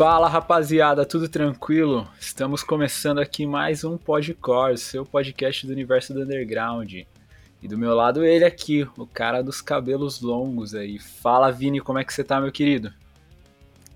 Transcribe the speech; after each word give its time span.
Fala 0.00 0.30
rapaziada, 0.30 1.04
tudo 1.04 1.28
tranquilo? 1.28 2.08
Estamos 2.18 2.62
começando 2.62 3.18
aqui 3.18 3.44
mais 3.44 3.84
um 3.84 3.98
Podcore, 3.98 4.78
seu 4.78 5.04
podcast 5.04 5.66
do 5.66 5.74
universo 5.74 6.14
do 6.14 6.22
underground. 6.22 6.90
E 7.62 7.68
do 7.68 7.76
meu 7.76 7.94
lado 7.94 8.24
ele 8.24 8.46
aqui, 8.46 8.88
o 8.96 9.06
cara 9.06 9.42
dos 9.42 9.60
cabelos 9.60 10.22
longos 10.22 10.74
aí. 10.74 10.98
Fala 10.98 11.52
Vini, 11.52 11.80
como 11.80 11.98
é 11.98 12.04
que 12.04 12.14
você 12.14 12.24
tá, 12.24 12.40
meu 12.40 12.50
querido? 12.50 12.94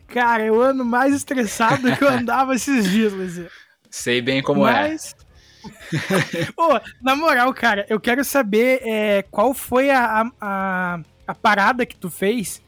Cara, 0.07 0.45
eu 0.45 0.61
ando 0.61 0.85
mais 0.85 1.15
estressado 1.15 1.81
do 1.81 1.97
que 1.97 2.05
eu 2.05 2.09
andava 2.13 2.55
esses 2.55 2.87
dias, 2.91 3.11
Luizinho. 3.11 3.49
Sei 3.91 4.21
bem 4.21 4.43
como 4.43 4.61
Mas... 4.61 5.17
é. 6.37 6.53
Pô, 6.55 6.79
na 7.01 7.17
moral, 7.17 7.55
cara, 7.55 7.87
eu 7.89 7.99
quero 7.99 8.23
saber 8.23 8.83
é, 8.87 9.23
qual 9.31 9.55
foi 9.55 9.89
a, 9.89 10.31
a, 10.39 11.01
a 11.27 11.35
parada 11.35 11.87
que 11.87 11.97
tu 11.97 12.11
fez 12.11 12.61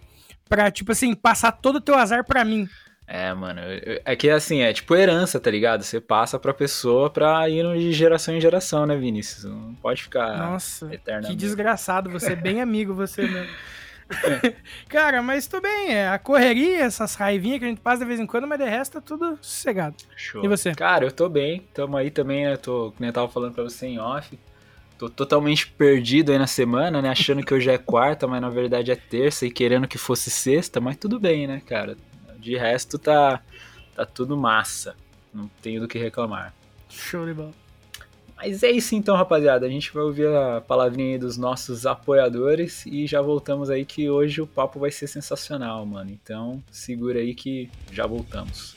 pra, 0.48 0.70
tipo 0.70 0.92
assim, 0.92 1.14
passar 1.14 1.52
todo 1.52 1.76
o 1.76 1.82
teu 1.82 1.96
azar 1.96 2.24
pra 2.24 2.42
mim. 2.42 2.66
É, 3.08 3.32
mano, 3.32 3.60
é 4.04 4.16
que 4.16 4.28
assim, 4.28 4.62
é 4.62 4.72
tipo 4.72 4.94
herança, 4.94 5.38
tá 5.38 5.48
ligado? 5.48 5.82
Você 5.84 6.00
passa 6.00 6.40
pra 6.40 6.52
pessoa 6.52 7.08
pra 7.08 7.48
ir 7.48 7.64
de 7.78 7.92
geração 7.92 8.34
em 8.34 8.40
geração, 8.40 8.84
né, 8.84 8.96
Vinícius? 8.96 9.44
Não 9.44 9.74
pode 9.74 10.02
ficar 10.02 10.36
Nossa, 10.36 10.90
que 11.24 11.36
desgraçado, 11.36 12.10
você 12.10 12.32
é 12.32 12.36
bem 12.36 12.60
amigo, 12.62 12.94
você 12.94 13.22
mesmo. 13.22 13.54
Cara, 14.88 15.22
mas 15.22 15.46
tudo 15.46 15.62
bem, 15.62 15.92
é 15.92 16.08
a 16.08 16.18
correria, 16.18 16.82
essas 16.82 17.14
raivinhas 17.14 17.58
que 17.58 17.64
a 17.64 17.68
gente 17.68 17.80
passa 17.80 17.98
de 17.98 18.04
vez 18.06 18.20
em 18.20 18.26
quando, 18.26 18.46
mas 18.46 18.58
de 18.58 18.64
resto 18.64 18.94
tá 18.94 19.00
tudo 19.00 19.38
sossegado. 19.40 19.96
Show. 20.16 20.44
E 20.44 20.48
você? 20.48 20.74
Cara, 20.74 21.04
eu 21.04 21.12
tô 21.12 21.28
bem, 21.28 21.62
tamo 21.74 21.96
aí 21.96 22.10
também, 22.10 22.44
né? 22.44 22.56
Tô, 22.56 22.92
como 22.96 23.08
eu 23.08 23.12
tava 23.12 23.28
falando 23.28 23.54
pra 23.54 23.64
você 23.64 23.86
em 23.86 23.98
off, 23.98 24.38
tô 24.98 25.08
totalmente 25.08 25.68
perdido 25.68 26.32
aí 26.32 26.38
na 26.38 26.46
semana, 26.46 27.02
né? 27.02 27.10
Achando 27.10 27.44
que 27.44 27.52
hoje 27.52 27.70
é 27.70 27.78
quarta, 27.78 28.26
mas 28.26 28.40
na 28.40 28.48
verdade 28.48 28.90
é 28.90 28.96
terça 28.96 29.46
e 29.46 29.50
querendo 29.50 29.88
que 29.88 29.98
fosse 29.98 30.30
sexta, 30.30 30.80
mas 30.80 30.96
tudo 30.96 31.18
bem, 31.18 31.46
né, 31.46 31.60
cara? 31.66 31.96
De 32.46 32.56
resto, 32.56 32.96
tá, 32.96 33.42
tá 33.96 34.06
tudo 34.06 34.36
massa. 34.36 34.94
Não 35.34 35.50
tenho 35.60 35.80
do 35.80 35.88
que 35.88 35.98
reclamar. 35.98 36.54
Show 36.88 37.26
de 37.26 37.34
bola. 37.34 37.52
Mas 38.36 38.62
é 38.62 38.70
isso 38.70 38.94
então, 38.94 39.16
rapaziada. 39.16 39.66
A 39.66 39.68
gente 39.68 39.92
vai 39.92 40.04
ouvir 40.04 40.28
a 40.28 40.60
palavrinha 40.60 41.14
aí 41.14 41.18
dos 41.18 41.36
nossos 41.36 41.86
apoiadores 41.86 42.86
e 42.86 43.04
já 43.04 43.20
voltamos 43.20 43.68
aí 43.68 43.84
que 43.84 44.08
hoje 44.08 44.40
o 44.40 44.46
papo 44.46 44.78
vai 44.78 44.92
ser 44.92 45.08
sensacional, 45.08 45.84
mano. 45.84 46.12
Então, 46.12 46.62
segura 46.70 47.18
aí 47.18 47.34
que 47.34 47.68
já 47.90 48.06
voltamos. 48.06 48.76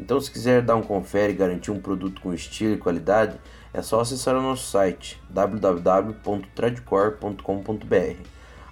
Então, 0.00 0.18
se 0.18 0.30
quiser 0.30 0.62
dar 0.62 0.76
um 0.76 0.82
confere 0.82 1.34
e 1.34 1.36
garantir 1.36 1.70
um 1.70 1.78
produto 1.78 2.22
com 2.22 2.32
estilo 2.32 2.72
e 2.72 2.78
qualidade, 2.78 3.38
é 3.72 3.80
só 3.82 4.00
acessar 4.00 4.34
o 4.34 4.40
nosso 4.40 4.70
site 4.70 5.20
www.tradcore.com.br. 5.28 8.22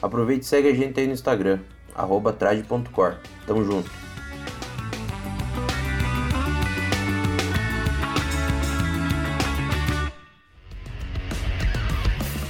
Aproveite 0.00 0.46
e 0.46 0.48
segue 0.48 0.68
a 0.68 0.74
gente 0.74 0.98
aí 0.98 1.06
no 1.06 1.12
Instagram, 1.12 1.58
trad.core. 2.38 3.16
Tamo 3.46 3.62
junto! 3.62 3.90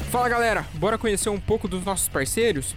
Fala 0.09 0.29
galera, 0.29 0.65
bora 0.75 0.97
conhecer 0.97 1.31
um 1.31 1.41
pouco 1.41 1.67
dos 1.67 1.85
nossos 1.85 2.07
parceiros? 2.09 2.77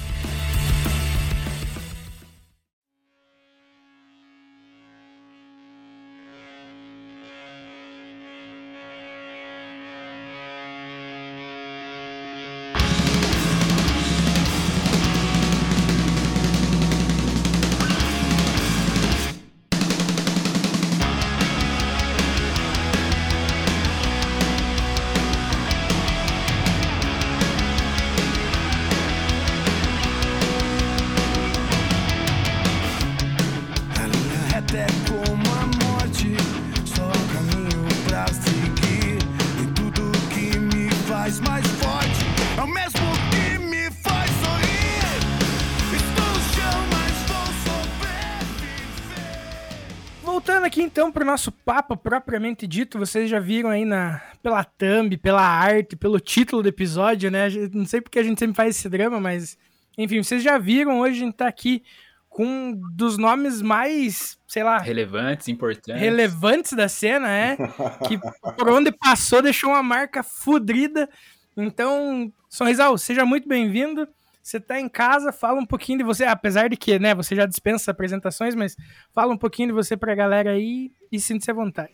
Nosso 51.31 51.51
papo 51.51 51.95
propriamente 51.95 52.67
dito, 52.67 52.99
vocês 52.99 53.29
já 53.29 53.39
viram 53.39 53.69
aí 53.69 53.85
na, 53.85 54.21
pela 54.43 54.63
thumb, 54.63 55.17
pela 55.17 55.41
arte, 55.41 55.95
pelo 55.95 56.19
título 56.19 56.61
do 56.61 56.69
episódio, 56.69 57.31
né? 57.31 57.47
Não 57.73 57.85
sei 57.85 58.01
porque 58.01 58.19
a 58.19 58.23
gente 58.23 58.39
sempre 58.39 58.55
faz 58.55 58.75
esse 58.75 58.89
drama, 58.89 59.19
mas 59.19 59.57
enfim, 59.97 60.21
vocês 60.21 60.43
já 60.43 60.57
viram, 60.57 60.99
hoje 60.99 61.21
a 61.21 61.25
gente 61.25 61.35
tá 61.35 61.47
aqui 61.47 61.83
com 62.29 62.45
um 62.45 62.81
dos 62.95 63.17
nomes 63.17 63.61
mais, 63.61 64.37
sei 64.47 64.63
lá, 64.63 64.77
relevantes, 64.77 65.47
importantes. 65.47 66.01
Relevantes 66.01 66.73
da 66.73 66.89
cena, 66.89 67.29
é, 67.29 67.57
que 68.07 68.17
por 68.57 68.69
onde 68.69 68.91
passou 68.91 69.41
deixou 69.41 69.69
uma 69.69 69.83
marca 69.83 70.23
fudrida. 70.23 71.09
Então, 71.55 72.31
Sorrisal, 72.49 72.97
seja 72.97 73.25
muito 73.25 73.47
bem-vindo. 73.47 74.07
Você 74.41 74.59
tá 74.59 74.79
em 74.79 74.89
casa, 74.89 75.31
fala 75.31 75.59
um 75.59 75.65
pouquinho 75.65 75.99
de 75.99 76.03
você, 76.03 76.23
apesar 76.23 76.69
de 76.69 76.75
que, 76.75 76.97
né, 76.97 77.13
você 77.13 77.35
já 77.35 77.45
dispensa 77.45 77.91
apresentações, 77.91 78.55
mas 78.55 78.75
fala 79.13 79.33
um 79.33 79.37
pouquinho 79.37 79.69
de 79.69 79.73
você 79.73 79.95
pra 79.95 80.15
galera 80.15 80.51
aí 80.51 80.91
e 81.11 81.19
sinta-se 81.19 81.51
à 81.51 81.53
vontade. 81.53 81.91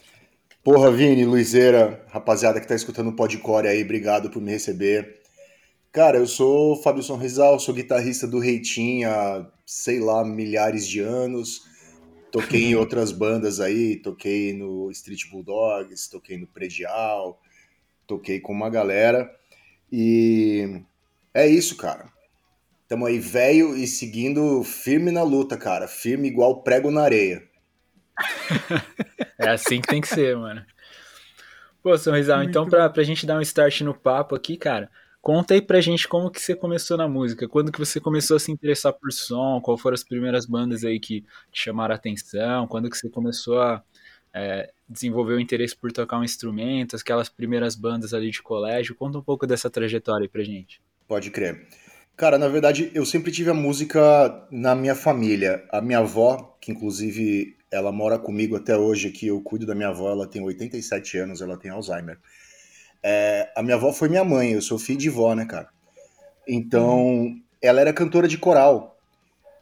Porra, 0.63 0.91
Vini, 0.91 1.25
Luizeira, 1.25 2.05
rapaziada 2.09 2.59
que 2.59 2.67
tá 2.67 2.75
escutando 2.75 3.09
o 3.09 3.15
Podcore 3.15 3.67
aí, 3.67 3.83
obrigado 3.83 4.29
por 4.29 4.41
me 4.41 4.51
receber. 4.51 5.21
Cara, 5.91 6.17
eu 6.17 6.27
sou 6.27 6.75
Fábio 6.81 7.01
Sonrisal, 7.01 7.59
sou 7.59 7.73
guitarrista 7.73 8.27
do 8.27 8.39
Reitinho 8.39 9.09
há, 9.09 9.49
sei 9.65 9.99
lá, 9.99 10.23
milhares 10.23 10.88
de 10.88 10.99
anos. 10.99 11.65
Toquei 12.31 12.65
em 12.65 12.75
outras 12.77 13.11
bandas 13.11 13.59
aí, 13.59 13.95
toquei 13.95 14.53
no 14.53 14.91
Street 14.91 15.29
Bulldogs, 15.31 16.07
toquei 16.09 16.38
no 16.38 16.47
Predial, 16.47 17.41
toquei 18.05 18.39
com 18.39 18.53
uma 18.53 18.69
galera. 18.69 19.33
E 19.91 20.81
é 21.33 21.47
isso, 21.47 21.75
cara. 21.77 22.11
Tamo 22.88 23.06
aí 23.06 23.19
velho 23.19 23.75
e 23.75 23.86
seguindo 23.86 24.63
firme 24.63 25.12
na 25.12 25.24
luta, 25.24 25.57
cara. 25.57 25.88
Firme 25.88 26.28
igual 26.28 26.63
prego 26.63 26.89
na 26.89 27.01
areia. 27.01 27.44
é 29.38 29.50
assim 29.50 29.81
que 29.81 29.88
tem 29.88 30.01
que 30.01 30.07
ser, 30.07 30.36
mano. 30.38 30.66
Pô, 31.84 31.98
Sorrisal, 31.98 32.44
então 32.44 32.68
pra, 32.68 32.89
pra 32.89 33.04
gente 33.04 33.25
dar 33.25 33.38
um 33.38 33.42
start 33.42 33.81
no 33.81 33.94
papo 33.94 34.36
aqui, 34.36 34.57
cara, 34.57 34.89
conta 35.22 35.54
aí 35.54 35.62
pra 35.62 35.80
gente 35.80 36.07
como 36.07 36.30
que 36.30 36.42
você 36.42 36.56
começou 36.56 36.98
na 36.98 37.07
música, 37.07 37.48
quando 37.48 37.72
que 37.72 37.80
você 37.80 38.00
começou 38.00 38.36
a 38.36 38.39
se 38.39 38.51
interessar 38.51 38.92
por 38.94 39.12
som, 39.12 39.62
qual 39.62 39.78
foram 39.78 39.94
as 39.94 40.04
primeiras 40.04 40.45
bandas 40.45 40.83
aí 40.83 41.00
que 41.00 41.22
te 41.51 41.63
chamaram 41.63 41.94
a 41.94 41.95
atenção, 41.95 42.68
quando 42.68 42.90
que 42.90 42.98
você 42.98 43.10
começou 43.10 43.62
a 43.62 43.81
é, 44.33 44.72
desenvolver 44.88 45.33
o 45.33 45.40
interesse 45.40 45.75
por 45.75 45.92
tocar 45.92 46.19
um 46.19 46.24
instrumento, 46.24 46.95
aquelas 46.95 47.30
primeiras 47.30 47.75
bandas 47.75 48.13
ali 48.13 48.31
de 48.31 48.42
colégio, 48.42 48.95
conta 48.95 49.18
um 49.18 49.24
pouco 49.24 49.48
dessa 49.48 49.69
trajetória 49.69 50.25
aí 50.25 50.30
pra 50.30 50.44
gente. 50.44 50.81
Pode 51.07 51.31
crer. 51.31 51.68
Cara, 52.18 52.40
na 52.40 52.48
verdade, 52.48 52.90
eu 52.96 53.06
sempre 53.06 53.31
tive 53.31 53.52
a 53.52 53.54
música 53.54 54.44
na 54.50 54.74
minha 54.74 54.96
família. 54.96 55.64
A 55.72 55.80
minha 55.80 56.00
avó, 56.00 56.58
que 56.60 56.72
inclusive 56.72 57.56
ela 57.69 57.92
mora 57.92 58.18
comigo 58.18 58.56
até 58.56 58.75
hoje 58.75 59.10
aqui, 59.10 59.28
eu 59.28 59.40
cuido 59.40 59.68
da 59.68 59.75
minha 59.75 59.90
avó, 59.90 60.10
ela 60.10 60.25
tem 60.25 60.42
87 60.42 61.16
anos, 61.19 61.42
ela 61.42 61.56
tem 61.58 61.69
Alzheimer. 61.69 62.18
É, 63.04 63.52
a 63.56 63.62
minha 63.62 63.75
avó 63.75 63.94
foi 63.94 64.10
minha 64.10 64.24
mãe, 64.24 64.54
eu 64.54 64.64
sou 64.64 64.80
filho 64.80 64.98
de 64.98 65.12
vó, 65.12 65.36
né, 65.36 65.46
cara? 65.46 65.69
Então, 66.48 67.36
ela 67.62 67.81
era 67.81 67.94
cantora 67.94 68.28
de 68.28 68.40
coral. 68.40 68.98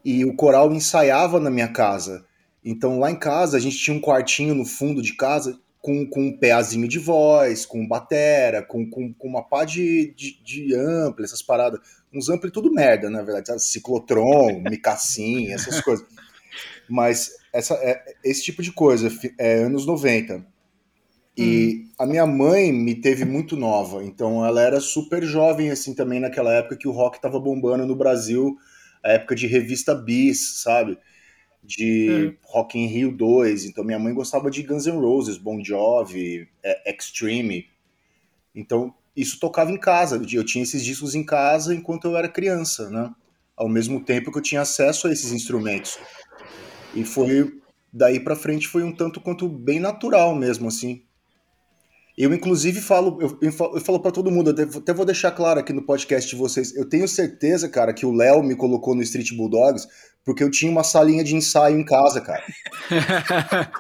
E 0.06 0.24
o 0.24 0.34
coral 0.34 0.72
ensaiava 0.72 1.42
na 1.42 1.50
minha 1.50 1.68
casa. 1.68 2.24
Então, 2.64 3.00
lá 3.00 3.12
em 3.12 3.20
casa, 3.20 3.58
a 3.58 3.60
gente 3.60 3.78
tinha 3.78 3.98
um 3.98 4.02
quartinho 4.02 4.56
no 4.56 4.64
fundo 4.64 5.02
de 5.02 5.14
casa 5.18 5.60
com, 5.86 6.04
com 6.08 6.22
um 6.22 6.38
peazinho 6.38 6.88
de 6.88 6.98
voz, 6.98 7.64
com 7.64 7.88
batera, 7.88 8.64
com, 8.64 8.90
com, 8.90 9.14
com 9.14 9.28
uma 9.28 9.44
pá 9.44 9.64
de, 9.66 10.16
de, 10.16 10.42
de 10.42 10.74
ampla, 10.74 11.26
essas 11.26 11.44
paradas 11.44 11.80
uns 12.16 12.30
ampli 12.30 12.50
tudo 12.50 12.72
merda, 12.72 13.10
na 13.10 13.22
verdade, 13.22 13.48
sabe? 13.48 13.62
ciclotron, 13.62 14.62
micassim, 14.70 15.52
essas 15.52 15.82
coisas. 15.82 16.06
Mas 16.90 17.32
essa, 17.54 17.74
é, 17.76 18.04
esse 18.24 18.44
tipo 18.44 18.62
de 18.62 18.72
coisa, 18.72 19.10
é 19.38 19.64
anos 19.64 19.86
90. 19.86 20.46
E 21.38 21.84
hum. 21.84 21.90
a 22.00 22.06
minha 22.06 22.26
mãe 22.26 22.72
me 22.72 22.96
teve 22.96 23.26
muito 23.26 23.58
nova, 23.58 24.04
então 24.04 24.46
ela 24.46 24.62
era 24.62 24.80
super 24.80 25.24
jovem 25.24 25.70
assim 25.70 25.94
também 25.94 26.20
naquela 26.20 26.54
época 26.54 26.78
que 26.78 26.88
o 26.88 26.92
rock 26.92 27.22
tava 27.22 27.40
bombando 27.40 27.86
no 27.86 27.96
Brasil, 27.96 28.58
a 29.04 29.12
época 29.12 29.36
de 29.36 29.46
revista 29.46 29.94
Bis, 29.94 30.62
sabe? 30.62 30.98
De 31.62 32.10
hum. 32.10 32.38
Rock 32.44 32.80
in 32.80 32.88
Rio 32.88 33.12
2. 33.12 33.66
Então 33.66 33.84
minha 33.84 34.00
mãe 34.00 34.14
gostava 34.14 34.50
de 34.50 34.64
Guns 34.64 34.86
N' 34.86 35.00
Roses, 35.00 35.38
Bon 35.38 35.62
Jovi, 35.64 36.48
é, 36.64 36.94
Extreme. 36.94 37.68
Então 38.54 38.94
isso 39.16 39.40
tocava 39.40 39.72
em 39.72 39.78
casa. 39.78 40.22
Eu 40.32 40.44
tinha 40.44 40.64
esses 40.64 40.84
discos 40.84 41.16
em 41.16 41.24
casa 41.24 41.74
enquanto 41.74 42.06
eu 42.06 42.18
era 42.18 42.28
criança, 42.28 42.90
né? 42.90 43.10
Ao 43.56 43.70
mesmo 43.70 44.04
tempo 44.04 44.32
que 44.32 44.38
eu 44.38 44.42
tinha 44.42 44.62
acesso 44.62 45.08
a 45.08 45.12
esses 45.12 45.32
instrumentos. 45.32 45.98
E 46.94 47.04
foi 47.06 47.60
daí 47.92 48.20
para 48.20 48.36
frente 48.36 48.68
foi 48.68 48.84
um 48.84 48.94
tanto 48.94 49.22
quanto 49.22 49.48
bem 49.48 49.80
natural 49.80 50.36
mesmo 50.36 50.68
assim. 50.68 51.02
Eu 52.18 52.34
inclusive 52.34 52.80
falo, 52.80 53.20
eu, 53.22 53.38
eu 53.42 53.82
falo 53.82 54.00
para 54.00 54.12
todo 54.12 54.32
mundo, 54.32 54.50
até 54.50 54.94
vou 54.94 55.06
deixar 55.06 55.32
claro 55.32 55.60
aqui 55.60 55.74
no 55.74 55.86
podcast 55.86 56.30
de 56.30 56.36
vocês. 56.36 56.74
Eu 56.74 56.88
tenho 56.88 57.08
certeza, 57.08 57.68
cara, 57.68 57.94
que 57.94 58.06
o 58.06 58.14
Léo 58.14 58.42
me 58.42 58.56
colocou 58.56 58.96
no 58.96 59.02
Street 59.02 59.34
Bulldogs 59.34 59.86
porque 60.24 60.44
eu 60.44 60.50
tinha 60.50 60.72
uma 60.72 60.84
salinha 60.84 61.24
de 61.24 61.36
ensaio 61.36 61.78
em 61.78 61.84
casa, 61.84 62.22
cara. 62.22 62.44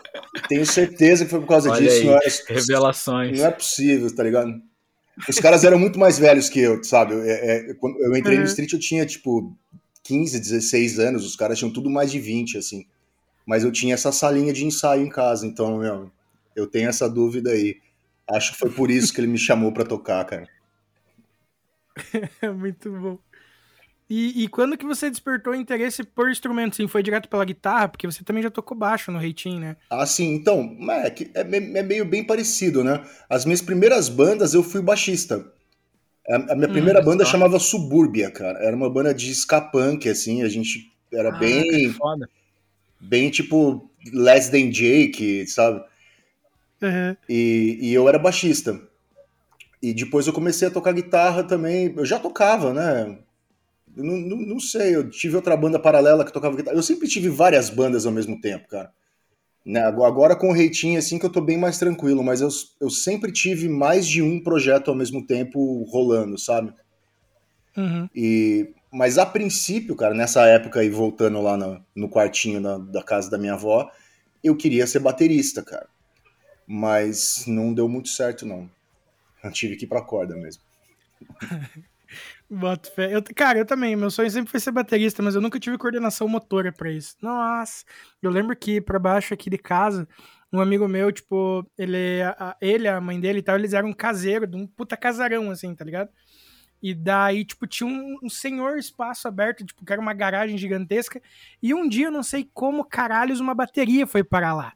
tenho 0.49 0.65
certeza 0.65 1.23
que 1.23 1.31
foi 1.31 1.39
por 1.39 1.47
causa 1.47 1.71
Olha 1.71 1.81
disso. 1.81 2.01
Aí, 2.01 2.05
não 2.05 2.13
era, 2.13 2.31
revelações. 2.49 3.39
Não 3.39 3.45
é 3.45 3.51
possível, 3.51 4.13
tá 4.13 4.23
ligado? 4.23 4.61
Os 5.29 5.39
caras 5.39 5.63
eram 5.63 5.79
muito 5.79 5.97
mais 5.97 6.19
velhos 6.19 6.50
que 6.50 6.59
eu, 6.59 6.83
sabe? 6.83 7.15
É, 7.15 7.71
é, 7.71 7.73
quando 7.75 7.97
eu 8.00 8.15
entrei 8.15 8.35
uhum. 8.35 8.44
no 8.44 8.47
Street, 8.47 8.73
eu 8.73 8.79
tinha, 8.79 9.06
tipo, 9.06 9.56
15, 10.03 10.39
16 10.39 11.00
anos, 11.00 11.25
os 11.25 11.35
caras 11.35 11.57
tinham 11.57 11.71
tudo 11.71 11.89
mais 11.89 12.12
de 12.12 12.19
20, 12.19 12.57
assim. 12.57 12.85
Mas 13.45 13.63
eu 13.63 13.71
tinha 13.71 13.94
essa 13.94 14.12
salinha 14.12 14.51
de 14.51 14.65
ensaio 14.65 15.06
em 15.06 15.09
casa, 15.09 15.45
então, 15.45 15.77
meu, 15.77 16.12
eu 16.56 16.67
tenho 16.67 16.89
essa 16.89 17.09
dúvida 17.09 17.51
aí. 17.51 17.77
Acho 18.27 18.53
que 18.53 18.59
foi 18.59 18.69
por 18.69 18.89
isso 18.91 19.13
que 19.13 19.21
ele 19.21 19.27
me 19.27 19.38
chamou 19.38 19.71
para 19.71 19.85
tocar, 19.85 20.25
cara. 20.25 20.47
muito 22.57 22.91
bom. 22.91 23.17
E, 24.07 24.43
e, 24.43 24.47
quando 24.47 24.77
que 24.77 24.85
você 24.85 25.09
despertou 25.09 25.55
interesse 25.55 26.03
por 26.03 26.29
instrumento? 26.29 26.73
Assim, 26.73 26.87
foi 26.87 27.01
direto 27.01 27.27
pela 27.27 27.43
guitarra? 27.43 27.87
Porque 27.87 28.05
você 28.05 28.23
também 28.23 28.43
já 28.43 28.51
tocou 28.51 28.77
baixo 28.77 29.11
no 29.11 29.17
Reitinho, 29.17 29.59
né? 29.59 29.75
Ah, 29.89 30.05
sim. 30.05 30.35
Então, 30.35 30.77
é, 30.91 31.07
é, 31.33 31.41
é, 31.41 31.83
meio 31.83 32.05
bem 32.05 32.24
parecido, 32.24 32.83
né? 32.83 33.03
As 33.27 33.45
minhas 33.45 33.63
primeiras 33.63 34.07
bandas 34.07 34.53
eu 34.53 34.62
fui 34.62 34.81
baixista. 34.81 35.51
A, 36.29 36.35
a 36.35 36.55
minha 36.55 36.69
hum, 36.69 36.74
primeira 36.74 37.01
banda 37.01 37.25
só. 37.25 37.31
chamava 37.31 37.57
Subúrbia, 37.57 38.29
cara. 38.29 38.59
Era 38.59 38.75
uma 38.75 38.89
banda 38.89 39.12
de 39.12 39.31
ska 39.31 39.59
punk, 39.59 40.07
assim. 40.07 40.43
A 40.43 40.50
gente 40.50 40.91
era 41.12 41.29
ah, 41.29 41.39
bem... 41.39 41.89
Foda. 41.91 42.29
Bem 43.00 43.29
tipo 43.31 43.89
Less 44.13 44.51
Than 44.51 44.69
Jake, 44.69 45.47
sabe? 45.47 45.83
Uhum. 46.81 47.15
E, 47.27 47.79
e 47.81 47.93
eu 47.93 48.07
era 48.07 48.19
baixista. 48.19 48.79
E 49.81 49.93
depois 49.93 50.27
eu 50.27 50.33
comecei 50.33 50.67
a 50.67 50.71
tocar 50.71 50.93
guitarra 50.93 51.43
também. 51.43 51.93
Eu 51.95 52.05
já 52.05 52.19
tocava, 52.19 52.74
né? 52.74 53.17
Não, 53.95 54.17
não, 54.17 54.37
não, 54.37 54.59
sei, 54.59 54.95
eu 54.95 55.09
tive 55.09 55.35
outra 55.35 55.55
banda 55.55 55.79
paralela 55.79 56.25
que 56.25 56.33
tocava 56.33 56.55
guitarra. 56.55 56.75
Eu 56.75 56.83
sempre 56.83 57.07
tive 57.07 57.29
várias 57.29 57.69
bandas 57.69 58.05
ao 58.05 58.11
mesmo 58.11 58.39
tempo, 58.41 58.67
cara. 58.67 58.91
Né? 59.65 59.81
Agora 59.81 60.35
com 60.35 60.49
o 60.49 60.53
Reitinho, 60.53 60.99
assim, 60.99 61.17
que 61.17 61.25
eu 61.25 61.31
tô 61.31 61.41
bem 61.41 61.57
mais 61.57 61.79
tranquilo, 61.79 62.23
mas 62.23 62.41
eu, 62.41 62.49
eu 62.81 62.89
sempre 62.89 63.31
tive 63.31 63.69
mais 63.69 64.05
de 64.05 64.21
um 64.21 64.43
projeto 64.43 64.89
ao 64.89 64.95
mesmo 64.95 65.25
tempo 65.25 65.83
rolando, 65.83 66.37
sabe? 66.37 66.73
Uhum. 67.75 68.09
E, 68.13 68.73
mas 68.91 69.17
a 69.17 69.25
princípio, 69.25 69.95
cara, 69.95 70.13
nessa 70.13 70.45
época 70.45 70.81
aí, 70.81 70.89
voltando 70.89 71.41
lá 71.41 71.57
no, 71.57 71.83
no 71.95 72.09
quartinho 72.09 72.61
da, 72.61 72.77
da 72.77 73.03
casa 73.03 73.29
da 73.29 73.37
minha 73.37 73.53
avó, 73.53 73.89
eu 74.43 74.55
queria 74.55 74.85
ser 74.85 74.99
baterista, 74.99 75.63
cara. 75.63 75.87
Mas 76.67 77.45
não 77.47 77.73
deu 77.73 77.87
muito 77.87 78.09
certo, 78.09 78.45
não. 78.45 78.69
Eu 79.43 79.51
tive 79.51 79.75
que 79.75 79.85
ir 79.85 79.87
pra 79.87 80.01
corda 80.01 80.35
mesmo. 80.35 80.61
Boto 82.49 82.91
fé. 82.91 83.15
Eu, 83.15 83.23
cara, 83.35 83.59
eu 83.59 83.65
também. 83.65 83.95
Meu 83.95 84.11
sonho 84.11 84.29
sempre 84.29 84.51
foi 84.51 84.59
ser 84.59 84.71
baterista, 84.71 85.23
mas 85.23 85.35
eu 85.35 85.41
nunca 85.41 85.59
tive 85.59 85.77
coordenação 85.77 86.27
motora 86.27 86.71
para 86.71 86.91
isso. 86.91 87.15
Nossa, 87.21 87.83
eu 88.21 88.29
lembro 88.29 88.55
que 88.55 88.79
para 88.79 88.99
baixo 88.99 89.33
aqui 89.33 89.49
de 89.49 89.57
casa, 89.57 90.07
um 90.53 90.61
amigo 90.61 90.87
meu, 90.87 91.11
tipo, 91.11 91.65
ele, 91.77 92.21
a, 92.23 92.55
ele, 92.61 92.87
a 92.87 93.01
mãe 93.01 93.19
dele 93.19 93.39
e 93.39 93.41
tal, 93.41 93.55
eles 93.55 93.73
eram 93.73 93.91
caseiro 93.93 94.45
de 94.45 94.55
um 94.55 94.67
puta 94.67 94.95
casarão, 94.95 95.49
assim, 95.49 95.73
tá 95.75 95.83
ligado? 95.83 96.09
E 96.81 96.93
daí, 96.93 97.43
tipo, 97.43 97.65
tinha 97.65 97.89
um, 97.89 98.17
um, 98.23 98.29
senhor 98.29 98.77
espaço 98.77 99.27
aberto, 99.27 99.65
tipo, 99.65 99.83
que 99.83 99.91
era 99.91 100.01
uma 100.01 100.13
garagem 100.13 100.57
gigantesca. 100.57 101.19
E 101.61 101.73
um 101.73 101.89
dia, 101.89 102.07
eu 102.07 102.11
não 102.11 102.21
sei 102.21 102.47
como 102.53 102.85
caralhos, 102.85 103.39
uma 103.39 103.55
bateria 103.55 104.05
foi 104.05 104.23
para 104.23 104.53
lá. 104.53 104.73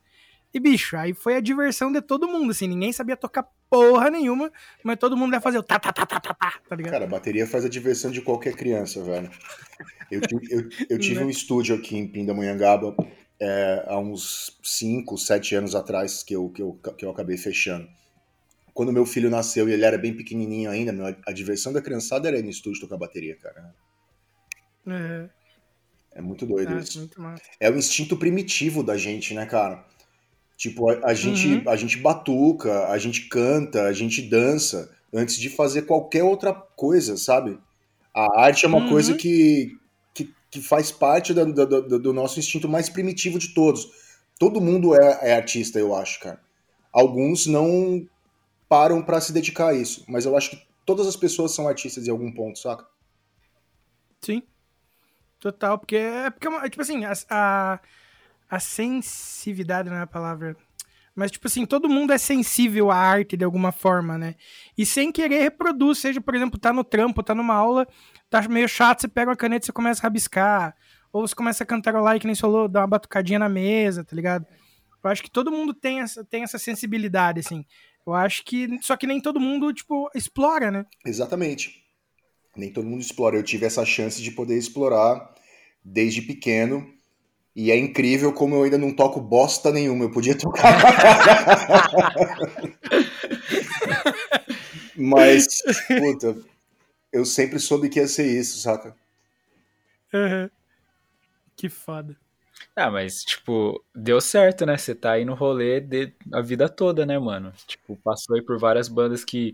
E, 0.54 0.60
bicho, 0.60 0.98
aí 0.98 1.14
foi 1.14 1.36
a 1.36 1.40
diversão 1.40 1.92
de 1.92 2.02
todo 2.02 2.28
mundo, 2.28 2.52
assim, 2.52 2.68
ninguém 2.68 2.92
sabia 2.92 3.16
tocar 3.16 3.48
porra 3.70 4.10
nenhuma, 4.10 4.52
mas 4.84 4.98
todo 4.98 5.16
mundo 5.16 5.34
ia 5.34 5.42
fazer 5.42 5.60
o 5.60 5.64
tá, 5.64 5.78
tá, 5.80 5.94
tá, 5.94 6.06
tá, 6.06 6.20
tá, 6.20 6.34
tá, 6.34 6.60
tá 6.68 6.76
ligado? 6.76 6.94
Cara, 6.94 7.06
a 7.06 7.08
bateria 7.08 7.46
faz 7.46 7.64
a 7.66 7.70
diversão 7.70 8.10
de 8.10 8.22
qualquer 8.22 8.56
criança, 8.56 9.04
velho. 9.04 9.30
Eu, 10.10 10.22
eu, 10.50 10.70
eu 10.90 10.98
tive 10.98 11.20
né? 11.20 11.26
um 11.26 11.30
estúdio 11.30 11.76
aqui 11.76 11.96
em 11.96 12.08
Pindamonhangaba 12.08 12.96
é, 13.40 13.86
há 13.88 14.00
uns 14.00 14.60
5, 14.64 15.18
7 15.18 15.56
anos 15.56 15.76
atrás 15.76 16.24
que 16.24 16.36
eu, 16.36 16.50
que, 16.50 16.62
eu, 16.62 16.80
que 16.98 17.06
eu 17.06 17.12
acabei 17.12 17.38
fechando. 17.38 17.88
Quando 18.74 18.92
meu 18.92 19.06
filho 19.06 19.30
nasceu 19.30 19.70
e 19.70 19.74
ele 19.74 19.86
era 19.86 19.98
bem 19.98 20.16
pequenininho 20.16 20.70
ainda, 20.70 20.92
meu, 20.92 21.06
a 21.06 21.32
diversão 21.32 21.72
da 21.72 21.82
criançada 21.82 22.28
era 22.28 22.40
ir 22.40 22.44
no 22.44 22.50
estúdio 22.50 22.82
tocar 22.82 22.98
bateria, 22.98 23.36
cara. 23.36 23.74
É, 24.88 25.30
é 26.14 26.22
muito 26.22 26.46
doido 26.46 26.74
ah, 26.74 26.80
isso. 26.80 27.00
Muito 27.00 27.22
é 27.60 27.70
o 27.70 27.78
instinto 27.78 28.18
primitivo 28.18 28.82
da 28.82 28.98
gente, 28.98 29.34
né, 29.34 29.46
cara? 29.46 29.86
Tipo, 30.60 30.90
a, 30.90 31.12
a 31.12 31.14
gente, 31.14 31.48
Uhum. 31.48 31.64
a 31.70 31.76
gente 31.78 31.96
batuca, 32.00 32.90
a 32.90 32.98
gente 32.98 33.30
canta, 33.30 33.84
a 33.84 33.94
gente 33.94 34.22
dança 34.22 34.94
antes 35.14 35.38
de 35.38 35.50
fazer 35.50 35.84
qualquer 35.84 36.22
outra 36.26 36.54
coisa, 36.54 37.16
sabe? 37.16 37.58
A 38.14 38.42
arte 38.42 38.66
é 38.66 38.68
uma 38.68 38.80
Uhum. 38.80 38.90
coisa 38.90 39.14
que, 39.16 39.78
que, 40.14 40.36
que 40.52 40.62
faz 40.62 40.92
parte 40.92 41.34
da- 41.34 41.46
da- 41.46 41.64
da- 41.64 41.80
do 41.98 42.12
nosso 42.12 42.40
instinto 42.40 42.68
mais 42.68 42.90
primitivo 42.90 43.40
de 43.40 43.54
todos. 43.54 43.88
Todo 44.38 44.60
mundo 44.60 44.94
é, 44.94 45.30
é 45.30 45.34
artista, 45.34 45.80
eu 45.80 45.96
acho, 45.96 46.20
cara. 46.20 46.42
Alguns 46.92 47.48
não 47.48 48.06
param 48.68 49.02
pra 49.02 49.22
se 49.22 49.32
dedicar 49.32 49.70
a 49.70 49.74
isso, 49.74 50.04
mas 50.10 50.26
eu 50.26 50.36
acho 50.36 50.50
que 50.50 50.62
todas 50.86 51.08
as 51.08 51.16
pessoas 51.16 51.56
são 51.56 51.70
artistas 51.70 52.06
em 52.06 52.12
algum 52.12 52.34
ponto, 52.34 52.60
saca? 52.60 52.86
Sim. 54.22 54.44
Total, 55.40 55.80
porque 55.80 55.96
é 55.96 56.30
porque, 56.30 56.48
é 56.48 56.50
uma- 56.50 56.70
tipo 56.70 56.82
assim, 56.82 57.06
a, 57.06 57.14
a, 57.30 57.80
a 58.50 58.60
sensibilidade 58.60 59.90
não 59.90 59.98
é 59.98 60.02
a 60.02 60.08
palavra. 60.08 60.56
Mas, 61.16 61.32
tipo 61.32 61.48
assim, 61.48 61.66
todo 61.66 61.90
mundo 61.90 62.14
é 62.14 62.18
sensível 62.18 62.90
à 62.90 62.96
arte 62.96 63.36
de 63.36 63.44
alguma 63.44 63.72
forma, 63.72 64.18
né? 64.18 64.36
E 64.78 64.86
sem 64.86 65.12
querer 65.12 65.42
reproduz, 65.42 65.98
seja, 65.98 66.22
por 66.22 66.34
exemplo, 66.34 66.60
tá 66.60 66.72
no 66.72 66.84
trampo, 66.84 67.22
tá 67.22 67.36
numa 67.36 67.54
aula, 67.54 67.88
tá 68.30 68.42
meio 68.48 68.70
chato, 68.70 69.02
você 69.02 69.08
pega 69.08 69.30
uma 69.30 69.36
caneta 69.36 69.66
e 69.66 69.68
você 69.68 69.72
começa 69.72 70.02
a 70.02 70.04
rabiscar. 70.04 70.76
Ou 71.12 71.28
você 71.28 71.36
começa 71.36 71.64
a 71.64 71.68
cantarolar, 71.68 72.20
que 72.20 72.28
nem 72.28 72.36
falou, 72.36 72.68
dar 72.68 72.82
uma 72.82 72.88
batucadinha 72.88 73.40
na 73.40 73.50
mesa, 73.50 74.04
tá 74.04 74.16
ligado? 74.16 74.46
Eu 75.04 75.10
acho 75.10 75.24
que 75.24 75.32
todo 75.32 75.52
mundo 75.52 75.74
tem 75.74 76.02
essa, 76.02 76.24
tem 76.24 76.44
essa 76.44 76.58
sensibilidade, 76.58 77.40
assim. 77.40 77.66
Eu 78.06 78.14
acho 78.14 78.44
que. 78.44 78.80
Só 78.82 78.96
que 78.96 79.08
nem 79.08 79.20
todo 79.20 79.40
mundo, 79.40 79.74
tipo, 79.74 80.10
explora, 80.16 80.72
né? 80.72 80.86
Exatamente. 81.06 81.84
Nem 82.56 82.72
todo 82.72 82.88
mundo 82.88 83.02
explora. 83.02 83.36
Eu 83.36 83.44
tive 83.44 83.66
essa 83.66 83.86
chance 83.86 84.22
de 84.22 84.32
poder 84.32 84.58
explorar 84.58 85.34
desde 85.84 86.22
pequeno. 86.22 86.86
E 87.60 87.72
é 87.72 87.78
incrível 87.78 88.32
como 88.32 88.56
eu 88.56 88.64
ainda 88.64 88.78
não 88.78 88.96
toco 88.96 89.20
bosta 89.20 89.70
nenhuma. 89.70 90.06
Eu 90.06 90.12
podia 90.12 90.34
tocar. 90.34 90.64
Mas, 94.96 95.62
puta, 95.86 96.38
eu 97.12 97.26
sempre 97.26 97.60
soube 97.60 97.90
que 97.90 98.00
ia 98.00 98.08
ser 98.08 98.28
isso, 98.28 98.60
saca? 98.60 98.96
Uhum. 100.14 100.50
Que 101.58 101.68
foda. 101.68 102.16
Ah, 102.74 102.90
mas, 102.90 103.26
tipo, 103.26 103.84
deu 103.94 104.22
certo, 104.22 104.66
né? 104.66 104.78
Você 104.78 104.96
tá 104.96 105.12
aí 105.12 105.26
no 105.26 105.34
rolê 105.34 105.82
de, 105.82 106.14
a 106.32 106.40
vida 106.40 106.70
toda, 106.70 107.06
né, 107.06 107.20
mano? 107.20 107.52
Tipo, 107.68 107.98
passou 107.98 108.38
aí 108.38 108.42
por 108.42 108.58
várias 108.58 108.88
bandas 108.88 109.26
que, 109.26 109.54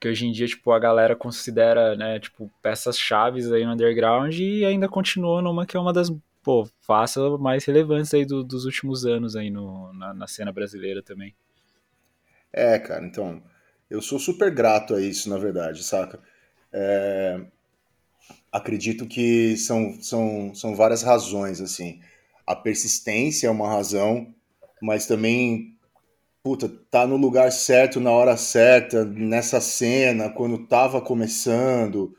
que 0.00 0.08
hoje 0.08 0.26
em 0.26 0.32
dia, 0.32 0.48
tipo, 0.48 0.72
a 0.72 0.80
galera 0.80 1.14
considera, 1.14 1.94
né, 1.94 2.18
tipo, 2.18 2.50
peças 2.60 2.98
chaves 2.98 3.52
aí 3.52 3.64
no 3.64 3.74
underground 3.74 4.36
e 4.36 4.64
ainda 4.64 4.88
continua 4.88 5.40
numa 5.40 5.64
que 5.64 5.76
é 5.76 5.80
uma 5.80 5.92
das, 5.92 6.10
pô, 6.44 6.68
faças 6.82 7.40
mais 7.40 7.64
relevantes 7.64 8.14
aí 8.14 8.26
do- 8.26 8.44
dos 8.44 8.64
últimos 8.66 9.06
anos 9.06 9.36
aí 9.36 9.50
no, 9.50 9.92
na, 9.94 10.14
na 10.14 10.26
cena 10.28 10.52
brasileira 10.52 11.02
também. 11.02 11.34
É, 12.52 12.78
cara, 12.78 13.04
então, 13.04 13.42
eu 13.90 14.00
sou 14.00 14.18
super 14.18 14.50
grato 14.54 14.94
a 14.94 15.00
isso, 15.00 15.28
na 15.28 15.38
verdade, 15.38 15.82
saca? 15.82 16.20
É, 16.72 17.40
acredito 18.52 19.06
que 19.06 19.56
são, 19.56 20.00
são, 20.00 20.54
são 20.54 20.74
várias 20.74 21.02
razões, 21.02 21.60
assim. 21.60 22.00
A 22.46 22.54
persistência 22.54 23.46
é 23.46 23.50
uma 23.50 23.68
razão, 23.68 24.32
mas 24.80 25.06
também, 25.06 25.76
puta, 26.42 26.68
tá 26.90 27.06
no 27.06 27.16
lugar 27.16 27.52
certo, 27.52 28.00
na 28.00 28.10
hora 28.12 28.36
certa, 28.36 29.04
nessa 29.04 29.60
cena, 29.60 30.30
quando 30.30 30.66
tava 30.66 31.00
começando, 31.00 32.14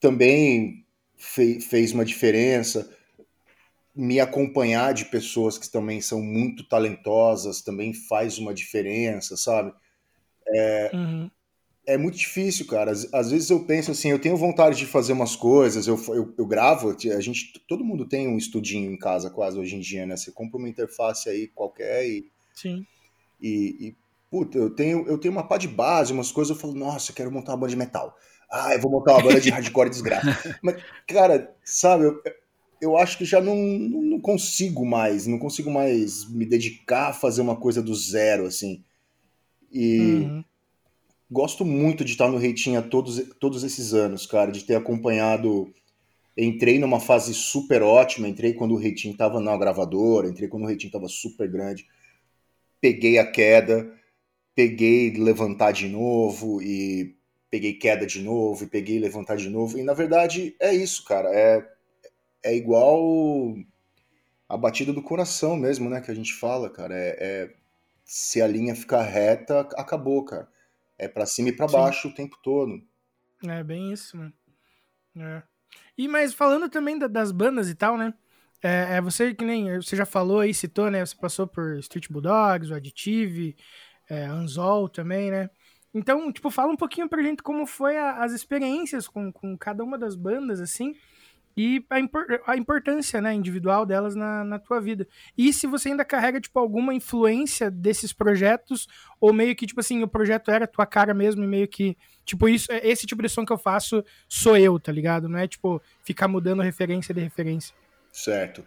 também 0.00 0.84
fe- 1.16 1.60
fez 1.60 1.92
uma 1.92 2.04
diferença. 2.04 2.88
Me 3.96 4.20
acompanhar 4.20 4.92
de 4.92 5.06
pessoas 5.06 5.56
que 5.56 5.70
também 5.70 6.02
são 6.02 6.20
muito 6.20 6.68
talentosas 6.68 7.62
também 7.62 7.94
faz 7.94 8.38
uma 8.38 8.52
diferença, 8.52 9.36
sabe? 9.36 9.72
Uhum. 10.92 11.30
É 11.86 11.96
muito 11.96 12.18
difícil, 12.18 12.66
cara. 12.66 12.90
Às, 12.90 13.12
às 13.14 13.30
vezes 13.30 13.48
eu 13.48 13.64
penso 13.64 13.92
assim, 13.92 14.10
eu 14.10 14.18
tenho 14.18 14.36
vontade 14.36 14.76
de 14.76 14.86
fazer 14.86 15.12
umas 15.12 15.36
coisas, 15.36 15.86
eu, 15.86 15.96
eu, 16.08 16.34
eu 16.36 16.46
gravo, 16.46 16.90
a 16.90 17.20
gente, 17.20 17.64
todo 17.68 17.84
mundo 17.84 18.08
tem 18.08 18.26
um 18.26 18.36
estudinho 18.36 18.90
em 18.90 18.98
casa 18.98 19.30
quase 19.30 19.58
hoje 19.58 19.76
em 19.76 19.80
dia, 19.80 20.04
né? 20.04 20.16
Você 20.16 20.32
compra 20.32 20.58
uma 20.58 20.68
interface 20.68 21.28
aí 21.28 21.46
qualquer 21.48 22.04
e, 22.06 22.28
Sim. 22.52 22.84
e, 23.40 23.76
e 23.88 23.96
puta, 24.28 24.58
eu 24.58 24.70
tenho, 24.70 25.06
eu 25.06 25.16
tenho 25.16 25.32
uma 25.32 25.46
pá 25.46 25.56
de 25.56 25.68
base, 25.68 26.12
umas 26.12 26.32
coisas, 26.32 26.54
eu 26.54 26.60
falo, 26.60 26.74
nossa, 26.74 27.12
eu 27.12 27.14
quero 27.14 27.30
montar 27.30 27.52
uma 27.52 27.58
banda 27.58 27.70
de 27.70 27.76
metal. 27.76 28.16
Ah, 28.50 28.74
eu 28.74 28.80
vou 28.80 28.90
montar 28.90 29.12
uma 29.12 29.22
banda 29.22 29.40
de 29.40 29.50
hardcore 29.50 29.90
desgraça. 29.90 30.26
Mas, 30.62 30.82
cara, 31.06 31.54
sabe, 31.64 32.04
eu, 32.04 32.20
eu 32.80 32.96
acho 32.96 33.18
que 33.18 33.24
já 33.24 33.40
não, 33.40 33.56
não 33.56 34.20
consigo 34.20 34.84
mais, 34.84 35.26
não 35.26 35.38
consigo 35.38 35.70
mais 35.70 36.28
me 36.30 36.46
dedicar 36.46 37.08
a 37.08 37.12
fazer 37.12 37.40
uma 37.40 37.56
coisa 37.56 37.82
do 37.82 37.94
zero, 37.94 38.46
assim. 38.46 38.84
E 39.72 40.26
Uhum. 40.26 40.44
gosto 41.30 41.64
muito 41.64 42.04
de 42.04 42.12
estar 42.12 42.28
no 42.28 42.38
Reitinha 42.38 42.82
todos, 42.82 43.22
todos 43.40 43.64
esses 43.64 43.94
anos, 43.94 44.26
cara, 44.26 44.50
de 44.50 44.64
ter 44.64 44.76
acompanhado. 44.76 45.72
Entrei 46.36 46.78
numa 46.78 47.00
fase 47.00 47.34
super 47.34 47.82
ótima, 47.82 48.28
entrei 48.28 48.54
quando 48.54 48.74
o 48.74 48.78
Reitinho 48.78 49.16
tava 49.16 49.40
na 49.40 49.56
gravadora, 49.56 50.28
entrei 50.28 50.48
quando 50.48 50.64
o 50.64 50.66
Reitinho 50.66 50.92
tava 50.92 51.08
super 51.08 51.50
grande. 51.50 51.86
Peguei 52.80 53.18
a 53.18 53.30
queda, 53.30 53.92
peguei 54.54 55.12
levantar 55.12 55.72
de 55.72 55.88
novo 55.88 56.62
e 56.62 57.16
peguei 57.50 57.74
queda 57.74 58.06
de 58.06 58.20
novo 58.22 58.64
e 58.64 58.68
peguei 58.68 58.98
levantar 58.98 59.36
de 59.36 59.48
novo. 59.50 59.78
E 59.78 59.82
na 59.82 59.94
verdade 59.94 60.56
é 60.60 60.74
isso, 60.74 61.04
cara. 61.04 61.28
É, 61.34 61.75
é 62.42 62.54
igual 62.54 63.56
a 64.48 64.56
batida 64.56 64.92
do 64.92 65.02
coração 65.02 65.56
mesmo, 65.56 65.90
né? 65.90 66.00
Que 66.00 66.10
a 66.10 66.14
gente 66.14 66.34
fala, 66.34 66.70
cara. 66.70 66.94
É, 66.96 67.16
é- 67.20 67.54
se 68.04 68.40
a 68.40 68.46
linha 68.46 68.74
ficar 68.76 69.02
reta, 69.02 69.60
acabou, 69.76 70.24
cara. 70.24 70.48
É 70.98 71.08
pra 71.08 71.26
cima 71.26 71.48
e 71.48 71.52
pra 71.52 71.68
Sim. 71.68 71.74
baixo 71.74 72.08
o 72.08 72.14
tempo 72.14 72.38
todo. 72.42 72.80
É 73.46 73.62
bem 73.62 73.92
isso, 73.92 74.16
mano. 74.16 74.32
É. 75.16 75.42
E 75.98 76.08
mas 76.08 76.34
falando 76.34 76.68
também 76.68 76.98
da- 76.98 77.06
das 77.06 77.32
bandas 77.32 77.68
e 77.68 77.74
tal, 77.74 77.96
né? 77.98 78.14
É, 78.62 78.96
é 78.96 79.00
você 79.00 79.34
que 79.34 79.44
nem 79.44 79.76
você 79.76 79.96
já 79.96 80.06
falou 80.06 80.40
aí, 80.40 80.54
citou, 80.54 80.90
né? 80.90 81.04
Você 81.04 81.16
passou 81.16 81.46
por 81.46 81.78
Street 81.78 82.08
Bulldogs, 82.10 82.70
o 82.70 82.74
Additive, 82.74 83.56
é, 84.08 84.24
Anzol 84.26 84.88
também, 84.88 85.30
né? 85.30 85.50
Então, 85.94 86.32
tipo, 86.32 86.50
fala 86.50 86.72
um 86.72 86.76
pouquinho 86.76 87.08
pra 87.08 87.22
gente 87.22 87.42
como 87.42 87.66
foi 87.66 87.96
a- 87.96 88.24
as 88.24 88.32
experiências 88.32 89.08
com, 89.08 89.32
com 89.32 89.56
cada 89.58 89.82
uma 89.84 89.98
das 89.98 90.14
bandas, 90.16 90.60
assim, 90.60 90.94
e 91.56 91.84
a, 91.88 91.98
impor- 91.98 92.40
a 92.46 92.56
importância, 92.56 93.20
né, 93.20 93.32
individual 93.32 93.86
delas 93.86 94.14
na, 94.14 94.44
na 94.44 94.58
tua 94.58 94.80
vida. 94.80 95.06
E 95.36 95.52
se 95.52 95.66
você 95.66 95.88
ainda 95.88 96.04
carrega, 96.04 96.40
tipo, 96.40 96.58
alguma 96.58 96.92
influência 96.92 97.70
desses 97.70 98.12
projetos, 98.12 98.86
ou 99.20 99.32
meio 99.32 99.56
que, 99.56 99.66
tipo 99.66 99.80
assim, 99.80 100.02
o 100.02 100.08
projeto 100.08 100.50
era 100.50 100.66
tua 100.66 100.86
cara 100.86 101.14
mesmo 101.14 101.42
e 101.42 101.46
meio 101.46 101.68
que 101.68 101.96
Tipo, 102.26 102.48
isso, 102.48 102.66
esse 102.82 103.06
tipo 103.06 103.22
de 103.22 103.28
som 103.28 103.46
que 103.46 103.52
eu 103.52 103.56
faço 103.56 104.04
sou 104.28 104.56
eu, 104.56 104.80
tá 104.80 104.90
ligado? 104.90 105.28
Não 105.28 105.38
é, 105.38 105.46
tipo, 105.46 105.80
ficar 106.02 106.26
mudando 106.26 106.60
referência 106.60 107.14
de 107.14 107.20
referência. 107.20 107.72
Certo. 108.10 108.64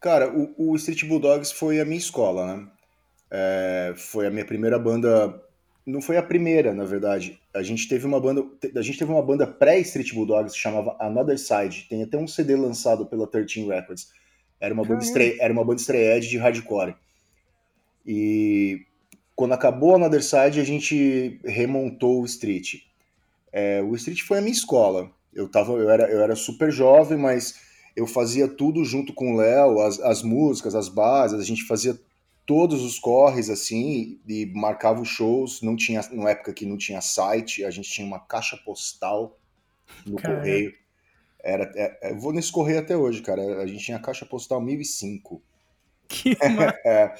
Cara, 0.00 0.32
o, 0.34 0.54
o 0.56 0.76
Street 0.76 1.04
Bulldogs 1.04 1.52
foi 1.52 1.78
a 1.78 1.84
minha 1.84 1.98
escola, 1.98 2.56
né? 2.56 2.66
É, 3.30 3.94
foi 3.96 4.26
a 4.26 4.30
minha 4.30 4.46
primeira 4.46 4.78
banda. 4.78 5.42
Não 5.86 6.02
foi 6.02 6.16
a 6.16 6.22
primeira, 6.22 6.74
na 6.74 6.84
verdade. 6.84 7.38
A 7.54 7.62
gente 7.62 7.88
teve 7.88 8.04
uma 8.04 8.20
banda. 8.20 8.44
A 8.74 8.82
gente 8.82 8.98
teve 8.98 9.12
uma 9.12 9.22
banda 9.22 9.46
pré-Street 9.46 10.12
Bulldogs 10.12 10.52
que 10.52 10.58
chamava 10.58 10.96
Another 10.98 11.38
Side. 11.38 11.86
Tem 11.88 12.02
até 12.02 12.18
um 12.18 12.26
CD 12.26 12.56
lançado 12.56 13.06
pela 13.06 13.24
13 13.24 13.64
Records. 13.66 14.08
Era 14.60 14.74
uma 14.74 14.84
banda, 14.84 15.04
estreia, 15.04 15.36
era 15.38 15.52
uma 15.52 15.64
banda 15.64 15.80
estreia 15.80 16.18
de 16.18 16.36
hardcore. 16.38 16.96
E 18.04 18.84
quando 19.36 19.52
acabou 19.52 19.92
a 19.92 19.96
Another 19.96 20.24
Side, 20.24 20.58
a 20.58 20.64
gente 20.64 21.40
remontou 21.44 22.22
o 22.22 22.26
Street. 22.26 22.82
É, 23.52 23.80
o 23.80 23.94
Street 23.94 24.22
foi 24.22 24.38
a 24.38 24.40
minha 24.40 24.52
escola. 24.52 25.10
Eu, 25.32 25.48
tava, 25.48 25.74
eu, 25.74 25.88
era, 25.88 26.10
eu 26.10 26.20
era 26.20 26.34
super 26.34 26.72
jovem, 26.72 27.16
mas 27.16 27.60
eu 27.94 28.06
fazia 28.06 28.48
tudo 28.48 28.84
junto 28.84 29.12
com 29.12 29.34
o 29.34 29.36
Léo, 29.36 29.80
as, 29.80 30.00
as 30.00 30.22
músicas, 30.22 30.74
as 30.74 30.88
bases, 30.88 31.38
a 31.38 31.44
gente 31.44 31.64
fazia 31.64 31.96
todos 32.46 32.82
os 32.82 32.98
corres 32.98 33.50
assim 33.50 34.20
e 34.26 34.46
marcava 34.54 35.02
os 35.02 35.08
shows. 35.08 35.60
Não 35.60 35.76
tinha, 35.76 36.00
na 36.12 36.30
época 36.30 36.54
que 36.54 36.64
não 36.64 36.78
tinha 36.78 37.00
site, 37.00 37.64
a 37.64 37.70
gente 37.70 37.90
tinha 37.90 38.06
uma 38.06 38.20
caixa 38.20 38.56
postal 38.64 39.38
no 40.06 40.16
Caraca. 40.16 40.40
correio. 40.40 40.72
Era, 41.42 41.70
é, 41.76 41.98
é, 42.02 42.12
eu 42.12 42.18
vou 42.18 42.32
nesse 42.32 42.50
correio 42.50 42.78
até 42.78 42.96
hoje, 42.96 43.20
cara. 43.22 43.60
A 43.60 43.66
gente 43.66 43.84
tinha 43.84 43.96
a 43.96 44.00
caixa 44.00 44.24
postal 44.24 44.60
1005. 44.60 45.42
Que 46.08 46.36
É, 46.86 47.14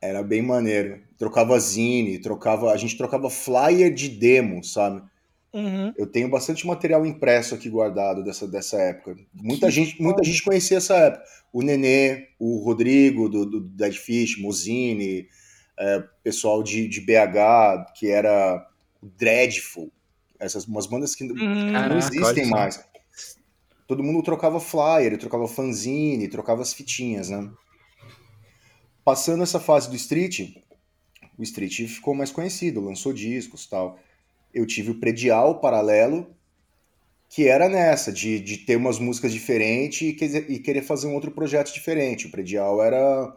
era 0.00 0.22
bem 0.22 0.42
maneiro. 0.42 1.02
Trocava 1.18 1.58
zine, 1.58 2.20
trocava, 2.20 2.72
a 2.72 2.76
gente 2.76 2.96
trocava 2.96 3.30
flyer 3.30 3.92
de 3.92 4.08
demo, 4.08 4.62
sabe? 4.62 5.02
Uhum. 5.56 5.92
Eu 5.96 6.06
tenho 6.06 6.28
bastante 6.28 6.66
material 6.66 7.06
impresso 7.06 7.54
aqui 7.54 7.68
guardado 7.70 8.22
dessa, 8.22 8.46
dessa 8.46 8.76
época. 8.76 9.16
Muita 9.32 9.66
Que 9.66 9.72
gente, 9.72 10.02
muita 10.02 10.22
gente 10.22 10.42
conhecia 10.42 10.76
essa 10.76 10.94
época. 10.96 11.24
O 11.52 11.62
Nenê, 11.62 12.28
o 12.38 12.58
Rodrigo 12.58 13.28
do, 13.28 13.46
do 13.46 13.60
Dead 13.60 13.94
Fish, 13.94 14.38
Mozini, 14.38 15.28
é, 15.78 16.04
pessoal 16.22 16.62
de, 16.62 16.86
de 16.86 17.00
BH, 17.00 17.92
que 17.94 18.08
era 18.08 18.66
Dreadful. 19.02 19.90
Essas 20.38 20.66
umas 20.66 20.86
bandas 20.86 21.14
que 21.14 21.24
Uhum. 21.24 21.32
não 21.34 21.72
Caraca, 21.72 21.98
existem 21.98 22.46
mais. 22.46 22.84
Todo 23.86 24.02
mundo 24.02 24.22
trocava 24.22 24.60
flyer, 24.60 25.16
trocava 25.16 25.48
fanzine, 25.48 26.28
trocava 26.28 26.60
as 26.60 26.74
fitinhas, 26.74 27.30
né? 27.30 27.50
passando 29.06 29.44
essa 29.44 29.60
fase 29.60 29.88
do 29.88 29.94
street, 29.94 30.56
o 31.38 31.42
street 31.44 31.86
ficou 31.86 32.12
mais 32.12 32.32
conhecido, 32.32 32.80
lançou 32.80 33.12
discos 33.12 33.64
tal. 33.64 34.00
Eu 34.56 34.66
tive 34.66 34.90
o 34.90 35.00
predial 35.00 35.60
paralelo, 35.60 36.34
que 37.28 37.46
era 37.46 37.68
nessa, 37.68 38.12
de, 38.12 38.40
de 38.40 38.58
ter 38.58 38.76
umas 38.76 38.98
músicas 38.98 39.32
diferentes 39.32 40.08
e, 40.08 40.12
que, 40.12 40.24
e 40.24 40.58
querer 40.58 40.82
fazer 40.82 41.06
um 41.06 41.14
outro 41.14 41.30
projeto 41.30 41.72
diferente. 41.72 42.26
O 42.26 42.30
predial 42.30 42.82
era 42.82 43.36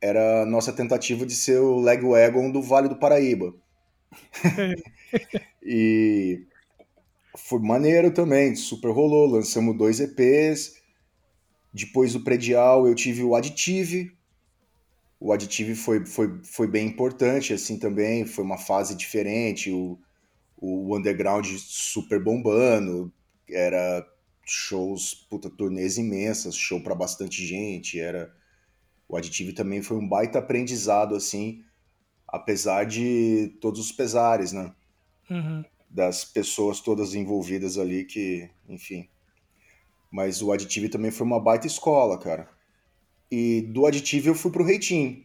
era 0.00 0.42
a 0.42 0.46
nossa 0.46 0.70
tentativa 0.70 1.24
de 1.24 1.34
ser 1.34 1.58
o 1.60 1.80
Legwagon 1.80 2.50
do 2.50 2.60
Vale 2.60 2.90
do 2.90 2.96
Paraíba. 2.96 3.54
e 5.64 6.46
foi 7.36 7.58
maneiro 7.60 8.10
também, 8.10 8.54
super 8.54 8.90
rolou. 8.90 9.26
Lançamos 9.26 9.76
dois 9.76 10.00
EPs. 10.00 10.74
Depois 11.72 12.12
do 12.12 12.20
Predial, 12.20 12.86
eu 12.86 12.94
tive 12.94 13.22
o 13.22 13.34
Additive. 13.34 14.12
O 15.18 15.32
Additive 15.32 15.74
foi, 15.74 16.04
foi, 16.04 16.38
foi 16.44 16.66
bem 16.66 16.86
importante, 16.86 17.54
assim, 17.54 17.78
também. 17.78 18.26
Foi 18.26 18.44
uma 18.44 18.58
fase 18.58 18.94
diferente. 18.94 19.70
O, 19.70 19.98
o 20.64 20.96
Underground 20.96 21.46
super 21.58 22.22
bombando. 22.22 23.12
Era 23.48 24.06
shows, 24.46 25.14
puta, 25.28 25.50
turnês 25.50 25.98
imensas, 25.98 26.56
show 26.56 26.82
para 26.82 26.94
bastante 26.94 27.44
gente. 27.44 28.00
Era... 28.00 28.34
O 29.08 29.16
Additive 29.16 29.52
também 29.52 29.82
foi 29.82 29.98
um 29.98 30.08
baita 30.08 30.38
aprendizado, 30.38 31.14
assim, 31.14 31.62
apesar 32.26 32.84
de 32.84 33.56
todos 33.60 33.78
os 33.78 33.92
pesares, 33.92 34.52
né? 34.52 34.74
Uhum. 35.30 35.62
Das 35.90 36.24
pessoas 36.24 36.80
todas 36.80 37.14
envolvidas 37.14 37.78
ali 37.78 38.04
que, 38.04 38.48
enfim. 38.68 39.08
Mas 40.10 40.40
o 40.40 40.50
Additive 40.50 40.88
também 40.88 41.10
foi 41.10 41.26
uma 41.26 41.40
baita 41.40 41.66
escola, 41.66 42.18
cara. 42.18 42.48
E 43.30 43.60
do 43.60 43.84
Additive 43.84 44.28
eu 44.28 44.34
fui 44.34 44.50
pro 44.50 44.64
Reitinho. 44.64 45.24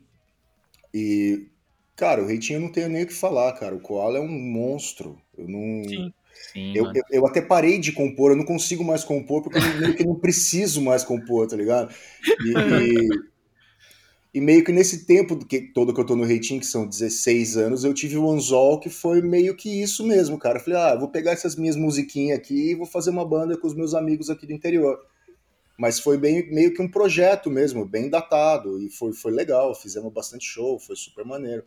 E, 0.93 1.47
cara, 1.95 2.21
o 2.21 2.25
Reitinho 2.25 2.57
eu 2.57 2.61
não 2.61 2.71
tenho 2.71 2.89
nem 2.89 3.03
o 3.03 3.07
que 3.07 3.13
falar, 3.13 3.53
cara. 3.53 3.75
O 3.75 3.81
Koala 3.81 4.17
é 4.17 4.21
um 4.21 4.27
monstro. 4.27 5.21
Eu 5.39 5.47
não. 5.47 5.83
Sim. 5.87 6.13
Sim, 6.53 6.73
Eu, 6.75 6.85
eu, 6.85 7.03
eu 7.11 7.27
até 7.27 7.41
parei 7.41 7.79
de 7.79 7.91
compor, 7.91 8.31
eu 8.31 8.37
não 8.37 8.45
consigo 8.45 8.83
mais 8.83 9.03
compor 9.03 9.41
porque 9.43 9.57
eu 9.57 9.61
meio 9.79 9.95
que 9.95 10.05
não 10.05 10.15
preciso 10.15 10.81
mais 10.81 11.03
compor, 11.03 11.47
tá 11.47 11.55
ligado? 11.55 11.93
E, 12.39 12.51
e- 12.51 13.29
e 14.33 14.39
meio 14.39 14.63
que 14.63 14.71
nesse 14.71 15.05
tempo 15.05 15.43
que, 15.43 15.59
todo 15.73 15.93
que 15.93 15.99
eu 15.99 16.05
tô 16.05 16.15
no 16.15 16.23
Reitinho, 16.23 16.59
que 16.59 16.65
são 16.65 16.87
16 16.87 17.57
anos, 17.57 17.83
eu 17.83 17.93
tive 17.93 18.17
o 18.17 18.29
Anzol, 18.29 18.79
que 18.79 18.89
foi 18.89 19.21
meio 19.21 19.55
que 19.55 19.81
isso 19.81 20.05
mesmo, 20.05 20.37
cara. 20.37 20.59
Eu 20.59 20.63
falei, 20.63 20.79
ah, 20.79 20.95
vou 20.95 21.09
pegar 21.09 21.31
essas 21.31 21.55
minhas 21.55 21.75
musiquinhas 21.75 22.37
aqui 22.37 22.71
e 22.71 22.75
vou 22.75 22.85
fazer 22.85 23.09
uma 23.09 23.27
banda 23.27 23.57
com 23.57 23.65
os 23.67 23.73
meus 23.75 23.93
amigos 23.95 24.29
aqui 24.29 24.45
do 24.45 24.53
interior. 24.53 24.99
Mas 25.77 25.99
foi 25.99 26.17
bem, 26.17 26.51
meio 26.53 26.73
que 26.73 26.81
um 26.81 26.89
projeto 26.91 27.49
mesmo, 27.49 27.85
bem 27.85 28.09
datado, 28.09 28.81
e 28.81 28.89
foi, 28.89 29.13
foi 29.13 29.31
legal, 29.31 29.73
fizemos 29.75 30.11
bastante 30.13 30.45
show, 30.45 30.79
foi 30.79 30.95
super 30.95 31.25
maneiro. 31.25 31.63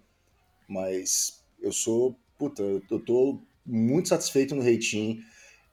Mas 0.69 1.45
eu 1.61 1.73
sou, 1.73 2.17
puta, 2.39 2.63
eu 2.63 2.81
tô 3.01 3.41
muito 3.65 4.09
satisfeito 4.09 4.55
no 4.55 4.63
Reitinho, 4.63 5.23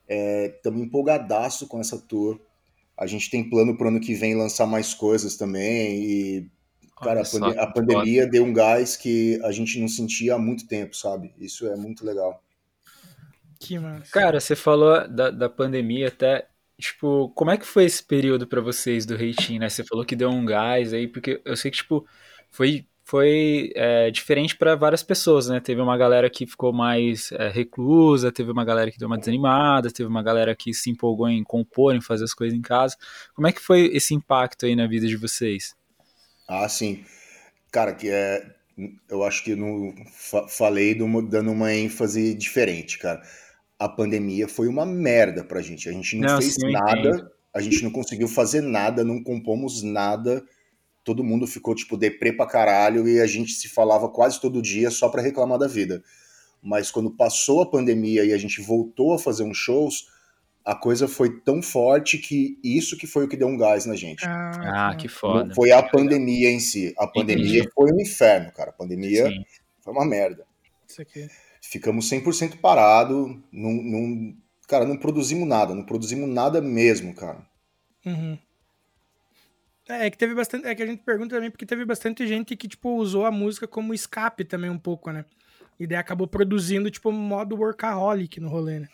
estamos 0.08 0.82
empolgadaço 0.82 1.68
com 1.68 1.80
essa 1.80 1.98
tour. 1.98 2.40
A 2.98 3.08
gente 3.08 3.30
tem 3.30 3.50
plano 3.50 3.78
pro 3.78 3.88
ano 3.88 4.00
que 4.02 4.14
vem 4.14 4.36
lançar 4.36 4.66
mais 4.66 4.94
coisas 4.94 5.38
também, 5.38 6.04
e 6.04 6.52
Cara, 7.02 7.22
Olha 7.22 7.22
a, 7.22 7.26
pande- 7.26 7.60
a 7.60 7.68
pandemia 7.68 8.28
deu 8.28 8.44
um 8.44 8.54
gás 8.54 8.98
que 8.98 9.40
a 9.44 9.52
gente 9.52 9.80
não 9.80 9.88
sentia 9.88 10.36
há 10.36 10.38
muito 10.38 10.68
tempo, 10.68 10.96
sabe? 10.96 11.34
Isso 11.38 11.66
é 11.66 11.76
muito 11.76 12.06
legal. 12.06 12.44
Que 13.60 13.80
massa. 13.80 14.12
Cara, 14.12 14.40
você 14.40 14.56
falou 14.56 15.08
da, 15.08 15.32
da 15.32 15.50
pandemia 15.50 16.10
até. 16.10 16.48
Tipo, 16.78 17.30
como 17.36 17.52
é 17.52 17.58
que 17.58 17.66
foi 17.66 17.84
esse 17.86 18.02
período 18.04 18.48
pra 18.48 18.62
vocês 18.62 19.06
do 19.06 19.16
Reitinho, 19.16 19.60
né? 19.60 19.70
Você 19.70 19.84
falou 19.84 20.06
que 20.06 20.16
deu 20.16 20.30
um 20.30 20.46
gás 20.46 20.94
aí, 20.94 21.08
porque 21.08 21.42
eu 21.44 21.56
sei 21.56 21.72
que, 21.72 21.78
tipo, 21.78 22.06
foi, 22.50 22.88
foi 23.10 23.72
é, 23.76 24.12
diferente 24.12 24.56
pra 24.58 24.76
várias 24.76 25.04
pessoas, 25.04 25.48
né? 25.50 25.60
Teve 25.60 25.82
uma 25.82 25.98
galera 25.98 26.30
que 26.30 26.46
ficou 26.48 26.72
mais 26.74 27.32
é, 27.34 27.50
reclusa, 27.50 28.32
teve 28.32 28.52
uma 28.52 28.64
galera 28.66 28.92
que 28.92 28.98
deu 29.00 29.08
uma 29.08 29.18
desanimada, 29.18 29.92
teve 29.92 30.08
uma 30.10 30.24
galera 30.24 30.56
que 30.56 30.74
se 30.74 30.90
empolgou 30.92 31.28
em 31.30 31.44
compor, 31.44 31.96
em 31.96 32.02
fazer 32.02 32.26
as 32.26 32.34
coisas 32.34 32.58
em 32.58 32.62
casa. 32.62 32.96
Como 33.34 33.48
é 33.48 33.52
que 33.52 33.60
foi 33.62 33.86
esse 33.94 34.14
impacto 34.14 34.66
aí 34.66 34.76
na 34.76 34.88
vida 34.88 35.08
de 35.08 35.18
vocês? 35.18 35.76
Ah, 36.48 36.68
sim. 36.70 37.04
Cara, 37.72 37.94
que 37.96 38.10
é. 38.10 38.56
Eu 39.10 39.24
acho 39.24 39.44
que 39.44 39.56
no, 39.56 39.94
fa- 40.12 40.48
falei 40.50 40.96
do- 40.96 41.22
dando 41.24 41.52
uma 41.52 41.74
ênfase 41.74 42.34
diferente, 42.36 42.98
cara. 43.00 43.22
A 43.80 43.90
pandemia 43.90 44.48
foi 44.48 44.68
uma 44.68 44.86
merda 44.86 45.44
pra 45.44 45.62
gente. 45.62 45.90
A 45.90 45.94
gente 45.94 46.18
não, 46.18 46.28
Não, 46.28 46.30
fez 46.30 46.58
sim, 46.60 46.62
nada, 46.66 47.32
a 47.56 47.62
gente 47.62 47.84
não 47.84 47.92
conseguiu 47.92 48.28
fazer 48.28 48.62
nada, 48.62 49.04
não 49.04 49.24
compomos 49.24 49.84
nada. 49.84 50.44
Todo 51.10 51.24
mundo 51.24 51.48
ficou, 51.48 51.74
tipo, 51.74 51.98
deprê 51.98 52.32
pra 52.32 52.46
caralho 52.46 53.08
e 53.08 53.20
a 53.20 53.26
gente 53.26 53.54
se 53.54 53.68
falava 53.68 54.08
quase 54.08 54.40
todo 54.40 54.62
dia 54.62 54.92
só 54.92 55.10
pra 55.10 55.24
reclamar 55.24 55.58
da 55.58 55.66
vida. 55.66 56.04
Mas 56.62 56.92
quando 56.92 57.10
passou 57.10 57.64
a 57.64 57.66
pandemia 57.66 58.24
e 58.24 58.32
a 58.32 58.38
gente 58.38 58.62
voltou 58.62 59.16
a 59.16 59.18
fazer 59.18 59.42
uns 59.42 59.58
shows, 59.58 60.06
a 60.64 60.76
coisa 60.76 61.08
foi 61.08 61.42
tão 61.42 61.64
forte 61.64 62.20
que 62.20 62.60
isso 62.64 62.96
que 62.96 63.08
foi 63.08 63.26
o 63.26 63.28
que 63.28 63.36
deu 63.36 63.48
um 63.48 63.58
gás 63.58 63.88
na 63.88 63.96
gente. 63.96 64.24
Ah, 64.24 64.96
que 64.96 65.08
Não 65.08 65.14
foda. 65.16 65.56
foi 65.56 65.72
a 65.72 65.82
pandemia 65.82 66.52
em 66.52 66.60
si. 66.60 66.94
A 67.00 67.08
pandemia 67.08 67.62
Entendi. 67.62 67.72
foi 67.74 67.92
um 67.92 68.00
inferno, 68.00 68.52
cara. 68.52 68.70
A 68.70 68.74
pandemia 68.74 69.30
Sim. 69.30 69.44
foi 69.84 69.92
uma 69.92 70.06
merda. 70.06 70.46
Isso 70.88 71.02
aqui. 71.02 71.28
Ficamos 71.60 72.08
100% 72.08 72.60
parado, 72.60 73.42
não, 73.52 73.72
não, 73.72 74.36
cara, 74.68 74.86
não 74.86 74.96
produzimos 74.96 75.48
nada, 75.48 75.74
não 75.74 75.84
produzimos 75.84 76.30
nada 76.30 76.62
mesmo, 76.62 77.16
cara. 77.16 77.44
Uhum. 78.06 78.38
É, 79.90 80.06
é 80.06 80.10
que 80.12 80.18
teve 80.18 80.36
bastante. 80.36 80.68
É 80.68 80.76
que 80.76 80.84
a 80.84 80.86
gente 80.86 81.02
pergunta 81.04 81.36
também 81.36 81.50
porque 81.50 81.66
teve 81.66 81.84
bastante 81.84 82.28
gente 82.28 82.56
que, 82.56 82.68
tipo, 82.68 82.96
usou 82.96 83.26
a 83.26 83.32
música 83.32 83.68
como 83.68 83.94
escape 83.94 84.46
também 84.46 84.70
um 84.70 84.78
pouco, 84.78 85.12
né? 85.12 85.26
E 85.80 85.88
daí 85.88 85.98
acabou 85.98 86.28
produzindo, 86.28 86.92
tipo, 86.92 87.12
modo 87.12 87.56
workaholic 87.56 88.40
no 88.40 88.50
rolê, 88.50 88.80
né? 88.80 88.88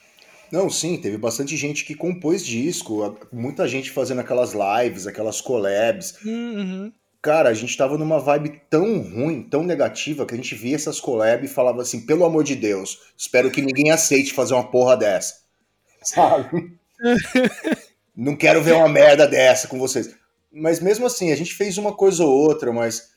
Não, 0.52 0.70
sim, 0.70 0.98
teve 0.98 1.18
bastante 1.18 1.58
gente 1.58 1.84
que 1.84 1.96
compôs 1.96 2.46
disco, 2.46 3.18
muita 3.34 3.68
gente 3.68 3.92
fazendo 3.92 4.22
aquelas 4.22 4.54
lives, 4.54 5.08
aquelas 5.08 5.42
collabs. 5.42 6.18
Uhum. 6.24 6.94
Cara, 7.22 7.50
a 7.50 7.54
gente 7.54 7.76
tava 7.76 7.98
numa 7.98 8.20
vibe 8.20 8.62
tão 8.70 9.00
ruim, 9.02 9.42
tão 9.42 9.64
negativa, 9.64 10.26
que 10.26 10.36
a 10.36 10.38
gente 10.38 10.54
via 10.54 10.76
essas 10.76 11.02
collabs 11.02 11.50
e 11.50 11.54
falava 11.54 11.82
assim, 11.82 12.06
pelo 12.06 12.24
amor 12.24 12.44
de 12.44 12.56
Deus, 12.56 13.00
espero 13.18 13.50
que 13.50 13.64
ninguém 13.64 13.90
aceite 13.90 14.32
fazer 14.32 14.54
uma 14.54 14.70
porra 14.70 14.96
dessa. 14.96 15.42
Sabe? 16.04 16.78
Não 18.16 18.36
quero 18.36 18.62
ver 18.62 18.74
uma 18.74 18.88
merda 18.88 19.28
dessa 19.28 19.68
com 19.68 19.80
vocês. 19.80 20.16
Mas 20.56 20.80
mesmo 20.80 21.06
assim, 21.06 21.34
a 21.34 21.36
gente 21.36 21.54
fez 21.54 21.78
uma 21.78 21.94
coisa 21.94 22.24
ou 22.24 22.32
outra, 22.32 22.72
mas 22.72 23.14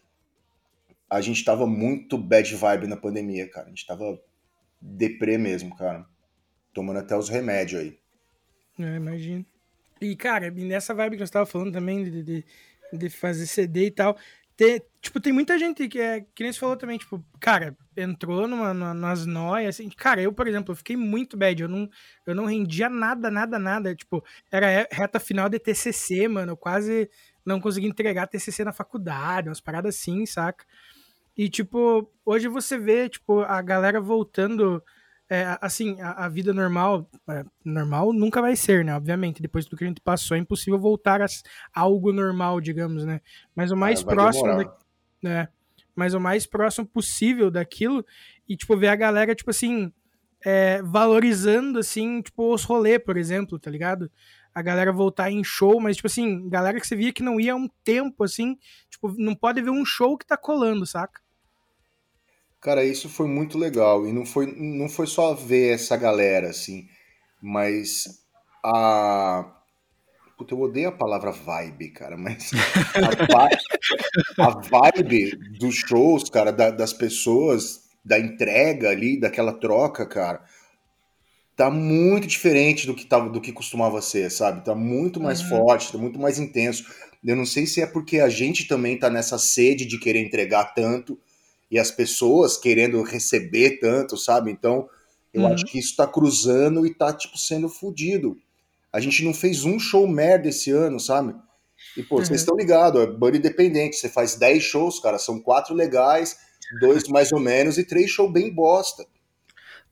a 1.08 1.20
gente 1.20 1.44
tava 1.44 1.66
muito 1.66 2.18
bad 2.18 2.52
vibe 2.54 2.88
na 2.88 2.96
pandemia, 2.96 3.48
cara. 3.48 3.66
A 3.66 3.70
gente 3.70 3.86
tava 3.86 4.20
deprê 4.80 5.38
mesmo, 5.38 5.74
cara. 5.76 6.04
Tomando 6.74 6.98
até 6.98 7.16
os 7.16 7.28
remédios 7.28 7.80
aí. 7.80 7.98
É, 8.78 8.96
imagino. 8.96 9.46
E, 10.00 10.16
cara, 10.16 10.50
nessa 10.50 10.92
vibe 10.94 11.14
que 11.14 11.20
nós 11.20 11.30
tava 11.30 11.46
falando 11.46 11.72
também 11.72 12.04
de, 12.04 12.22
de, 12.22 12.44
de 12.92 13.08
fazer 13.08 13.46
CD 13.46 13.86
e 13.86 13.90
tal, 13.90 14.16
tipo, 15.00 15.20
tem 15.20 15.32
muita 15.32 15.58
gente 15.58 15.86
que 15.88 16.00
é, 16.00 16.20
que 16.34 16.42
nem 16.42 16.52
você 16.52 16.58
falou 16.58 16.76
também, 16.76 16.98
tipo, 16.98 17.24
cara, 17.40 17.76
entrou 17.96 18.48
numa, 18.48 18.74
numa, 18.74 18.92
nas 18.92 19.24
noias, 19.24 19.76
assim, 19.76 19.88
cara, 19.88 20.20
eu, 20.20 20.32
por 20.32 20.48
exemplo, 20.48 20.72
eu 20.72 20.76
fiquei 20.76 20.96
muito 20.96 21.36
bad, 21.36 21.62
eu 21.62 21.68
não, 21.68 21.88
eu 22.26 22.34
não 22.34 22.44
rendia 22.44 22.88
nada, 22.88 23.30
nada, 23.30 23.58
nada, 23.58 23.94
tipo, 23.94 24.24
era 24.50 24.68
re- 24.68 24.88
reta 24.90 25.20
final 25.20 25.48
de 25.48 25.58
TCC, 25.60 26.26
mano, 26.26 26.52
eu 26.52 26.56
quase 26.56 27.08
não 27.48 27.60
consegui 27.60 27.86
entregar 27.88 28.26
TCC 28.28 28.64
na 28.64 28.72
faculdade, 28.72 29.48
umas 29.48 29.60
paradas 29.60 29.96
assim, 29.96 30.24
saca? 30.26 30.64
E, 31.36 31.48
tipo, 31.48 32.10
hoje 32.24 32.48
você 32.48 32.78
vê, 32.78 33.08
tipo, 33.08 33.40
a 33.40 33.62
galera 33.62 34.00
voltando 34.00 34.82
é, 35.30 35.56
assim, 35.60 36.00
a, 36.00 36.24
a 36.24 36.28
vida 36.28 36.52
normal, 36.52 37.08
é, 37.28 37.44
normal 37.64 38.12
nunca 38.12 38.40
vai 38.40 38.56
ser, 38.56 38.84
né? 38.84 38.94
Obviamente, 38.94 39.42
depois 39.42 39.66
do 39.66 39.76
que 39.76 39.84
a 39.84 39.86
gente 39.86 40.00
passou, 40.00 40.36
é 40.36 40.40
impossível 40.40 40.78
voltar 40.80 41.20
a, 41.22 41.26
a 41.26 41.80
algo 41.80 42.12
normal, 42.12 42.60
digamos, 42.60 43.04
né? 43.04 43.20
Mas 43.54 43.70
o 43.70 43.76
mais 43.76 44.00
Ah, 44.00 44.04
vai 44.06 44.14
próximo, 44.14 44.56
da- 44.56 44.76
né? 45.22 45.48
Mas 45.94 46.14
o 46.14 46.20
mais 46.20 46.46
próximo 46.46 46.86
possível 46.86 47.50
daquilo 47.50 48.04
e, 48.48 48.56
tipo, 48.56 48.76
ver 48.76 48.88
a 48.88 48.96
galera, 48.96 49.34
tipo 49.34 49.50
assim, 49.50 49.92
é, 50.44 50.80
valorizando, 50.82 51.78
assim, 51.78 52.22
tipo, 52.22 52.52
os 52.54 52.64
rolês, 52.64 52.98
por 53.04 53.16
exemplo, 53.16 53.58
tá 53.58 53.70
ligado? 53.70 54.10
A 54.58 54.62
galera 54.62 54.92
voltar 54.92 55.30
em 55.30 55.44
show, 55.44 55.80
mas, 55.80 55.96
tipo 55.96 56.08
assim, 56.08 56.48
galera 56.48 56.80
que 56.80 56.86
você 56.86 56.96
via 56.96 57.12
que 57.12 57.22
não 57.22 57.38
ia 57.40 57.52
há 57.52 57.56
um 57.56 57.68
tempo, 57.84 58.24
assim, 58.24 58.58
tipo, 58.90 59.08
não 59.16 59.34
pode 59.34 59.62
ver 59.62 59.70
um 59.70 59.84
show 59.84 60.18
que 60.18 60.26
tá 60.26 60.36
colando, 60.36 60.84
saca? 60.84 61.20
Cara, 62.60 62.84
isso 62.84 63.08
foi 63.08 63.28
muito 63.28 63.56
legal. 63.56 64.06
E 64.06 64.12
não 64.12 64.26
foi, 64.26 64.46
não 64.46 64.88
foi 64.88 65.06
só 65.06 65.32
ver 65.34 65.74
essa 65.74 65.96
galera, 65.96 66.50
assim, 66.50 66.88
mas 67.40 68.04
a. 68.64 69.54
Puta, 70.36 70.54
eu 70.54 70.60
odeio 70.60 70.88
a 70.88 70.92
palavra 70.92 71.32
vibe, 71.32 71.90
cara, 71.90 72.16
mas 72.16 72.52
a, 73.02 73.10
vi- 73.26 73.58
a 74.38 74.50
vibe 74.50 75.36
dos 75.58 75.76
shows, 75.76 76.30
cara, 76.30 76.52
da- 76.52 76.70
das 76.70 76.92
pessoas, 76.92 77.88
da 78.04 78.18
entrega 78.18 78.90
ali, 78.90 79.18
daquela 79.20 79.52
troca, 79.52 80.06
cara, 80.06 80.44
tá 81.58 81.70
muito 81.72 82.28
diferente 82.28 82.86
do 82.86 82.94
que 82.94 83.04
tava, 83.04 83.28
do 83.28 83.40
que 83.40 83.52
costumava 83.52 84.00
ser, 84.00 84.30
sabe? 84.30 84.64
Tá 84.64 84.76
muito 84.76 85.20
mais 85.20 85.42
Uhum. 85.42 85.48
forte, 85.48 85.90
tá 85.92 85.98
muito 85.98 86.18
mais 86.18 86.38
intenso. 86.38 86.84
Eu 87.26 87.34
não 87.36 87.44
sei 87.44 87.66
se 87.66 87.82
é 87.82 87.86
porque 87.86 88.20
a 88.20 88.28
gente 88.28 88.68
também 88.68 88.96
tá 88.96 89.10
nessa 89.10 89.38
sede 89.38 89.84
de 89.84 89.98
querer 89.98 90.20
entregar 90.20 90.66
tanto 90.72 91.18
e 91.70 91.76
as 91.78 91.90
pessoas 91.90 92.56
querendo 92.56 93.02
receber 93.02 93.80
tanto, 93.80 94.16
sabe? 94.16 94.52
Então, 94.52 94.88
eu 95.34 95.42
Uhum. 95.42 95.52
acho 95.52 95.66
que 95.66 95.80
isso 95.80 95.96
tá 95.96 96.06
cruzando 96.06 96.86
e 96.86 96.94
tá, 96.94 97.12
tipo, 97.12 97.36
sendo 97.36 97.68
fudido. 97.68 98.38
A 98.92 99.00
gente 99.00 99.24
não 99.24 99.34
fez 99.34 99.64
um 99.64 99.80
show 99.80 100.06
merda 100.08 100.48
esse 100.48 100.70
ano, 100.70 101.00
sabe? 101.00 101.34
E, 101.96 102.04
pô, 102.04 102.22
vocês 102.22 102.40
Uhum. 102.40 102.42
estão 102.42 102.56
ligados, 102.56 103.02
é 103.02 103.06
banda 103.08 103.36
independente. 103.36 103.96
Você 103.96 104.08
faz 104.08 104.36
10 104.36 104.62
shows, 104.62 105.00
cara, 105.00 105.18
são 105.18 105.40
quatro 105.40 105.74
legais, 105.74 106.38
dois 106.70 107.08
mais 107.08 107.32
ou 107.32 107.40
menos 107.40 107.78
e 107.78 107.84
três 107.84 108.10
shows 108.10 108.32
bem 108.32 108.54
bosta. 108.54 109.04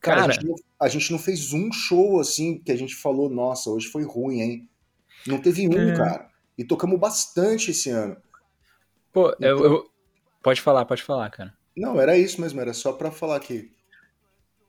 Cara, 0.06 0.20
Cara. 0.20 0.32
a, 0.32 0.34
gente 0.34 0.46
não, 0.46 0.54
a 0.80 0.88
gente 0.88 1.12
não 1.12 1.18
fez 1.18 1.52
um 1.52 1.70
show 1.72 2.20
assim 2.20 2.58
que 2.58 2.70
a 2.72 2.76
gente 2.76 2.94
falou, 2.94 3.28
nossa, 3.28 3.68
hoje 3.70 3.88
foi 3.88 4.04
ruim, 4.04 4.40
hein? 4.40 4.68
Não 5.26 5.38
teve 5.40 5.68
um, 5.68 5.72
É. 5.90 5.96
cara. 5.96 6.30
E 6.56 6.64
tocamos 6.64 6.98
bastante 6.98 7.70
esse 7.72 7.90
ano. 7.90 8.16
Pô, 9.12 9.34
eu, 9.40 9.64
eu- 9.64 9.90
Pode 10.42 10.60
falar, 10.60 10.84
pode 10.84 11.02
falar, 11.02 11.28
cara. 11.30 11.52
Não, 11.76 12.00
era 12.00 12.16
isso 12.16 12.40
mesmo, 12.40 12.60
era 12.60 12.72
só 12.72 12.92
pra 12.92 13.10
falar 13.10 13.40
que. 13.40 13.70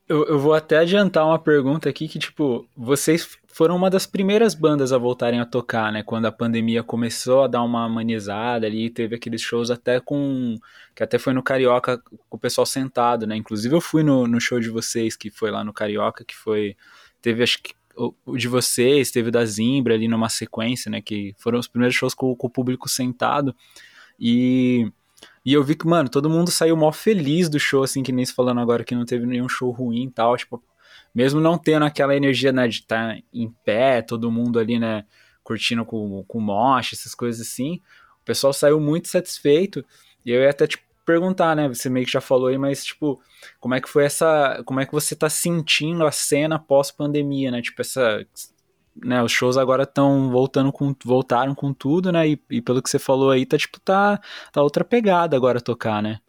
Eu, 0.08 0.24
eu 0.26 0.38
vou 0.38 0.52
até 0.54 0.78
adiantar 0.78 1.24
uma 1.24 1.38
pergunta 1.38 1.88
aqui 1.88 2.08
que, 2.08 2.18
tipo, 2.18 2.66
vocês 2.76 3.38
foram 3.58 3.74
uma 3.74 3.90
das 3.90 4.06
primeiras 4.06 4.54
bandas 4.54 4.92
a 4.92 4.98
voltarem 4.98 5.40
a 5.40 5.44
tocar, 5.44 5.90
né? 5.90 6.04
Quando 6.04 6.26
a 6.26 6.30
pandemia 6.30 6.80
começou 6.84 7.42
a 7.42 7.48
dar 7.48 7.60
uma 7.64 7.86
amenizada 7.86 8.68
ali, 8.68 8.88
teve 8.88 9.16
aqueles 9.16 9.42
shows 9.42 9.68
até 9.68 9.98
com. 9.98 10.54
que 10.94 11.02
até 11.02 11.18
foi 11.18 11.32
no 11.32 11.42
Carioca 11.42 11.98
com 11.98 12.36
o 12.36 12.38
pessoal 12.38 12.64
sentado, 12.64 13.26
né? 13.26 13.34
Inclusive 13.34 13.74
eu 13.74 13.80
fui 13.80 14.04
no, 14.04 14.28
no 14.28 14.40
show 14.40 14.60
de 14.60 14.70
vocês, 14.70 15.16
que 15.16 15.28
foi 15.28 15.50
lá 15.50 15.64
no 15.64 15.72
Carioca, 15.72 16.24
que 16.24 16.36
foi. 16.36 16.76
Teve, 17.20 17.42
acho 17.42 17.60
que. 17.60 17.74
O, 17.96 18.14
o 18.24 18.36
de 18.36 18.46
vocês, 18.46 19.10
teve 19.10 19.30
o 19.30 19.32
da 19.32 19.44
Zimbra 19.44 19.94
ali 19.94 20.06
numa 20.06 20.28
sequência, 20.28 20.88
né? 20.88 21.02
Que 21.02 21.34
foram 21.36 21.58
os 21.58 21.66
primeiros 21.66 21.96
shows 21.96 22.14
com, 22.14 22.36
com 22.36 22.46
o 22.46 22.50
público 22.50 22.88
sentado. 22.88 23.52
E. 24.20 24.88
E 25.44 25.52
eu 25.52 25.64
vi 25.64 25.74
que, 25.74 25.84
mano, 25.84 26.08
todo 26.08 26.30
mundo 26.30 26.52
saiu 26.52 26.76
mó 26.76 26.92
feliz 26.92 27.48
do 27.48 27.58
show, 27.58 27.82
assim, 27.82 28.04
que 28.04 28.12
nem 28.12 28.24
se 28.24 28.32
falando 28.32 28.60
agora 28.60 28.84
que 28.84 28.94
não 28.94 29.04
teve 29.04 29.26
nenhum 29.26 29.48
show 29.48 29.72
ruim 29.72 30.04
e 30.04 30.10
tal, 30.12 30.36
tipo, 30.36 30.62
mesmo 31.18 31.40
não 31.40 31.58
tendo 31.58 31.84
aquela 31.84 32.14
energia, 32.14 32.52
né, 32.52 32.68
de 32.68 32.76
estar 32.76 33.18
em 33.34 33.50
pé, 33.64 34.00
todo 34.00 34.30
mundo 34.30 34.56
ali, 34.56 34.78
né, 34.78 35.04
curtindo 35.42 35.84
com, 35.84 36.22
com 36.28 36.38
moche, 36.38 36.94
essas 36.94 37.12
coisas 37.12 37.44
assim, 37.44 37.80
o 38.22 38.24
pessoal 38.24 38.52
saiu 38.52 38.78
muito 38.78 39.08
satisfeito, 39.08 39.84
e 40.24 40.30
eu 40.30 40.42
ia 40.42 40.50
até 40.50 40.68
te 40.68 40.78
perguntar, 41.04 41.56
né, 41.56 41.66
você 41.66 41.90
meio 41.90 42.06
que 42.06 42.12
já 42.12 42.20
falou 42.20 42.46
aí, 42.46 42.56
mas, 42.56 42.84
tipo, 42.84 43.20
como 43.58 43.74
é 43.74 43.80
que 43.80 43.88
foi 43.88 44.04
essa, 44.04 44.62
como 44.64 44.78
é 44.78 44.86
que 44.86 44.92
você 44.92 45.16
tá 45.16 45.28
sentindo 45.28 46.06
a 46.06 46.12
cena 46.12 46.56
pós-pandemia, 46.56 47.50
né, 47.50 47.60
tipo, 47.62 47.80
essa, 47.80 48.24
né, 48.94 49.20
os 49.20 49.32
shows 49.32 49.56
agora 49.56 49.82
estão 49.82 50.30
voltando 50.30 50.70
com, 50.70 50.94
voltaram 51.04 51.52
com 51.52 51.74
tudo, 51.74 52.12
né, 52.12 52.28
e, 52.28 52.40
e 52.48 52.62
pelo 52.62 52.80
que 52.80 52.88
você 52.88 53.00
falou 53.00 53.32
aí, 53.32 53.44
tá, 53.44 53.58
tipo, 53.58 53.80
tá, 53.80 54.20
tá 54.52 54.62
outra 54.62 54.84
pegada 54.84 55.36
agora 55.36 55.60
tocar, 55.60 56.00
né? 56.00 56.20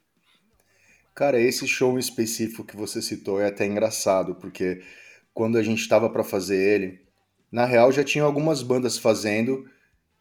Cara, 1.19 1.37
esse 1.37 1.67
show 1.67 1.99
específico 1.99 2.63
que 2.63 2.77
você 2.77 3.01
citou 3.01 3.41
é 3.41 3.47
até 3.47 3.65
engraçado, 3.65 4.35
porque 4.35 4.81
quando 5.33 5.57
a 5.57 5.61
gente 5.61 5.85
tava 5.85 6.09
pra 6.09 6.23
fazer 6.23 6.55
ele, 6.55 7.01
na 7.51 7.65
real 7.65 7.91
já 7.91 8.05
tinha 8.05 8.23
algumas 8.23 8.63
bandas 8.63 8.97
fazendo 8.97 9.65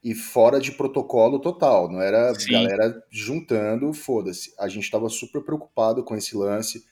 e 0.03 0.13
fora 0.13 0.59
de 0.59 0.73
protocolo 0.73 1.39
total, 1.39 1.89
não 1.89 2.03
era 2.03 2.35
Sim. 2.35 2.51
galera 2.51 3.01
juntando, 3.13 3.93
foda-se. 3.93 4.53
A 4.59 4.67
gente 4.67 4.91
tava 4.91 5.09
super 5.09 5.41
preocupado 5.41 6.03
com 6.03 6.17
esse 6.17 6.37
lance, 6.37 6.85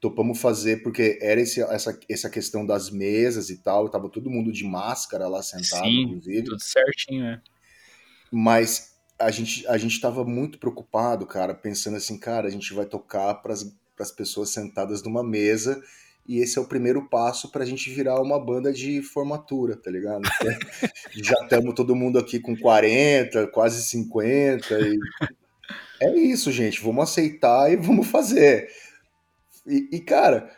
topamos 0.00 0.40
fazer 0.40 0.82
porque 0.82 1.18
era 1.20 1.38
esse, 1.38 1.60
essa, 1.60 2.00
essa 2.08 2.30
questão 2.30 2.64
das 2.64 2.88
mesas 2.88 3.50
e 3.50 3.62
tal, 3.62 3.90
tava 3.90 4.08
todo 4.08 4.30
mundo 4.30 4.50
de 4.50 4.64
máscara 4.64 5.28
lá 5.28 5.42
sentado, 5.42 5.84
Sim, 5.84 6.04
inclusive. 6.04 6.44
Tudo 6.44 6.62
certinho, 6.62 7.24
né? 7.24 7.42
Mas 8.32 8.89
a 9.20 9.30
gente, 9.30 9.66
a 9.68 9.76
gente 9.76 10.00
tava 10.00 10.24
muito 10.24 10.58
preocupado, 10.58 11.26
cara, 11.26 11.54
pensando 11.54 11.96
assim, 11.96 12.18
cara, 12.18 12.48
a 12.48 12.50
gente 12.50 12.72
vai 12.72 12.86
tocar 12.86 13.34
para 13.34 13.52
as 13.52 14.10
pessoas 14.10 14.50
sentadas 14.50 15.02
numa 15.02 15.22
mesa 15.22 15.82
e 16.26 16.38
esse 16.38 16.58
é 16.58 16.62
o 16.62 16.66
primeiro 16.66 17.06
passo 17.08 17.50
pra 17.50 17.66
gente 17.66 17.90
virar 17.90 18.20
uma 18.20 18.42
banda 18.42 18.72
de 18.72 19.02
formatura, 19.02 19.76
tá 19.76 19.90
ligado? 19.90 20.22
Já 21.12 21.34
estamos 21.42 21.74
todo 21.74 21.94
mundo 21.94 22.18
aqui 22.18 22.40
com 22.40 22.56
40, 22.56 23.48
quase 23.48 23.82
50 23.84 24.80
e 24.80 24.98
é 26.00 26.16
isso, 26.16 26.50
gente, 26.50 26.80
vamos 26.82 27.04
aceitar 27.04 27.70
e 27.70 27.76
vamos 27.76 28.06
fazer. 28.06 28.70
E, 29.66 29.88
e, 29.92 30.00
cara, 30.00 30.50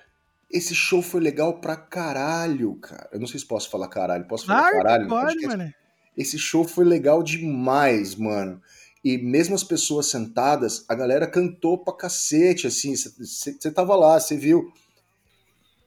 esse 0.48 0.72
show 0.72 1.02
foi 1.02 1.20
legal 1.20 1.60
pra 1.60 1.74
caralho, 1.74 2.76
cara. 2.76 3.08
Eu 3.12 3.18
não 3.18 3.26
sei 3.26 3.40
se 3.40 3.46
posso 3.46 3.68
falar 3.68 3.88
caralho, 3.88 4.28
posso 4.28 4.46
falar 4.46 4.70
Claro 4.70 4.76
caralho? 4.76 5.08
pode, 5.08 5.46
mano. 5.46 5.74
Esse 6.16 6.38
show 6.38 6.64
foi 6.64 6.84
legal 6.84 7.22
demais, 7.22 8.14
mano. 8.14 8.60
E 9.04 9.18
mesmo 9.18 9.54
as 9.54 9.64
pessoas 9.64 10.06
sentadas, 10.10 10.84
a 10.88 10.94
galera 10.94 11.26
cantou 11.26 11.76
pra 11.78 11.92
cacete, 11.94 12.66
assim. 12.66 12.94
Você 12.94 13.70
tava 13.72 13.96
lá, 13.96 14.20
você 14.20 14.36
viu. 14.36 14.72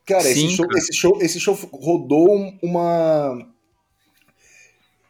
Cara, 0.06 0.30
esse, 0.30 0.42
Sim, 0.42 0.50
show, 0.50 0.68
cara. 0.68 0.78
esse 0.80 0.94
show, 0.94 1.20
esse 1.22 1.40
show 1.40 1.54
rodou 1.72 2.36
um- 2.36 2.60
uma. 2.62 3.48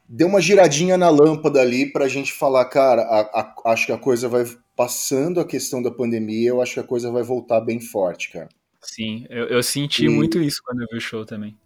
Deu 0.08 0.28
uma 0.28 0.40
giradinha 0.40 0.98
na 0.98 1.10
lâmpada 1.10 1.60
ali 1.60 1.92
pra 1.92 2.08
gente 2.08 2.32
falar, 2.32 2.66
cara, 2.66 3.02
a- 3.02 3.42
a- 3.42 3.72
acho 3.72 3.88
que 3.88 3.92
a 3.92 3.98
coisa 3.98 4.30
vai. 4.30 4.46
Passando 4.76 5.40
a 5.40 5.46
questão 5.46 5.82
da 5.82 5.90
pandemia, 5.90 6.50
eu 6.50 6.62
acho 6.62 6.74
que 6.74 6.80
a 6.82 6.84
coisa 6.84 7.10
vai 7.10 7.24
voltar 7.24 7.62
bem 7.62 7.80
forte, 7.80 8.30
cara. 8.32 8.50
Sim, 8.82 9.26
eu, 9.30 9.46
eu 9.48 9.64
senti 9.64 10.06
E- 10.06 10.10
muito 10.10 10.40
isso 10.42 10.62
quando 10.64 10.82
eu 10.82 10.88
vi 10.92 10.98
o 10.98 11.02
show 11.02 11.26
também. 11.26 11.58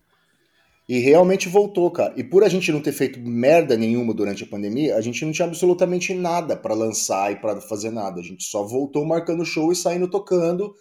E 0.90 0.98
realmente 0.98 1.48
voltou, 1.48 1.92
cara. 1.92 2.16
E 2.18 2.24
por 2.24 2.44
a 2.44 2.50
gente 2.50 2.72
não 2.72 2.82
ter 2.82 2.92
feito 2.92 3.20
merda 3.20 3.78
nenhuma 3.78 4.12
durante 4.12 4.44
a 4.44 4.48
pandemia, 4.48 4.96
a 4.96 5.02
gente 5.02 5.24
não 5.24 5.32
tinha 5.32 5.48
absolutamente 5.48 6.16
nada 6.16 6.58
pra 6.58 6.74
lançar 6.74 7.32
e 7.32 7.36
pra 7.36 7.62
fazer 7.62 7.92
nada. 7.92 8.20
A 8.20 8.24
gente 8.24 8.44
só 8.44 8.64
voltou 8.64 9.06
marcando 9.06 9.46
show 9.46 9.72
e 9.72 9.76
saindo 9.76 10.10
tocando, 10.10 10.74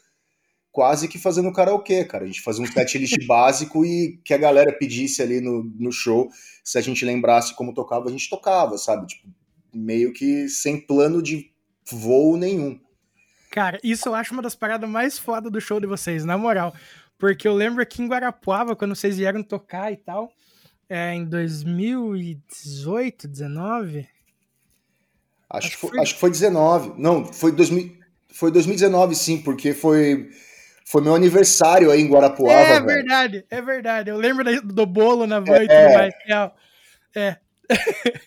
quase 0.72 1.08
que 1.08 1.18
fazendo 1.18 1.52
karaokê, 1.52 2.06
cara. 2.06 2.24
A 2.24 2.26
gente 2.26 2.40
fazia 2.40 2.64
um 2.64 2.66
setlist 2.66 3.18
básico 3.28 3.84
e 3.84 4.18
que 4.24 4.32
a 4.32 4.38
galera 4.38 4.72
pedisse 4.72 5.20
ali 5.20 5.42
no, 5.42 5.64
no 5.78 5.92
show, 5.92 6.30
se 6.64 6.78
a 6.78 6.80
gente 6.80 7.04
lembrasse 7.04 7.54
como 7.54 7.74
tocava, 7.74 8.08
a 8.08 8.10
gente 8.10 8.30
tocava, 8.30 8.78
sabe? 8.78 9.08
Tipo, 9.08 9.28
meio 9.74 10.10
que 10.14 10.48
sem 10.48 10.80
plano 10.80 11.22
de 11.22 11.50
voo 11.92 12.38
nenhum. 12.38 12.80
Cara, 13.50 13.78
isso 13.84 14.08
eu 14.08 14.14
acho 14.14 14.32
uma 14.32 14.42
das 14.42 14.54
paradas 14.54 14.88
mais 14.88 15.18
fodas 15.18 15.52
do 15.52 15.60
show 15.60 15.78
de 15.78 15.86
vocês, 15.86 16.24
na 16.24 16.38
moral. 16.38 16.72
Porque 17.18 17.46
eu 17.48 17.54
lembro 17.54 17.82
aqui 17.82 18.02
em 18.02 18.08
Guarapuava, 18.08 18.76
quando 18.76 18.94
vocês 18.94 19.16
vieram 19.18 19.42
tocar 19.42 19.92
e 19.92 19.96
tal, 19.96 20.30
é, 20.88 21.14
em 21.14 21.24
2018, 21.24 23.26
19. 23.28 24.08
Acho, 25.50 25.66
Acho 25.66 25.70
que 25.70 25.76
foi, 25.76 25.90
foi- 25.90 26.00
acho 26.00 26.14
que 26.14 26.20
foi 26.20 26.30
19. 26.30 26.92
Não, 26.96 27.24
foi, 27.24 27.50
2000, 27.52 27.96
foi 28.32 28.50
2019, 28.52 29.14
sim, 29.14 29.38
porque 29.42 29.72
foi, 29.72 30.30
foi 30.84 31.02
meu 31.02 31.14
aniversário 31.14 31.90
aí 31.90 32.00
em 32.00 32.08
Guarapuava, 32.08 32.52
é 32.60 32.74
velho. 32.74 32.86
verdade, 32.86 33.44
é 33.50 33.60
verdade. 33.62 34.10
Eu 34.10 34.16
lembro 34.16 34.44
do 34.62 34.86
bolo 34.86 35.26
na 35.26 35.40
van 35.40 35.62
e 35.62 35.66
É. 35.66 35.84
tudo 35.84 35.94
mais. 35.94 36.14
real. 36.24 36.56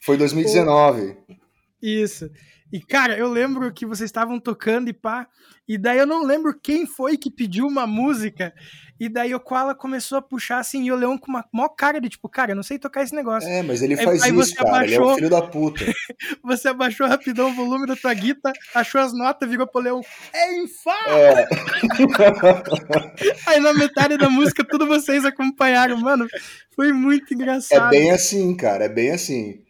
Foi 0.02 0.18
2019. 0.18 1.16
Isso. 1.82 2.30
E, 2.72 2.80
cara, 2.80 3.18
eu 3.18 3.30
lembro 3.30 3.72
que 3.74 3.86
vocês 3.86 4.08
estavam 4.08 4.40
tocando 4.40 4.90
e 4.90 4.94
pá. 4.94 5.28
E 5.68 5.78
daí 5.78 6.00
eu 6.00 6.06
não 6.08 6.26
lembro 6.26 6.58
quem 6.58 6.86
foi 6.86 7.18
que 7.18 7.30
pediu 7.32 7.66
uma 7.68 7.86
música. 7.88 8.54
E 9.00 9.10
daí 9.10 9.34
o 9.34 9.40
Koala 9.40 9.74
começou 9.74 10.18
a 10.18 10.22
puxar 10.22 10.60
assim, 10.60 10.84
e 10.84 10.92
o 10.92 10.96
Leão 10.96 11.18
com 11.18 11.32
uma 11.32 11.44
maior 11.52 11.70
cara 11.70 12.00
de 12.00 12.08
tipo, 12.10 12.30
cara, 12.30 12.52
eu 12.52 12.56
não 12.56 12.62
sei 12.64 12.78
tocar 12.78 13.02
esse 13.04 13.16
negócio. 13.16 13.50
É, 13.50 13.64
mas 13.64 13.82
ele 13.82 13.96
Aí- 13.98 14.06
faz 14.06 14.22
aí 14.22 14.30
isso, 14.32 14.38
você 14.38 14.56
cara. 14.56 14.84
Ele 14.86 14.96
é 14.96 15.00
um 15.00 15.04
abaixou. 15.04 15.16
filho 15.16 15.30
da 15.30 15.42
puta. 15.42 15.86
Você 16.44 16.68
abaixou 16.68 17.08
rapidão 17.08 17.50
o 17.50 17.54
volume 17.56 17.88
da 17.88 17.96
tua 17.96 18.14
guita, 18.14 18.52
achou 18.76 19.02
as 19.02 19.12
notas, 19.14 19.50
virou 19.50 19.66
pro 19.66 19.82
Leão. 19.82 20.02
É 20.34 20.68
Fá! 20.84 21.10
É, 21.10 21.48
Aí 23.48 23.60
na 23.60 23.74
metade 23.74 24.18
da 24.18 24.30
música, 24.30 24.64
tudo 24.64 24.86
vocês 24.86 25.26
acompanharam, 25.26 25.98
mano. 25.98 26.28
Foi 26.76 26.92
muito 26.94 27.32
é 27.32 27.36
engraçado. 27.36 27.90
bem 27.90 28.12
assim, 28.12 28.56
cara. 28.56 28.86
É 28.86 28.90
bem 28.90 29.12
assim. 29.12 29.62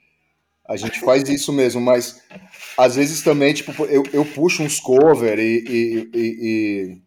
A 0.72 0.78
gente 0.78 1.00
faz 1.02 1.28
isso 1.30 1.52
mesmo, 1.54 1.82
mas 1.82 2.22
às 2.78 2.96
vezes 2.96 3.22
também, 3.24 3.54
tipo, 3.54 3.86
eu, 3.86 4.04
eu 4.14 4.26
puxo 4.26 4.64
uns 4.64 4.80
cover 4.80 5.40
e, 5.40 5.64
e- 5.68 6.12
e- 6.14 6.38
e 6.96 7.02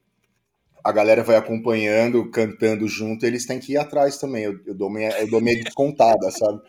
a 0.85 0.92
galera 0.92 1.22
vai 1.24 1.37
acompanhando, 1.37 2.31
cantando 2.31 2.87
junto, 2.88 3.27
eles 3.27 3.46
têm 3.46 3.61
que 3.61 3.72
ir 3.72 3.79
atrás 3.79 4.18
também. 4.18 4.44
Eu, 4.44 4.61
eu 4.66 4.74
dou 4.74 4.90
minha, 4.90 5.11
eu 5.20 5.29
dou 5.31 5.40
minha 5.40 5.62
descontada, 5.62 6.31
sabe? 6.31 6.61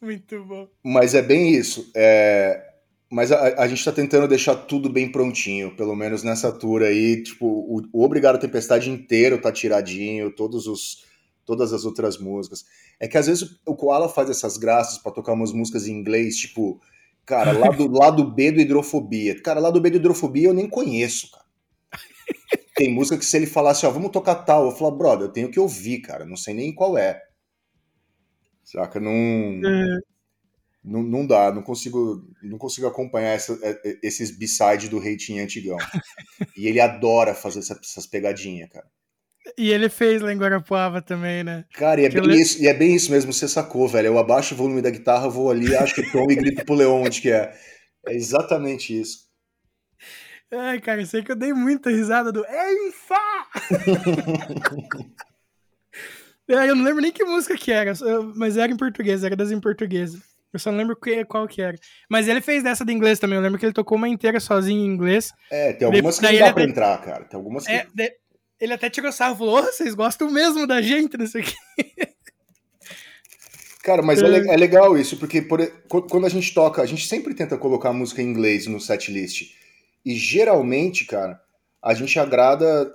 Muito 0.00 0.44
bom. 0.44 0.68
Mas 0.84 1.14
é 1.14 1.22
bem 1.22 1.50
isso. 1.54 1.90
É, 1.94 2.62
Mas 3.10 3.32
a, 3.32 3.62
a 3.62 3.68
gente 3.68 3.84
tá 3.84 3.92
tentando 3.92 4.28
deixar 4.28 4.54
tudo 4.56 4.88
bem 4.90 5.10
prontinho, 5.10 5.76
pelo 5.76 5.94
menos 5.96 6.22
nessa 6.22 6.52
tour 6.52 6.82
aí. 6.82 7.22
Tipo, 7.22 7.46
o, 7.46 7.82
o 7.92 8.04
Obrigado 8.04 8.40
Tempestade 8.40 8.90
inteiro 8.90 9.40
tá 9.40 9.52
tiradinho, 9.52 10.30
todos 10.34 10.66
os, 10.66 11.04
todas 11.50 11.72
as 11.72 11.84
outras 11.84 12.16
músicas. 12.16 12.64
É 13.00 13.08
que 13.08 13.18
às 13.18 13.26
vezes 13.26 13.60
o 13.66 13.74
Koala 13.74 14.08
faz 14.08 14.30
essas 14.30 14.56
graças 14.56 14.98
pra 14.98 15.10
tocar 15.10 15.32
umas 15.32 15.52
músicas 15.52 15.88
em 15.88 15.92
inglês, 15.92 16.36
tipo, 16.36 16.80
cara, 17.26 17.50
lá 17.50 17.70
do 17.70 17.90
lado 17.90 18.32
B 18.32 18.52
do 18.52 18.60
Hidrofobia. 18.60 19.42
Cara, 19.42 19.58
lá 19.58 19.68
do 19.68 19.80
B 19.80 19.90
do 19.90 19.96
Hidrofobia 19.96 20.46
eu 20.46 20.54
nem 20.54 20.68
conheço, 20.68 21.28
cara. 21.32 21.44
Tem 22.76 22.94
música 22.94 23.18
que 23.18 23.24
se 23.24 23.36
ele 23.36 23.46
falasse, 23.46 23.84
ó, 23.84 23.90
vamos 23.90 24.12
tocar 24.12 24.36
tal, 24.36 24.66
eu 24.66 24.70
falo, 24.70 24.96
brother, 24.96 25.26
eu 25.26 25.32
tenho 25.32 25.50
que 25.50 25.58
ouvir, 25.58 26.02
cara, 26.02 26.24
não 26.24 26.36
sei 26.36 26.54
nem 26.54 26.72
qual 26.72 26.96
é. 26.96 27.20
Saca? 28.62 29.00
Não. 29.00 29.12
Não, 30.82 31.02
não 31.02 31.26
dá, 31.26 31.52
não 31.52 31.62
consigo, 31.62 32.24
não 32.42 32.56
consigo 32.56 32.86
acompanhar 32.86 33.32
essa, 33.32 33.58
é, 33.60 33.70
é, 33.84 33.98
esses 34.02 34.30
b-side 34.30 34.88
do 34.88 35.00
Reitinho 35.00 35.42
antigão. 35.42 35.76
e 36.56 36.68
ele 36.68 36.80
adora 36.80 37.34
fazer 37.34 37.58
essa, 37.58 37.78
essas 37.82 38.06
pegadinhas, 38.06 38.70
cara. 38.70 38.86
E 39.56 39.70
ele 39.70 39.88
fez 39.88 40.20
lá 40.20 40.32
em 40.32 40.36
Guarapuava 40.36 41.00
também, 41.00 41.44
né? 41.44 41.64
Cara, 41.74 42.00
e 42.00 42.04
é, 42.04 42.08
bem 42.08 42.22
le... 42.22 42.40
isso, 42.40 42.62
e 42.62 42.68
é 42.68 42.74
bem 42.74 42.94
isso 42.94 43.10
mesmo, 43.10 43.32
você 43.32 43.48
sacou, 43.48 43.88
velho. 43.88 44.06
Eu 44.06 44.18
abaixo 44.18 44.54
o 44.54 44.56
volume 44.56 44.82
da 44.82 44.90
guitarra, 44.90 45.28
vou 45.28 45.50
ali, 45.50 45.74
acho 45.76 45.94
que 45.94 46.10
tomo 46.10 46.30
e 46.30 46.36
grito 46.36 46.64
pro 46.64 46.74
Leon 46.74 47.02
onde 47.02 47.20
que 47.20 47.30
é. 47.30 47.52
É 48.06 48.14
exatamente 48.14 48.98
isso. 48.98 49.28
Ai, 50.52 50.80
cara, 50.80 51.00
eu 51.00 51.06
sei 51.06 51.22
que 51.22 51.30
eu 51.30 51.36
dei 51.36 51.52
muita 51.52 51.90
risada 51.90 52.32
do 52.32 52.44
Enfá! 52.44 53.46
é, 56.48 56.68
eu 56.68 56.74
não 56.74 56.84
lembro 56.84 57.02
nem 57.02 57.12
que 57.12 57.24
música 57.24 57.56
que 57.56 57.70
era, 57.70 57.92
mas 58.34 58.56
era 58.56 58.72
em 58.72 58.76
português, 58.76 59.22
era 59.22 59.36
das 59.36 59.52
em 59.52 59.60
português. 59.60 60.16
Eu 60.52 60.58
só 60.58 60.72
não 60.72 60.78
lembro 60.78 60.98
qual 61.28 61.46
que 61.46 61.62
era. 61.62 61.76
Mas 62.08 62.26
ele 62.26 62.40
fez 62.40 62.62
dessa 62.62 62.84
de 62.84 62.92
inglês 62.92 63.20
também. 63.20 63.36
Eu 63.36 63.42
lembro 63.42 63.58
que 63.58 63.64
ele 63.64 63.72
tocou 63.72 63.96
uma 63.96 64.08
inteira 64.08 64.40
sozinho 64.40 64.84
em 64.84 64.88
inglês. 64.88 65.32
É, 65.48 65.72
tem 65.72 65.86
algumas 65.86 66.18
que 66.18 66.26
não 66.26 66.38
dá 66.38 66.52
pra 66.52 66.64
entrar, 66.64 67.00
cara. 67.00 67.24
Tem 67.24 67.38
algumas 67.38 67.64
que... 67.64 67.72
É, 67.72 67.86
de... 67.94 68.12
Ele 68.60 68.74
até 68.74 68.90
tirou 68.90 69.10
sarro 69.10 69.34
e 69.34 69.38
falou: 69.38 69.58
oh, 69.60 69.62
vocês 69.62 69.94
gostam 69.94 70.30
mesmo 70.30 70.66
da 70.66 70.82
gente, 70.82 71.16
não 71.16 71.26
sei 71.26 71.42
o 71.42 71.44
quê. 71.44 72.08
Cara, 73.82 74.02
mas 74.02 74.22
é, 74.22 74.26
é, 74.26 74.56
legal 74.56 74.96
isso, 74.98 75.16
porque 75.16 75.40
por... 75.40 75.58
quando 76.08 76.26
a 76.26 76.28
gente 76.28 76.52
toca, 76.52 76.82
a 76.82 76.86
gente 76.86 77.06
sempre 77.06 77.34
tenta 77.34 77.56
colocar 77.56 77.92
música 77.92 78.20
em 78.20 78.26
inglês 78.26 78.66
no 78.66 78.78
set 78.78 79.10
list. 79.10 79.54
E 80.04 80.14
geralmente, 80.14 81.06
cara, 81.06 81.40
a 81.82 81.94
gente 81.94 82.18
agrada 82.18 82.92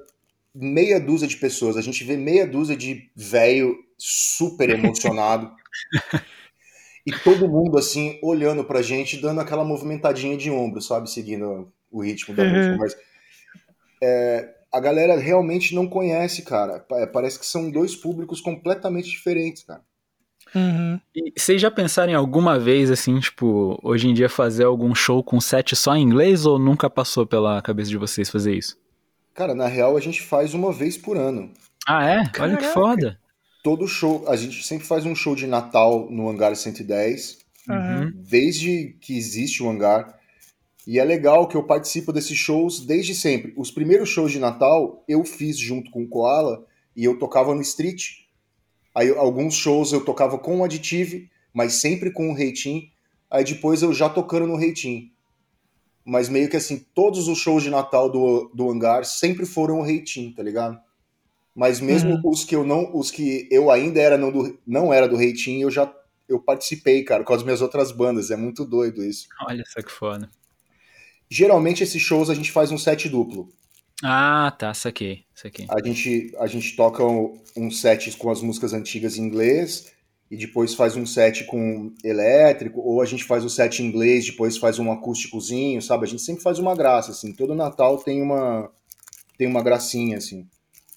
meia 0.53 0.99
dúzia 0.99 1.27
de 1.27 1.37
pessoas. 1.37 1.75
A 1.75 1.81
gente 1.81 2.03
vê 2.03 2.15
meia 2.15 2.45
dúzia 2.45 2.77
de 2.77 3.09
velho 3.15 3.75
super 3.97 4.69
emocionado. 4.69 5.51
e 7.05 7.11
todo 7.11 7.49
mundo, 7.49 7.77
assim, 7.77 8.19
olhando 8.23 8.63
pra 8.63 8.81
gente, 8.81 9.17
dando 9.17 9.41
aquela 9.41 9.65
movimentadinha 9.65 10.37
de 10.37 10.51
ombro, 10.51 10.81
sabe? 10.81 11.09
Seguindo 11.09 11.71
o 11.91 12.01
ritmo 12.01 12.35
da 12.35 12.43
uhum. 12.43 12.51
música. 12.51 12.77
Mas 12.77 12.97
é, 14.01 14.54
a 14.75 14.79
galera 14.81 15.17
realmente 15.17 15.73
não 15.73 15.87
conhece, 15.87 16.41
cara. 16.41 16.85
É, 16.91 17.05
parece 17.05 17.39
que 17.39 17.45
são 17.45 17.71
dois 17.71 17.95
públicos 17.95 18.41
completamente 18.41 19.09
diferentes, 19.09 19.63
cara. 19.63 19.81
Uhum. 20.53 20.99
E 21.15 21.31
vocês 21.37 21.61
já 21.61 21.71
pensaram 21.71 22.11
em 22.11 22.15
alguma 22.15 22.59
vez, 22.59 22.91
assim, 22.91 23.17
tipo, 23.17 23.79
hoje 23.81 24.09
em 24.09 24.13
dia 24.13 24.27
fazer 24.27 24.65
algum 24.65 24.93
show 24.93 25.23
com 25.23 25.39
set 25.39 25.77
só 25.77 25.95
em 25.95 26.03
inglês 26.03 26.45
ou 26.45 26.59
nunca 26.59 26.89
passou 26.89 27.25
pela 27.25 27.61
cabeça 27.61 27.89
de 27.89 27.97
vocês 27.97 28.29
fazer 28.29 28.53
isso? 28.53 28.77
Cara, 29.33 29.55
na 29.55 29.67
real 29.67 29.95
a 29.95 30.01
gente 30.01 30.21
faz 30.21 30.53
uma 30.53 30.73
vez 30.73 30.97
por 30.97 31.15
ano. 31.15 31.53
Ah, 31.87 32.03
é? 32.03 32.15
Caraca. 32.25 32.43
Olha 32.43 32.57
que 32.57 32.65
foda. 32.65 33.19
Todo 33.63 33.87
show, 33.87 34.25
a 34.27 34.35
gente 34.35 34.61
sempre 34.61 34.85
faz 34.85 35.05
um 35.05 35.15
show 35.15 35.37
de 35.37 35.47
Natal 35.47 36.09
no 36.11 36.29
Hangar 36.29 36.53
110, 36.53 37.37
uhum. 37.69 38.11
desde 38.29 38.97
que 38.99 39.17
existe 39.17 39.63
o 39.63 39.69
hangar. 39.69 40.19
E 40.87 40.99
é 40.99 41.03
legal 41.03 41.47
que 41.47 41.57
eu 41.57 41.63
participo 41.63 42.13
desses 42.13 42.37
shows 42.37 42.85
desde 42.85 43.15
sempre. 43.15 43.53
Os 43.57 43.71
primeiros 43.71 44.09
shows 44.09 44.31
de 44.31 44.39
Natal 44.39 45.03
eu 45.07 45.23
fiz 45.23 45.57
junto 45.57 45.89
com 45.91 46.03
o 46.03 46.07
Koala 46.07 46.65
e 46.95 47.03
eu 47.03 47.17
tocava 47.17 47.55
no 47.55 47.61
Street 47.61 48.25
Aí 48.95 49.09
alguns 49.09 49.53
shows 49.53 49.91
eu 49.91 50.05
tocava 50.05 50.39
com 50.39 50.61
o 50.61 50.63
Additive, 50.63 51.29
mas 51.53 51.73
sempre 51.73 52.09
com 52.09 52.29
o 52.29 52.33
Reitin. 52.33 52.89
Aí 53.29 53.43
depois 53.43 53.81
eu 53.83 53.93
já 53.93 54.07
tocando 54.09 54.47
no 54.47 54.55
Reitin. 54.55 55.11
Mas 56.05 56.29
meio 56.29 56.49
que 56.49 56.55
assim, 56.55 56.85
todos 56.93 57.27
os 57.27 57.37
shows 57.37 57.61
de 57.61 57.69
Natal 57.69 58.09
do, 58.09 58.49
do 58.53 58.71
Hangar 58.71 59.03
sempre 59.03 59.45
foram 59.45 59.79
o 59.79 59.81
Reitin, 59.81 60.31
tá 60.31 60.41
ligado? 60.41 60.79
Mas 61.53 61.81
mesmo 61.81 62.11
uhum. 62.11 62.21
os 62.29 62.45
que 62.45 62.55
eu 62.55 62.63
não, 62.63 62.95
os 62.95 63.11
que 63.11 63.47
eu 63.51 63.69
ainda 63.69 63.99
era 63.99 64.17
não, 64.17 64.31
do, 64.31 64.57
não 64.65 64.93
era 64.93 65.09
do 65.09 65.17
Reitin, 65.17 65.59
eu 65.59 65.69
já 65.69 65.93
eu 66.27 66.39
participei, 66.39 67.03
cara, 67.03 67.23
com 67.23 67.33
as 67.33 67.43
minhas 67.43 67.61
outras 67.61 67.91
bandas. 67.91 68.31
É 68.31 68.37
muito 68.37 68.63
doido 68.63 69.03
isso. 69.03 69.27
Olha 69.45 69.63
só 69.67 69.81
que 69.81 69.91
foda. 69.91 70.29
Geralmente 71.29 71.83
esses 71.83 72.01
shows 72.01 72.29
a 72.29 72.35
gente 72.35 72.51
faz 72.51 72.71
um 72.71 72.77
set 72.77 73.09
duplo. 73.09 73.49
Ah, 74.03 74.53
tá, 74.57 74.73
saquei, 74.73 75.23
saquei. 75.33 75.65
A 75.69 75.85
gente, 75.85 76.35
a 76.37 76.47
gente 76.47 76.75
toca 76.75 77.03
um, 77.03 77.39
um 77.55 77.71
set 77.71 78.15
com 78.17 78.29
as 78.29 78.41
músicas 78.41 78.73
antigas 78.73 79.17
em 79.17 79.23
inglês 79.23 79.91
e 80.29 80.35
depois 80.37 80.73
faz 80.73 80.95
um 80.95 81.05
set 81.05 81.45
com 81.45 81.93
elétrico, 82.03 82.81
ou 82.81 83.01
a 83.01 83.05
gente 83.05 83.23
faz 83.23 83.45
o 83.45 83.49
set 83.49 83.81
em 83.81 83.85
inglês, 83.85 84.25
depois 84.25 84.57
faz 84.57 84.79
um 84.79 84.91
acústicozinho, 84.91 85.81
sabe? 85.81 86.05
A 86.05 86.07
gente 86.07 86.21
sempre 86.21 86.43
faz 86.43 86.59
uma 86.59 86.75
graça, 86.75 87.11
assim. 87.11 87.33
Todo 87.33 87.55
Natal 87.55 87.97
tem 87.99 88.21
uma 88.21 88.69
tem 89.37 89.47
uma 89.47 89.61
gracinha, 89.61 90.17
assim. 90.17 90.47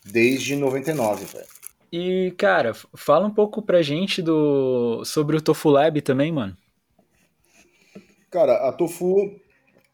Desde 0.04 0.56
99, 0.56 1.24
velho. 1.24 1.46
E, 1.90 2.32
cara, 2.36 2.74
fala 2.94 3.26
um 3.26 3.34
pouco 3.34 3.62
pra 3.62 3.82
gente 3.82 4.20
do 4.22 5.04
sobre 5.04 5.36
o 5.36 5.40
Tofu 5.40 5.68
Lab 5.68 6.00
também, 6.02 6.30
mano. 6.30 6.56
Cara, 8.30 8.68
a 8.68 8.72
Tofu, 8.72 9.40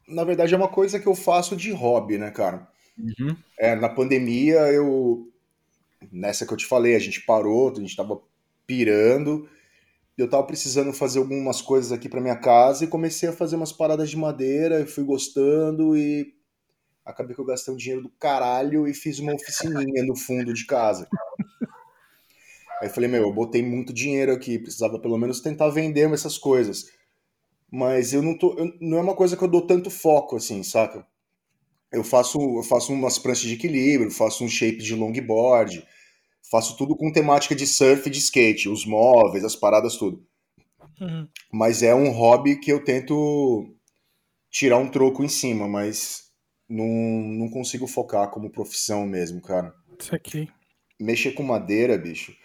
na 0.07 0.23
verdade, 0.23 0.53
é 0.53 0.57
uma 0.57 0.67
coisa 0.67 0.99
que 0.99 1.07
eu 1.07 1.15
faço 1.15 1.55
de 1.55 1.71
hobby, 1.71 2.17
né, 2.17 2.31
cara? 2.31 2.67
Uhum. 2.97 3.35
É, 3.59 3.75
na 3.75 3.89
pandemia, 3.89 4.59
eu. 4.71 5.31
Nessa 6.11 6.45
que 6.45 6.53
eu 6.53 6.57
te 6.57 6.65
falei, 6.65 6.95
a 6.95 6.99
gente 6.99 7.21
parou, 7.21 7.71
a 7.71 7.79
gente 7.79 7.95
tava 7.95 8.21
pirando. 8.65 9.49
Eu 10.17 10.29
tava 10.29 10.43
precisando 10.43 10.93
fazer 10.93 11.19
algumas 11.19 11.61
coisas 11.61 11.91
aqui 11.91 12.07
para 12.07 12.21
minha 12.21 12.37
casa 12.37 12.85
e 12.85 12.87
comecei 12.87 13.27
a 13.27 13.33
fazer 13.33 13.57
umas 13.57 13.73
paradas 13.73 14.09
de 14.09 14.15
madeira, 14.15 14.85
fui 14.85 15.03
gostando 15.03 15.97
e 15.97 16.33
acabei 17.03 17.35
que 17.35 17.41
eu 17.41 17.45
gastei 17.45 17.73
um 17.73 17.77
dinheiro 17.77 18.01
do 18.01 18.09
caralho 18.17 18.87
e 18.87 18.93
fiz 18.93 19.19
uma 19.19 19.33
oficininha 19.33 20.03
no 20.05 20.15
fundo 20.15 20.53
de 20.53 20.65
casa. 20.65 21.07
Aí 22.81 22.89
falei, 22.89 23.09
meu, 23.09 23.23
eu 23.23 23.33
botei 23.33 23.61
muito 23.61 23.93
dinheiro 23.93 24.31
aqui, 24.31 24.57
precisava 24.59 24.99
pelo 24.99 25.17
menos 25.17 25.41
tentar 25.41 25.69
vender 25.69 26.11
essas 26.13 26.37
coisas. 26.37 26.89
Mas 27.75 28.13
eu 28.13 28.21
não 28.21 28.37
tô. 28.37 28.53
Eu, 28.57 28.73
não 28.79 28.97
é 28.99 29.01
uma 29.01 29.15
coisa 29.15 29.35
que 29.35 29.43
eu 29.43 29.47
dou 29.47 29.67
tanto 29.67 29.89
foco, 29.89 30.37
assim, 30.37 30.63
saca? 30.63 31.05
eu 31.95 32.03
faço, 32.03 32.39
eu 32.39 32.63
faço 32.63 32.93
umas 32.93 33.17
pranchas 33.17 33.47
de 33.47 33.53
equilíbrio, 33.53 34.11
faço 34.11 34.43
um 34.43 34.49
shape 34.49 34.77
de 34.77 34.95
longboard, 34.95 35.85
faço 36.51 36.75
tudo 36.77 36.95
com 36.95 37.11
temática 37.11 37.55
de 37.55 37.65
surf 37.65 38.07
e 38.07 38.11
de 38.11 38.19
skate, 38.19 38.69
os 38.69 38.85
móveis, 38.85 39.43
as 39.43 39.55
paradas, 39.55 39.95
tudo. 39.95 40.25
Uhum. 40.99 41.27
Mas 41.51 41.83
é 41.83 41.95
um 41.95 42.11
hobby 42.11 42.57
que 42.59 42.71
eu 42.71 42.83
tento 42.83 43.73
tirar 44.49 44.77
um 44.77 44.89
troco 44.89 45.23
em 45.23 45.27
cima, 45.27 45.67
mas 45.67 46.31
não, 46.67 46.85
não 46.85 47.49
consigo 47.49 47.87
focar 47.87 48.29
como 48.29 48.51
profissão 48.51 49.05
mesmo, 49.05 49.41
cara. 49.41 49.73
Isso 49.99 50.13
aqui. 50.13 50.49
Mexer 50.99 51.31
com 51.31 51.43
madeira, 51.43 51.97
bicho, 51.97 52.35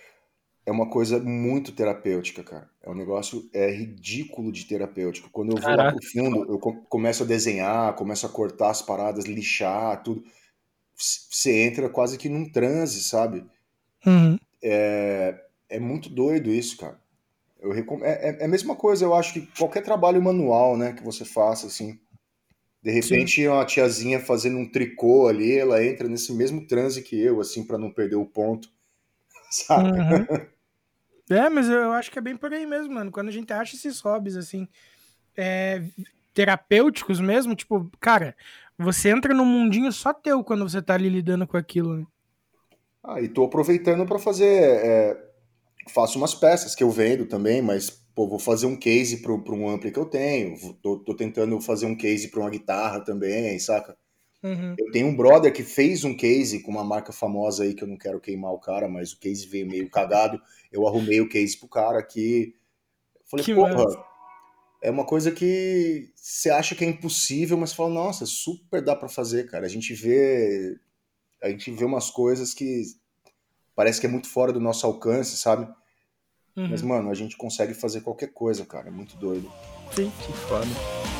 é 0.71 0.73
uma 0.73 0.89
coisa 0.89 1.19
muito 1.19 1.73
terapêutica, 1.73 2.45
cara. 2.45 2.71
É 2.81 2.89
um 2.89 2.95
negócio 2.95 3.51
é 3.53 3.69
ridículo 3.73 4.53
de 4.53 4.65
terapêutico. 4.67 5.29
Quando 5.29 5.51
eu 5.51 5.57
vou 5.57 5.65
Caraca. 5.65 5.83
lá 5.83 5.93
pro 5.97 6.09
fundo, 6.09 6.49
eu 6.49 6.59
começo 6.89 7.25
a 7.25 7.27
desenhar, 7.27 7.93
começo 7.95 8.25
a 8.25 8.29
cortar 8.29 8.71
as 8.71 8.81
paradas, 8.81 9.25
lixar, 9.25 10.01
tudo. 10.05 10.23
Você 10.95 11.63
entra 11.63 11.89
quase 11.89 12.17
que 12.17 12.29
num 12.29 12.49
transe, 12.49 13.03
sabe? 13.03 13.45
Uhum. 14.07 14.39
É, 14.63 15.43
é 15.69 15.81
muito 15.81 16.09
doido 16.09 16.53
isso, 16.53 16.77
cara. 16.77 17.01
Eu 17.59 17.73
recom... 17.73 18.05
é, 18.05 18.29
é, 18.29 18.37
é 18.43 18.45
a 18.45 18.49
mesma 18.49 18.77
coisa, 18.77 19.05
eu 19.05 19.13
acho 19.13 19.33
que 19.33 19.49
qualquer 19.59 19.83
trabalho 19.83 20.23
manual, 20.23 20.77
né, 20.77 20.93
que 20.93 21.03
você 21.03 21.25
faça, 21.25 21.67
assim. 21.67 21.99
De 22.81 22.93
repente, 22.93 23.43
Sim. 23.43 23.49
uma 23.49 23.65
tiazinha 23.65 24.21
fazendo 24.21 24.57
um 24.57 24.71
tricô 24.71 25.27
ali, 25.27 25.59
ela 25.59 25.85
entra 25.85 26.09
nesse 26.09 26.33
mesmo 26.33 26.65
transe 26.65 27.03
que 27.03 27.21
eu, 27.21 27.41
assim, 27.41 27.65
para 27.67 27.77
não 27.77 27.91
perder 27.91 28.17
o 28.17 28.25
ponto. 28.25 28.71
Sabe? 29.51 29.99
Uhum. 29.99 30.47
É, 31.31 31.49
mas 31.49 31.69
eu 31.69 31.93
acho 31.93 32.11
que 32.11 32.19
é 32.19 32.23
bem 32.23 32.37
por 32.37 32.53
aí 32.53 32.67
mesmo, 32.67 32.95
mano. 32.95 33.11
Quando 33.11 33.29
a 33.29 33.33
gente 33.33 33.53
acha 33.53 33.77
esses 33.77 34.01
hobbies, 34.01 34.37
assim, 34.37 34.67
é, 35.37 35.83
terapêuticos 36.35 37.21
mesmo, 37.21 37.55
tipo, 37.55 37.91
cara, 38.01 38.37
você 38.77 39.11
entra 39.11 39.33
num 39.35 39.45
mundinho 39.45 39.93
só 39.93 40.13
teu 40.13 40.43
quando 40.43 40.69
você 40.69 40.83
tá 40.83 40.95
ali 40.95 41.09
lidando 41.09 41.47
com 41.47 41.57
aquilo, 41.57 41.97
né? 41.99 42.07
Ah, 43.03 43.21
e 43.21 43.29
tô 43.29 43.45
aproveitando 43.45 44.07
para 44.07 44.19
fazer. 44.19 44.47
É, 44.47 45.31
faço 45.89 46.19
umas 46.19 46.35
peças 46.35 46.75
que 46.75 46.83
eu 46.83 46.91
vendo 46.91 47.27
também, 47.27 47.63
mas, 47.63 47.91
pô, 47.91 48.29
vou 48.29 48.39
fazer 48.39 48.67
um 48.67 48.77
case 48.77 49.19
para 49.23 49.33
um 49.33 49.69
ampli 49.69 49.91
que 49.91 49.99
eu 49.99 50.07
tenho. 50.07 50.57
Tô, 50.83 50.99
tô 50.99 51.15
tentando 51.15 51.61
fazer 51.61 51.87
um 51.87 51.97
case 51.97 52.29
para 52.29 52.41
uma 52.41 52.51
guitarra 52.51 53.01
também, 53.01 53.59
saca? 53.59 53.97
Uhum. 54.43 54.75
Eu 54.79 54.91
tenho 54.91 55.07
um 55.07 55.17
brother 55.17 55.53
que 55.53 55.63
fez 55.63 56.03
um 56.05 56.17
case 56.17 56.61
com 56.61 56.71
uma 56.71 56.85
marca 56.85 57.13
famosa 57.13 57.65
aí, 57.65 57.75
que 57.75 57.85
eu 57.85 57.89
não 57.89 57.97
quero 57.97 58.21
queimar 58.21 58.53
o 58.53 58.59
cara, 58.59 58.89
mas 58.89 59.13
o 59.13 59.19
case 59.19 59.47
veio 59.47 59.67
meio 59.67 59.89
cagado. 59.91 60.41
Eu 60.73 60.87
arrumei 60.89 61.21
o 61.21 61.29
case 61.29 61.59
pro 61.59 61.69
cara 61.69 61.99
aqui. 61.99 62.55
Falei, 63.27 63.45
que 63.45 63.55
porra, 63.55 63.75
massa. 63.75 64.03
é 64.83 64.91
uma 64.91 65.05
coisa 65.05 65.31
que 65.31 66.11
você 66.17 66.51
acha 66.51 66.75
que 66.75 66.85
é 66.85 66.89
impossível, 66.89 67.57
mas 67.57 67.73
fala, 67.73 67.91
nossa, 67.91 68.25
super 68.25 68.83
dá 68.83 68.97
para 68.97 69.09
fazer, 69.09 69.49
cara. 69.51 69.67
A 69.67 69.69
gente 69.69 69.93
vê. 69.93 70.79
A 71.43 71.49
gente 71.49 71.71
vê 71.71 71.85
umas 71.85 72.11
coisas 72.11 72.53
que 72.53 72.83
parece 73.75 74.01
que 74.01 74.07
é 74.07 74.11
muito 74.11 74.29
fora 74.29 74.53
do 74.53 74.61
nosso 74.61 74.87
alcance, 74.87 75.37
sabe? 75.37 75.71
Uhum. 76.57 76.69
Mas, 76.69 76.83
mano, 76.83 77.11
a 77.11 77.15
gente 77.15 77.37
consegue 77.37 77.75
fazer 77.75 78.01
qualquer 78.01 78.33
coisa, 78.33 78.65
cara. 78.65 78.89
É 78.89 78.91
muito 78.91 79.17
doido. 79.17 79.51
Sim, 79.95 80.11
que 80.27 80.33
foda. 80.33 81.20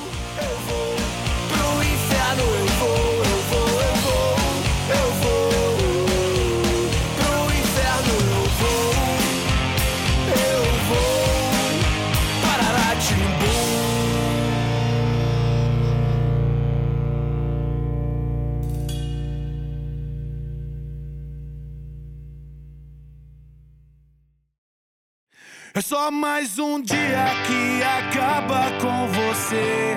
Só 25.91 26.09
mais 26.09 26.57
um 26.57 26.81
dia 26.81 27.27
que 27.49 27.83
acaba 27.83 28.71
com 28.81 29.09
você. 29.09 29.97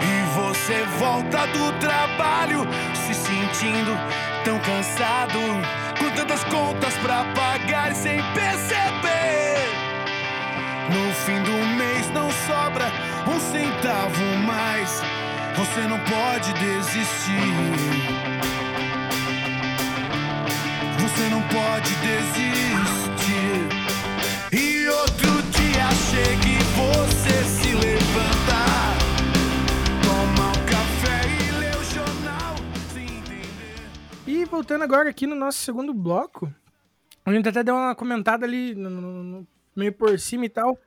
E 0.00 0.34
você 0.34 0.82
volta 0.98 1.46
do 1.48 1.78
trabalho 1.78 2.66
se 2.94 3.12
sentindo 3.12 3.92
tão 4.46 4.58
cansado, 4.60 5.38
com 5.98 6.10
tantas 6.16 6.42
contas 6.44 6.94
pra 7.02 7.22
pagar 7.34 7.94
sem 7.94 8.16
perceber. 8.32 9.58
No 10.88 11.12
fim 11.26 11.42
do 11.42 11.76
mês 11.76 12.10
não 12.14 12.30
sobra 12.46 12.90
um 13.28 13.38
centavo 13.38 14.24
mais. 14.46 15.02
Você 15.54 15.80
não 15.82 15.98
pode 15.98 16.50
desistir. 16.54 17.52
Você 20.98 21.28
não 21.28 21.42
pode 21.42 21.94
desistir. 21.96 22.95
Voltando 34.48 34.82
agora 34.82 35.08
aqui 35.10 35.26
no 35.26 35.34
nosso 35.34 35.58
segundo 35.58 35.92
bloco, 35.92 36.52
a 37.24 37.32
gente 37.32 37.48
até 37.48 37.62
deu 37.62 37.74
uma 37.74 37.94
comentada 37.94 38.46
ali 38.46 38.74
no- 38.74 38.90
no- 38.90 39.22
no- 39.22 39.46
meio 39.74 39.92
por 39.92 40.18
cima 40.18 40.46
e 40.46 40.48
tal, 40.48 40.78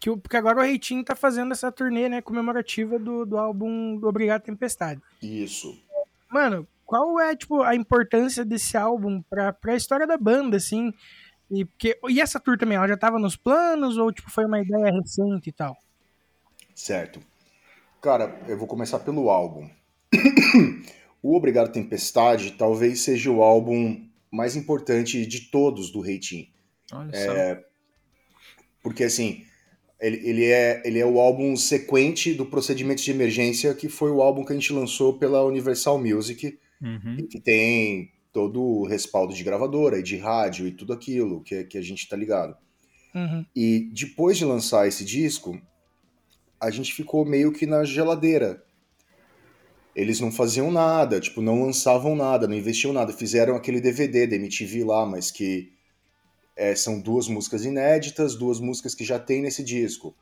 que, 0.00 0.10
porque 0.16 0.36
agora 0.36 0.58
o 0.58 0.62
Reitinho 0.62 1.04
tá 1.04 1.14
fazendo 1.14 1.52
essa 1.52 1.70
turnê, 1.72 2.08
né, 2.08 2.22
comemorativa 2.22 2.98
do, 2.98 3.26
do 3.26 3.36
álbum 3.36 3.96
do 3.96 4.08
Obrigado 4.08 4.42
Tempestade. 4.42 5.00
Isso. 5.22 5.78
Mano, 6.30 6.66
qual 6.86 7.18
é, 7.20 7.34
tipo, 7.36 7.62
a 7.62 7.74
importância 7.74 8.44
desse 8.44 8.76
álbum 8.76 9.20
pra, 9.22 9.52
pra 9.52 9.76
história 9.76 10.06
da 10.06 10.16
banda, 10.16 10.56
assim? 10.56 10.92
E, 11.50 11.64
porque, 11.64 11.98
e 12.08 12.20
essa 12.20 12.38
tour 12.38 12.56
também, 12.58 12.76
ela 12.76 12.88
já 12.88 12.96
tava 12.96 13.18
nos 13.18 13.36
planos 13.36 13.96
ou, 13.96 14.12
tipo, 14.12 14.30
foi 14.30 14.44
uma 14.44 14.60
ideia 14.60 14.92
recente 14.92 15.48
e 15.48 15.52
tal? 15.52 15.76
Certo. 16.74 17.20
Cara, 18.00 18.40
eu 18.46 18.56
vou 18.56 18.66
começar 18.68 19.00
pelo 19.00 19.28
álbum. 19.30 19.68
O 21.22 21.36
Obrigado 21.36 21.72
Tempestade 21.72 22.52
talvez 22.52 23.00
seja 23.00 23.30
o 23.30 23.42
álbum 23.42 24.06
mais 24.30 24.56
importante 24.56 25.24
de 25.26 25.42
todos 25.50 25.90
do 25.90 26.00
Reitinho. 26.00 26.46
Olha 26.92 27.10
É, 27.14 27.54
só. 27.54 27.60
Porque 28.82 29.04
assim, 29.04 29.44
ele, 30.00 30.28
ele, 30.28 30.44
é, 30.44 30.82
ele 30.84 30.98
é 30.98 31.06
o 31.06 31.18
álbum 31.18 31.56
sequente 31.56 32.32
do 32.32 32.46
Procedimento 32.46 33.02
de 33.02 33.10
Emergência, 33.10 33.74
que 33.74 33.88
foi 33.88 34.10
o 34.10 34.22
álbum 34.22 34.44
que 34.44 34.52
a 34.52 34.56
gente 34.56 34.72
lançou 34.72 35.18
pela 35.18 35.44
Universal 35.44 35.98
Music, 35.98 36.58
Uhum. 36.80 37.16
e 37.18 37.22
que 37.24 37.40
tem 37.40 38.12
todo 38.32 38.62
o 38.62 38.86
respaldo 38.86 39.34
de 39.34 39.42
gravadora 39.42 39.98
e 39.98 40.02
de 40.02 40.16
rádio 40.16 40.68
e 40.68 40.70
tudo 40.70 40.92
aquilo 40.92 41.42
que, 41.42 41.64
que 41.64 41.76
a 41.76 41.82
gente 41.82 42.08
tá 42.08 42.16
ligado. 42.16 42.56
Uhum. 43.12 43.44
E 43.56 43.90
depois 43.92 44.38
de 44.38 44.44
lançar 44.44 44.86
esse 44.86 45.04
disco, 45.04 45.60
a 46.60 46.70
gente 46.70 46.94
ficou 46.94 47.24
meio 47.24 47.52
que 47.52 47.66
na 47.66 47.82
geladeira. 47.84 48.62
Eles 50.00 50.20
não 50.20 50.30
faziam 50.30 50.70
nada, 50.70 51.18
tipo, 51.20 51.40
não 51.42 51.62
lançavam 51.64 52.14
nada, 52.14 52.46
não 52.46 52.54
investiam 52.54 52.92
nada. 52.92 53.12
Fizeram 53.12 53.56
aquele 53.56 53.80
DVD 53.80 54.26
da 54.28 54.36
MTV 54.36 54.84
lá, 54.84 55.04
mas 55.04 55.30
que 55.32 55.72
é, 56.56 56.74
são 56.76 57.00
duas 57.00 57.26
músicas 57.26 57.64
inéditas, 57.64 58.36
duas 58.36 58.60
músicas 58.60 58.94
que 58.94 59.04
já 59.04 59.18
tem 59.18 59.42
nesse 59.42 59.64
disco. 59.64 60.14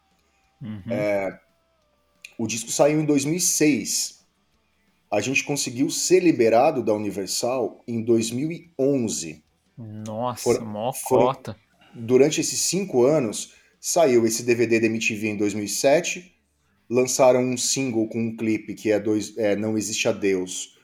Uhum. 0.62 0.80
O 2.38 2.46
disco 2.46 2.70
saiu 2.70 3.00
em 3.00 3.04
2006. 3.04 4.24
A 5.10 5.20
gente 5.20 5.44
conseguiu 5.44 5.90
ser 5.90 6.20
liberado 6.22 6.82
da 6.82 6.92
Universal 6.94 7.82
em 7.86 8.02
2011. 8.02 9.42
Nossa, 9.76 10.42
foram- 10.42 10.66
mó 10.66 10.92
foram- 10.92 11.26
cota. 11.26 11.56
durante 11.94 12.40
esses 12.40 12.60
cinco 12.60 13.04
anos, 13.04 13.52
saiu 13.80 14.26
esse 14.26 14.42
DVD 14.42 14.80
da 14.80 14.86
MTV 14.86 15.28
em 15.28 15.36
2007, 15.36 16.34
lançaram 16.88 17.42
um 17.42 17.56
single 17.56 18.08
com 18.08 18.20
um 18.20 18.36
clipe 18.36 18.74
que 18.74 18.92
é, 18.92 18.98
dois, 18.98 19.36
é 19.36 19.56
Não 19.56 19.76
Existe 19.76 20.08
Adeus, 20.08 20.78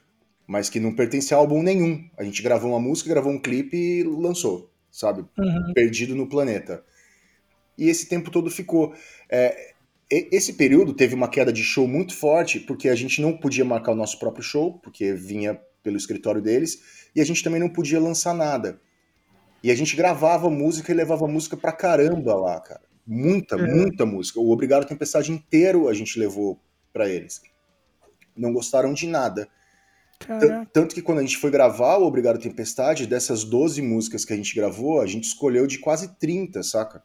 mas 0.46 0.68
que 0.68 0.80
não 0.80 0.94
pertence 0.94 1.32
a 1.32 1.36
álbum 1.36 1.62
nenhum. 1.62 2.08
A 2.16 2.24
gente 2.24 2.42
gravou 2.42 2.70
uma 2.70 2.80
música, 2.80 3.10
gravou 3.10 3.32
um 3.32 3.40
clipe 3.40 3.76
e 3.76 4.02
lançou, 4.02 4.70
sabe? 4.90 5.24
Uhum. 5.38 5.72
Perdido 5.74 6.14
no 6.14 6.28
planeta. 6.28 6.84
E 7.78 7.88
esse 7.88 8.06
tempo 8.08 8.30
todo 8.30 8.50
ficou. 8.50 8.94
É, 9.30 9.72
esse 10.10 10.52
período 10.54 10.92
teve 10.92 11.14
uma 11.14 11.28
queda 11.28 11.52
de 11.52 11.62
show 11.62 11.88
muito 11.88 12.14
forte, 12.14 12.60
porque 12.60 12.88
a 12.88 12.94
gente 12.94 13.22
não 13.22 13.36
podia 13.36 13.64
marcar 13.64 13.92
o 13.92 13.96
nosso 13.96 14.18
próprio 14.18 14.44
show, 14.44 14.78
porque 14.78 15.14
vinha 15.14 15.58
pelo 15.82 15.96
escritório 15.96 16.42
deles, 16.42 17.08
e 17.16 17.20
a 17.20 17.24
gente 17.24 17.42
também 17.42 17.58
não 17.58 17.68
podia 17.68 17.98
lançar 17.98 18.34
nada. 18.34 18.78
E 19.62 19.70
a 19.70 19.74
gente 19.74 19.96
gravava 19.96 20.50
música 20.50 20.92
e 20.92 20.94
levava 20.94 21.26
música 21.26 21.56
pra 21.56 21.72
caramba 21.72 22.34
lá, 22.34 22.60
cara. 22.60 22.82
Muita, 23.06 23.56
Uhum. 23.56 23.66
muita 23.66 24.06
música. 24.06 24.38
O 24.40 24.50
Obrigado 24.50 24.86
Tempestade 24.86 25.32
inteiro 25.32 25.88
a 25.88 25.94
gente 25.94 26.18
levou 26.18 26.58
pra 26.92 27.08
eles. 27.08 27.42
Não 28.36 28.52
gostaram 28.52 28.92
de 28.94 29.06
nada. 29.06 29.48
Caraca. 30.18 30.70
Tanto 30.72 30.94
que 30.94 31.02
quando 31.02 31.18
a 31.18 31.22
gente 31.22 31.36
foi 31.36 31.50
gravar 31.50 31.96
o 31.98 32.06
Obrigado 32.06 32.38
Tempestade, 32.38 33.06
dessas 33.06 33.42
12 33.44 33.82
músicas 33.82 34.24
que 34.24 34.32
a 34.32 34.36
gente 34.36 34.54
gravou, 34.54 35.00
a 35.00 35.06
gente 35.06 35.24
escolheu 35.24 35.66
de 35.66 35.78
quase 35.78 36.16
30, 36.16 36.62
saca? 36.62 37.02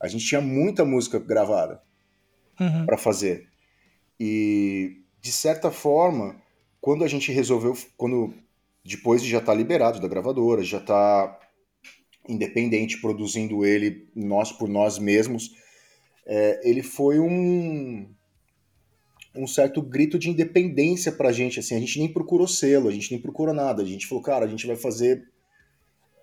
A 0.00 0.08
gente 0.08 0.26
tinha 0.26 0.40
muita 0.40 0.84
música 0.84 1.18
gravada 1.20 1.80
Uhum. 2.60 2.84
para 2.84 2.98
fazer. 2.98 3.48
E 4.18 5.00
de 5.20 5.30
certa 5.30 5.70
forma, 5.70 6.34
quando 6.80 7.04
a 7.04 7.08
gente 7.08 7.30
resolveu, 7.30 7.76
quando 7.96 8.34
depois 8.84 9.22
de 9.22 9.30
já 9.30 9.38
estar 9.38 9.54
liberado 9.54 10.00
da 10.00 10.08
gravadora, 10.08 10.62
já 10.64 10.80
tá 10.80 11.38
independente 12.28 13.00
produzindo 13.00 13.64
ele 13.64 14.08
nós 14.14 14.52
por 14.52 14.68
nós 14.68 14.98
mesmos, 14.98 15.50
é, 16.26 16.60
ele 16.68 16.82
foi 16.82 17.18
um 17.18 18.08
um 19.34 19.46
certo 19.46 19.80
grito 19.80 20.18
de 20.18 20.28
independência 20.28 21.10
pra 21.10 21.32
gente, 21.32 21.58
assim, 21.58 21.74
a 21.74 21.80
gente 21.80 21.98
nem 21.98 22.12
procurou 22.12 22.46
selo, 22.46 22.88
a 22.88 22.92
gente 22.92 23.10
nem 23.10 23.20
procurou 23.20 23.54
nada, 23.54 23.82
a 23.82 23.86
gente 23.86 24.06
falou, 24.06 24.22
cara, 24.22 24.44
a 24.44 24.48
gente 24.48 24.66
vai 24.66 24.76
fazer 24.76 25.26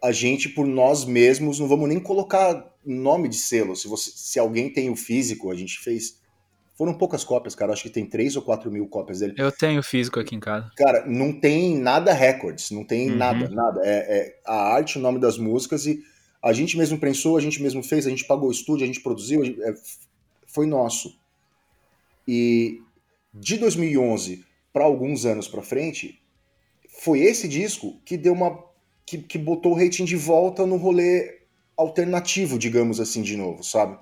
a 0.01 0.11
gente 0.11 0.47
por 0.49 0.65
nós 0.65 1.05
mesmos, 1.05 1.59
não 1.59 1.67
vamos 1.67 1.89
nem 1.89 1.99
colocar 1.99 2.71
nome 2.85 3.27
de 3.27 3.35
selo, 3.35 3.75
se, 3.75 3.87
você, 3.87 4.11
se 4.13 4.39
alguém 4.39 4.71
tem 4.71 4.89
o 4.89 4.95
físico, 4.95 5.49
a 5.49 5.55
gente 5.55 5.79
fez, 5.79 6.18
foram 6.79 6.93
poucas 6.93 7.25
cópias, 7.25 7.53
cara, 7.53 7.73
acho 7.73 7.83
que 7.83 7.89
tem 7.89 8.05
3 8.05 8.37
ou 8.37 8.41
4 8.41 8.71
mil 8.71 8.87
cópias 8.87 9.19
dele, 9.19 9.33
Eu 9.37 9.51
tenho 9.51 9.83
físico 9.83 10.17
aqui 10.17 10.33
em 10.33 10.39
casa. 10.39 10.71
Cara, 10.77 11.05
não 11.05 11.37
tem 11.37 11.77
nada 11.77 12.13
records, 12.13 12.71
não 12.71 12.85
tem 12.85 13.11
Uhum. 13.11 13.17
nada, 13.17 13.49
nada. 13.49 13.81
É, 13.83 13.97
é 14.17 14.39
a 14.45 14.55
arte, 14.75 14.97
o 14.97 15.01
nome 15.01 15.19
das 15.19 15.37
músicas 15.37 15.85
e 15.85 16.01
a 16.41 16.53
gente 16.53 16.77
mesmo 16.77 16.97
pensou, 16.97 17.35
a 17.35 17.41
gente 17.41 17.61
mesmo 17.61 17.83
fez, 17.83 18.07
a 18.07 18.09
gente 18.09 18.23
pagou 18.23 18.47
o 18.47 18.51
estúdio, 18.53 18.85
a 18.85 18.87
gente 18.87 19.01
produziu, 19.01 19.41
a 19.41 19.45
gente- 19.45 19.61
é, 19.61 19.73
foi 20.47 20.65
nosso. 20.65 21.19
E 22.25 22.81
de 23.33 23.57
2011 23.57 24.45
para 24.71 24.85
alguns 24.85 25.25
anos 25.25 25.49
para 25.49 25.61
frente, 25.61 26.21
foi 27.01 27.19
esse 27.19 27.45
disco 27.45 27.99
que 28.05 28.15
deu 28.15 28.31
uma 28.31 28.57
que, 29.05 29.17
que 29.17 29.37
botou 29.37 29.73
o 29.73 29.75
rating 29.75 30.05
de 30.05 30.15
volta 30.15 30.65
no 30.65 30.77
rolê 30.77 31.39
alternativo, 31.75 32.57
digamos 32.57 33.01
assim, 33.01 33.21
de 33.21 33.35
novo, 33.35 33.63
sabe? 33.65 33.97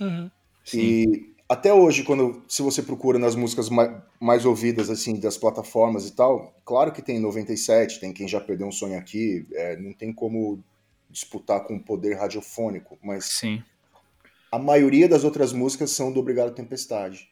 Uhum. 0.00 0.28
Sim. 0.64 0.78
E 0.80 1.31
até 1.52 1.70
hoje, 1.70 2.02
quando 2.02 2.42
se 2.48 2.62
você 2.62 2.82
procura 2.82 3.18
nas 3.18 3.34
músicas 3.34 3.68
mais, 3.68 3.94
mais 4.18 4.46
ouvidas 4.46 4.88
assim 4.88 5.20
das 5.20 5.36
plataformas 5.36 6.08
e 6.08 6.12
tal, 6.12 6.54
claro 6.64 6.90
que 6.90 7.02
tem 7.02 7.20
97, 7.20 8.00
tem 8.00 8.10
quem 8.10 8.26
já 8.26 8.40
perdeu 8.40 8.66
um 8.66 8.72
sonho 8.72 8.98
aqui, 8.98 9.46
é, 9.52 9.76
não 9.76 9.92
tem 9.92 10.14
como 10.14 10.64
disputar 11.10 11.62
com 11.64 11.76
o 11.76 11.80
poder 11.80 12.14
radiofônico, 12.14 12.98
mas 13.02 13.26
Sim. 13.26 13.62
a 14.50 14.58
maioria 14.58 15.06
das 15.06 15.24
outras 15.24 15.52
músicas 15.52 15.90
são 15.90 16.10
do 16.10 16.20
Obrigado 16.20 16.54
Tempestade. 16.54 17.28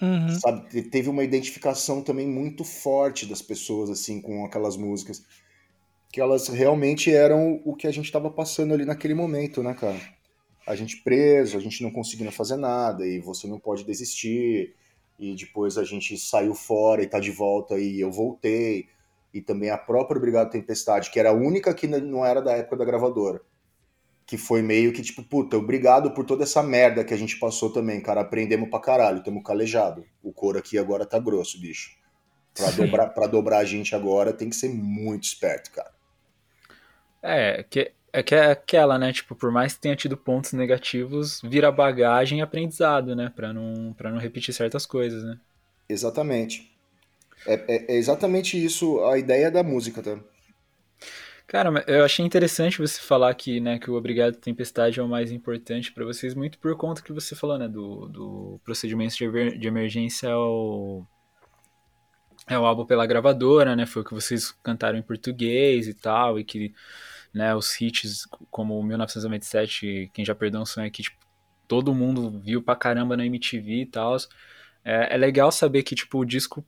Uhum. 0.00 0.38
Sabe, 0.38 0.68
Te- 0.68 0.82
teve 0.82 1.08
uma 1.08 1.24
identificação 1.24 2.02
também 2.02 2.28
muito 2.28 2.62
forte 2.62 3.26
das 3.26 3.42
pessoas 3.42 3.90
assim 3.90 4.20
com 4.20 4.44
aquelas 4.44 4.76
músicas, 4.76 5.24
que 6.12 6.20
elas 6.20 6.46
realmente 6.46 7.12
eram 7.12 7.60
o 7.64 7.74
que 7.74 7.88
a 7.88 7.92
gente 7.92 8.04
estava 8.04 8.30
passando 8.30 8.72
ali 8.72 8.84
naquele 8.84 9.14
momento, 9.14 9.60
né, 9.60 9.74
cara? 9.74 10.00
A 10.66 10.74
gente 10.74 10.98
preso, 11.02 11.56
a 11.56 11.60
gente 11.60 11.82
não 11.82 11.90
conseguindo 11.90 12.30
fazer 12.30 12.56
nada 12.56 13.06
e 13.06 13.18
você 13.18 13.46
não 13.46 13.58
pode 13.58 13.84
desistir. 13.84 14.74
E 15.18 15.34
depois 15.34 15.78
a 15.78 15.84
gente 15.84 16.16
saiu 16.18 16.54
fora 16.54 17.02
e 17.02 17.06
tá 17.06 17.20
de 17.20 17.30
volta 17.30 17.78
e 17.78 18.00
eu 18.00 18.10
voltei. 18.10 18.88
E 19.32 19.40
também 19.40 19.70
a 19.70 19.78
própria 19.78 20.18
Obrigado 20.18 20.50
Tempestade, 20.50 21.10
que 21.10 21.18
era 21.18 21.30
a 21.30 21.34
única 21.34 21.72
que 21.72 21.86
não 21.86 22.24
era 22.24 22.42
da 22.42 22.52
época 22.52 22.76
da 22.76 22.84
gravadora. 22.84 23.40
Que 24.26 24.36
foi 24.36 24.62
meio 24.62 24.92
que 24.92 25.02
tipo, 25.02 25.22
puta, 25.22 25.56
obrigado 25.56 26.12
por 26.12 26.24
toda 26.24 26.44
essa 26.44 26.62
merda 26.62 27.04
que 27.04 27.14
a 27.14 27.16
gente 27.16 27.38
passou 27.38 27.72
também, 27.72 28.00
cara. 28.00 28.20
Aprendemos 28.20 28.68
pra 28.68 28.80
caralho, 28.80 29.22
tamo 29.22 29.42
calejado. 29.42 30.04
O 30.22 30.32
couro 30.32 30.58
aqui 30.58 30.78
agora 30.78 31.06
tá 31.06 31.18
grosso, 31.18 31.60
bicho. 31.60 31.96
Pra 32.54 32.68
Sim. 32.70 32.84
dobrar, 32.84 33.08
pra 33.08 33.26
dobrar 33.26 33.58
a 33.58 33.64
gente 33.64 33.94
agora 33.94 34.32
tem 34.32 34.50
que 34.50 34.56
ser 34.56 34.68
muito 34.68 35.24
esperto, 35.24 35.70
cara. 35.72 35.92
É, 37.22 37.62
que, 37.62 37.92
é 38.12 38.22
que 38.22 38.34
é 38.34 38.50
aquela, 38.52 38.98
né? 38.98 39.12
Tipo, 39.12 39.34
por 39.34 39.50
mais 39.50 39.74
que 39.74 39.80
tenha 39.80 39.96
tido 39.96 40.16
pontos 40.16 40.52
negativos, 40.52 41.40
vira 41.42 41.70
bagagem 41.72 42.38
e 42.38 42.42
aprendizado, 42.42 43.14
né? 43.16 43.30
Pra 43.34 43.52
não, 43.52 43.92
pra 43.94 44.10
não 44.10 44.18
repetir 44.18 44.54
certas 44.54 44.86
coisas, 44.86 45.22
né? 45.24 45.38
Exatamente. 45.88 46.76
É, 47.46 47.54
é- 47.54 47.94
é 47.94 47.96
exatamente 47.96 48.62
isso 48.62 49.04
a 49.04 49.18
ideia 49.18 49.50
da 49.50 49.62
música, 49.62 50.02
tá? 50.02 50.18
Cara, 51.46 51.84
eu 51.86 52.04
achei 52.04 52.24
interessante 52.24 52.78
você 52.78 53.00
falar 53.00 53.34
que, 53.34 53.60
né, 53.60 53.78
que 53.78 53.90
o 53.90 53.94
Obrigado 53.94 54.36
Tempestade 54.36 54.98
é 55.00 55.02
o 55.02 55.08
mais 55.08 55.30
importante 55.30 55.92
pra 55.92 56.04
vocês, 56.04 56.34
muito 56.34 56.58
por 56.58 56.76
conta 56.76 57.02
que 57.02 57.12
você 57.12 57.34
falou, 57.34 57.58
né, 57.58 57.68
do, 57.68 58.08
do 58.08 58.60
procedimento 58.64 59.16
de, 59.16 59.24
emer- 59.24 59.58
de 59.58 59.68
emergência 59.68 60.30
ao, 60.30 61.06
é 62.48 62.58
o 62.58 62.64
álbum 62.66 62.84
pela 62.84 63.06
gravadora, 63.06 63.76
né, 63.76 63.86
foi 63.86 64.02
o 64.02 64.04
que 64.04 64.14
vocês 64.14 64.50
cantaram 64.62 64.98
em 64.98 65.02
português 65.02 65.86
e 65.86 65.94
tal, 65.94 66.38
e 66.38 66.44
que, 66.44 66.74
né, 67.32 67.54
os 67.54 67.80
hits 67.80 68.26
como 68.50 68.78
o 68.78 68.82
1997, 68.82 70.10
Quem 70.12 70.24
Já 70.24 70.34
Perdeu 70.34 70.60
um 70.60 70.66
Sonho 70.66 70.86
aqui, 70.86 71.02
tipo, 71.02 71.16
todo 71.66 71.94
mundo 71.94 72.40
viu 72.40 72.62
pra 72.62 72.76
caramba 72.76 73.16
na 73.16 73.24
MTV 73.24 73.82
e 73.82 73.86
tal. 73.86 74.16
É, 74.84 75.14
é 75.14 75.16
legal 75.16 75.50
saber 75.52 75.82
que, 75.82 75.94
tipo, 75.94 76.18
o 76.18 76.24
disco 76.24 76.64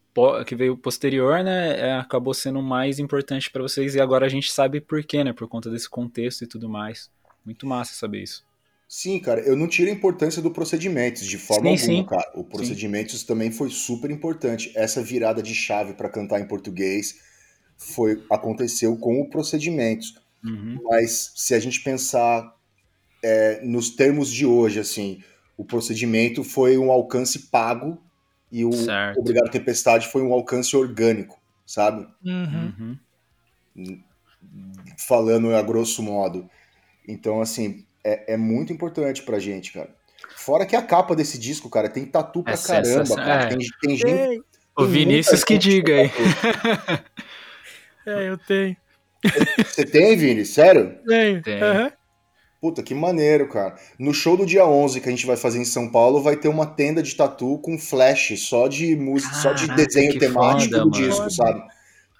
que 0.46 0.54
veio 0.54 0.76
posterior, 0.76 1.42
né, 1.42 1.78
é, 1.78 1.92
acabou 1.94 2.32
sendo 2.32 2.62
mais 2.62 2.98
importante 2.98 3.50
pra 3.50 3.62
vocês 3.62 3.94
e 3.94 4.00
agora 4.00 4.24
a 4.24 4.28
gente 4.28 4.50
sabe 4.50 4.80
por 4.80 5.02
quê, 5.04 5.24
né, 5.24 5.32
por 5.32 5.48
conta 5.48 5.70
desse 5.70 5.90
contexto 5.90 6.42
e 6.42 6.46
tudo 6.46 6.68
mais. 6.68 7.10
Muito 7.44 7.66
massa 7.66 7.92
saber 7.94 8.22
isso. 8.22 8.44
Sim, 8.88 9.18
cara, 9.18 9.40
eu 9.40 9.56
não 9.56 9.66
tiro 9.66 9.90
a 9.90 9.92
importância 9.92 10.40
do 10.40 10.50
procedimentos 10.50 11.26
de 11.26 11.36
forma 11.36 11.76
Sim, 11.76 11.84
alguma, 11.84 12.02
sim. 12.02 12.06
cara. 12.06 12.30
O 12.34 12.44
procedimentos 12.44 13.24
também 13.24 13.50
foi 13.50 13.70
super 13.70 14.10
importante. 14.10 14.72
Essa 14.76 15.02
virada 15.02 15.42
de 15.42 15.54
chave 15.54 15.94
pra 15.94 16.08
cantar 16.08 16.40
em 16.40 16.46
português 16.46 17.18
foi 17.76 18.22
aconteceu 18.30 18.96
com 18.96 19.20
o 19.20 19.28
procedimentos. 19.28 20.14
Uhum. 20.44 20.78
Mas 20.84 21.32
se 21.34 21.54
a 21.54 21.60
gente 21.60 21.80
pensar 21.80 22.54
é, 23.22 23.60
nos 23.64 23.90
termos 23.90 24.30
de 24.30 24.44
hoje, 24.44 24.78
assim, 24.78 25.22
o 25.56 25.64
procedimento 25.64 26.44
foi 26.44 26.76
um 26.76 26.90
alcance 26.90 27.50
pago 27.50 27.98
e 28.52 28.64
o 28.64 28.72
Certo. 28.72 29.20
Obrigado 29.20 29.50
Tempestade 29.50 30.08
foi 30.08 30.22
um 30.22 30.32
alcance 30.32 30.76
orgânico, 30.76 31.40
sabe? 31.66 32.06
Uhum. 32.24 32.98
Uhum. 33.76 34.02
Falando 34.98 35.54
a 35.54 35.62
grosso 35.62 36.02
modo. 36.02 36.48
Então, 37.08 37.40
assim, 37.40 37.84
é, 38.04 38.34
é 38.34 38.36
muito 38.36 38.72
importante 38.72 39.22
pra 39.22 39.38
gente, 39.38 39.72
cara. 39.72 39.94
Fora 40.36 40.66
que 40.66 40.76
a 40.76 40.82
capa 40.82 41.16
desse 41.16 41.38
disco, 41.38 41.70
cara, 41.70 41.88
tem 41.88 42.04
tatu 42.04 42.42
pra 42.42 42.54
É 42.54 42.56
caramba, 42.56 43.16
cara. 43.16 43.44
é. 43.44 43.48
Tem, 43.48 43.58
tem 43.80 43.96
gente. 43.96 44.42
O 44.76 44.84
Vinícius 44.86 45.44
que 45.44 45.56
diga 45.56 45.94
aí. 45.94 46.08
tatu. 46.08 47.04
É, 48.06 48.28
eu 48.28 48.36
tenho. 48.36 48.76
Você 49.66 49.84
tem, 49.84 50.16
Vini? 50.16 50.44
Sério? 50.44 50.98
Tenho. 51.06 51.42
Tem. 51.42 51.62
Aham. 51.62 51.92
Puta, 52.60 52.82
que 52.82 52.94
maneiro, 52.94 53.48
cara. 53.48 53.74
No 53.98 54.14
show 54.14 54.36
do 54.38 54.46
dia 54.46 54.66
11 54.66 55.00
que 55.00 55.08
a 55.08 55.10
gente 55.12 55.26
vai 55.26 55.36
fazer 55.36 55.58
em 55.58 55.64
São 55.66 55.90
Paulo, 55.90 56.22
vai 56.22 56.34
ter 56.34 56.48
uma 56.48 56.64
tenda 56.64 57.02
de 57.02 57.14
tatu 57.14 57.58
com 57.58 57.78
flash, 57.78 58.32
só 58.40 58.68
de 58.68 58.96
música, 58.96 59.34
só 59.34 59.52
de 59.52 59.66
Caraca, 59.66 59.84
desenho 59.86 60.18
temático 60.18 60.72
foda, 60.72 60.84
do 60.84 60.90
mano. 60.90 61.02
disco, 61.04 61.30
sabe? 61.30 61.62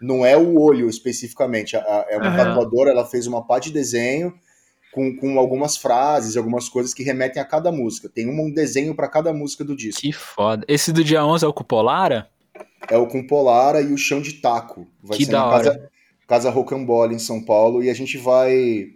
Não 0.02 0.24
é 0.26 0.36
o 0.36 0.60
olho 0.60 0.90
especificamente. 0.90 1.76
É 1.76 2.18
uma 2.18 2.26
Aham. 2.28 2.36
tatuadora, 2.36 2.90
ela 2.90 3.06
fez 3.06 3.26
uma 3.26 3.46
pá 3.46 3.58
de 3.58 3.72
desenho 3.72 4.34
com, 4.92 5.16
com 5.16 5.38
algumas 5.38 5.78
frases, 5.78 6.36
algumas 6.36 6.68
coisas 6.68 6.92
que 6.92 7.02
remetem 7.02 7.40
a 7.40 7.44
cada 7.46 7.72
música. 7.72 8.08
Tem 8.08 8.28
um 8.28 8.52
desenho 8.52 8.94
pra 8.94 9.08
cada 9.08 9.32
música 9.32 9.64
do 9.64 9.74
disco. 9.74 10.02
Que 10.02 10.12
foda. 10.12 10.62
Esse 10.68 10.92
do 10.92 11.02
dia 11.02 11.24
11 11.24 11.44
é 11.44 11.48
o 11.48 11.54
Cupolara? 11.54 12.28
É 12.90 12.98
o 12.98 13.06
com 13.06 13.26
Polara 13.26 13.80
e 13.80 13.94
o 13.94 13.96
Chão 13.96 14.20
de 14.20 14.34
Taco. 14.34 14.86
Vai 15.02 15.16
Que 15.16 15.24
ser 15.24 15.32
da 15.32 15.38
na 15.38 15.46
hora. 15.46 15.64
casa, 15.64 15.90
casa 16.26 16.50
Rocambole 16.50 17.14
em 17.14 17.18
São 17.18 17.44
Paulo 17.44 17.82
e 17.82 17.90
a 17.90 17.94
gente 17.94 18.18
vai, 18.18 18.86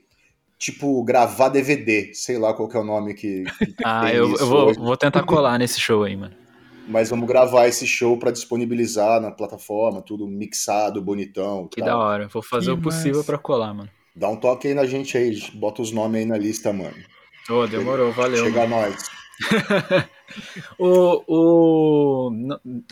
tipo, 0.58 1.02
gravar 1.04 1.48
DVD. 1.48 2.12
Sei 2.14 2.38
lá 2.38 2.54
qual 2.54 2.68
que 2.68 2.76
é 2.76 2.80
o 2.80 2.84
nome 2.84 3.14
que, 3.14 3.44
que 3.44 3.74
Ah, 3.84 4.06
tem 4.06 4.16
eu, 4.16 4.34
eu 4.36 4.46
vou, 4.46 4.74
vou 4.74 4.96
tentar 4.96 5.22
colar 5.22 5.58
nesse 5.58 5.80
show 5.80 6.04
aí, 6.04 6.16
mano. 6.16 6.34
Mas 6.88 7.10
vamos 7.10 7.28
gravar 7.28 7.68
esse 7.68 7.86
show 7.86 8.16
pra 8.16 8.30
disponibilizar 8.30 9.20
na 9.20 9.30
plataforma, 9.30 10.00
tudo 10.00 10.26
mixado, 10.26 11.02
bonitão. 11.02 11.68
Que 11.68 11.80
tal. 11.80 11.88
da 11.88 11.98
hora. 11.98 12.28
Vou 12.28 12.42
fazer 12.42 12.72
Que 12.72 12.78
o 12.78 12.82
possível 12.82 13.22
pra 13.22 13.36
colar, 13.36 13.74
mano. 13.74 13.90
Dá 14.16 14.28
um 14.28 14.36
toque 14.36 14.68
aí 14.68 14.74
na 14.74 14.86
gente 14.86 15.16
aí, 15.16 15.38
bota 15.54 15.82
os 15.82 15.92
nomes 15.92 16.20
aí 16.20 16.26
na 16.26 16.38
lista, 16.38 16.72
mano. 16.72 16.96
Ô, 17.48 17.66
demorou, 17.66 18.10
valeu. 18.12 18.44
Chega 18.44 18.66
mano. 18.66 18.86
a 18.86 18.88
nós. 18.88 20.08
O, 20.78 21.22
o, 21.26 22.30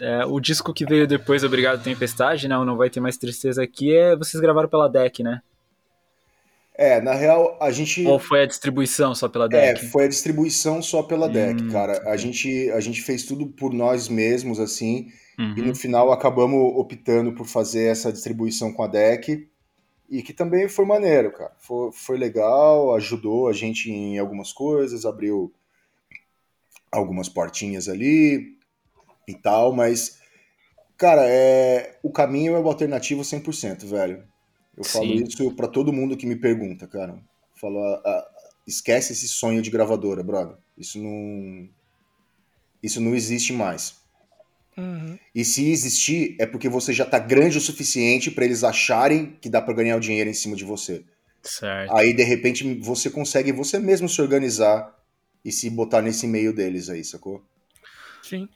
é, 0.00 0.24
o 0.26 0.40
disco 0.40 0.72
que 0.72 0.84
veio 0.86 1.06
depois, 1.06 1.44
Obrigado 1.44 1.82
Tempestade, 1.82 2.48
né? 2.48 2.56
o 2.56 2.64
Não 2.64 2.76
Vai 2.76 2.90
Ter 2.90 3.00
Mais 3.00 3.16
Tristeza 3.16 3.62
aqui, 3.62 3.94
é 3.94 4.16
vocês 4.16 4.40
gravaram 4.40 4.68
pela 4.68 4.88
DEC, 4.88 5.22
né? 5.22 5.40
É, 6.78 7.00
na 7.00 7.14
real, 7.14 7.56
a 7.60 7.70
gente. 7.70 8.06
Ou 8.06 8.18
foi 8.18 8.42
a 8.42 8.46
distribuição 8.46 9.14
só 9.14 9.28
pela 9.28 9.46
É, 9.46 9.72
DEC? 9.74 9.86
foi 9.90 10.04
a 10.04 10.08
distribuição 10.08 10.82
só 10.82 11.02
pela 11.02 11.28
DEC, 11.28 11.62
Hum, 11.62 11.70
cara. 11.70 12.02
A 12.10 12.16
gente, 12.18 12.70
a 12.72 12.80
gente 12.80 13.00
fez 13.00 13.24
tudo 13.24 13.46
por 13.46 13.72
nós 13.72 14.08
mesmos, 14.08 14.60
assim. 14.60 15.08
E 15.38 15.42
Uhum. 15.42 15.66
no 15.68 15.74
final 15.74 16.12
acabamos 16.12 16.58
optando 16.76 17.32
por 17.32 17.46
fazer 17.46 17.84
essa 17.90 18.12
distribuição 18.12 18.72
com 18.72 18.82
a 18.82 18.86
DEC. 18.86 19.48
E 20.08 20.22
que 20.22 20.32
também 20.32 20.68
foi 20.68 20.84
maneiro, 20.84 21.32
cara. 21.32 21.52
Foi, 21.58 21.90
foi 21.92 22.16
legal, 22.18 22.94
ajudou 22.94 23.48
a 23.48 23.52
gente 23.52 23.90
em 23.90 24.18
algumas 24.18 24.52
coisas, 24.52 25.04
abriu 25.04 25.52
algumas 26.98 27.28
portinhas 27.28 27.88
ali 27.88 28.56
e 29.28 29.34
tal, 29.34 29.72
mas, 29.72 30.18
cara, 30.96 31.22
é, 31.26 31.98
o 32.02 32.10
caminho 32.10 32.54
é 32.54 32.58
o 32.58 32.68
alternativo 32.68 33.22
100%, 33.22 33.86
velho. 33.86 34.24
Eu 34.76 34.84
falo 34.84 35.06
Sim. 35.06 35.24
isso 35.24 35.54
pra 35.54 35.68
todo 35.68 35.92
mundo 35.92 36.16
que 36.16 36.26
me 36.26 36.36
pergunta, 36.36 36.86
cara. 36.86 37.18
Falo, 37.58 37.82
ah, 37.82 38.02
ah, 38.04 38.28
esquece 38.66 39.12
esse 39.12 39.26
sonho 39.26 39.62
de 39.62 39.70
gravadora, 39.70 40.22
brother. 40.22 40.56
Isso 40.76 40.98
não. 41.00 41.68
Isso 42.82 43.00
não 43.00 43.14
existe 43.14 43.52
mais. 43.52 43.96
Uhum. 44.76 45.18
E 45.34 45.44
se 45.44 45.70
existir, 45.70 46.36
é 46.38 46.44
porque 46.44 46.68
você 46.68 46.92
já 46.92 47.06
tá 47.06 47.18
grande 47.18 47.56
o 47.56 47.60
suficiente 47.60 48.30
pra 48.30 48.44
eles 48.44 48.62
acharem 48.62 49.36
que 49.40 49.48
dá 49.48 49.62
pra 49.62 49.72
ganhar 49.72 49.96
o 49.96 50.00
dinheiro 50.00 50.28
em 50.28 50.34
cima 50.34 50.54
de 50.54 50.64
você. 50.64 51.02
Certo. 51.42 51.96
Aí, 51.96 52.12
de 52.12 52.22
repente, 52.22 52.74
você 52.80 53.08
consegue 53.08 53.52
você 53.52 53.78
mesmo 53.78 54.08
se 54.08 54.20
organizar 54.20 54.94
e 55.46 55.52
se 55.52 55.70
botar 55.70 56.02
nesse 56.02 56.26
meio 56.26 56.52
deles 56.52 56.90
aí, 56.90 57.04
sacou? 57.04 57.40
Sim. 58.20 58.48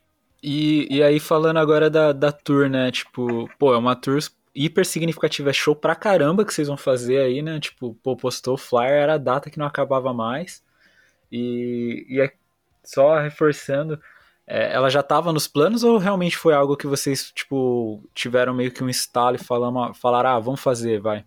E, 0.43 0.89
e 0.91 1.01
aí, 1.05 1.21
falando 1.21 1.59
agora 1.59 1.89
da, 1.89 2.13
da 2.13 2.33
tour, 2.33 2.69
né? 2.69 2.91
Tipo, 2.91 3.49
pô, 3.57 3.73
é 3.73 3.79
uma 3.79 3.95
tour 3.95 4.19
hiper 4.53 4.85
significativa. 4.85 5.51
É 5.51 5.53
show 5.53 5.77
pra 5.77 5.95
caramba 5.95 6.45
que 6.45 6.53
vocês 6.53 6.67
vão 6.67 6.77
fazer 6.77 7.19
aí, 7.19 7.43
né? 7.43 7.61
Tipo, 7.61 7.95
pô, 8.03 8.17
postou 8.17 8.55
o 8.55 8.59
flyer, 8.59 9.03
era 9.03 9.15
a 9.15 9.19
data 9.19 9.49
que 9.49 9.59
não 9.59 9.67
acabava 9.67 10.13
mais. 10.13 10.65
E, 11.31 12.05
e 12.09 12.21
é 12.21 12.33
só 12.83 13.21
reforçando, 13.21 14.01
é, 14.45 14.73
ela 14.73 14.91
já 14.91 15.01
tava 15.01 15.33
nos 15.33 15.47
planos 15.47 15.85
ou 15.85 15.97
realmente 15.97 16.37
foi 16.37 16.55
algo 16.55 16.77
que 16.77 16.89
vocês, 16.89 17.31
tipo, 17.31 18.03
tiveram 18.13 18.53
meio 18.53 18.73
que 18.73 18.83
um 18.83 18.89
estalo 18.89 19.37
e 19.37 19.39
falaram, 19.39 20.29
ah, 20.29 20.41
vamos 20.41 20.61
fazer, 20.61 21.01
vai. 21.01 21.25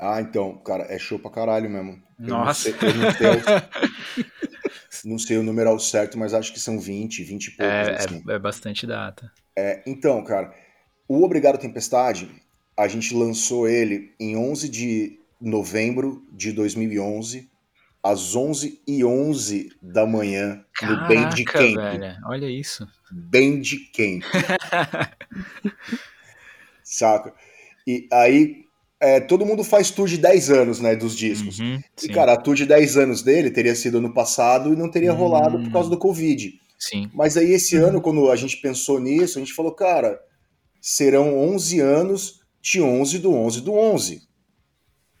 Ah, 0.00 0.20
então, 0.20 0.56
cara, 0.58 0.84
é 0.84 0.98
show 0.98 1.18
pra 1.18 1.30
caralho 1.30 1.68
mesmo. 1.68 2.02
Eu 2.18 2.26
não 2.28 2.38
Nossa. 2.44 2.62
sei- 2.62 2.74
eu 2.80 2.94
não 2.94 3.12
sei, 3.12 3.28
o- 3.28 3.42
não 5.04 5.18
sei 5.18 5.36
o 5.38 5.42
número 5.42 5.68
ao 5.70 5.78
certo, 5.78 6.18
mas 6.18 6.32
acho 6.32 6.52
que 6.52 6.58
são 6.60 6.78
20, 6.78 7.22
20 7.22 7.46
e 7.48 7.50
poucos, 7.52 7.72
É, 7.88 7.94
assim. 7.96 8.22
é, 8.28 8.32
é 8.32 8.38
bastante 8.38 8.86
data. 8.86 9.30
É, 9.56 9.82
então, 9.86 10.22
cara, 10.24 10.54
o 11.06 11.22
Obrigado 11.22 11.58
Tempestade, 11.58 12.30
a 12.76 12.88
gente 12.88 13.14
lançou 13.14 13.68
ele 13.68 14.14
em 14.18 14.36
11 14.36 14.68
de 14.70 15.18
novembro 15.40 16.26
de 16.32 16.50
2011, 16.52 17.50
às 18.02 18.34
11h11 18.34 19.70
da 19.82 20.06
manhã, 20.06 20.64
no 20.82 20.96
Band 21.08 21.28
Caraca, 21.44 21.44
Camp. 21.52 21.74
velho, 21.76 22.16
olha 22.24 22.46
isso. 22.48 22.88
Band 23.12 23.60
Camp. 23.94 24.22
Saca? 26.82 27.34
E 27.86 28.08
aí, 28.12 28.64
é, 29.00 29.18
todo 29.20 29.46
mundo 29.46 29.64
faz 29.64 29.90
tour 29.90 30.06
de 30.06 30.18
10 30.18 30.50
anos, 30.50 30.80
né, 30.80 30.94
dos 30.94 31.16
discos. 31.16 31.58
Uhum, 31.58 31.76
E, 31.96 32.02
sim, 32.02 32.08
cara, 32.12 32.34
a 32.34 32.36
tour 32.36 32.54
de 32.54 32.66
10 32.66 32.96
anos 32.98 33.22
dele 33.22 33.50
teria 33.50 33.74
sido 33.74 33.98
ano 33.98 34.12
passado 34.12 34.72
e 34.72 34.76
não 34.76 34.90
teria 34.90 35.12
Hum. 35.12 35.16
rolado 35.16 35.58
por 35.62 35.72
causa 35.72 35.88
do 35.90 35.98
Covid. 35.98 36.52
sim. 36.78 37.10
Mas 37.14 37.36
aí, 37.36 37.50
esse 37.52 37.76
ano, 37.76 38.00
quando 38.00 38.30
a 38.30 38.36
gente 38.36 38.56
pensou 38.58 38.98
nisso, 39.00 39.38
a 39.38 39.40
gente 39.40 39.52
falou, 39.54 39.72
cara, 39.74 40.18
serão 40.80 41.36
11 41.38 41.78
anos 41.80 42.40
de 42.62 42.80
11 42.80 43.18
do 43.18 43.32
11 43.34 43.60
do 43.62 43.72
11. 43.74 44.22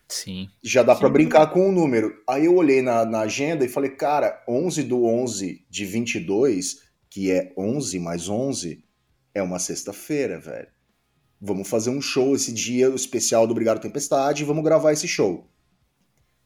Sim. 0.08 0.48
Já 0.62 0.82
dá 0.82 0.94
pra 0.94 1.06
Sim. 1.08 1.12
brincar 1.12 1.46
com 1.48 1.68
o 1.68 1.72
número. 1.72 2.14
Aí 2.28 2.46
eu 2.46 2.54
olhei 2.56 2.82
na, 2.82 3.04
na 3.04 3.20
agenda 3.20 3.64
e 3.64 3.68
falei, 3.68 3.90
cara, 3.90 4.42
11 4.48 4.82
do 4.82 5.04
11 5.04 5.64
de 5.70 5.84
22, 5.84 6.80
que 7.08 7.30
é 7.30 7.52
11 7.56 7.98
mais 8.00 8.28
11, 8.28 8.82
é 9.34 9.42
uma 9.42 9.58
sexta-feira, 9.58 10.38
velho. 10.40 10.68
Vamos 11.40 11.68
fazer 11.68 11.90
um 11.90 12.02
show 12.02 12.34
esse 12.34 12.52
dia, 12.52 12.90
o 12.90 12.94
especial 12.94 13.46
do 13.46 13.52
Obrigado 13.52 13.80
Tempestade, 13.80 14.42
e 14.42 14.46
vamos 14.46 14.62
gravar 14.62 14.92
esse 14.92 15.08
show. 15.08 15.48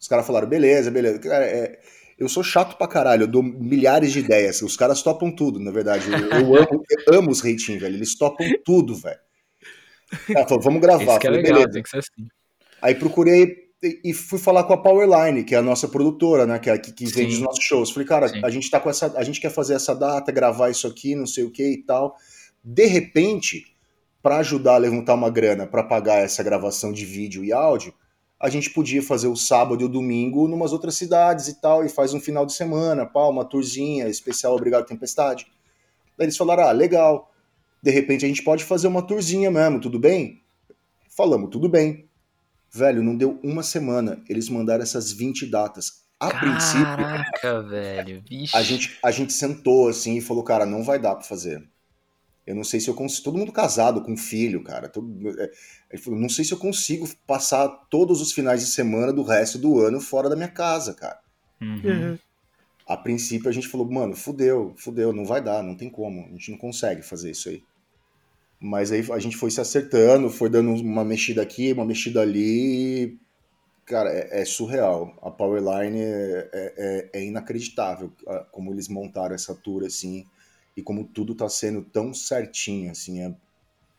Os 0.01 0.07
caras 0.07 0.27
falaram, 0.27 0.49
beleza, 0.49 0.91
beleza. 0.91 1.19
Cara, 1.19 1.45
é, 1.47 1.81
eu 2.19 2.29
sou 2.29 2.45
chato 2.45 2.77
pra 2.77 2.87
caralho, 2.87 3.25
eu 3.25 3.27
dou 3.27 3.43
milhares 3.43 4.13
de 4.13 4.21
ideias. 4.21 4.63
Os 4.63 4.77
caras 4.77 5.03
topam 5.03 5.31
tudo, 5.31 5.59
na 5.59 5.71
verdade. 5.71 6.07
Eu, 6.11 6.19
eu 6.19 6.57
amo, 6.57 6.85
eu 7.07 7.15
amo 7.19 7.31
os 7.31 7.41
reitinhos, 7.41 7.81
velho. 7.81 7.97
Eles 7.97 8.17
topam 8.17 8.47
tudo, 8.65 8.95
velho. 8.95 9.19
Cara, 10.29 10.47
falou, 10.47 10.63
vamos 10.63 10.81
gravar. 10.81 11.19
Que 11.19 11.27
é 11.27 11.31
Falei, 11.31 11.43
legal, 11.43 11.55
beleza. 11.59 11.73
tem 11.73 11.83
que 11.83 11.89
ser 11.89 11.99
assim. 11.99 12.29
Aí 12.81 12.95
procurei 12.95 13.65
e 14.05 14.13
fui 14.13 14.39
falar 14.39 14.65
com 14.65 14.73
a 14.73 14.83
Powerline, 14.83 15.45
que 15.45 15.55
é 15.55 15.59
a 15.59 15.63
nossa 15.63 15.89
produtora, 15.89 16.47
né? 16.47 16.59
Que, 16.59 16.71
é 16.71 16.79
que, 16.79 16.93
que 16.93 17.07
vende 17.07 17.35
os 17.35 17.41
nossos 17.41 17.65
shows. 17.65 17.91
Falei, 17.91 18.07
cara, 18.07 18.29
Sim. 18.29 18.41
a 18.45 18.51
gente 18.51 18.71
tá 18.71 18.79
com 18.79 18.89
essa. 18.89 19.13
A 19.17 19.25
gente 19.25 19.41
quer 19.41 19.51
fazer 19.51 19.75
essa 19.75 19.95
data, 19.95 20.31
gravar 20.31 20.71
isso 20.71 20.87
aqui, 20.87 21.15
não 21.15 21.27
sei 21.27 21.45
o 21.45 21.51
que 21.51 21.65
e 21.65 21.83
tal. 21.83 22.17
De 22.63 22.87
repente, 22.87 23.74
para 24.25 24.39
ajudar 24.39 24.77
a 24.77 24.79
levantar 24.79 25.13
uma 25.13 25.29
grana 25.29 25.67
para 25.67 25.85
pagar 25.85 26.21
essa 26.21 26.43
gravação 26.43 26.91
de 26.95 27.05
vídeo 27.05 27.45
e 27.45 27.53
áudio, 27.53 27.93
a 28.41 28.49
gente 28.49 28.71
podia 28.71 29.03
fazer 29.03 29.29
o 29.29 29.37
sábado 29.37 29.83
e 29.83 29.85
o 29.85 29.89
domingo 29.89 30.49
numas 30.49 30.73
outras 30.73 30.95
cidades 30.95 31.47
e 31.47 31.61
tal, 31.61 31.85
e 31.85 31.91
faz 31.91 32.15
um 32.15 32.21
final 32.21 32.47
de 32.47 32.55
semana, 32.55 33.05
pá, 33.05 33.29
uma 33.29 33.45
tourzinha 33.45 34.09
especial 34.09 34.55
Obrigado 34.55 34.87
Tempestade. 34.87 35.47
Daí 36.17 36.25
eles 36.25 36.39
falaram, 36.39 36.63
ah, 36.63 36.73
legal, 36.73 37.31
de 37.83 37.91
repente 37.91 38.25
a 38.25 38.29
gente 38.29 38.43
pode 38.43 38.65
fazer 38.65 38.87
uma 38.87 39.03
tourzinha 39.03 39.51
mesmo, 39.51 39.79
tudo 39.79 39.99
bem? 39.99 40.41
Falamos, 41.15 41.51
tudo 41.51 41.69
bem. 41.69 42.09
Velho, 42.73 43.03
não 43.03 43.15
deu 43.15 43.39
uma 43.45 43.63
semana, 43.63 44.23
eles 44.27 44.49
mandaram 44.49 44.83
essas 44.83 45.13
20 45.13 45.45
datas. 45.51 46.03
A 46.19 46.31
princípio, 46.31 46.97
Caraca, 46.97 47.63
velho. 47.63 48.23
Vixe. 48.27 48.57
a 48.57 48.63
gente, 48.63 48.99
a 49.03 49.11
gente 49.11 49.35
sentou 49.35 49.87
assim 49.87 50.17
e 50.17 50.23
falou, 50.23 50.43
cara, 50.43 50.65
não 50.65 50.83
vai 50.83 50.99
dar 50.99 51.15
pra 51.15 51.25
fazer. 51.25 51.63
Eu 52.47 52.55
não 52.55 52.65
sei 52.65 52.79
se 52.79 52.89
eu 52.89 52.95
consigo. 52.95 53.25
Todo 53.25 53.39
mundo 53.39 53.53
casado, 53.53 54.03
com 54.03 54.17
filho, 54.17 54.63
cara. 54.63 54.89
Todo... 54.89 55.09
é, 55.41 55.51
Ele 55.91 56.03
falou, 56.03 56.21
não 56.21 56.29
sei 56.29 56.45
se 56.45 56.53
eu 56.53 56.59
consigo 56.59 57.09
passar 57.27 57.69
todos 57.91 58.21
os 58.21 58.33
finais 58.33 58.61
de 58.61 58.67
semana 58.67 59.13
do 59.13 59.23
resto 59.23 59.59
do 59.59 59.81
ano 59.81 60.01
fora 60.01 60.29
da 60.29 60.37
minha 60.37 60.49
casa, 60.49 60.93
cara. 60.95 61.21
Uhum. 61.61 62.19
A 62.87 62.97
princípio 62.99 63.49
a 63.49 63.53
gente 63.53 63.67
falou, 63.69 63.91
mano, 63.91 64.15
fudeu, 64.15 64.75
fudeu, 64.77 65.11
não 65.13 65.25
vai 65.25 65.43
dar, 65.43 65.63
não 65.63 65.75
tem 65.75 65.89
como, 65.89 66.27
a 66.27 66.31
gente 66.33 66.51
não 66.51 66.59
consegue 66.59 67.01
fazer 67.01 67.31
isso 67.31 67.49
aí. 67.49 67.63
Mas 68.61 68.93
aí 68.93 69.05
a 69.11 69.19
gente 69.19 69.37
foi 69.37 69.51
se 69.51 69.61
acertando, 69.61 70.29
foi 70.29 70.51
dando 70.51 70.71
uma 70.75 71.05
mexida 71.05 71.41
aqui, 71.43 71.73
uma 71.73 71.85
mexida 71.85 72.21
ali. 72.21 73.05
e, 73.05 73.19
Cara, 73.87 74.11
é, 74.11 74.41
é 74.43 74.45
surreal. 74.45 75.15
A 75.23 75.31
Powerline 75.31 76.01
é, 76.01 76.49
é- 76.53 77.11
é 77.13 77.25
inacreditável 77.25 78.11
como 78.51 78.73
eles 78.73 78.89
montaram 78.89 79.35
essa 79.35 79.55
tour 79.55 79.85
assim 79.85 80.27
e 80.77 80.83
como 80.83 81.05
tudo 81.05 81.35
tá 81.35 81.49
sendo 81.49 81.83
tão 81.83 82.13
certinho 82.15 82.91
assim. 82.91 83.21
é- 83.23 83.35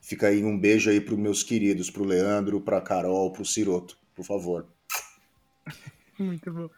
Fica 0.02 0.28
aí 0.28 0.44
um 0.44 0.60
beijo 0.60 0.90
aí 0.90 1.02
pros 1.02 1.18
meus 1.18 1.42
queridos, 1.42 1.90
pro 1.90 2.04
Leandro, 2.04 2.62
pra 2.62 2.80
Carol, 2.80 3.32
pro 3.32 3.44
Ciroto, 3.44 3.98
por 4.14 4.24
favor. 4.24 4.68
Muito 6.20 6.52
bom. 6.54 6.70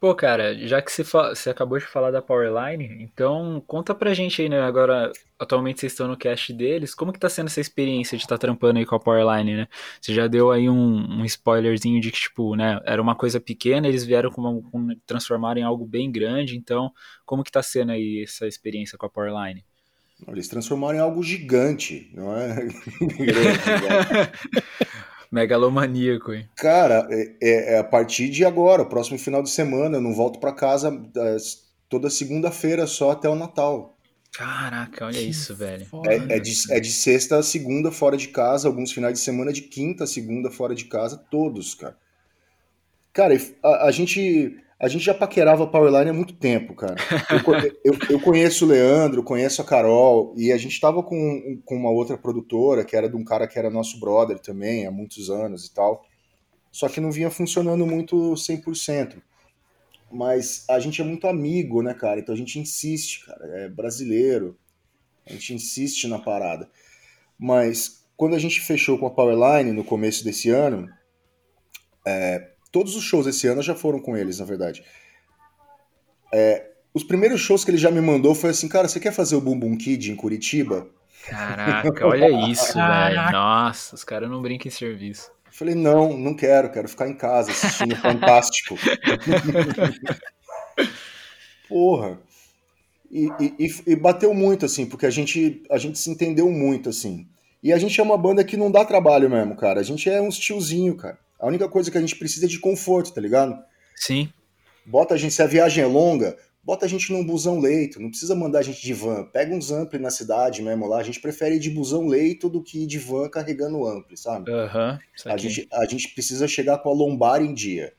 Pô, 0.00 0.14
cara, 0.14 0.54
já 0.66 0.80
que 0.80 0.90
você, 0.90 1.04
você 1.04 1.50
acabou 1.50 1.78
de 1.78 1.84
falar 1.84 2.10
da 2.10 2.22
Powerline, 2.22 3.02
então 3.02 3.62
conta 3.66 3.94
pra 3.94 4.14
gente 4.14 4.40
aí, 4.40 4.48
né? 4.48 4.58
Agora, 4.62 5.12
atualmente 5.38 5.78
vocês 5.78 5.92
estão 5.92 6.08
no 6.08 6.16
cast 6.16 6.54
deles, 6.54 6.94
como 6.94 7.12
que 7.12 7.18
tá 7.18 7.28
sendo 7.28 7.48
essa 7.48 7.60
experiência 7.60 8.16
de 8.16 8.24
estar 8.24 8.38
trampando 8.38 8.78
aí 8.78 8.86
com 8.86 8.94
a 8.94 8.98
Powerline, 8.98 9.56
né? 9.58 9.68
Você 10.00 10.14
já 10.14 10.26
deu 10.26 10.50
aí 10.50 10.70
um, 10.70 11.20
um 11.20 11.22
spoilerzinho 11.26 12.00
de 12.00 12.10
que, 12.10 12.18
tipo, 12.18 12.56
né, 12.56 12.80
era 12.86 13.02
uma 13.02 13.14
coisa 13.14 13.38
pequena, 13.38 13.86
eles 13.86 14.02
vieram 14.02 14.30
com, 14.30 14.40
uma, 14.40 14.62
com 14.70 14.88
transformaram 15.04 15.60
em 15.60 15.64
algo 15.64 15.84
bem 15.84 16.10
grande, 16.10 16.56
então 16.56 16.90
como 17.26 17.44
que 17.44 17.52
tá 17.52 17.62
sendo 17.62 17.92
aí 17.92 18.22
essa 18.24 18.46
experiência 18.46 18.96
com 18.96 19.04
a 19.04 19.10
Powerline? 19.10 19.62
Eles 20.28 20.48
transformaram 20.48 20.96
em 20.96 21.00
algo 21.02 21.22
gigante, 21.22 22.10
não 22.14 22.34
é? 22.34 22.54
Grande, 23.18 23.68
né? 23.68 24.32
Megalomaníaco, 25.30 26.32
hein? 26.32 26.48
Cara, 26.56 27.06
é, 27.10 27.36
é- 27.40 27.74
é 27.74 27.78
a 27.78 27.84
partir 27.84 28.28
de 28.30 28.44
agora, 28.44 28.84
próximo 28.84 29.18
final 29.18 29.42
de 29.42 29.50
semana, 29.50 29.96
eu 29.98 30.00
não 30.00 30.12
volto 30.14 30.38
pra 30.40 30.52
casa 30.52 30.90
das- 31.14 31.68
toda 31.88 32.10
segunda-feira 32.10 32.86
só 32.86 33.12
até 33.12 33.28
o 33.28 33.34
Natal. 33.34 33.96
Caraca, 34.32 35.06
olha 35.06 35.20
isso, 35.20 35.56
velho. 35.56 35.86
É, 36.06 36.36
é 36.36 36.38
de, 36.38 36.52
é 36.72 36.78
de 36.80 36.92
sexta 36.92 37.38
a 37.38 37.42
segunda 37.42 37.90
fora 37.90 38.16
de 38.16 38.28
casa, 38.28 38.68
alguns 38.68 38.92
finais 38.92 39.14
de 39.14 39.20
semana 39.20 39.52
de 39.52 39.62
quinta 39.62 40.04
a 40.04 40.06
segunda 40.06 40.50
fora 40.50 40.74
de 40.74 40.84
casa, 40.84 41.16
todos, 41.30 41.74
cara. 41.74 41.96
Cara, 43.12 43.36
a, 43.62 43.86
a 43.86 43.90
gente, 43.90 44.56
a 44.80 44.88
gente 44.88 45.04
já 45.04 45.12
paquerava 45.14 45.64
a 45.64 45.66
Powerline 45.66 46.10
há 46.10 46.12
muito 46.14 46.34
tempo, 46.34 46.74
cara. 46.74 46.96
Eu, 47.30 47.38
eu- 47.92 47.98
eu 48.10 48.20
conheço 48.20 48.64
o 48.64 48.68
Leandro, 48.68 49.22
conheço 49.22 49.60
a 49.60 49.64
Carol, 49.64 50.34
e 50.36 50.50
a 50.52 50.56
gente 50.56 50.80
tava 50.80 51.02
com, 51.02 51.60
com 51.64 51.76
uma 51.76 51.90
outra 51.90 52.16
produtora, 52.16 52.84
que 52.84 52.96
era 52.96 53.08
de 53.08 53.16
um 53.16 53.24
cara 53.24 53.46
que 53.46 53.58
era 53.58 53.70
nosso 53.70 54.00
brother 54.00 54.38
também, 54.40 54.86
há 54.86 54.90
muitos 54.90 55.28
anos 55.30 55.66
e 55.66 55.74
tal. 55.74 56.04
Só 56.72 56.88
que 56.88 57.00
não 57.00 57.12
vinha 57.12 57.30
funcionando 57.30 57.86
muito 57.86 58.36
100%. 58.36 59.22
Mas 60.10 60.64
a 60.68 60.80
gente 60.80 61.00
é 61.00 61.04
muito 61.04 61.26
amigo, 61.28 61.82
né, 61.82 61.94
cara? 61.94 62.18
Então 62.20 62.34
a 62.34 62.38
gente 62.38 62.58
insiste, 62.58 63.24
cara. 63.26 63.46
É 63.60 63.68
brasileiro. 63.68 64.56
A 65.26 65.32
gente 65.32 65.54
insiste 65.54 66.08
na 66.08 66.18
parada. 66.18 66.68
Mas 67.38 68.04
quando 68.16 68.34
a 68.34 68.38
gente 68.38 68.60
fechou 68.60 68.98
com 68.98 69.06
a 69.06 69.10
Powerline 69.10 69.72
no 69.72 69.84
começo 69.84 70.24
desse 70.24 70.50
ano, 70.50 70.88
é, 72.06 72.50
todos 72.70 72.94
os 72.96 73.04
shows 73.04 73.26
esse 73.26 73.46
ano 73.46 73.62
já 73.62 73.74
foram 73.74 73.98
com 74.00 74.16
eles, 74.16 74.38
na 74.38 74.44
verdade. 74.44 74.82
É, 76.32 76.68
os 76.94 77.02
primeiros 77.04 77.40
shows 77.40 77.64
que 77.64 77.70
ele 77.70 77.78
já 77.78 77.90
me 77.90 78.00
mandou 78.00 78.34
foi 78.34 78.50
assim, 78.50 78.68
cara, 78.68 78.88
você 78.88 79.00
quer 79.00 79.12
fazer 79.12 79.36
o 79.36 79.40
Boom 79.40 79.58
Boom 79.58 79.76
Kid 79.76 80.10
em 80.12 80.16
Curitiba? 80.16 80.88
Caraca, 81.28 82.06
olha 82.06 82.30
isso, 82.50 82.74
velho. 82.74 83.32
Nossa, 83.32 83.94
os 83.94 84.04
caras 84.04 84.30
não 84.30 84.40
brincam 84.40 84.68
em 84.68 84.74
serviço. 84.74 85.30
Eu 85.46 85.52
falei, 85.52 85.74
não, 85.74 86.16
não 86.16 86.34
quero, 86.34 86.70
quero 86.70 86.88
ficar 86.88 87.08
em 87.08 87.16
casa 87.16 87.50
assistindo 87.50 87.96
Fantástico. 87.96 88.76
Porra. 91.68 92.18
E, 93.10 93.26
e- 93.40 93.54
e- 93.58 93.82
e 93.92 93.96
bateu 93.96 94.32
muito, 94.32 94.64
assim, 94.64 94.86
porque 94.86 95.06
a 95.06 95.10
gente, 95.10 95.62
a 95.70 95.78
gente 95.78 95.98
se 95.98 96.10
entendeu 96.10 96.48
muito, 96.50 96.88
assim. 96.88 97.26
E 97.62 97.72
a 97.72 97.78
gente 97.78 98.00
é 98.00 98.04
uma 98.04 98.16
banda 98.16 98.44
que 98.44 98.56
não 98.56 98.70
dá 98.70 98.84
trabalho 98.84 99.28
mesmo, 99.28 99.56
cara. 99.56 99.80
A 99.80 99.82
gente 99.82 100.08
é 100.08 100.20
uns 100.20 100.38
tiozinho, 100.38 100.96
cara. 100.96 101.18
A 101.40 101.46
única 101.46 101.68
coisa 101.68 101.90
que 101.90 101.98
a 101.98 102.00
gente 102.00 102.16
precisa 102.16 102.46
é 102.46 102.48
de 102.48 102.60
conforto, 102.60 103.12
tá 103.12 103.20
ligado? 103.20 103.58
Sim. 103.96 104.30
Bota 104.84 105.14
a 105.14 105.16
gente, 105.16 105.32
se 105.32 105.42
a 105.42 105.46
viagem 105.46 105.82
é 105.82 105.86
longa, 105.86 106.36
bota 106.62 106.84
a 106.84 106.88
gente 106.88 107.12
num 107.12 107.24
busão 107.24 107.58
leito. 107.58 108.00
Não 108.00 108.10
precisa 108.10 108.34
mandar 108.34 108.58
a 108.58 108.62
gente 108.62 108.82
de 108.82 108.92
van. 108.92 109.24
Pega 109.24 109.54
uns 109.54 109.70
ampli 109.70 109.98
na 109.98 110.10
cidade 110.10 110.62
mesmo 110.62 110.86
lá. 110.86 110.98
A 110.98 111.02
gente 111.02 111.20
prefere 111.20 111.56
ir 111.56 111.58
de 111.58 111.70
busão 111.70 112.06
leito 112.06 112.48
do 112.48 112.62
que 112.62 112.82
ir 112.82 112.86
de 112.86 112.98
van 112.98 113.28
carregando 113.28 113.86
ampli, 113.86 114.16
sabe? 114.16 114.50
Aham. 114.50 114.98
A 115.24 115.36
gente, 115.36 115.66
a 115.72 115.86
gente 115.86 116.08
precisa 116.08 116.46
chegar 116.46 116.78
com 116.78 116.90
a 116.90 116.94
lombar 116.94 117.40
em 117.42 117.54
dia. 117.54 117.94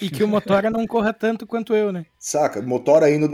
E 0.00 0.10
que 0.10 0.22
o 0.22 0.28
Motora 0.28 0.70
não 0.70 0.86
corra 0.86 1.12
tanto 1.12 1.46
quanto 1.46 1.74
eu, 1.74 1.90
né? 1.90 2.04
Saca? 2.18 2.60
Motora 2.60 3.10
indo. 3.10 3.30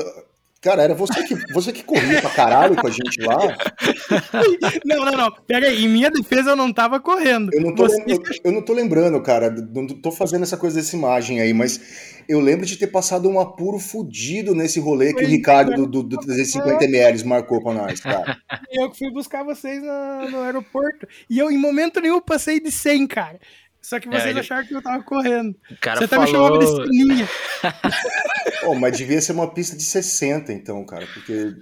Cara, 0.62 0.82
era 0.84 0.94
você 0.94 1.24
que, 1.24 1.34
você 1.52 1.72
que 1.72 1.82
corria 1.82 2.20
pra 2.20 2.30
caralho 2.30 2.76
com 2.76 2.86
a 2.86 2.90
gente 2.90 3.20
lá. 3.20 3.36
Não, 4.84 5.04
não, 5.04 5.12
não. 5.12 5.32
Pera 5.46 5.66
aí, 5.68 5.84
em 5.84 5.88
minha 5.88 6.10
defesa 6.10 6.50
eu 6.50 6.56
não 6.56 6.72
tava 6.72 7.00
correndo. 7.00 7.50
Eu 7.52 7.60
não 7.62 7.74
tô, 7.74 7.84
Você- 7.84 8.02
eu, 8.06 8.18
eu 8.44 8.52
não 8.52 8.62
tô 8.62 8.72
lembrando, 8.72 9.20
cara. 9.22 9.50
Não 9.50 9.86
tô 9.86 10.10
fazendo 10.10 10.42
essa 10.42 10.56
coisa 10.56 10.76
dessa 10.76 10.94
imagem 10.96 11.40
aí, 11.40 11.52
mas 11.52 12.22
eu 12.28 12.38
lembro 12.40 12.64
de 12.66 12.76
ter 12.76 12.86
passado 12.88 13.28
um 13.28 13.40
apuro 13.40 13.78
fudido 13.78 14.54
nesse 14.54 14.78
rolê 14.78 15.12
que 15.14 15.24
o 15.24 15.26
Ricardo 15.26 15.72
é. 15.72 15.76
do, 15.76 15.86
do, 15.86 16.02
do 16.02 16.16
350ml 16.18 17.24
marcou 17.24 17.62
pra 17.62 17.72
nós, 17.74 18.00
cara. 18.00 18.36
Eu 18.70 18.90
que 18.90 18.98
fui 18.98 19.10
buscar 19.10 19.42
vocês 19.44 19.82
na- 19.82 20.28
no 20.30 20.42
aeroporto. 20.42 21.06
E 21.28 21.38
eu, 21.38 21.50
em 21.50 21.58
momento 21.58 22.00
nenhum, 22.00 22.20
passei 22.20 22.60
de 22.60 22.70
100, 22.70 23.06
cara. 23.06 23.40
Só 23.82 23.98
que 23.98 24.08
vocês 24.08 24.24
É, 24.24 24.30
ele- 24.30 24.40
acharam 24.40 24.66
que 24.66 24.74
eu 24.74 24.80
tava 24.82 25.02
correndo. 25.02 25.56
Você 25.68 26.04
até 26.04 26.18
me 26.18 26.26
chamava 26.28 26.58
de 26.58 26.66
falou. 26.66 26.86
Sininha. 26.86 27.28
Pô, 28.62 28.74
mas 28.76 28.96
devia 28.96 29.20
ser 29.20 29.32
uma 29.32 29.52
pista 29.52 29.76
de 29.76 29.82
60, 29.82 30.52
então, 30.52 30.84
cara, 30.86 31.06
porque 31.12 31.56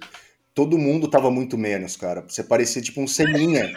todo 0.53 0.77
mundo 0.77 1.09
tava 1.09 1.31
muito 1.31 1.57
menos, 1.57 1.95
cara. 1.97 2.21
Você 2.27 2.43
parecia 2.43 2.81
tipo 2.81 3.01
um 3.01 3.07
Seninha. 3.07 3.73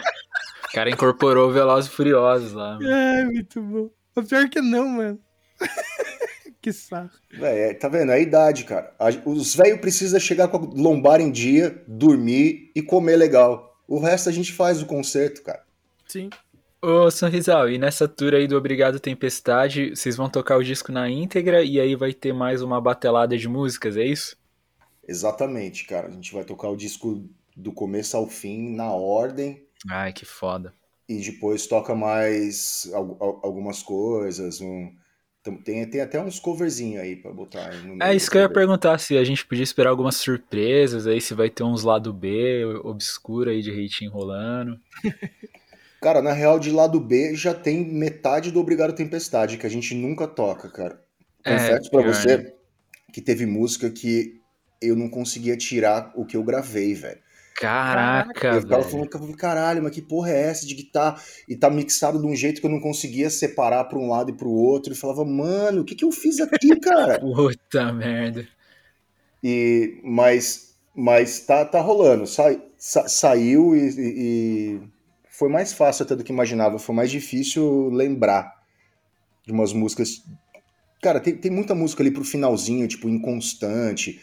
O 0.69 0.73
cara 0.75 0.89
incorporou 0.89 1.51
Velozes 1.51 1.89
e 1.89 1.93
Furiosos 1.95 2.53
lá. 2.53 2.75
mano. 2.75 2.87
Ai, 2.93 3.25
muito 3.25 3.61
bom. 3.61 3.89
O 4.15 4.23
pior 4.23 4.47
que 4.49 4.61
não, 4.61 4.87
mano. 4.89 5.19
que 6.61 6.71
saco. 6.73 7.15
Véi, 7.31 7.59
é, 7.69 7.73
tá 7.73 7.87
vendo? 7.87 8.11
É 8.11 8.15
a 8.15 8.19
idade, 8.19 8.63
cara. 8.65 8.93
A- 8.99 9.09
os 9.29 9.55
velhos 9.55 9.79
precisam 9.79 10.19
chegar 10.19 10.47
com 10.49 10.57
a 10.57 10.59
lombar 10.81 11.19
em 11.19 11.31
dia, 11.31 11.83
dormir 11.87 12.71
e 12.75 12.81
comer 12.81 13.15
legal. 13.15 13.75
O 13.87 13.99
resto 13.99 14.29
a 14.29 14.31
gente 14.31 14.51
faz 14.53 14.81
o 14.81 14.85
concerto, 14.85 15.41
cara. 15.43 15.63
Sim. 16.07 16.29
Ô, 16.85 17.09
Sorrisal, 17.09 17.69
e 17.69 17.77
nessa 17.77 18.07
tour 18.07 18.33
aí 18.35 18.47
do 18.47 18.55
Obrigado 18.55 18.99
Tempestade, 18.99 19.89
vocês 19.95 20.15
vão 20.15 20.29
tocar 20.29 20.55
o 20.57 20.63
disco 20.63 20.91
na 20.91 21.09
íntegra 21.09 21.63
e 21.63 21.79
aí 21.79 21.95
vai 21.95 22.13
ter 22.13 22.31
mais 22.33 22.61
uma 22.61 22.79
batelada 22.79 23.35
de 23.37 23.47
músicas, 23.47 23.97
é 23.97 24.05
isso? 24.05 24.37
Exatamente, 25.07 25.85
cara. 25.85 26.07
A 26.07 26.11
gente 26.11 26.33
vai 26.33 26.43
tocar 26.43 26.69
o 26.69 26.75
disco 26.75 27.23
do 27.55 27.71
começo 27.71 28.17
ao 28.17 28.27
fim, 28.27 28.75
na 28.75 28.91
ordem, 28.91 29.63
Ai, 29.89 30.13
que 30.13 30.25
foda. 30.25 30.73
e 31.07 31.19
depois 31.21 31.67
toca 31.67 31.93
mais 31.95 32.89
al- 32.93 33.17
al- 33.19 33.39
algumas 33.43 33.81
coisas. 33.83 34.61
Um... 34.61 34.91
Tem, 35.63 35.87
tem 35.87 36.01
até 36.01 36.19
uns 36.19 36.39
coverzinhos 36.39 37.03
aí 37.03 37.15
pra 37.15 37.31
botar. 37.31 37.69
É 38.01 38.15
isso 38.15 38.31
que 38.31 38.37
eu 38.37 38.41
ia 38.41 38.49
perguntar, 38.49 38.97
se 38.97 39.15
a 39.15 39.23
gente 39.23 39.45
podia 39.45 39.63
esperar 39.63 39.91
algumas 39.91 40.15
surpresas 40.15 41.05
aí, 41.05 41.21
se 41.21 41.35
vai 41.35 41.51
ter 41.51 41.63
uns 41.63 41.83
lado 41.83 42.11
B, 42.11 42.65
obscuro 42.83 43.51
aí 43.51 43.61
de 43.61 43.69
hating 43.69 44.07
rolando. 44.07 44.79
Cara, 46.01 46.21
na 46.21 46.33
real, 46.33 46.59
de 46.59 46.71
lado 46.71 46.99
B 46.99 47.35
já 47.35 47.53
tem 47.53 47.83
metade 47.83 48.51
do 48.51 48.59
Obrigado 48.59 48.93
Tempestade, 48.93 49.57
que 49.57 49.65
a 49.65 49.69
gente 49.69 49.95
nunca 49.95 50.27
toca, 50.27 50.69
cara. 50.69 51.01
É, 51.43 51.51
Confesso 51.53 51.89
pra 51.89 52.03
pior, 52.03 52.13
você 52.13 52.37
né? 52.37 52.53
que 53.13 53.21
teve 53.21 53.45
música 53.45 53.89
que 53.89 54.41
eu 54.81 54.95
não 54.95 55.09
conseguia 55.09 55.57
tirar 55.57 56.11
o 56.15 56.25
que 56.25 56.37
eu 56.37 56.43
gravei, 56.43 56.93
velho. 56.93 57.19
Caraca, 57.55 58.49
eu 58.49 58.61
ficava 58.61 58.83
velho. 58.83 58.91
falando, 58.91 59.09
que 59.09 59.15
eu 59.15 59.19
falei, 59.21 59.35
caralho, 59.35 59.83
mas 59.83 59.93
que 59.93 60.01
porra 60.01 60.29
é 60.31 60.41
essa 60.49 60.65
de 60.67 60.75
guitarra? 60.75 61.21
E 61.47 61.55
tá 61.55 61.69
mixado 61.69 62.19
de 62.19 62.27
um 62.27 62.35
jeito 62.35 62.59
que 62.61 62.67
eu 62.67 62.71
não 62.71 62.81
conseguia 62.81 63.29
separar 63.29 63.85
pra 63.85 63.97
um 63.97 64.09
lado 64.09 64.31
e 64.31 64.37
pro 64.37 64.49
outro. 64.51 64.93
E 64.93 64.95
falava, 64.95 65.23
mano, 65.25 65.81
o 65.81 65.85
que 65.85 65.95
que 65.95 66.05
eu 66.05 66.11
fiz 66.11 66.39
aqui, 66.41 66.77
cara? 66.81 67.19
Puta 67.19 67.93
merda. 67.93 68.47
E, 69.43 69.99
mas 70.03 70.75
mas 70.95 71.41
tá, 71.41 71.65
tá 71.65 71.81
rolando. 71.81 72.25
Sai, 72.25 72.61
sa 72.77 73.07
saiu 73.07 73.75
e, 73.75 73.89
e, 73.99 74.81
foi 75.37 75.49
mais 75.49 75.73
fácil 75.73 76.03
até 76.03 76.15
do 76.15 76.23
que 76.23 76.31
imaginava. 76.31 76.79
Foi 76.79 76.95
mais 76.95 77.11
difícil 77.11 77.89
lembrar 77.89 78.63
de 79.45 79.51
umas 79.51 79.73
músicas. 79.73 80.23
Cara, 81.01 81.19
tem, 81.19 81.35
tem 81.35 81.51
muita 81.51 81.75
música 81.75 82.01
ali 82.01 82.09
pro 82.09 82.23
finalzinho, 82.23 82.87
tipo, 82.87 83.09
inconstante. 83.09 84.21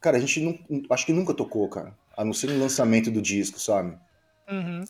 Cara, 0.00 0.16
a 0.16 0.20
gente 0.20 0.40
não, 0.40 0.82
acho 0.90 1.06
que 1.06 1.12
nunca 1.12 1.34
tocou, 1.34 1.68
cara. 1.68 1.96
A 2.16 2.24
não 2.24 2.32
ser 2.32 2.48
no 2.48 2.58
lançamento 2.58 3.10
do 3.10 3.20
disco, 3.20 3.58
sabe? 3.58 3.98
Uhum. 4.48 4.84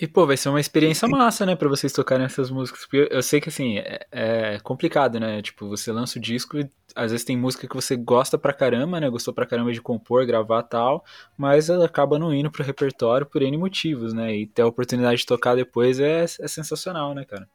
E, 0.00 0.06
pô, 0.06 0.24
vai 0.24 0.36
ser 0.36 0.48
uma 0.48 0.60
experiência 0.60 1.08
massa, 1.08 1.44
né, 1.44 1.56
pra 1.56 1.68
vocês 1.68 1.92
tocarem 1.92 2.24
essas 2.24 2.52
músicas. 2.52 2.82
Porque 2.82 3.08
eu 3.10 3.20
sei 3.20 3.40
que, 3.40 3.48
assim, 3.48 3.78
é, 3.78 4.06
é, 4.12 4.58
complicado, 4.62 5.18
né? 5.18 5.42
Tipo, 5.42 5.68
você 5.68 5.90
lança 5.90 6.20
o 6.20 6.22
disco 6.22 6.56
e 6.56 6.70
às 6.94 7.10
vezes 7.10 7.24
tem 7.26 7.36
música 7.36 7.66
que 7.66 7.74
você 7.74 7.96
gosta 7.96 8.38
pra 8.38 8.52
caramba, 8.52 9.00
né? 9.00 9.10
Gostou 9.10 9.34
pra 9.34 9.44
caramba 9.44 9.72
de 9.72 9.82
compor, 9.82 10.24
gravar 10.24 10.62
tal, 10.62 11.04
mas 11.36 11.68
ela 11.68 11.86
acaba 11.86 12.16
não 12.16 12.32
indo 12.32 12.48
pro 12.48 12.62
repertório 12.62 13.26
por 13.26 13.42
N 13.42 13.56
motivos, 13.56 14.14
né? 14.14 14.36
E 14.36 14.46
ter 14.46 14.62
a 14.62 14.68
oportunidade 14.68 15.18
de 15.18 15.26
tocar 15.26 15.56
depois 15.56 15.98
é, 15.98 16.22
é 16.22 16.48
sensacional, 16.48 17.12
né, 17.12 17.24
cara? 17.24 17.48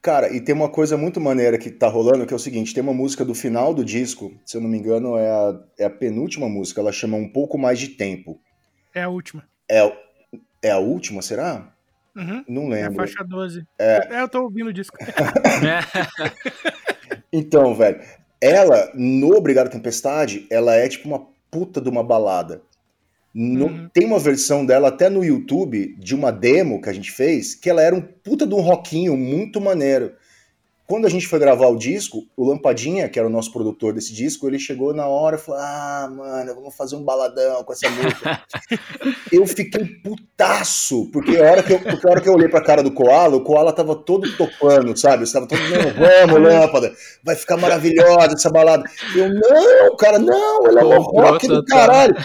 Cara, 0.00 0.34
e 0.34 0.40
tem 0.40 0.54
uma 0.54 0.70
coisa 0.70 0.96
muito 0.96 1.20
maneira 1.20 1.58
que 1.58 1.70
tá 1.70 1.86
rolando, 1.86 2.26
que 2.26 2.32
é 2.32 2.36
o 2.36 2.40
seguinte, 2.40 2.72
tem 2.72 2.82
uma 2.82 2.94
música 2.94 3.22
do 3.22 3.34
final 3.34 3.74
do 3.74 3.84
disco, 3.84 4.32
se 4.46 4.56
eu 4.56 4.62
não 4.62 4.70
me 4.70 4.78
engano, 4.78 5.18
é 5.18 5.30
a, 5.30 5.60
é 5.80 5.84
a 5.84 5.90
penúltima 5.90 6.48
música, 6.48 6.80
ela 6.80 6.92
chama 6.92 7.18
Um 7.18 7.28
Pouco 7.28 7.58
Mais 7.58 7.78
de 7.78 7.88
Tempo. 7.88 8.40
É 8.94 9.02
a 9.02 9.10
última. 9.10 9.46
É, 9.70 9.94
é 10.62 10.70
a 10.70 10.78
última, 10.78 11.20
será? 11.20 11.70
Uhum. 12.16 12.44
Não 12.48 12.68
lembro. 12.68 13.02
É 13.02 13.06
faixa 13.06 13.24
12. 13.24 13.66
É. 13.78 14.16
é 14.16 14.22
eu 14.22 14.28
tô 14.28 14.42
ouvindo 14.42 14.68
o 14.68 14.72
disco. 14.72 14.96
então, 17.32 17.74
velho, 17.74 18.00
ela, 18.40 18.90
no 18.94 19.36
Obrigado 19.36 19.70
Tempestade, 19.70 20.46
ela 20.50 20.74
é 20.74 20.88
tipo 20.88 21.08
uma 21.08 21.26
puta 21.50 21.80
de 21.80 21.88
uma 21.88 22.02
balada. 22.02 22.62
No, 23.32 23.66
uhum. 23.66 23.88
Tem 23.92 24.06
uma 24.06 24.18
versão 24.18 24.66
dela 24.66 24.88
até 24.88 25.08
no 25.08 25.24
YouTube, 25.24 25.94
de 25.98 26.14
uma 26.14 26.32
demo 26.32 26.80
que 26.80 26.88
a 26.88 26.92
gente 26.92 27.12
fez, 27.12 27.54
que 27.54 27.70
ela 27.70 27.82
era 27.82 27.94
um 27.94 28.00
puta 28.00 28.46
de 28.46 28.54
um 28.54 28.60
rockinho 28.60 29.16
muito 29.16 29.60
maneiro. 29.60 30.12
Quando 30.90 31.06
a 31.06 31.08
gente 31.08 31.28
foi 31.28 31.38
gravar 31.38 31.68
o 31.68 31.78
disco, 31.78 32.26
o 32.36 32.48
Lampadinha, 32.48 33.08
que 33.08 33.16
era 33.16 33.28
o 33.28 33.30
nosso 33.30 33.52
produtor 33.52 33.92
desse 33.92 34.12
disco, 34.12 34.48
ele 34.48 34.58
chegou 34.58 34.92
na 34.92 35.06
hora 35.06 35.36
e 35.36 35.38
falou: 35.38 35.60
Ah, 35.60 36.10
mano, 36.12 36.52
vamos 36.52 36.74
fazer 36.74 36.96
um 36.96 37.04
baladão 37.04 37.62
com 37.62 37.72
essa 37.72 37.88
música. 37.88 38.42
eu 39.30 39.46
fiquei 39.46 39.84
putaço, 39.84 41.08
porque 41.12 41.36
a, 41.36 41.48
hora 41.48 41.62
que 41.62 41.74
eu, 41.74 41.78
porque 41.78 42.08
a 42.08 42.10
hora 42.10 42.20
que 42.20 42.28
eu 42.28 42.32
olhei 42.32 42.48
pra 42.48 42.60
cara 42.60 42.82
do 42.82 42.90
Koala, 42.90 43.36
o 43.36 43.44
Koala 43.44 43.72
tava 43.72 43.94
todo 43.94 44.36
topando, 44.36 44.96
sabe? 44.96 45.22
Estava 45.22 45.46
todo, 45.46 45.60
não, 45.60 46.26
vamos, 46.26 46.42
lâmpada, 46.42 46.92
vai 47.22 47.36
ficar 47.36 47.56
maravilhosa 47.56 48.34
essa 48.34 48.50
balada. 48.50 48.82
Eu, 49.14 49.32
não, 49.32 49.96
cara, 49.96 50.18
não, 50.18 50.66
ela 50.66 50.80
é 50.80 50.84
um 50.84 51.02
rock 51.02 51.46
do 51.46 51.64
caralho. 51.66 52.16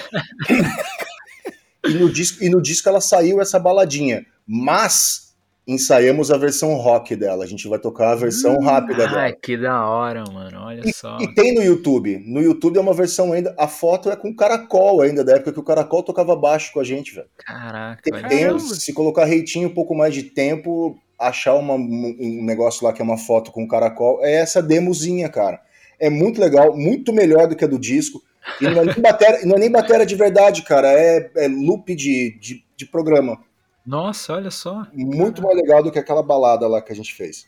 e, 1.86 1.94
no 1.94 2.12
disco, 2.12 2.44
e 2.44 2.50
no 2.50 2.60
disco 2.60 2.90
ela 2.90 3.00
saiu 3.00 3.40
essa 3.40 3.60
baladinha. 3.60 4.26
Mas 4.48 5.25
ensaiamos 5.68 6.32
a 6.32 6.38
versão 6.38 6.76
rock 6.76 7.16
dela. 7.16 7.44
A 7.44 7.48
gente 7.48 7.68
vai 7.68 7.80
tocar 7.80 8.12
a 8.12 8.16
versão 8.16 8.56
hum, 8.56 8.64
rápida 8.64 9.08
dela. 9.08 9.22
Ai, 9.22 9.34
que 9.34 9.58
da 9.58 9.88
hora, 9.88 10.24
mano. 10.32 10.60
Olha 10.62 10.82
e, 10.86 10.94
só. 10.94 11.18
E 11.20 11.34
tem 11.34 11.54
no 11.54 11.64
YouTube. 11.64 12.24
No 12.26 12.42
YouTube 12.42 12.78
é 12.78 12.82
uma 12.82 12.94
versão 12.94 13.34
ainda. 13.34 13.56
A 13.58 13.68
foto 13.68 14.12
é 14.12 14.16
com 14.16 14.36
caracol 14.36 15.02
ainda, 15.02 15.24
da 15.24 15.34
época 15.34 15.52
que 15.52 15.60
o 15.60 15.64
caracol 15.64 16.04
tocava 16.04 16.36
baixo 16.36 16.72
com 16.74 16.80
a 16.80 16.84
gente, 16.84 17.16
velho. 17.16 17.28
Caraca, 17.38 18.02
tem, 18.04 18.28
tem, 18.28 18.60
Se 18.60 18.94
colocar 18.94 19.26
reitinho 19.26 19.70
um 19.70 19.74
pouco 19.74 19.96
mais 19.96 20.14
de 20.14 20.24
tempo, 20.24 20.98
achar 21.20 21.56
uma, 21.56 21.74
um 21.74 22.44
negócio 22.44 22.86
lá 22.86 22.94
que 22.94 23.02
é 23.02 23.06
uma 23.06 23.18
foto 23.18 23.52
com 23.52 23.68
caracol, 23.68 24.20
é 24.22 24.34
essa 24.34 24.62
demozinha, 24.62 25.30
cara. 25.30 25.60
É 26.00 26.10
muito 26.10 26.40
legal, 26.40 26.76
muito 26.76 27.14
melhor 27.14 27.48
do 27.48 27.56
que 27.56 27.64
a 27.64 27.68
do 27.68 27.80
disco. 27.80 28.22
E 28.62 28.66
não 28.66 28.82
é 28.82 28.86
nem 28.86 29.02
bateria, 29.02 29.46
não 29.46 29.56
é 29.56 29.60
nem 29.60 29.72
bateria 29.72 30.06
de 30.06 30.16
verdade, 30.16 30.62
cara. 30.62 30.92
É, 30.92 31.32
é 31.36 31.48
loop 31.48 31.96
de, 31.96 32.38
de, 32.40 32.64
de 32.76 32.86
programa. 32.86 33.40
Nossa, 33.86 34.34
olha 34.34 34.52
só. 34.52 34.88
Muito 34.94 35.42
mais 35.42 35.56
legal 35.56 35.84
do 35.84 35.92
que 35.92 36.00
aquela 36.00 36.24
balada 36.24 36.68
lá 36.68 36.82
que 36.82 36.92
a 36.92 36.96
gente 36.96 37.14
fez. 37.14 37.48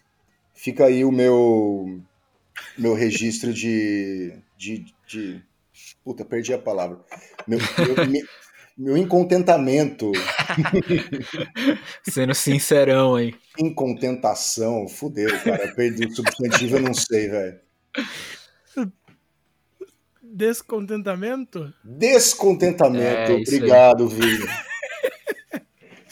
Fica 0.53 0.85
aí 0.85 1.03
o 1.03 1.11
meu 1.11 2.01
meu 2.77 2.93
registro 2.93 3.53
de, 3.53 4.33
de, 4.57 4.85
de... 5.07 5.41
Puta, 6.03 6.25
perdi 6.25 6.53
a 6.53 6.59
palavra. 6.59 6.99
Meu, 7.47 7.59
meu, 7.59 8.23
meu 8.77 8.97
incontentamento. 8.97 10.11
Sendo 12.03 12.33
sincerão 12.33 13.15
aí. 13.15 13.33
Incontentação, 13.57 14.87
fudeu, 14.87 15.29
cara. 15.43 15.73
Perdi 15.73 16.07
o 16.07 16.15
substantivo, 16.15 16.77
eu 16.77 16.81
não 16.81 16.93
sei, 16.93 17.29
velho. 17.29 17.59
Descontentamento? 20.21 21.73
Descontentamento, 21.83 23.31
é, 23.31 23.35
obrigado, 23.35 24.07
Vini. 24.07 24.45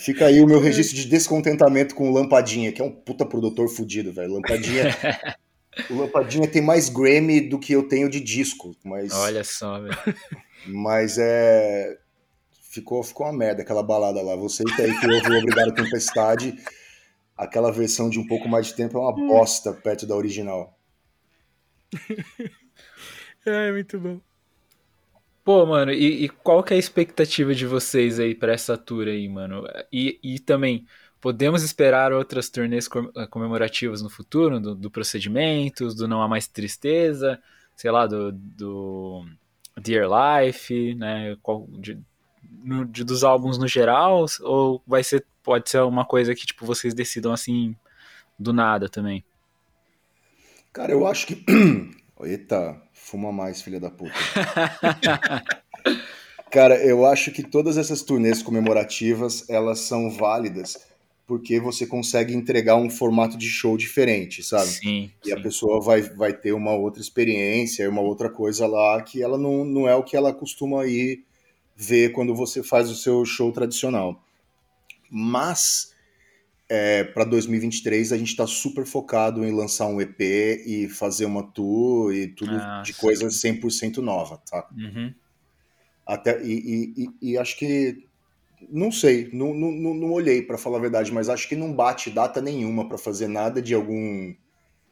Fica 0.06 0.28
aí 0.28 0.40
o 0.40 0.46
meu 0.46 0.60
registro 0.60 0.96
de 0.96 1.08
descontentamento 1.08 1.96
com 1.96 2.12
o 2.12 2.14
Lampadinha, 2.14 2.72
que 2.72 2.80
é 2.80 2.86
um 2.86 2.92
puta 2.92 3.26
produtor 3.26 3.68
fudido, 3.68 4.14
velho. 4.14 4.36
Lampadinha. 4.36 4.86
o 5.90 5.96
Lampadinha 5.96 6.48
tem 6.48 6.62
mais 6.62 6.90
Grammy 6.90 7.42
do 7.42 7.58
que 7.58 7.74
eu 7.74 7.88
tenho 7.88 8.08
de 8.08 8.20
disco, 8.20 8.76
mas. 8.84 9.12
Olha 9.12 9.44
só, 9.44 9.82
velho. 9.82 9.98
Mas 10.68 11.18
é. 11.20 11.98
Ficou, 12.72 13.04
ficou 13.04 13.28
uma 13.28 13.34
merda 13.34 13.62
aquela 13.62 13.84
balada 13.84 14.20
lá. 14.22 14.36
Você 14.36 14.64
que 14.64 14.82
aí 14.82 15.00
que 15.00 15.08
ouve 15.08 15.32
o 15.32 15.38
Obrigado 15.38 15.76
Tempestade, 15.76 16.56
aquela 17.38 17.72
versão 17.72 18.10
de 18.10 18.20
um 18.20 18.26
pouco 18.26 18.50
mais 18.50 18.68
de 18.68 18.74
tempo 18.74 18.98
é 18.98 19.02
uma 19.02 19.14
bosta 19.14 19.74
perto 19.74 20.08
da 20.08 20.16
original. 20.16 20.76
é, 23.46 23.72
muito 23.72 24.00
bom. 24.00 24.20
Pô, 25.46 25.64
mano, 25.64 25.92
e, 25.92 26.26
e, 26.26 26.30
qual 26.30 26.64
que 26.64 26.74
é 26.74 26.76
a 26.76 26.80
expectativa 26.80 27.54
de 27.54 27.68
vocês 27.68 28.20
aí 28.20 28.34
para 28.34 28.52
essa 28.52 28.76
tour 28.76 29.08
aí, 29.08 29.30
mano? 29.30 29.64
E, 29.94 30.20
e 30.24 30.40
também, 30.40 30.88
podemos 31.22 31.62
esperar 31.62 32.12
outras 32.12 32.50
turnês 32.50 32.90
eh, 33.16 33.28
comemorativas 33.28 34.02
no 34.02 34.10
futuro, 34.10 34.60
do, 34.60 34.74
do 34.74 34.90
do 34.90 36.08
Não 36.08 36.24
Há 36.24 36.28
Mais 36.28 36.48
Tristeza, 36.48 37.40
sei 37.76 37.92
lá, 37.92 38.08
do, 38.08 38.32
do 38.32 39.24
Dear 39.78 40.08
Life, 40.10 40.96
né? 40.96 41.38
Qual, 41.44 41.68
de, 41.78 42.00
no, 42.64 42.84
de, 42.84 43.04
dos 43.04 43.24
álbuns 43.24 43.60
no 43.60 43.68
geral, 43.68 44.26
ou 44.42 44.82
vai 44.88 45.04
ser, 45.04 45.24
pode 45.44 45.70
ser 45.70 45.82
uma 45.82 46.06
coisa 46.06 46.34
que, 46.34 46.48
tipo, 46.48 46.66
vocês 46.66 46.96
decidam 46.96 47.32
assim, 47.32 47.76
do 48.40 48.52
nada 48.52 48.90
também? 48.90 49.24
Cara, 50.74 50.92
eu 50.92 51.06
acho 51.06 51.28
que... 51.28 51.46
Eita, 52.24 52.82
Fuma 53.06 53.32
mais, 53.32 53.62
filha 53.62 53.80
da 53.80 53.92
puta. 53.92 54.12
Cara, 56.50 56.84
eu 56.84 57.06
acho 57.06 57.32
que 57.32 57.44
todas 57.44 57.78
essas 57.78 58.02
turnês 58.02 58.42
comemorativas, 58.42 59.48
elas 59.48 59.82
são 59.82 60.10
válidas 60.10 60.76
porque 61.28 61.60
você 61.60 61.86
consegue 61.86 62.34
entregar 62.34 62.78
um 62.78 62.90
formato 62.90 63.38
de 63.38 63.48
show 63.48 63.78
diferente, 63.78 64.42
sabe? 64.42 64.70
Sim. 64.70 65.12
E 65.24 65.28
sim. 65.28 65.34
a 65.34 65.40
pessoa 65.40 65.80
vai, 65.80 66.02
vai 66.02 66.34
ter 66.34 66.54
uma 66.54 66.74
outra 66.74 67.00
experiência, 67.00 67.88
uma 67.88 68.02
outra 68.02 68.28
coisa 68.28 68.66
lá 68.66 69.00
que 69.04 69.22
ela 69.22 69.38
não, 69.38 69.64
não 69.64 69.88
é 69.88 69.96
o 69.96 70.04
que 70.04 70.18
ela 70.18 70.34
costuma 70.34 70.88
ir 70.88 71.24
ver 71.76 72.12
quando 72.12 72.34
você 72.34 72.64
faz 72.64 72.90
o 72.90 72.96
seu 72.96 73.24
show 73.24 73.52
tradicional. 73.52 74.20
Mas 75.12 75.94
é, 76.68 77.04
para 77.04 77.24
2023 77.26 78.12
a 78.12 78.18
gente 78.18 78.30
está 78.30 78.48
super 78.48 78.86
focado 78.86 79.46
em 79.46 79.52
lançar 79.52 79.88
um 79.88 80.02
EP 80.02 80.20
e 80.20 80.88
fazer 80.90 81.26
uma 81.26 81.44
tour 81.44 82.14
e 82.14 82.28
tudo 82.28 82.56
ah, 82.56 82.82
de 82.84 82.94
sim. 82.94 83.00
coisas 83.00 83.36
100% 83.36 83.98
nova, 83.98 84.42
tá? 84.50 84.68
Uhum. 84.76 85.14
Até, 86.06 86.44
e, 86.44 86.94
e, 86.96 87.32
e, 87.32 87.38
acho 87.38 87.58
que, 87.58 88.06
não 88.70 88.92
sei, 88.92 89.30
não, 89.34 89.54
não, 89.54 89.72
não 89.72 90.12
olhei 90.12 90.42
para 90.42 90.58
falar 90.58 90.78
a 90.78 90.82
verdade, 90.82 91.12
mas 91.12 91.30
acho 91.30 91.48
que 91.48 91.56
não 91.56 91.74
bate 91.74 92.10
data 92.10 92.42
nenhuma 92.42 92.88
para 92.88 92.98
fazer 92.98 93.28
nada 93.28 93.60
de 93.62 93.74
algum 93.74 94.34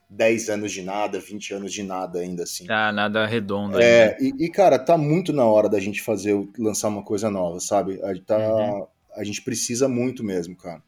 10 0.10 0.50
anos 0.50 0.72
de 0.72 0.82
nada, 0.82 1.20
20 1.20 1.54
anos 1.54 1.74
de 1.74 1.84
nada 1.84 2.20
ainda 2.20 2.44
assim. 2.44 2.66
Tá, 2.66 2.92
nada 2.92 3.26
redondo. 3.26 3.80
É, 3.80 4.18
e, 4.20 4.46
e, 4.46 4.50
cara, 4.50 4.78
tá 4.78 4.98
muito 4.98 5.32
na 5.32 5.46
hora 5.46 5.70
da 5.70 5.80
gente 5.80 6.02
fazer, 6.02 6.36
lançar 6.58 6.88
uma 6.90 7.04
coisa 7.04 7.30
nova, 7.30 7.60
sabe? 7.60 8.00
Tá, 8.26 8.38
uhum. 8.38 8.88
a 9.16 9.24
gente 9.24 9.42
precisa 9.42 9.88
muito 9.88 10.24
mesmo, 10.24 10.56
cara. 10.56 10.82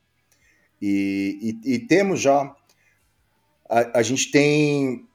E, 0.81 1.59
e, 1.63 1.75
e 1.75 1.79
temos 1.79 2.21
já. 2.21 2.53
A, 3.69 3.99
a, 3.99 4.01
gente 4.01 4.31
tem. 4.31 5.05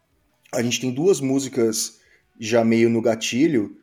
A 0.53 0.63
gente 0.63 0.81
tem 0.81 0.93
duas 0.93 1.21
músicas 1.21 2.01
já 2.39 2.65
meio 2.65 2.89
no 2.89 3.03
gatilho. 3.03 3.77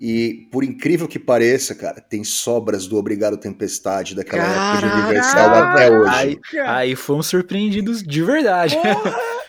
E 0.00 0.46
por 0.52 0.62
incrível 0.62 1.08
que 1.08 1.18
pareça, 1.18 1.74
cara, 1.74 2.00
tem 2.00 2.22
sobras 2.22 2.86
do 2.86 2.96
Obrigado 2.96 3.36
Tempestade 3.36 4.14
daquela 4.14 4.44
Caraca, 4.44 4.78
época 4.78 4.88
de 4.88 5.02
Universal 5.02 5.54
até 5.54 5.90
hoje. 5.90 6.14
Aí, 6.14 6.38
aí 6.60 6.96
fomos 6.96 7.26
surpreendidos 7.26 8.02
de 8.02 8.22
verdade. 8.22 8.76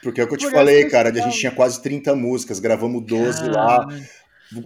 Porque 0.02 0.22
é 0.22 0.24
o 0.24 0.28
que 0.28 0.34
eu 0.34 0.38
te 0.38 0.50
falei, 0.50 0.90
cara, 0.90 1.10
a 1.10 1.14
gente 1.14 1.38
tinha 1.38 1.52
quase 1.52 1.82
30 1.82 2.16
músicas, 2.16 2.60
gravamos 2.60 3.04
12 3.06 3.40
Caramba. 3.40 3.58
lá. 3.58 3.88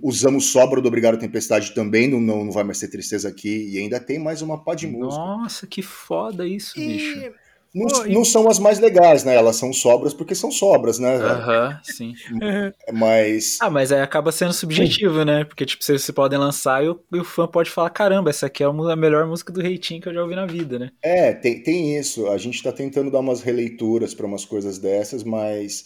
Usamos 0.02 0.46
sobra 0.46 0.82
do 0.82 0.88
Obrigado 0.88 1.18
Tempestade 1.18 1.74
também, 1.74 2.08
não, 2.08 2.20
não, 2.20 2.52
vai 2.52 2.64
mais 2.64 2.80
ter 2.80 2.88
tristeza 2.88 3.28
aqui. 3.28 3.70
E 3.70 3.78
ainda 3.78 4.00
tem 4.00 4.18
mais 4.18 4.42
uma 4.42 4.64
pá 4.64 4.76
de 4.76 4.88
música. 4.88 5.24
Nossa, 5.24 5.68
que 5.68 5.82
foda 5.82 6.48
isso, 6.48 6.80
e... 6.80 6.88
bicho. 6.88 7.34
Não, 7.74 7.88
Pô, 7.88 8.06
e- 8.06 8.14
não 8.14 8.24
são 8.24 8.48
as 8.48 8.60
mais 8.60 8.78
legais, 8.78 9.24
né? 9.24 9.36
Elas 9.36 9.56
são 9.56 9.74
sobras 9.74 10.14
porque 10.14 10.36
são 10.36 10.52
sobras, 10.52 11.00
né? 11.00 11.16
Aham, 11.16 11.80
sim. 11.82 12.14
Mas. 12.94 13.58
Ah, 13.60 13.70
mas 13.70 13.92
aí 13.92 14.02
acaba 14.02 14.32
sendo 14.32 14.54
subjetivo, 14.54 15.26
né? 15.26 15.44
Porque, 15.44 15.66
tipo, 15.66 15.84
vocês, 15.84 16.10
podem 16.12 16.38
lançar 16.38 16.84
e 16.84 16.90
o, 16.90 17.00
e 17.12 17.20
o 17.20 17.24
fã 17.24 17.48
pode 17.48 17.72
falar: 17.72 17.90
caramba, 17.90 18.30
essa 18.30 18.46
aqui 18.46 18.62
é 18.64 18.68
a 18.68 18.96
melhor 18.96 19.26
música 19.26 19.52
do 19.52 19.62
Reitinho 19.62 20.00
que 20.00 20.08
eu 20.08 20.14
já 20.14 20.22
ouvi 20.22 20.36
na 20.36 20.46
vida, 20.46 20.78
né? 20.78 20.92
É, 21.02 21.34
tem, 21.34 21.64
tem 21.64 21.98
isso. 21.98 22.28
A 22.28 22.38
gente 22.38 22.62
tá 22.62 22.72
tentando 22.72 23.10
dar 23.10 23.20
umas 23.20 23.42
releituras 23.42 24.14
para 24.14 24.28
umas 24.28 24.46
coisas 24.46 24.78
dessas, 24.78 25.24
mas 25.24 25.86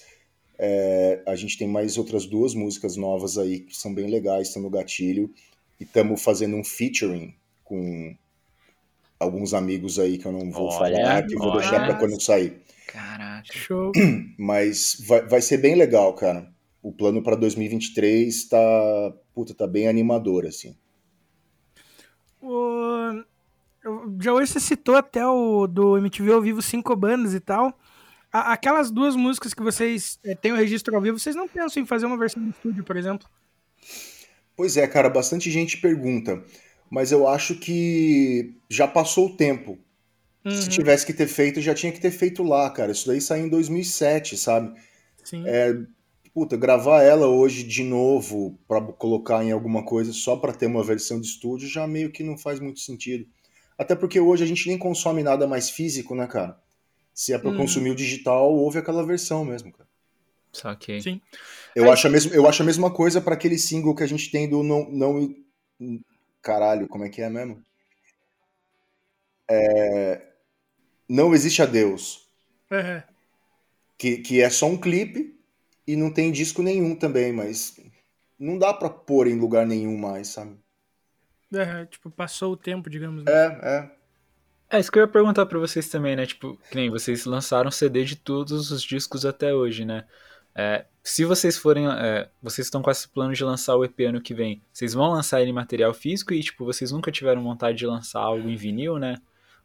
é, 0.59 1.21
a 1.27 1.35
gente 1.35 1.57
tem 1.57 1.67
mais 1.67 1.97
outras 1.97 2.25
duas 2.25 2.53
músicas 2.53 2.95
novas 2.95 3.37
aí 3.37 3.59
que 3.61 3.75
são 3.75 3.93
bem 3.93 4.09
legais, 4.09 4.47
estão 4.47 4.61
no 4.61 4.69
gatilho. 4.69 5.31
E 5.79 5.83
estamos 5.83 6.21
fazendo 6.23 6.55
um 6.55 6.63
featuring 6.63 7.33
com 7.63 8.15
alguns 9.19 9.53
amigos 9.53 9.99
aí 9.99 10.17
que 10.17 10.25
eu 10.25 10.31
não 10.31 10.51
vou 10.51 10.67
Olha, 10.69 10.95
falar, 10.95 11.25
que 11.25 11.35
eu 11.35 11.39
vou 11.39 11.49
olha. 11.49 11.59
deixar 11.59 11.85
para 11.85 11.95
quando 11.99 12.19
sair. 12.21 12.61
Caraca. 12.87 13.45
Show. 13.53 13.91
Mas 14.37 14.97
vai, 15.07 15.27
vai 15.27 15.41
ser 15.41 15.57
bem 15.57 15.75
legal, 15.75 16.13
cara. 16.13 16.51
O 16.81 16.91
plano 16.91 17.21
para 17.21 17.35
2023 17.35 18.47
tá, 18.47 19.13
puta, 19.33 19.53
tá 19.53 19.67
bem 19.67 19.87
animador, 19.87 20.45
assim. 20.45 20.75
O... 22.41 23.23
eu- 23.83 24.15
Já 24.21 24.33
hoje 24.33 24.51
você 24.53 24.59
citou 24.59 24.95
até 24.95 25.25
o 25.25 25.67
do 25.67 25.97
MTV 25.97 26.31
ao 26.31 26.41
vivo 26.41 26.61
cinco 26.61 26.95
bandas 26.95 27.33
e 27.33 27.39
tal. 27.39 27.77
A- 28.31 28.53
aquelas 28.53 28.91
duas 28.91 29.15
músicas 29.15 29.53
que 29.53 29.63
vocês 29.63 30.19
eh, 30.23 30.35
têm 30.35 30.51
o 30.51 30.55
registro 30.55 30.95
ao 30.95 31.01
vivo, 31.01 31.19
vocês 31.19 31.35
não 31.35 31.47
pensam 31.47 31.81
em 31.81 31.85
fazer 31.85 32.05
uma 32.05 32.17
versão 32.17 32.43
do 32.43 32.49
estúdio, 32.51 32.83
por 32.83 32.97
exemplo? 32.97 33.27
Pois 34.55 34.75
é, 34.77 34.87
cara, 34.87 35.09
bastante 35.09 35.51
gente 35.51 35.77
pergunta, 35.77 36.43
mas 36.89 37.11
eu 37.11 37.27
acho 37.27 37.55
que 37.59 38.55
já 38.69 38.87
passou 38.87 39.27
o 39.27 39.37
tempo. 39.37 39.77
Se 40.49 40.69
Uhum, 40.69 40.69
tivesse 40.69 41.05
que 41.05 41.13
ter 41.13 41.27
feito, 41.27 41.61
já 41.61 41.75
tinha 41.75 41.91
que 41.91 42.01
ter 42.01 42.11
feito 42.11 42.43
lá, 42.43 42.69
cara. 42.71 42.91
Isso 42.91 43.07
daí 43.07 43.21
saiu 43.21 43.45
em 43.47 43.49
2007, 43.49 44.37
sabe? 44.37 44.73
Sim. 45.23 45.43
É, 45.45 45.73
puta, 46.33 46.57
gravar 46.57 47.03
ela 47.03 47.27
hoje 47.27 47.63
de 47.63 47.83
novo 47.83 48.59
pra 48.67 48.81
colocar 48.81 49.43
em 49.43 49.51
alguma 49.51 49.85
coisa 49.85 50.13
só 50.13 50.37
pra 50.37 50.53
ter 50.53 50.67
uma 50.67 50.83
versão 50.83 51.21
de 51.21 51.27
estúdio 51.27 51.67
já 51.69 51.87
meio 51.87 52.11
que 52.11 52.23
não 52.23 52.37
faz 52.37 52.59
muito 52.59 52.79
sentido. 52.81 53.25
Até 53.77 53.95
porque 53.95 54.19
hoje 54.19 54.43
a 54.43 54.47
gente 54.47 54.67
nem 54.67 54.77
consome 54.77 55.23
nada 55.23 55.47
mais 55.47 55.69
físico, 55.69 56.15
né, 56.15 56.27
cara? 56.27 56.59
Se 57.17 57.33
é 57.33 57.37
pra 57.39 57.49
Uhum. 57.49 57.57
consumir 57.57 57.89
o 57.89 57.95
digital, 57.95 58.53
houve 58.53 58.77
aquela 58.77 59.03
versão 59.03 59.43
mesmo, 59.43 59.71
cara. 59.71 59.89
Saquei. 60.53 61.01
Sim. 61.01 61.19
Eu, 61.75 61.91
acho 61.91 62.05
a 62.05 62.11
mesma, 62.11 62.31
eu 62.31 62.47
acho 62.47 62.61
a 62.61 62.65
mesma 62.65 62.91
coisa 62.93 63.19
pra 63.19 63.33
aquele 63.33 63.57
single 63.57 63.95
que 63.95 64.03
a 64.03 64.07
gente 64.07 64.29
tem 64.29 64.47
do 64.47 64.61
não, 64.61 64.87
não. 64.91 65.35
Caralho, 66.43 66.87
como 66.87 67.05
é 67.05 67.09
que 67.09 67.23
é 67.23 67.29
mesmo? 67.29 67.59
É, 69.49 70.21
não 71.09 71.33
existe 71.33 71.61
adeus. 71.61 72.27
Uhum. 72.71 73.01
Que, 73.97 74.17
que 74.19 74.41
é 74.41 74.49
só 74.51 74.67
um 74.67 74.77
clipe 74.79 75.39
e 75.87 75.95
não 75.95 76.13
tem 76.13 76.31
disco 76.31 76.61
nenhum 76.61 76.95
também, 76.95 77.33
mas 77.33 77.79
não 78.37 78.59
dá 78.59 78.71
pra 78.73 78.89
pôr 78.89 79.27
em 79.27 79.39
lugar 79.39 79.65
nenhum 79.65 79.97
mais, 79.97 80.27
sabe? 80.27 80.55
Uhum, 81.51 81.85
Tipo, 81.87 82.11
passou 82.11 82.53
o 82.53 82.57
tempo, 82.57 82.89
digamos. 82.89 83.23
né? 83.23 83.31
É, 83.31 83.45
é. 83.77 83.96
É 84.69 84.79
isso 84.79 84.91
que 84.91 84.99
eu 84.99 85.03
ia 85.03 85.07
perguntar 85.07 85.45
pra 85.45 85.57
vocês 85.59 85.87
também, 85.89 86.15
né? 86.15 86.25
Tipo, 86.25 86.57
que 86.69 86.75
nem 86.75 86.89
vocês 86.89 87.25
lançaram 87.25 87.71
CD 87.71 88.03
de 88.03 88.15
todos 88.17 88.69
os 88.71 88.83
discos 88.83 89.25
até 89.25 89.53
hoje, 89.53 89.85
né? 89.85 90.05
É, 90.53 90.85
se 91.03 91.23
vocês 91.23 91.57
forem. 91.57 91.87
é, 91.87 92.29
vocês 92.41 92.67
estão 92.67 92.81
com 92.81 92.89
esse 92.91 93.07
plano 93.07 93.33
de 93.33 93.43
lançar 93.43 93.75
o 93.75 93.85
EP 93.85 93.99
ano 94.07 94.19
que 94.19 94.33
vem, 94.33 94.61
vocês 94.73 94.93
vão 94.93 95.11
lançar 95.11 95.39
ele 95.41 95.51
em 95.51 95.53
material 95.53 95.93
físico 95.93 96.33
e, 96.33 96.41
tipo, 96.43 96.65
vocês 96.65 96.91
nunca 96.91 97.11
tiveram 97.11 97.43
vontade 97.43 97.77
de 97.77 97.85
lançar 97.85 98.19
algo 98.21 98.49
em 98.49 98.55
vinil, 98.55 98.97
né? 98.97 99.17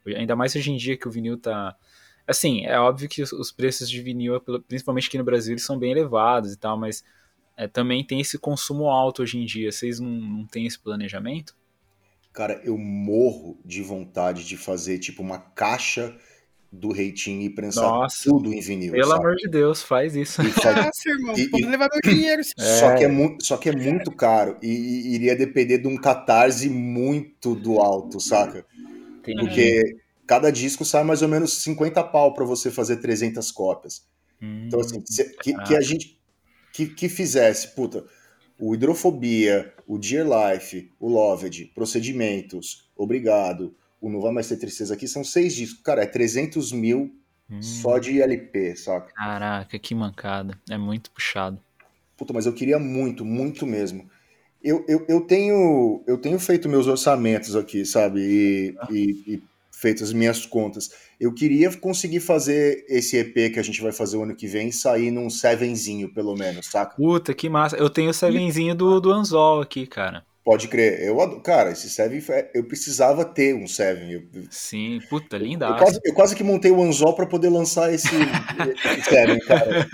Ainda 0.07 0.36
mais 0.36 0.55
hoje 0.55 0.70
em 0.70 0.76
dia 0.76 0.96
que 0.96 1.09
o 1.09 1.11
vinil 1.11 1.36
tá. 1.38 1.74
Assim, 2.26 2.64
é 2.66 2.78
óbvio 2.78 3.09
que 3.09 3.22
os- 3.22 3.32
os 3.32 3.50
preços 3.50 3.90
de 3.90 4.00
vinil, 4.00 4.40
principalmente 4.68 5.09
aqui 5.09 5.18
no 5.18 5.24
Brasil, 5.24 5.55
eles 5.55 5.64
são 5.64 5.78
bem 5.78 5.90
elevados 5.92 6.53
e 6.53 6.57
tal, 6.57 6.76
mas 6.78 7.03
é, 7.57 7.66
também 7.66 8.05
tem 8.05 8.20
esse 8.20 8.38
consumo 8.38 8.88
alto 8.88 9.22
hoje 9.22 9.38
em 9.38 9.44
dia. 9.44 9.72
Vocês 9.72 9.98
não, 9.98 10.09
não 10.11 10.46
têm 10.46 10.66
esse 10.66 10.78
planejamento? 10.78 11.57
Cara, 12.33 12.61
eu 12.64 12.78
morro 12.78 13.59
de 13.64 13.83
vontade 13.83 14.45
de 14.45 14.57
fazer 14.57 14.99
tipo 14.99 15.22
uma 15.22 15.39
caixa 15.39 16.16
do 16.72 16.91
reitinho 16.91 17.43
e 17.43 17.51
prensar 17.51 17.85
Nossa. 17.85 18.24
tudo 18.30 18.51
em 18.53 18.59
vinil. 18.61 18.93
Pelo 18.93 19.09
sabe? 19.11 19.20
amor 19.20 19.37
de 19.37 19.49
Deus, 19.49 19.83
faz 19.83 20.16
isso. 20.16 20.41
E 20.41 20.51
fa- 20.51 20.72
Nossa, 20.89 21.09
irmão, 21.11 21.35
E- 21.37 21.49
pode 21.51 21.64
e- 21.64 21.66
levar 21.66 21.89
meu 21.93 22.01
dinheiro. 22.14 22.43
sim. 22.43 22.53
Só, 22.59 22.95
que 22.97 23.05
é 23.05 23.09
muito, 23.09 23.45
só 23.45 23.57
que 23.59 23.68
é 23.68 23.72
muito 23.76 24.11
caro 24.11 24.57
e, 24.62 24.68
e 24.68 25.14
iria 25.14 25.37
depender 25.37 25.76
de 25.78 25.87
um 25.89 25.97
catarse 25.97 26.70
muito 26.70 27.55
do 27.55 27.78
alto, 27.78 28.18
saca? 28.18 28.64
Entendi. 29.18 29.39
Porque 29.39 29.97
cada 30.26 30.51
disco 30.51 30.85
sai 30.87 31.05
mais 31.05 31.20
ou 31.20 31.28
menos 31.28 31.62
50 31.62 32.03
pau 32.03 32.33
pra 32.33 32.45
você 32.47 32.70
fazer 32.70 32.97
300 32.97 33.53
cópias. 33.53 34.07
Hum, 34.41 34.64
Então, 34.66 34.80
assim, 34.80 35.03
que, 35.43 35.53
que 35.53 35.76
a 35.76 35.80
gente 35.83 36.18
que, 36.72 36.87
que 36.87 37.09
fizesse, 37.11 37.74
puta, 37.74 38.07
o 38.62 38.76
Hidrofobia, 38.76 39.74
o 39.88 39.98
Dear 39.98 40.24
Life, 40.24 40.88
o 41.00 41.08
Loved, 41.08 41.72
Procedimentos, 41.74 42.88
Obrigado, 42.96 43.74
o 44.00 44.08
Não 44.08 44.20
Vai 44.20 44.30
Mais 44.30 44.48
Ter 44.48 44.56
Tristeza 44.56 44.94
aqui, 44.94 45.08
são 45.08 45.24
seis 45.24 45.52
discos. 45.52 45.82
Cara, 45.82 46.04
é 46.04 46.06
300 46.06 46.70
mil 46.70 47.12
hum. 47.50 47.60
só 47.60 47.98
de 47.98 48.22
LP, 48.22 48.76
saca? 48.76 49.12
Caraca, 49.12 49.76
que 49.80 49.92
mancada. 49.96 50.56
É 50.70 50.78
muito 50.78 51.10
puxado. 51.10 51.58
Puta, 52.16 52.32
mas 52.32 52.46
eu 52.46 52.52
queria 52.52 52.78
muito, 52.78 53.24
muito 53.24 53.66
mesmo. 53.66 54.08
Eu, 54.62 54.84
eu, 54.86 55.04
eu, 55.08 55.22
tenho, 55.22 56.04
eu 56.06 56.16
tenho 56.16 56.38
feito 56.38 56.68
meus 56.68 56.86
orçamentos 56.86 57.56
aqui, 57.56 57.84
sabe? 57.84 58.20
E, 58.20 58.76
e, 58.92 59.34
e 59.34 59.42
feito 59.83 60.05
as 60.05 60.12
minhas 60.12 60.47
contas. 60.47 60.91
Eu 61.20 61.35
queria 61.35 61.70
conseguir 61.76 62.20
fazer 62.20 62.87
esse 62.89 63.16
EP 63.16 63.53
que 63.53 63.59
a 63.59 63.62
gente 63.64 63.83
vai 63.83 63.91
fazer 63.91 64.16
o 64.16 64.22
ano 64.22 64.37
que 64.37 64.47
vem 64.47 64.70
sair 64.70 65.11
num 65.11 65.28
sevenzinho, 65.28 66.09
pelo 66.14 66.37
menos, 66.37 66.66
saca? 66.66 66.95
Puta, 66.95 67.35
que 67.35 67.49
massa. 67.49 67.76
Eu 67.76 67.91
tenho 67.91 68.11
o 68.11 68.14
Sevenzinho 68.14 68.74
do, 68.76 69.01
do 69.01 69.11
Anzol 69.12 69.61
aqui, 69.61 69.85
cara. 69.87 70.24
Pode 70.45 70.66
crer. 70.68 71.01
Eu, 71.03 71.20
ado- 71.20 71.41
cara, 71.41 71.70
esse 71.70 71.89
Seven, 71.91 72.22
é- 72.30 72.51
eu 72.55 72.64
precisava 72.64 73.24
ter 73.24 73.55
um 73.55 73.66
Seven. 73.66 74.11
Eu, 74.12 74.22
eu 74.35 74.43
Sim, 74.51 75.01
puta, 75.11 75.37
eu 75.37 75.41
lindaço. 75.43 75.78
quase, 75.78 76.01
eu 76.05 76.14
quase 76.14 76.35
que 76.37 76.43
montei 76.45 76.70
o 76.70 76.83
anzol 76.83 77.14
para 77.14 77.26
poder 77.26 77.49
lançar 77.49 77.93
esse, 77.93 78.09
esse 78.99 79.09
Seven, 79.11 79.39
cara, 79.41 79.89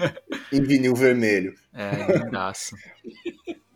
em 0.53 0.62
vinil 0.62 0.95
vermelho. 0.95 1.55
É, 1.74 2.18
lindaço. 2.24 2.74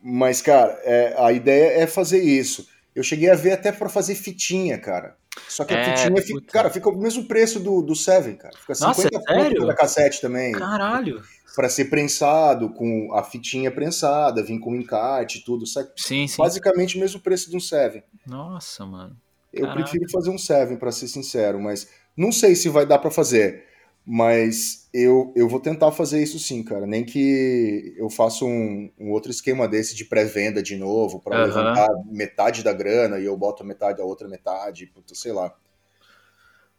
Mas, 0.01 0.41
cara, 0.41 0.79
é, 0.83 1.15
a 1.17 1.31
ideia 1.31 1.81
é 1.83 1.87
fazer 1.87 2.21
isso. 2.23 2.67
Eu 2.95 3.03
cheguei 3.03 3.29
a 3.29 3.35
ver 3.35 3.51
até 3.53 3.71
para 3.71 3.89
fazer 3.89 4.15
fitinha, 4.15 4.77
cara. 4.77 5.15
Só 5.47 5.63
que 5.65 5.73
a 5.73 5.77
É, 5.77 5.97
fitinha, 5.97 6.21
fica, 6.21 6.39
puta. 6.39 6.51
cara, 6.51 6.69
fica 6.69 6.89
o 6.89 6.97
mesmo 6.97 7.25
preço 7.25 7.59
do, 7.59 7.81
do 7.81 7.95
Seven, 7.95 8.35
cara. 8.35 8.55
Fica 8.57 8.73
Nossa, 8.79 9.01
50 9.03 9.07
é 9.15 9.19
pontos 9.19 9.43
sério? 9.43 9.61
cada 9.61 9.75
cassete 9.75 10.21
também. 10.21 10.51
Caralho. 10.53 11.21
Para 11.55 11.69
ser 11.69 11.85
prensado, 11.85 12.69
com 12.73 13.13
a 13.13 13.23
fitinha 13.23 13.69
prensada, 13.71 14.43
vir 14.43 14.59
com 14.59 14.75
encarte 14.75 15.39
e 15.39 15.43
tudo. 15.43 15.67
Sabe? 15.67 15.89
Sim, 15.95 16.27
sim. 16.27 16.37
Basicamente 16.37 16.97
o 16.97 16.99
mesmo 16.99 17.19
preço 17.19 17.49
de 17.49 17.55
um 17.55 17.59
Seven. 17.59 18.03
Nossa, 18.25 18.85
mano. 18.85 19.15
Eu 19.51 19.67
Caraca. 19.67 19.81
prefiro 19.83 20.09
fazer 20.11 20.31
um 20.31 20.37
Seven, 20.37 20.77
para 20.77 20.91
ser 20.91 21.07
sincero, 21.07 21.59
mas 21.59 21.87
não 22.17 22.31
sei 22.31 22.55
se 22.55 22.69
vai 22.69 22.85
dar 22.87 22.97
para 22.97 23.11
fazer. 23.11 23.65
Mas 24.05 24.89
eu, 24.93 25.31
eu 25.35 25.47
vou 25.47 25.59
tentar 25.61 25.91
fazer 25.91 26.21
isso 26.21 26.37
sim, 26.39 26.63
cara. 26.63 26.85
Nem 26.85 27.05
que 27.05 27.93
eu 27.97 28.09
faça 28.09 28.43
um, 28.43 28.91
um 28.99 29.11
outro 29.11 29.31
esquema 29.31 29.67
desse 29.67 29.95
de 29.95 30.05
pré-venda 30.05 30.61
de 30.61 30.75
novo, 30.75 31.19
para 31.21 31.35
Aham. 31.35 31.43
levantar 31.43 31.87
metade 32.05 32.63
da 32.63 32.73
grana 32.73 33.19
e 33.19 33.25
eu 33.25 33.37
boto 33.37 33.63
metade 33.63 33.99
da 33.99 34.03
outra 34.03 34.27
metade, 34.27 34.87
puta, 34.87 35.15
sei 35.15 35.31
lá. 35.31 35.55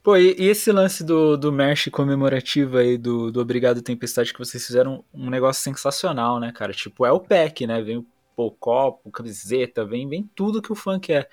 Pô, 0.03 0.15
e, 0.17 0.35
e 0.37 0.47
esse 0.47 0.71
lance 0.71 1.03
do, 1.03 1.35
do 1.35 1.51
merch 1.51 1.89
comemorativo 1.89 2.77
aí 2.77 2.97
do, 2.97 3.31
do 3.31 3.41
Obrigado 3.41 3.81
Tempestade 3.81 4.31
que 4.31 4.37
vocês 4.39 4.63
fizeram 4.65 5.03
um 5.13 5.29
negócio 5.29 5.63
sensacional, 5.63 6.39
né, 6.39 6.51
cara? 6.51 6.73
Tipo, 6.73 7.05
é 7.05 7.11
o 7.11 7.19
pack, 7.19 7.65
né? 7.65 7.81
Vem 7.81 7.97
o 7.97 8.05
pô, 8.35 8.51
copo, 8.51 9.09
camiseta, 9.11 9.83
vem, 9.83 10.07
vem 10.07 10.29
tudo 10.35 10.61
que 10.61 10.71
o 10.71 10.75
fã 10.75 10.99
quer. 10.99 11.27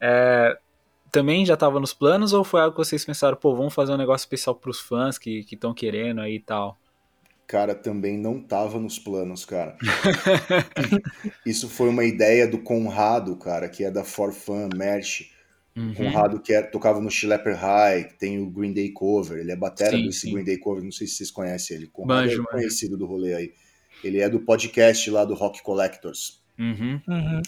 É, 0.00 0.58
também 1.14 1.46
já 1.46 1.56
tava 1.56 1.78
nos 1.78 1.94
planos 1.94 2.32
ou 2.32 2.42
foi 2.42 2.60
algo 2.60 2.72
que 2.72 2.84
vocês 2.84 3.04
pensaram, 3.04 3.36
pô, 3.36 3.54
vamos 3.54 3.72
fazer 3.72 3.92
um 3.92 3.96
negócio 3.96 4.24
especial 4.24 4.56
pros 4.56 4.80
fãs 4.80 5.16
que 5.16 5.46
estão 5.50 5.72
querendo 5.72 6.20
aí 6.20 6.34
e 6.34 6.40
tal? 6.40 6.76
Cara, 7.46 7.72
também 7.72 8.18
não 8.18 8.40
tava 8.40 8.80
nos 8.80 8.98
planos, 8.98 9.44
cara. 9.44 9.76
Isso 11.46 11.68
foi 11.68 11.88
uma 11.88 12.04
ideia 12.04 12.48
do 12.48 12.58
Conrado, 12.58 13.36
cara, 13.36 13.68
que 13.68 13.84
é 13.84 13.92
da 13.92 14.02
For 14.02 14.32
Fun 14.32 14.70
Merch. 14.74 15.30
Uhum. 15.76 15.94
Conrado 15.94 16.40
que 16.40 16.52
é- 16.52 16.62
tocava 16.62 17.00
no 17.00 17.10
Schlepper 17.10 17.56
High, 17.56 18.04
que 18.08 18.18
tem 18.18 18.40
o 18.40 18.50
Green 18.50 18.72
Day 18.72 18.90
Cover, 18.90 19.38
ele 19.38 19.52
é 19.52 19.56
batera 19.56 19.92
Sim, 19.92 20.06
desse 20.06 20.20
sim. 20.20 20.32
Green 20.32 20.44
Day 20.44 20.58
Cover, 20.58 20.82
não 20.82 20.92
sei 20.92 21.06
se 21.06 21.14
vocês 21.14 21.30
conhecem 21.30 21.76
ele. 21.76 21.86
Conrado 21.86 22.26
Manjo, 22.26 22.42
é 22.42 22.52
conhecido 22.52 22.96
do 22.96 23.06
rolê 23.06 23.34
aí. 23.34 23.52
Ele 24.02 24.20
é 24.20 24.28
do 24.28 24.40
podcast 24.40 25.08
lá 25.10 25.24
do 25.24 25.34
Rock 25.34 25.62
Collectors. 25.62 26.42
Uhum. 26.58 27.00
Uhum. 27.06 27.42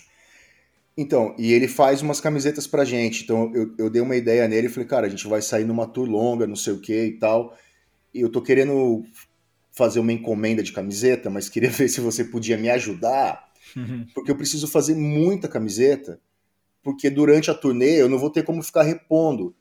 Então, 0.96 1.34
e 1.38 1.52
ele 1.52 1.68
faz 1.68 2.00
umas 2.00 2.20
camisetas 2.20 2.66
pra 2.66 2.84
gente. 2.84 3.24
Então, 3.24 3.52
eu, 3.54 3.74
eu 3.78 3.90
dei 3.90 4.00
uma 4.00 4.16
ideia 4.16 4.48
nele 4.48 4.68
e 4.68 4.70
falei, 4.70 4.88
cara, 4.88 5.06
a 5.06 5.10
gente 5.10 5.26
vai 5.28 5.42
sair 5.42 5.64
numa 5.64 5.86
tour 5.86 6.08
longa, 6.08 6.46
não 6.46 6.56
sei 6.56 6.72
o 6.72 6.80
que 6.80 7.04
e 7.06 7.18
tal. 7.18 7.56
E 8.14 8.20
eu 8.20 8.30
tô 8.30 8.42
querendo 8.42 9.04
fazer 9.72 10.00
uma 10.00 10.12
encomenda 10.12 10.62
de 10.62 10.72
camiseta, 10.72 11.30
mas 11.30 11.48
queria 11.48 11.70
ver 11.70 11.88
se 11.88 12.00
você 12.00 12.24
podia 12.24 12.56
me 12.58 12.70
ajudar, 12.70 13.46
Uhum. 13.76 14.06
porque 14.14 14.30
eu 14.30 14.36
preciso 14.36 14.68
fazer 14.68 14.94
muita 14.94 15.48
camiseta, 15.48 16.20
porque 16.82 17.10
durante 17.10 17.50
a 17.50 17.54
turnê 17.54 18.00
eu 18.00 18.08
não 18.08 18.18
vou 18.18 18.30
ter 18.30 18.44
como 18.44 18.62
ficar 18.62 18.82
repondo. 18.82 19.54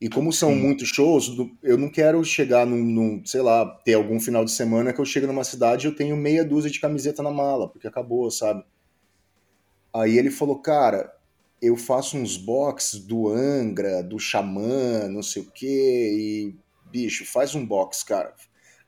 E 0.00 0.08
como 0.08 0.32
são 0.32 0.50
Sim. 0.52 0.60
muitos 0.60 0.88
shows, 0.88 1.30
eu 1.62 1.78
não 1.78 1.88
quero 1.88 2.24
chegar 2.24 2.66
num, 2.66 2.84
num, 2.84 3.24
sei 3.24 3.40
lá, 3.40 3.64
ter 3.84 3.94
algum 3.94 4.18
final 4.20 4.44
de 4.44 4.50
semana 4.50 4.92
que 4.92 5.00
eu 5.00 5.04
chego 5.04 5.28
numa 5.28 5.44
cidade 5.44 5.86
e 5.86 5.90
eu 5.90 5.94
tenho 5.94 6.16
meia 6.16 6.44
dúzia 6.44 6.70
de 6.70 6.80
camiseta 6.80 7.22
na 7.22 7.30
mala, 7.30 7.68
porque 7.68 7.86
acabou, 7.86 8.30
sabe? 8.30 8.64
Aí 9.94 10.16
ele 10.18 10.30
falou, 10.30 10.58
cara, 10.58 11.12
eu 11.60 11.76
faço 11.76 12.16
uns 12.16 12.36
box 12.36 12.98
do 12.98 13.28
Angra, 13.28 14.02
do 14.02 14.18
Xamã, 14.18 15.08
não 15.08 15.22
sei 15.22 15.42
o 15.42 15.50
quê, 15.50 16.10
e, 16.16 16.56
bicho, 16.90 17.24
faz 17.24 17.54
um 17.54 17.64
box, 17.64 18.02
cara. 18.04 18.34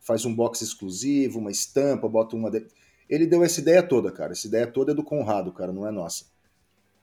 Faz 0.00 0.24
um 0.24 0.34
box 0.34 0.62
exclusivo, 0.62 1.38
uma 1.38 1.50
estampa, 1.50 2.08
bota 2.08 2.36
uma... 2.36 2.50
de- 2.50 2.66
Ele 3.08 3.26
deu 3.26 3.42
essa 3.44 3.60
ideia 3.60 3.82
toda, 3.82 4.10
cara. 4.10 4.32
Essa 4.32 4.46
ideia 4.46 4.66
toda 4.66 4.92
é 4.92 4.94
do 4.94 5.04
Conrado, 5.04 5.52
cara, 5.52 5.72
não 5.72 5.86
é 5.86 5.90
nossa. 5.90 6.26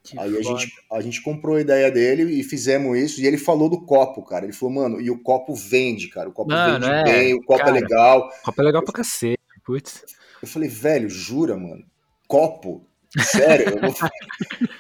Que 0.04 0.18
Aí 0.20 0.36
a 0.36 0.42
gente, 0.42 0.74
a 0.92 1.00
gente 1.00 1.22
comprou 1.22 1.58
a 1.58 1.62
ideia 1.62 1.92
dele 1.92 2.24
e 2.40 2.44
fizemos 2.44 2.98
isso. 2.98 3.22
E 3.22 3.28
ele 3.28 3.38
falou 3.38 3.70
do 3.70 3.86
copo, 3.86 4.24
cara. 4.24 4.46
Ele 4.46 4.54
falou, 4.54 4.74
mano, 4.74 5.00
e 5.00 5.12
o 5.12 5.22
copo 5.22 5.54
vende, 5.54 6.08
cara. 6.10 6.28
O 6.28 6.32
copo 6.32 6.50
Mano, 6.52 6.86
vende 6.86 6.92
é, 6.92 7.04
bem, 7.04 7.34
o 7.36 7.44
copo 7.44 7.60
cara. 7.64 7.70
é 7.78 7.82
legal. 7.82 8.30
Copa 8.44 8.62
é 8.62 8.66
legal 8.66 8.84
pra 8.84 8.94
cacete, 8.94 9.38
putz. 9.64 10.04
Eu 10.42 10.48
falei, 10.48 10.68
velho, 10.68 11.08
jura, 11.08 11.56
mano? 11.56 11.86
Copo? 12.28 12.84
Sério? 13.20 13.76
Eu 13.76 13.82
vou... 13.82 13.94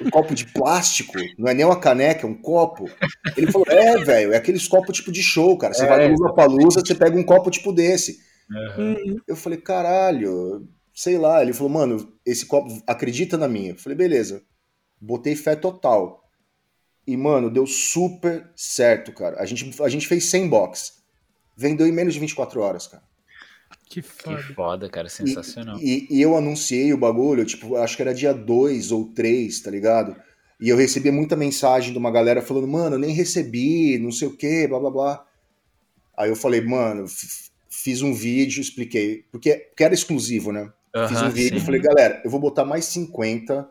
um 0.05 0.09
copo 0.09 0.34
de 0.34 0.45
plástico? 0.45 1.13
Não 1.38 1.49
é 1.49 1.53
nem 1.53 1.65
uma 1.65 1.79
caneca, 1.79 2.25
é 2.25 2.29
um 2.29 2.39
copo? 2.39 2.89
Ele 3.36 3.51
falou, 3.51 3.67
é, 3.69 3.97
velho, 4.03 4.34
é 4.34 4.38
aqueles 4.38 4.67
copos 4.67 4.97
tipo 4.97 5.11
de 5.11 5.21
show, 5.21 5.57
cara. 5.57 5.73
Você 5.73 5.84
É, 5.84 5.88
vai 5.88 6.07
no 6.07 6.15
Lula 6.15 6.34
Palusa, 6.34 6.82
você 6.86 6.95
pega 6.95 7.17
um 7.17 7.23
copo 7.23 7.51
tipo 7.51 7.73
desse. 7.73 8.19
Aham. 8.51 8.95
Eu 9.27 9.36
falei, 9.36 9.59
caralho, 9.59 10.67
sei 10.93 11.17
lá. 11.17 11.41
Ele 11.41 11.53
falou, 11.53 11.71
mano, 11.71 12.13
esse 12.25 12.45
copo, 12.45 12.82
acredita 12.88 13.38
na 13.38 13.47
minha. 13.47 13.71
Eu 13.71 13.77
falei, 13.77 13.97
beleza. 13.97 14.41
Botei 14.99 15.36
fé 15.36 15.55
total. 15.55 16.21
E, 17.05 17.17
mano, 17.17 17.49
deu 17.49 17.65
super 17.65 18.49
certo, 18.55 19.11
cara. 19.11 19.41
A 19.41 19.45
gente, 19.45 19.82
a 19.82 19.89
gente 19.89 20.07
fez 20.07 20.25
100 20.25 20.47
box. 20.47 20.93
Vendeu 21.57 21.88
em 21.88 21.91
menos 21.91 22.13
de 22.13 22.19
24 22.19 22.61
horas, 22.61 22.88
cara. 22.88 23.03
Que 23.91 24.01
Que 24.01 24.07
foda. 24.07 24.43
foda, 24.55 24.89
cara, 24.89 25.07
E, 25.07 25.09
sensacional. 25.09 25.77
e- 25.81 26.07
e 26.09 26.21
eu 26.21 26.37
anunciei 26.37 26.93
o 26.93 26.97
bagulho, 26.97 27.43
tipo, 27.45 27.75
acho 27.75 27.95
que 27.97 28.01
era 28.01 28.13
dia 28.13 28.33
2 28.33 28.91
ou 28.91 29.05
3, 29.13 29.59
tá 29.59 29.69
ligado? 29.69 30.15
E 30.61 30.69
eu 30.69 30.77
recebia 30.77 31.11
muita 31.11 31.35
mensagem 31.35 31.91
de 31.91 31.97
uma 31.97 32.09
galera 32.11 32.41
falando, 32.41 32.67
mano, 32.67 32.95
eu 32.95 32.99
nem 32.99 33.13
recebi, 33.13 33.97
não 33.99 34.11
sei 34.11 34.27
o 34.29 34.37
que, 34.37 34.65
blá 34.67 34.79
blá 34.79 34.89
blá. 34.91 35.25
Aí 36.17 36.29
eu 36.29 36.35
falei, 36.35 36.61
mano, 36.61 37.05
fiz 37.69 38.01
um 38.01 38.13
vídeo, 38.13 38.61
expliquei, 38.61 39.25
porque, 39.31 39.55
porque 39.55 39.83
era 39.83 39.93
exclusivo, 39.93 40.51
né? 40.51 40.71
Fiz 41.09 41.21
um 41.21 41.29
vídeo 41.29 41.57
e 41.57 41.61
falei, 41.61 41.81
galera, 41.81 42.21
eu 42.23 42.29
vou 42.29 42.39
botar 42.39 42.63
mais 42.63 42.85
50 42.85 43.67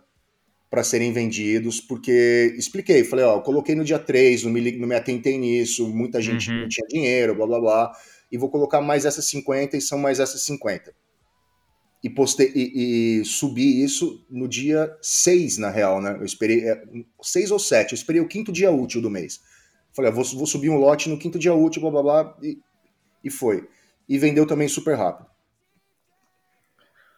para 0.70 0.82
serem 0.84 1.12
vendidos, 1.12 1.80
porque 1.80 2.54
expliquei, 2.58 3.04
falei, 3.04 3.24
ó, 3.24 3.40
coloquei 3.40 3.74
no 3.74 3.84
dia 3.84 3.98
3, 3.98 4.44
não 4.44 4.50
me, 4.52 4.72
não 4.78 4.86
me 4.88 4.94
atentei 4.94 5.38
nisso, 5.38 5.88
muita 5.88 6.20
gente 6.20 6.50
Uhum. 6.50 6.60
não 6.62 6.68
tinha 6.68 6.86
dinheiro, 6.88 7.34
blá 7.34 7.46
blá 7.46 7.60
blá, 7.60 7.92
e 8.30 8.38
vou 8.38 8.48
colocar 8.50 8.80
mais 8.80 9.04
essas 9.04 9.24
50 9.26 9.76
e 9.76 9.80
são 9.80 9.98
mais 9.98 10.20
essas 10.20 10.42
50. 10.42 10.94
E 12.02 12.08
postei 12.08 12.50
e, 12.54 13.20
e 13.20 13.24
subi 13.24 13.82
isso 13.82 14.24
no 14.30 14.48
dia 14.48 14.96
6, 15.02 15.58
na 15.58 15.68
real, 15.70 16.00
né? 16.00 16.16
Eu 16.18 16.24
esperei 16.24 16.66
é, 16.68 16.82
6 17.22 17.50
ou 17.50 17.58
7, 17.58 17.92
eu 17.92 17.96
esperei 17.96 18.20
o 18.20 18.28
quinto 18.28 18.50
dia 18.50 18.70
útil 18.70 19.02
do 19.02 19.10
mês. 19.10 19.40
Falei, 19.92 20.10
ó, 20.10 20.14
vou, 20.14 20.24
vou 20.24 20.46
subir 20.46 20.70
um 20.70 20.76
lote 20.78 21.08
no 21.10 21.18
quinto 21.18 21.38
dia 21.38 21.52
útil, 21.52 21.82
blá 21.82 21.90
blá 21.90 22.02
blá, 22.02 22.38
e, 22.42 22.58
e 23.22 23.28
foi. 23.30 23.68
E 24.08 24.16
vendeu 24.18 24.46
também 24.46 24.66
super 24.68 24.96
rápido. 24.96 25.28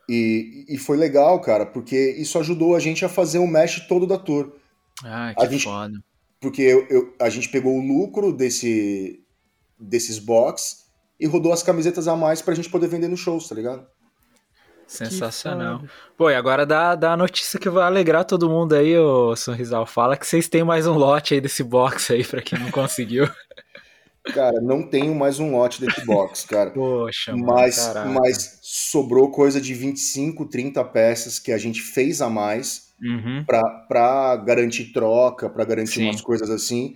E, 0.08 0.64
e 0.68 0.76
foi 0.78 0.96
legal, 0.96 1.40
cara, 1.40 1.64
porque 1.64 1.96
isso 2.18 2.38
ajudou 2.38 2.74
a 2.74 2.80
gente 2.80 3.04
a 3.04 3.08
fazer 3.08 3.38
o 3.38 3.46
mesh 3.46 3.86
todo 3.86 4.06
da 4.06 4.18
tour. 4.18 4.52
Ah, 5.04 5.30
A 5.30 5.34
que 5.46 5.52
gente- 5.52 5.64
foda. 5.64 6.02
Porque 6.40 6.60
eu- 6.62 6.86
eu- 6.88 7.14
a 7.20 7.30
gente 7.30 7.48
pegou 7.48 7.78
o 7.78 7.80
lucro 7.86 8.32
desse, 8.32 9.22
desses 9.78 10.18
box 10.18 10.86
e 11.20 11.26
rodou 11.26 11.52
as 11.52 11.62
camisetas 11.62 12.08
a 12.08 12.16
mais 12.16 12.42
pra 12.42 12.54
gente 12.54 12.68
poder 12.70 12.88
vender 12.88 13.08
nos 13.08 13.20
shows, 13.20 13.48
tá 13.48 13.54
ligado? 13.54 13.86
Sensacional. 14.86 15.80
Pô, 16.18 16.28
e 16.30 16.34
agora 16.34 16.66
dá, 16.66 16.94
dá 16.94 17.12
a 17.12 17.16
notícia 17.16 17.58
que 17.58 17.70
vai 17.70 17.84
alegrar 17.84 18.24
todo 18.24 18.50
mundo 18.50 18.74
aí, 18.74 18.96
ô 18.98 19.34
Sorrisal. 19.34 19.86
Fala 19.86 20.16
que 20.16 20.26
vocês 20.26 20.48
têm 20.48 20.62
mais 20.64 20.86
um 20.86 20.94
lote 20.94 21.32
aí 21.34 21.40
desse 21.40 21.62
box 21.64 22.12
aí 22.12 22.24
pra 22.24 22.42
quem 22.42 22.58
não 22.58 22.68
conseguiu. 22.72 23.26
Cara, 24.34 24.60
não 24.60 24.86
tenho 24.88 25.14
mais 25.14 25.40
um 25.40 25.52
lote 25.56 25.80
desse 25.80 26.04
box, 26.04 26.44
cara. 26.46 26.70
Poxa, 26.74 27.32
mano, 27.32 27.46
Mas, 27.46 27.86
caraca. 27.86 28.08
mas 28.10 28.58
sobrou 28.62 29.30
coisa 29.30 29.60
de 29.60 29.72
25, 29.74 30.46
30 30.48 30.84
peças 30.84 31.38
que 31.38 31.50
a 31.52 31.58
gente 31.58 31.80
fez 31.80 32.20
a 32.20 32.28
mais 32.28 32.92
Uhum. 33.02 33.42
pra, 33.44 33.60
pra 33.88 34.36
garantir 34.36 34.92
troca, 34.92 35.50
pra 35.50 35.64
garantir 35.64 35.94
Sim. 35.94 36.04
umas 36.04 36.20
coisas 36.20 36.48
assim. 36.50 36.94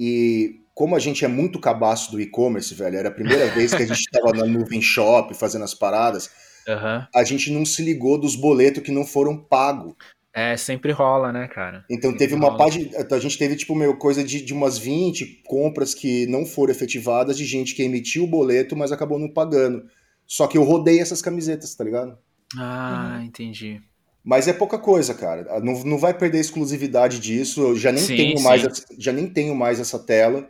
E 0.00 0.60
como 0.74 0.94
a 0.94 0.98
gente 0.98 1.24
é 1.24 1.28
muito 1.28 1.58
cabaço 1.60 2.12
do 2.12 2.20
e-commerce, 2.20 2.74
velho, 2.74 2.96
era 2.96 3.08
a 3.08 3.12
primeira 3.12 3.46
vez 3.54 3.74
que 3.74 3.82
a 3.82 3.86
gente 3.86 4.04
tava 4.10 4.32
na 4.32 4.46
Moving 4.46 4.80
Shop 4.80 5.34
fazendo 5.34 5.64
as 5.64 5.74
paradas, 5.74 6.30
Aham. 6.68 7.06
a 7.14 7.24
gente 7.24 7.50
não 7.50 7.64
se 7.64 7.82
ligou 7.82 8.18
dos 8.18 8.36
boletos 8.36 8.82
que 8.82 8.92
não 8.92 9.04
foram 9.04 9.36
pagos. 9.36 9.94
É, 10.32 10.56
sempre 10.56 10.92
rola, 10.92 11.32
né, 11.32 11.48
cara? 11.48 11.84
Então 11.90 12.10
Sempre 12.10 12.18
teve 12.18 12.34
uma 12.34 12.48
rola. 12.48 12.58
parte, 12.58 12.90
a 13.10 13.18
gente 13.18 13.36
teve 13.36 13.56
tipo 13.56 13.74
meu 13.74 13.96
coisa 13.96 14.22
de, 14.22 14.40
de 14.40 14.52
umas 14.54 14.78
20 14.78 15.42
compras 15.46 15.94
que 15.94 16.26
não 16.28 16.46
foram 16.46 16.70
efetivadas 16.70 17.36
de 17.36 17.44
gente 17.44 17.74
que 17.74 17.82
emitiu 17.82 18.22
o 18.22 18.28
boleto, 18.28 18.76
mas 18.76 18.92
acabou 18.92 19.18
não 19.18 19.28
pagando. 19.32 19.84
Só 20.26 20.46
que 20.46 20.56
eu 20.56 20.62
rodei 20.62 21.00
essas 21.00 21.20
camisetas, 21.20 21.74
tá 21.74 21.82
ligado? 21.82 22.16
Ah, 22.56 23.20
entendi. 23.24 23.80
Mas 24.24 24.46
é 24.48 24.52
pouca 24.52 24.78
coisa, 24.78 25.14
cara. 25.14 25.60
Não, 25.60 25.84
não 25.84 25.98
vai 25.98 26.12
perder 26.12 26.38
a 26.38 26.40
exclusividade 26.42 27.18
disso. 27.18 27.60
Eu 27.62 27.76
já 27.76 27.90
nem 27.92 28.02
Sim, 28.02 28.16
tenho 28.16 28.38
sim. 28.38 28.44
mais 28.44 28.64
essa- 28.64 28.84
já 28.98 29.12
nem 29.12 29.26
tenho 29.28 29.54
mais 29.54 29.80
essa 29.80 29.98
tela. 29.98 30.48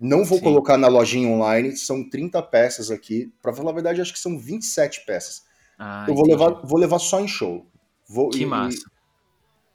Não 0.00 0.24
vou 0.24 0.38
Sim. 0.38 0.44
colocar 0.44 0.76
na 0.76 0.88
lojinha 0.88 1.28
online, 1.28 1.76
são 1.76 2.08
30 2.08 2.42
peças 2.42 2.90
aqui. 2.90 3.32
Pra 3.40 3.52
falar 3.52 3.70
a 3.70 3.74
verdade, 3.74 4.00
acho 4.00 4.12
que 4.12 4.18
são 4.18 4.38
27 4.38 5.04
peças. 5.06 5.42
Ah, 5.78 6.04
eu 6.08 6.14
vou 6.14 6.24
entendi. 6.26 6.42
levar, 6.42 6.60
vou 6.66 6.78
levar 6.78 6.98
só 6.98 7.20
em 7.20 7.28
show. 7.28 7.66
Vou, 8.08 8.30
Que 8.30 8.42
e- 8.42 8.46
massa. 8.46 8.78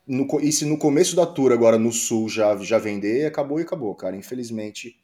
E, 0.08 0.14
no 0.16 0.28
e 0.42 0.52
se 0.52 0.66
no 0.66 0.78
começo 0.78 1.16
da 1.16 1.26
tour, 1.26 1.52
agora 1.54 1.78
no 1.78 1.92
sul, 1.92 2.28
já, 2.28 2.56
já 2.58 2.78
vender, 2.78 3.26
acabou 3.26 3.60
e 3.60 3.64
acabou, 3.64 3.96
cara. 3.96 4.16
Infelizmente, 4.16 4.98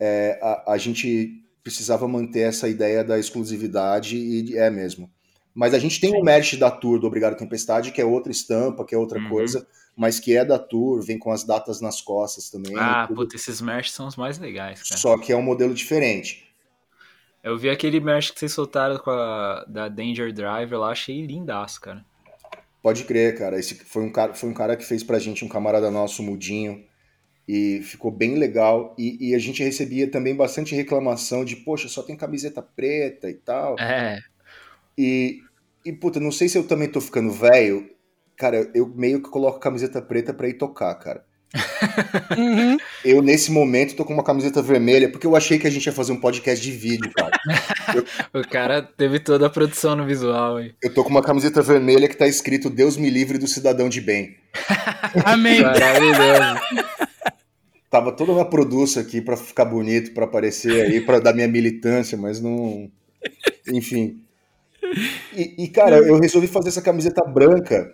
é, 0.00 0.38
a, 0.42 0.72
a 0.72 0.78
gente 0.78 1.44
precisava 1.62 2.06
manter 2.08 2.40
essa 2.40 2.68
ideia 2.68 3.02
da 3.04 3.18
exclusividade 3.18 4.16
e 4.16 4.56
é 4.56 4.70
mesmo. 4.70 5.10
Mas 5.54 5.72
a 5.72 5.78
gente 5.78 6.00
tem 6.00 6.12
o 6.18 6.22
merch 6.24 6.56
da 6.56 6.70
tour 6.70 6.98
do 6.98 7.06
Obrigado 7.06 7.36
Tempestade, 7.36 7.92
que 7.92 8.00
é 8.00 8.04
outra 8.04 8.32
estampa, 8.32 8.84
que 8.84 8.94
é 8.94 8.98
outra 8.98 9.20
Uhum. 9.20 9.28
coisa, 9.28 9.66
mas 9.96 10.18
que 10.18 10.36
é 10.36 10.44
da 10.44 10.58
tour, 10.58 11.00
vem 11.00 11.16
com 11.18 11.30
as 11.30 11.44
datas 11.44 11.80
nas 11.80 12.00
costas 12.00 12.50
também. 12.50 12.74
Ah, 12.76 13.06
tudo. 13.06 13.16
puta, 13.18 13.36
esses 13.36 13.60
merch 13.60 13.90
são 13.90 14.08
os 14.08 14.16
mais 14.16 14.38
legais, 14.38 14.82
cara. 14.82 15.00
Só 15.00 15.16
que 15.16 15.32
é 15.32 15.36
um 15.36 15.42
modelo 15.42 15.72
diferente. 15.72 16.44
Eu 17.42 17.56
vi 17.58 17.68
aquele 17.70 18.00
merch 18.00 18.32
que 18.32 18.40
vocês 18.40 18.52
soltaram 18.52 18.96
com 18.98 19.10
a 19.10 19.64
da 19.68 19.88
Danger 19.88 20.32
Driver 20.32 20.78
lá, 20.78 20.90
achei 20.90 21.24
lindaço, 21.24 21.80
cara. 21.80 22.04
Pode 22.82 23.04
crer, 23.04 23.38
cara. 23.38 23.58
Esse 23.58 23.76
foi 23.76 24.02
um 24.02 24.10
cara, 24.10 24.34
foi 24.34 24.48
um 24.48 24.54
cara 24.54 24.76
que 24.76 24.84
fez 24.84 25.02
pra 25.04 25.18
gente, 25.18 25.44
um 25.44 25.48
camarada 25.48 25.90
nosso, 25.90 26.22
Mudinho, 26.22 26.84
e 27.46 27.80
ficou 27.82 28.10
bem 28.10 28.34
legal. 28.36 28.94
E, 28.98 29.30
e 29.30 29.34
a 29.34 29.38
gente 29.38 29.62
recebia 29.62 30.10
também 30.10 30.34
bastante 30.34 30.74
reclamação 30.74 31.44
de, 31.44 31.56
poxa, 31.56 31.86
só 31.88 32.02
tem 32.02 32.16
camiseta 32.16 32.60
preta 32.62 33.30
e 33.30 33.34
tal. 33.34 33.78
É, 33.78 34.18
E, 34.96 35.38
e 35.84 35.92
puta, 35.92 36.20
não 36.20 36.32
sei 36.32 36.48
se 36.48 36.58
eu 36.58 36.64
também 36.64 36.88
tô 36.88 37.00
ficando 37.00 37.30
velho. 37.30 37.88
Cara, 38.36 38.70
eu 38.74 38.86
meio 38.88 39.22
que 39.22 39.30
coloco 39.30 39.60
camiseta 39.60 40.02
preta 40.02 40.34
pra 40.34 40.48
ir 40.48 40.54
tocar, 40.54 40.94
cara. 40.96 41.24
Uhum. 42.36 42.76
Eu, 43.04 43.22
nesse 43.22 43.52
momento, 43.52 43.94
tô 43.94 44.04
com 44.04 44.12
uma 44.12 44.24
camiseta 44.24 44.60
vermelha, 44.60 45.08
porque 45.08 45.26
eu 45.26 45.36
achei 45.36 45.58
que 45.58 45.66
a 45.66 45.70
gente 45.70 45.86
ia 45.86 45.92
fazer 45.92 46.12
um 46.12 46.20
podcast 46.20 46.64
de 46.64 46.72
vídeo, 46.72 47.10
cara. 47.14 47.30
o 48.32 48.48
cara 48.48 48.82
teve 48.82 49.20
toda 49.20 49.46
a 49.46 49.50
produção 49.50 49.94
no 49.94 50.04
visual 50.04 50.56
aí. 50.56 50.74
Eu 50.82 50.92
tô 50.92 51.04
com 51.04 51.10
uma 51.10 51.22
camiseta 51.22 51.62
vermelha 51.62 52.08
que 52.08 52.16
tá 52.16 52.26
escrito 52.26 52.70
Deus 52.70 52.96
me 52.96 53.10
livre 53.10 53.38
do 53.38 53.46
cidadão 53.46 53.88
de 53.88 54.00
bem. 54.00 54.36
Amém. 55.24 55.60
Maravilhoso. 55.60 56.60
Tava 57.90 58.10
toda 58.10 58.32
uma 58.32 58.44
produção 58.48 59.02
aqui 59.02 59.20
pra 59.20 59.36
ficar 59.36 59.66
bonito, 59.66 60.12
pra 60.12 60.24
aparecer 60.24 60.86
aí, 60.86 61.00
pra 61.00 61.20
dar 61.20 61.34
minha 61.34 61.48
militância, 61.48 62.18
mas 62.18 62.40
não. 62.40 62.90
Enfim. 63.68 64.23
E, 65.32 65.64
e, 65.64 65.68
cara, 65.68 65.98
eu 65.98 66.18
resolvi 66.18 66.46
fazer 66.46 66.68
essa 66.68 66.82
camiseta 66.82 67.24
branca 67.24 67.90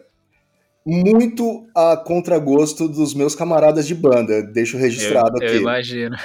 muito 0.85 1.69
a 1.75 1.97
contragosto 1.97 2.89
dos 2.89 3.15
meus 3.15 3.35
camaradas 3.35 3.87
de 3.87 3.95
banda. 3.95 4.43
Deixo 4.43 4.77
registrado 4.77 5.39
eu, 5.39 5.43
eu 5.43 5.49
aqui. 5.49 5.59
imagino. 5.59 6.17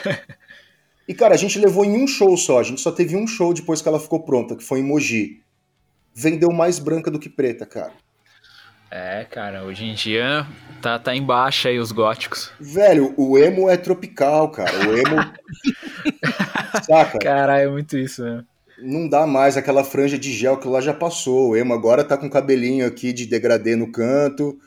E, 1.08 1.14
cara, 1.14 1.36
a 1.36 1.38
gente 1.38 1.60
levou 1.60 1.86
em 1.86 2.04
um 2.04 2.08
show 2.08 2.36
só. 2.36 2.60
A 2.60 2.64
gente 2.64 2.82
só 2.82 2.92
teve 2.92 3.16
um 3.16 3.28
show 3.28 3.54
depois 3.54 3.82
que 3.82 3.88
ela 3.88 4.00
ficou 4.00 4.24
pronta, 4.24 4.56
que 4.56 4.64
foi 4.64 4.80
em 4.80 4.84
Mogi. 4.84 5.42
Vendeu 6.14 6.52
mais 6.52 6.80
branca 6.80 7.12
do 7.12 7.20
que 7.20 7.30
preta, 7.30 7.66
cara. 7.66 7.92
É, 8.90 9.26
cara, 9.26 9.64
hoje 9.64 9.84
em 9.84 9.94
dia 9.94 10.48
tá, 10.82 10.98
tá 10.98 11.14
em 11.16 11.22
baixa 11.22 11.70
aí 11.70 11.80
os 11.80 11.92
góticos. 11.92 12.52
Velho, 12.60 13.14
o 13.18 13.38
emo 13.38 13.70
é 13.70 13.76
tropical, 13.76 14.50
cara. 14.50 14.72
O 14.88 14.98
emo. 14.98 15.34
Saca? 16.84 17.20
Caralho, 17.20 17.68
é 17.68 17.72
muito 17.72 17.98
isso, 17.98 18.24
né? 18.24 18.44
Não 18.78 19.08
dá 19.08 19.26
mais 19.26 19.58
aquela 19.58 19.84
franja 19.84 20.18
de 20.18 20.32
gel 20.32 20.58
que 20.58 20.68
lá 20.68 20.82
já 20.82 20.94
passou. 20.94 21.50
O 21.50 21.56
emo 21.56 21.74
agora 21.74 22.04
tá 22.04 22.18
com 22.18 22.30
cabelinho 22.30 22.86
aqui 22.86 23.14
de 23.14 23.26
degradê 23.26 23.76
no 23.76 23.92
canto, 23.92 24.58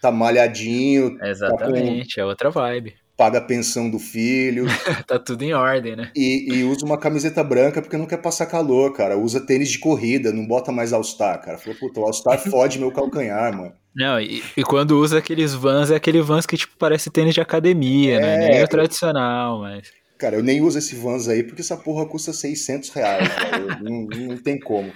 tá 0.00 0.10
malhadinho, 0.10 1.18
Exatamente, 1.22 2.18
é 2.18 2.24
outra 2.24 2.50
vibe. 2.50 2.94
paga 3.20 3.36
a 3.36 3.42
pensão 3.42 3.90
do 3.90 3.98
filho. 3.98 4.64
tá 5.06 5.18
tudo 5.18 5.42
em 5.42 5.52
ordem, 5.52 5.94
né? 5.94 6.10
E, 6.16 6.54
e, 6.54 6.64
usa 6.64 6.86
uma 6.86 6.96
camiseta 6.96 7.44
branca 7.44 7.82
porque 7.82 7.98
não 7.98 8.06
quer 8.06 8.16
passar 8.16 8.46
calor, 8.46 8.94
cara. 8.94 9.18
Usa 9.18 9.44
tênis 9.44 9.68
de 9.68 9.78
corrida, 9.78 10.32
não 10.32 10.46
bota 10.46 10.72
mais 10.72 10.90
All-Star, 10.90 11.38
cara. 11.42 11.58
Falou, 11.58 11.78
puta, 11.78 12.00
o 12.00 12.04
All-Star 12.04 12.38
fode 12.50 12.78
meu 12.78 12.90
calcanhar, 12.90 13.54
mano. 13.54 13.74
Não, 13.94 14.18
e, 14.18 14.42
e, 14.56 14.62
quando 14.62 14.98
usa 14.98 15.18
aqueles 15.18 15.52
vans, 15.52 15.90
é 15.90 15.96
aquele 15.96 16.22
vans 16.22 16.46
que, 16.46 16.56
tipo, 16.56 16.72
parece 16.78 17.10
tênis 17.10 17.34
de 17.34 17.42
academia, 17.42 18.20
né? 18.20 18.34
é, 18.34 18.38
né? 18.38 18.48
Nem 18.48 18.58
é 18.60 18.64
o 18.64 18.68
tradicional, 18.68 19.60
mas... 19.60 19.99
Cara, 20.20 20.36
eu 20.36 20.42
nem 20.42 20.60
uso 20.60 20.78
esse 20.78 20.94
vans 20.94 21.28
aí 21.28 21.42
porque 21.42 21.62
essa 21.62 21.78
porra 21.78 22.04
custa 22.04 22.30
600 22.30 22.90
reais, 22.90 23.26
não, 23.80 24.02
não 24.02 24.36
tem 24.36 24.60
como. 24.60 24.92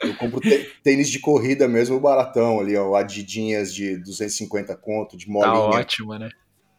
Eu 0.00 0.16
compro 0.16 0.40
tênis 0.84 1.10
de 1.10 1.18
corrida 1.18 1.66
mesmo, 1.66 1.98
baratão 1.98 2.60
ali, 2.60 2.76
ó, 2.76 2.94
adidinhas 2.94 3.74
de 3.74 3.96
250 3.96 4.76
conto, 4.76 5.16
de 5.16 5.28
molinha. 5.28 5.52
Tá 5.52 5.60
ótimo, 5.60 6.16
né? 6.16 6.30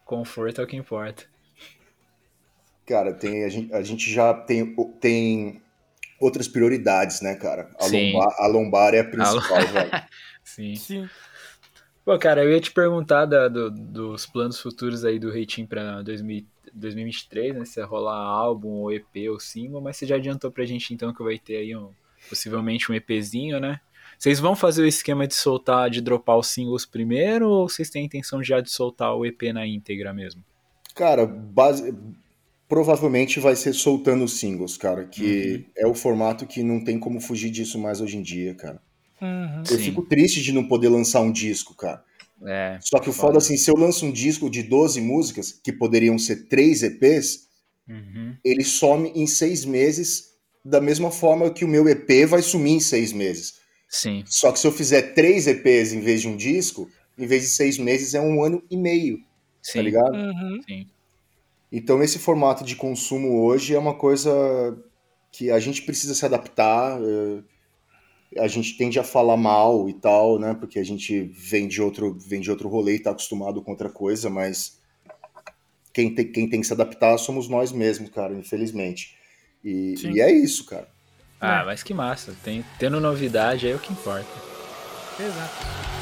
Conforto 0.06 0.62
é 0.62 0.64
o 0.64 0.68
que 0.68 0.78
importa. 0.78 1.26
Cara, 2.88 3.14
tem, 3.14 3.43
a, 3.43 3.50
gente, 3.50 3.74
a 3.74 3.82
gente 3.84 4.10
já 4.10 4.34
tem, 4.34 4.74
tem 5.02 5.62
outras 6.22 6.47
prioridades, 6.47 7.20
né, 7.20 7.36
cara? 7.36 7.70
A, 7.78 7.86
lombar, 7.86 8.36
a 8.39 8.47
lombar 8.47 8.93
é 8.93 9.00
a 9.00 9.04
principal, 9.04 9.58
a... 9.58 9.66
velho. 9.66 9.91
Sim. 10.41 10.76
Sim. 10.76 11.10
Pô, 12.06 12.18
cara, 12.18 12.43
eu 12.43 12.52
ia 12.52 12.62
te 12.62 12.72
perguntar 12.72 13.26
da, 13.26 13.50
do, 13.50 13.70
dos 13.70 14.26
planos 14.26 14.60
futuros 14.60 15.04
aí 15.04 15.20
do 15.20 15.30
Reitinho 15.30 15.68
pra 15.68 16.02
2023, 16.80 17.55
né? 17.55 17.65
Se 17.65 17.82
rolar 17.82 18.17
álbum, 18.17 18.69
ou 18.69 18.91
EP, 18.91 19.30
ou 19.30 19.39
single, 19.39 19.82
mas 19.82 19.97
você 19.97 20.05
já 20.05 20.15
adiantou 20.15 20.51
pra 20.51 20.65
gente 20.65 20.93
então 20.93 21.13
que 21.13 21.23
vai 21.23 21.38
ter 21.38 21.57
aí 21.57 21.75
um, 21.75 21.91
possivelmente 22.27 22.91
um 22.91 22.95
EPzinho, 22.95 23.59
né? 23.59 23.80
Vocês 24.17 24.39
vão 24.39 24.55
fazer 24.55 24.84
o 24.84 24.88
esquema 24.88 25.27
de 25.27 25.36
soltar, 25.36 25.89
de 25.89 26.01
dropar 26.01 26.38
os 26.38 26.47
singles 26.47 26.86
primeiro, 26.86 27.49
ou 27.49 27.69
vocês 27.69 27.89
têm 27.89 28.01
a 28.01 28.05
intenção 28.05 28.43
já 28.43 28.59
de 28.59 28.69
soltar 28.69 29.15
o 29.15 29.25
EP 29.25 29.43
na 29.53 29.65
íntegra 29.65 30.13
mesmo? 30.13 30.43
Cara, 30.93 31.25
base... 31.25 31.95
provavelmente 32.67 33.39
vai 33.39 33.55
ser 33.55 33.73
soltando 33.73 34.25
os 34.25 34.39
singles, 34.39 34.75
cara, 34.75 35.05
que 35.05 35.65
uhum. 35.77 35.84
é 35.84 35.88
o 35.88 35.93
formato 35.93 36.45
que 36.45 36.61
não 36.61 36.84
tem 36.84 36.99
como 36.99 37.21
fugir 37.21 37.49
disso 37.49 37.80
mais 37.80 38.01
hoje 38.01 38.17
em 38.17 38.21
dia, 38.21 38.53
cara. 38.55 38.82
Uhum. 39.21 39.59
Eu 39.59 39.77
Sim. 39.77 39.84
fico 39.84 40.01
triste 40.01 40.41
de 40.41 40.51
não 40.51 40.67
poder 40.67 40.89
lançar 40.89 41.21
um 41.21 41.32
disco, 41.32 41.73
cara. 41.75 42.03
É, 42.46 42.80
Só 42.82 43.00
que 43.00 43.10
o 43.10 43.14
foda, 43.14 43.38
assim, 43.38 43.58
se 43.58 43.70
eu 43.70 43.76
lanço 43.76 44.06
um 44.06 44.12
disco 44.12 44.50
de 44.50 44.64
12 44.64 45.02
músicas, 45.02 45.52
que 45.52 45.74
poderiam 45.74 46.18
ser 46.18 46.48
3 46.48 46.84
EPs, 46.84 47.48
uhum. 47.88 48.36
ele 48.44 48.64
some 48.64 49.12
em 49.14 49.28
6 49.28 49.66
meses, 49.66 50.30
da 50.64 50.80
mesma 50.80 51.12
forma 51.12 51.52
que 51.52 51.66
o 51.66 51.68
meu 51.68 51.88
EP 51.88 52.26
vai 52.28 52.42
sumir 52.42 52.74
em 52.74 52.80
6 52.80 53.14
meses. 53.14 53.60
Sim. 53.90 54.24
Só 54.28 54.52
que 54.52 54.60
se 54.60 54.68
eu 54.68 54.72
fizer 54.72 55.14
três 55.14 55.48
EPs 55.48 55.94
em 55.94 56.00
vez 56.00 56.22
de 56.22 56.28
um 56.28 56.38
disco, 56.38 56.88
em 57.18 57.26
vez 57.26 57.42
de 57.42 57.50
seis 57.50 57.78
meses, 57.78 58.14
é 58.14 58.22
um 58.22 58.44
ano 58.44 58.64
e 58.70 58.78
meio. 58.78 59.18
Tá 59.18 59.24
Sim. 59.64 59.80
Tá 59.80 59.82
ligado? 59.82 60.16
Uhum. 60.16 60.62
Sim. 60.66 60.88
Então 61.72 62.02
esse 62.02 62.20
formato 62.20 62.64
de 62.64 62.76
consumo 62.76 63.42
hoje 63.42 63.74
é 63.74 63.80
uma 63.80 63.96
coisa 63.96 64.32
que 65.32 65.52
a 65.52 65.60
gente 65.60 65.82
precisa 65.82 66.14
se 66.14 66.24
adaptar. 66.24 67.00
É, 67.02 67.44
a 68.38 68.47
gente 68.47 68.77
tende 68.77 68.99
a 68.99 69.03
falar 69.03 69.38
mal 69.38 69.89
e 69.89 69.93
tal, 69.93 70.38
né? 70.38 70.53
Porque 70.53 70.80
a 70.80 70.84
gente 70.84 71.23
vem 71.23 71.67
de 71.67 71.82
outro, 71.82 72.17
vem 72.19 72.41
de 72.41 72.51
outro 72.51 72.69
rolê 72.69 72.95
e 72.95 72.99
tá 72.99 73.11
acostumado 73.11 73.61
com 73.61 73.71
outra 73.71 73.89
coisa, 73.89 74.30
mas 74.30 74.80
quem 75.93 76.13
tem, 76.13 76.32
quem 76.32 76.49
tem 76.49 76.61
que 76.61 76.67
se 76.67 76.73
adaptar 76.73 77.17
somos 77.17 77.49
nós 77.49 77.71
mesmos, 77.71 78.09
cara, 78.09 78.34
infelizmente. 78.34 79.17
E, 79.63 79.95
e 80.03 80.21
é 80.21 80.32
isso, 80.32 80.65
cara. 80.65 80.88
Ah, 81.41 81.63
mas 81.65 81.84
que 81.84 81.93
massa. 81.93 82.36
Tem, 82.43 82.63
tendo 82.77 82.99
novidade 82.99 83.65
aí 83.65 83.71
é 83.71 83.75
o 83.75 83.80
que 83.80 83.91
importa. 83.91 84.27
Exato. 85.19 85.99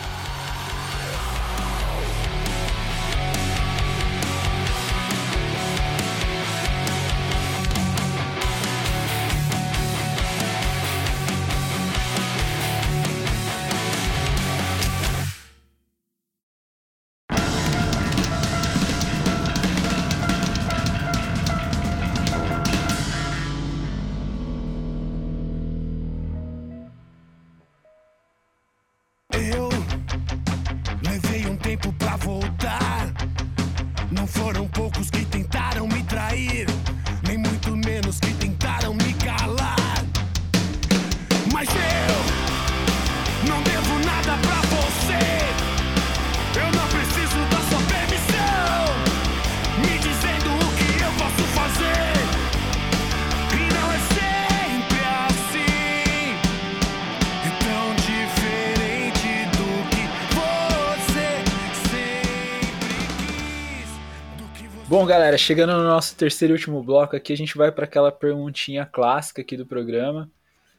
Galera, 65.17 65.35
chegando 65.35 65.73
no 65.73 65.83
nosso 65.83 66.15
terceiro 66.15 66.53
e 66.53 66.57
último 66.57 66.83
bloco 66.83 67.15
aqui, 67.15 67.33
a 67.33 67.35
gente 67.35 67.57
vai 67.57 67.71
para 67.71 67.85
aquela 67.85 68.11
perguntinha 68.11 68.85
clássica 68.85 69.41
aqui 69.41 69.57
do 69.57 69.65
programa. 69.65 70.29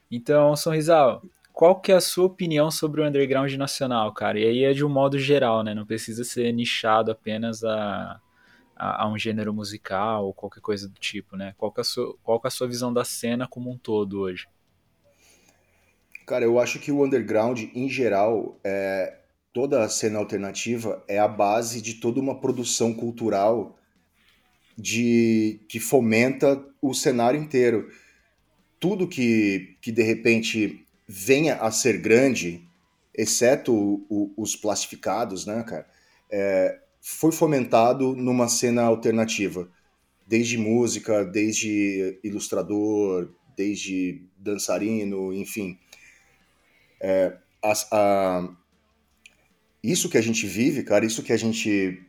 Então, 0.08 0.54
Sonrisal, 0.54 1.24
qual 1.52 1.80
que 1.80 1.90
é 1.90 1.96
a 1.96 2.00
sua 2.00 2.26
opinião 2.26 2.70
sobre 2.70 3.00
o 3.00 3.04
underground 3.04 3.52
nacional, 3.54 4.12
cara? 4.12 4.38
E 4.38 4.44
aí 4.44 4.62
é 4.62 4.72
de 4.72 4.84
um 4.84 4.88
modo 4.88 5.18
geral, 5.18 5.64
né? 5.64 5.74
Não 5.74 5.84
precisa 5.84 6.22
ser 6.22 6.52
nichado 6.52 7.10
apenas 7.10 7.64
a, 7.64 8.20
a, 8.76 9.02
a 9.02 9.08
um 9.08 9.18
gênero 9.18 9.52
musical 9.52 10.26
ou 10.26 10.32
qualquer 10.32 10.60
coisa 10.60 10.88
do 10.88 11.00
tipo, 11.00 11.36
né? 11.36 11.52
Qual 11.58 11.72
que, 11.72 11.80
é 11.80 11.82
a 11.82 11.84
sua, 11.84 12.14
qual 12.22 12.40
que 12.40 12.46
é 12.46 12.48
a 12.48 12.52
sua 12.52 12.68
visão 12.68 12.92
da 12.92 13.04
cena 13.04 13.48
como 13.48 13.68
um 13.68 13.76
todo 13.76 14.20
hoje? 14.20 14.46
Cara, 16.24 16.44
eu 16.44 16.60
acho 16.60 16.78
que 16.78 16.92
o 16.92 17.04
underground, 17.04 17.58
em 17.74 17.88
geral, 17.88 18.56
é, 18.62 19.18
toda 19.52 19.82
a 19.82 19.88
cena 19.88 20.20
alternativa 20.20 21.02
é 21.08 21.18
a 21.18 21.26
base 21.26 21.82
de 21.82 21.94
toda 21.94 22.20
uma 22.20 22.40
produção 22.40 22.94
cultural 22.94 23.74
de 24.78 25.60
que 25.68 25.80
fomenta 25.80 26.64
o 26.80 26.94
cenário 26.94 27.40
inteiro. 27.40 27.90
Tudo 28.78 29.08
que, 29.08 29.76
que 29.80 29.90
de 29.90 30.02
repente 30.02 30.86
venha 31.06 31.56
a 31.56 31.72
ser 31.72 31.98
grande, 31.98 32.62
exceto 33.12 33.74
o, 33.74 34.06
o, 34.08 34.32
os 34.36 34.54
plastificados, 34.54 35.44
né, 35.44 35.64
cara, 35.64 35.86
é, 36.30 36.78
foi 37.00 37.32
fomentado 37.32 38.14
numa 38.14 38.46
cena 38.46 38.82
alternativa. 38.82 39.68
Desde 40.24 40.56
música, 40.56 41.24
desde 41.24 42.20
ilustrador, 42.22 43.32
desde 43.56 44.22
dançarino, 44.36 45.32
enfim. 45.32 45.76
É, 47.00 47.36
a, 47.62 47.72
a, 47.90 48.56
isso 49.82 50.08
que 50.08 50.18
a 50.18 50.20
gente 50.20 50.46
vive, 50.46 50.84
cara, 50.84 51.04
isso 51.04 51.22
que 51.22 51.32
a 51.32 51.36
gente 51.36 52.07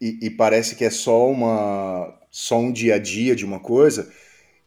e, 0.00 0.18
e, 0.22 0.30
parece 0.30 0.74
que 0.74 0.84
é 0.84 0.90
só 0.90 1.28
uma 1.30 2.18
só 2.30 2.58
um 2.58 2.72
dia 2.72 2.94
a 2.94 2.98
dia 2.98 3.34
de 3.36 3.44
uma 3.44 3.60
coisa, 3.60 4.10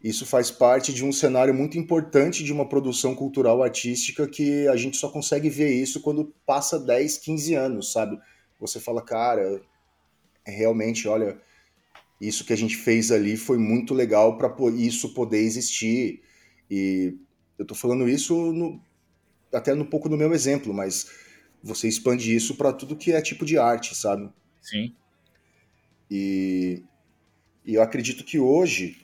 isso 0.03 0.25
faz 0.25 0.51
parte 0.51 0.93
de 0.93 1.03
um 1.03 1.13
cenário 1.13 1.53
muito 1.53 1.77
importante 1.77 2.43
de 2.43 2.51
uma 2.51 2.67
produção 2.67 3.15
cultural 3.15 3.63
artística 3.63 4.27
que 4.27 4.67
a 4.67 4.75
gente 4.75 4.97
só 4.97 5.09
consegue 5.09 5.49
ver 5.49 5.71
isso 5.73 6.01
quando 6.01 6.33
passa 6.45 6.77
10, 6.77 7.17
15 7.19 7.53
anos, 7.55 7.91
sabe? 7.93 8.19
Você 8.59 8.81
fala, 8.81 9.01
cara, 9.01 9.61
realmente, 10.45 11.07
olha, 11.07 11.39
isso 12.19 12.45
que 12.45 12.53
a 12.53 12.57
gente 12.57 12.75
fez 12.75 13.11
ali 13.11 13.37
foi 13.37 13.57
muito 13.57 13.93
legal 13.93 14.37
para 14.37 14.53
isso 14.75 15.13
poder 15.13 15.39
existir. 15.39 16.21
E 16.69 17.17
eu 17.57 17.65
tô 17.65 17.73
falando 17.73 18.07
isso 18.07 18.51
no, 18.51 18.81
até 19.53 19.73
um 19.73 19.85
pouco 19.85 20.09
no 20.09 20.17
meu 20.17 20.33
exemplo, 20.33 20.73
mas 20.73 21.09
você 21.63 21.87
expande 21.87 22.35
isso 22.35 22.55
para 22.55 22.73
tudo 22.73 22.97
que 22.97 23.13
é 23.13 23.21
tipo 23.21 23.45
de 23.45 23.57
arte, 23.57 23.95
sabe? 23.95 24.29
Sim. 24.61 24.93
E, 26.15 26.83
e 27.65 27.73
eu 27.73 27.81
acredito 27.81 28.23
que 28.23 28.37
hoje 28.37 28.97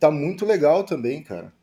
tá 0.00 0.10
muito 0.10 0.44
legal 0.44 0.82
também, 0.82 1.22
cara. 1.22 1.54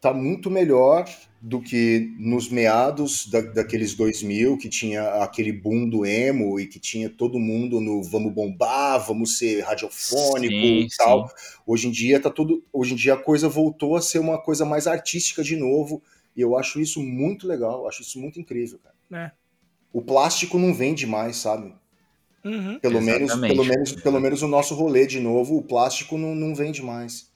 Tá 0.00 0.14
muito 0.14 0.50
melhor 0.50 1.06
do 1.42 1.60
que 1.60 2.10
nos 2.18 2.48
meados 2.48 3.26
da, 3.26 3.42
daqueles 3.42 3.94
2000, 3.94 4.56
que 4.56 4.70
tinha 4.70 5.22
aquele 5.22 5.52
boom 5.52 5.86
do 5.86 6.06
emo 6.06 6.58
e 6.58 6.66
que 6.66 6.80
tinha 6.80 7.10
todo 7.10 7.38
mundo 7.38 7.82
no 7.82 8.02
vamos 8.02 8.32
bombar, 8.32 8.98
vamos 9.06 9.36
ser 9.36 9.60
radiofônico 9.60 10.54
sim, 10.54 10.80
e 10.80 10.88
tal. 10.96 11.28
Sim. 11.28 11.34
Hoje 11.66 11.88
em 11.88 11.90
dia 11.90 12.18
tá 12.18 12.30
tudo, 12.30 12.64
hoje 12.72 12.94
em 12.94 12.96
dia 12.96 13.12
a 13.12 13.22
coisa 13.22 13.46
voltou 13.46 13.94
a 13.94 14.00
ser 14.00 14.20
uma 14.20 14.40
coisa 14.40 14.64
mais 14.64 14.86
artística 14.86 15.44
de 15.44 15.54
novo, 15.54 16.02
e 16.34 16.40
eu 16.40 16.56
acho 16.56 16.80
isso 16.80 17.02
muito 17.02 17.46
legal, 17.46 17.86
acho 17.86 18.00
isso 18.00 18.18
muito 18.18 18.40
incrível, 18.40 18.78
cara. 18.78 19.24
É. 19.24 19.32
O 19.92 20.00
plástico 20.00 20.58
não 20.58 20.72
vende 20.72 21.06
mais, 21.06 21.36
sabe? 21.36 21.74
Uhum. 22.44 22.78
Pelo 22.78 23.00
menos, 23.02 23.34
pelo, 23.34 23.64
menos, 23.64 23.92
pelo 23.92 24.20
menos 24.20 24.42
o 24.42 24.48
nosso 24.48 24.74
rolê, 24.74 25.06
de 25.06 25.20
novo, 25.20 25.56
o 25.56 25.62
plástico 25.62 26.16
não, 26.16 26.34
não 26.34 26.54
vende 26.54 26.82
mais. 26.82 27.28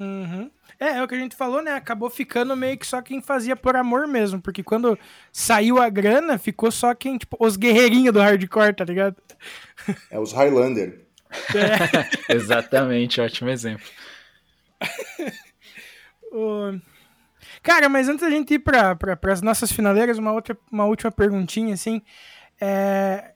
Uhum. 0.00 0.50
É, 0.80 0.96
é 0.96 1.02
o 1.02 1.06
que 1.08 1.14
a 1.14 1.18
gente 1.18 1.36
falou, 1.36 1.62
né? 1.62 1.72
Acabou 1.72 2.10
ficando 2.10 2.56
meio 2.56 2.76
que 2.76 2.86
só 2.86 3.00
quem 3.00 3.20
fazia 3.22 3.54
por 3.54 3.76
amor 3.76 4.08
mesmo. 4.08 4.40
Porque 4.40 4.62
quando 4.62 4.98
saiu 5.32 5.80
a 5.80 5.88
grana, 5.88 6.36
ficou 6.38 6.70
só 6.70 6.94
quem, 6.94 7.16
tipo, 7.16 7.36
os 7.38 7.56
guerreirinhos 7.56 8.12
do 8.12 8.20
hardcore, 8.20 8.74
tá 8.74 8.84
ligado? 8.84 9.16
É 10.10 10.18
os 10.18 10.32
Highlander. 10.32 11.06
Exatamente, 12.28 13.20
ótimo 13.20 13.50
exemplo. 13.50 13.86
O- 16.32 16.80
Cara, 17.62 17.88
mas 17.88 18.08
antes 18.08 18.22
da 18.22 18.30
gente 18.30 18.54
ir 18.54 18.58
para 18.58 18.98
as 19.32 19.40
nossas 19.40 19.70
finaleiras, 19.70 20.18
uma, 20.18 20.32
outra, 20.32 20.58
uma 20.70 20.84
última 20.84 21.12
perguntinha, 21.12 21.74
assim. 21.74 22.02
É, 22.60 23.33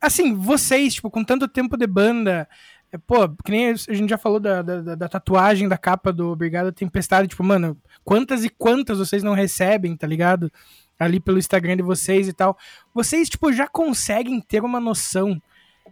Assim, 0.00 0.34
vocês, 0.34 0.94
tipo, 0.94 1.10
com 1.10 1.24
tanto 1.24 1.48
tempo 1.48 1.76
de 1.76 1.86
banda, 1.86 2.48
é, 2.92 2.98
pô, 2.98 3.28
que 3.44 3.50
nem 3.50 3.70
a 3.70 3.74
gente 3.74 4.10
já 4.10 4.18
falou 4.18 4.38
da, 4.38 4.62
da, 4.62 4.94
da- 4.94 5.08
tatuagem 5.08 5.68
da 5.68 5.76
capa 5.78 6.12
do 6.12 6.28
Obrigado 6.28 6.72
Tempestade, 6.72 7.28
tipo, 7.28 7.42
mano, 7.42 7.76
quantas 8.04 8.44
e 8.44 8.48
quantas 8.48 8.98
vocês 8.98 9.22
não 9.22 9.34
recebem, 9.34 9.96
tá 9.96 10.06
ligado? 10.06 10.52
Ali 10.98 11.20
pelo 11.20 11.38
Instagram 11.38 11.76
de 11.76 11.82
vocês 11.82 12.28
e 12.28 12.32
tal. 12.32 12.56
Vocês, 12.94 13.28
tipo, 13.28 13.52
já 13.52 13.66
conseguem 13.68 14.40
ter 14.40 14.62
uma 14.62 14.80
noção 14.80 15.40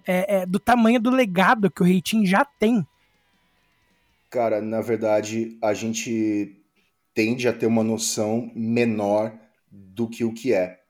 é, 0.06 0.36
é, 0.36 0.46
do 0.46 0.58
tamanho 0.58 1.00
do 1.00 1.10
legado 1.10 1.70
que 1.70 1.82
o 1.82 1.84
Reitinho 1.84 2.26
já 2.26 2.44
tem. 2.44 2.86
Cara, 4.30 4.60
na 4.60 4.80
verdade, 4.80 5.56
a 5.62 5.72
gente 5.74 6.56
tende 7.14 7.46
a 7.46 7.52
ter 7.52 7.66
uma 7.66 7.84
noção 7.84 8.50
menor 8.54 9.32
do 9.70 10.08
que 10.08 10.24
o 10.24 10.32
que 10.32 10.52
é. 10.52 10.80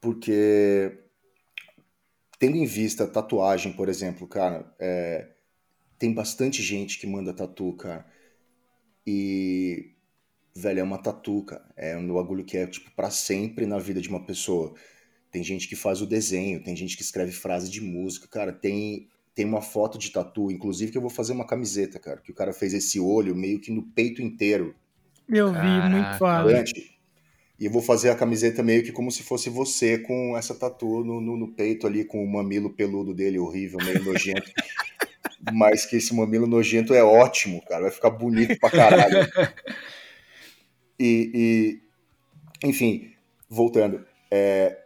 Porque, 0.00 0.98
tendo 2.42 2.56
em 2.56 2.66
vista 2.66 3.06
tatuagem, 3.06 3.72
por 3.72 3.88
exemplo, 3.88 4.26
cara, 4.26 4.66
é, 4.76 5.28
tem 5.96 6.12
bastante 6.12 6.60
gente 6.60 6.98
que 6.98 7.06
manda 7.06 7.32
tatu, 7.32 7.72
cara. 7.74 8.04
E, 9.06 9.92
velho, 10.52 10.80
é 10.80 10.82
uma 10.82 10.98
tatu, 10.98 11.44
cara. 11.44 11.64
É 11.76 11.96
um 11.96 12.12
bagulho 12.12 12.44
que 12.44 12.56
é, 12.56 12.66
tipo, 12.66 12.90
pra 12.96 13.12
sempre 13.12 13.64
na 13.64 13.78
vida 13.78 14.00
de 14.00 14.08
uma 14.08 14.26
pessoa. 14.26 14.74
Tem 15.30 15.44
gente 15.44 15.68
que 15.68 15.76
faz 15.76 16.02
o 16.02 16.06
desenho, 16.06 16.60
tem 16.60 16.74
gente 16.74 16.96
que 16.96 17.04
escreve 17.04 17.30
frase 17.30 17.70
de 17.70 17.80
música, 17.80 18.26
cara. 18.26 18.52
Tem, 18.52 19.08
tem 19.36 19.44
uma 19.44 19.62
foto 19.62 19.96
de 19.96 20.10
tatu, 20.10 20.50
inclusive, 20.50 20.90
que 20.90 20.98
eu 20.98 21.02
vou 21.02 21.10
fazer 21.10 21.34
uma 21.34 21.46
camiseta, 21.46 22.00
cara. 22.00 22.20
Que 22.20 22.32
o 22.32 22.34
cara 22.34 22.52
fez 22.52 22.74
esse 22.74 22.98
olho 22.98 23.36
meio 23.36 23.60
que 23.60 23.70
no 23.70 23.84
peito 23.84 24.20
inteiro. 24.20 24.74
Eu 25.28 25.52
vi, 25.52 25.60
muito 25.60 26.18
Caraca, 26.18 26.18
foda. 26.18 26.64
E 27.62 27.68
vou 27.68 27.80
fazer 27.80 28.10
a 28.10 28.16
camiseta 28.16 28.60
meio 28.60 28.82
que 28.82 28.90
como 28.90 29.08
se 29.12 29.22
fosse 29.22 29.48
você 29.48 29.96
com 29.96 30.36
essa 30.36 30.52
tatu 30.52 31.04
no, 31.04 31.20
no, 31.20 31.36
no 31.36 31.46
peito 31.46 31.86
ali, 31.86 32.04
com 32.04 32.20
o 32.24 32.28
mamilo 32.28 32.70
peludo 32.70 33.14
dele, 33.14 33.38
horrível, 33.38 33.78
meio 33.84 34.02
nojento. 34.02 34.50
Mas 35.52 35.86
que 35.86 35.94
esse 35.94 36.12
mamilo 36.12 36.48
nojento 36.48 36.92
é 36.92 37.04
ótimo, 37.04 37.62
cara. 37.66 37.82
Vai 37.82 37.92
ficar 37.92 38.10
bonito 38.10 38.58
pra 38.58 38.68
caralho. 38.68 39.28
E, 40.98 41.80
e, 42.62 42.68
enfim, 42.68 43.12
voltando. 43.48 44.04
É, 44.28 44.78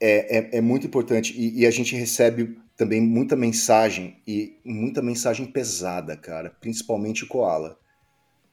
é, 0.00 0.38
é, 0.38 0.58
é 0.58 0.60
muito 0.60 0.86
importante. 0.86 1.34
E, 1.36 1.60
e 1.60 1.66
a 1.66 1.70
gente 1.72 1.96
recebe 1.96 2.56
também 2.76 3.00
muita 3.00 3.34
mensagem, 3.34 4.16
e 4.26 4.60
muita 4.64 5.02
mensagem 5.02 5.46
pesada, 5.46 6.16
cara. 6.16 6.50
Principalmente 6.50 7.24
o 7.24 7.28
Koala 7.28 7.76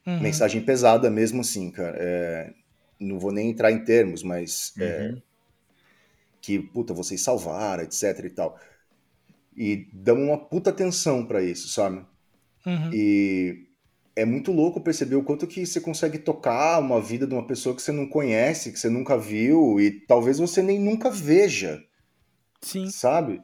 Uhum. 0.05 0.19
mensagem 0.19 0.61
pesada 0.61 1.09
mesmo 1.09 1.41
assim, 1.41 1.69
cara. 1.69 1.95
É, 1.99 2.53
não 3.01 3.19
vou 3.19 3.31
nem 3.31 3.49
entrar 3.51 3.71
em 3.71 3.83
termos, 3.83 4.23
mas 4.23 4.73
é, 4.79 5.13
Uhum. 5.13 5.21
que, 6.41 6.59
puta, 6.59 6.93
vocês 6.93 7.21
salvaram, 7.21 7.83
etc 7.83 8.19
e 8.25 8.29
tal. 8.29 8.59
E 9.55 9.89
dão 9.93 10.17
uma 10.21 10.37
puta 10.37 10.69
atenção 10.69 11.25
pra 11.25 11.43
isso, 11.43 11.69
sabe? 11.69 12.05
Uhum. 12.65 12.91
E 12.91 13.67
é 14.15 14.25
muito 14.25 14.51
louco 14.51 14.81
perceber 14.81 15.15
o 15.15 15.23
quanto 15.23 15.47
que 15.47 15.65
você 15.65 15.81
consegue 15.81 16.19
tocar 16.19 16.79
uma 16.79 17.01
vida 17.01 17.27
de 17.27 17.33
uma 17.33 17.47
pessoa 17.47 17.75
que 17.75 17.81
você 17.81 17.91
não 17.91 18.07
conhece, 18.07 18.71
que 18.71 18.79
você 18.79 18.89
nunca 18.89 19.17
viu 19.17 19.79
e 19.81 19.91
talvez 20.07 20.39
você 20.39 20.61
nem 20.63 20.79
nunca 20.79 21.09
veja, 21.11 21.83
Sim. 22.61 22.93
sabe? 22.93 23.41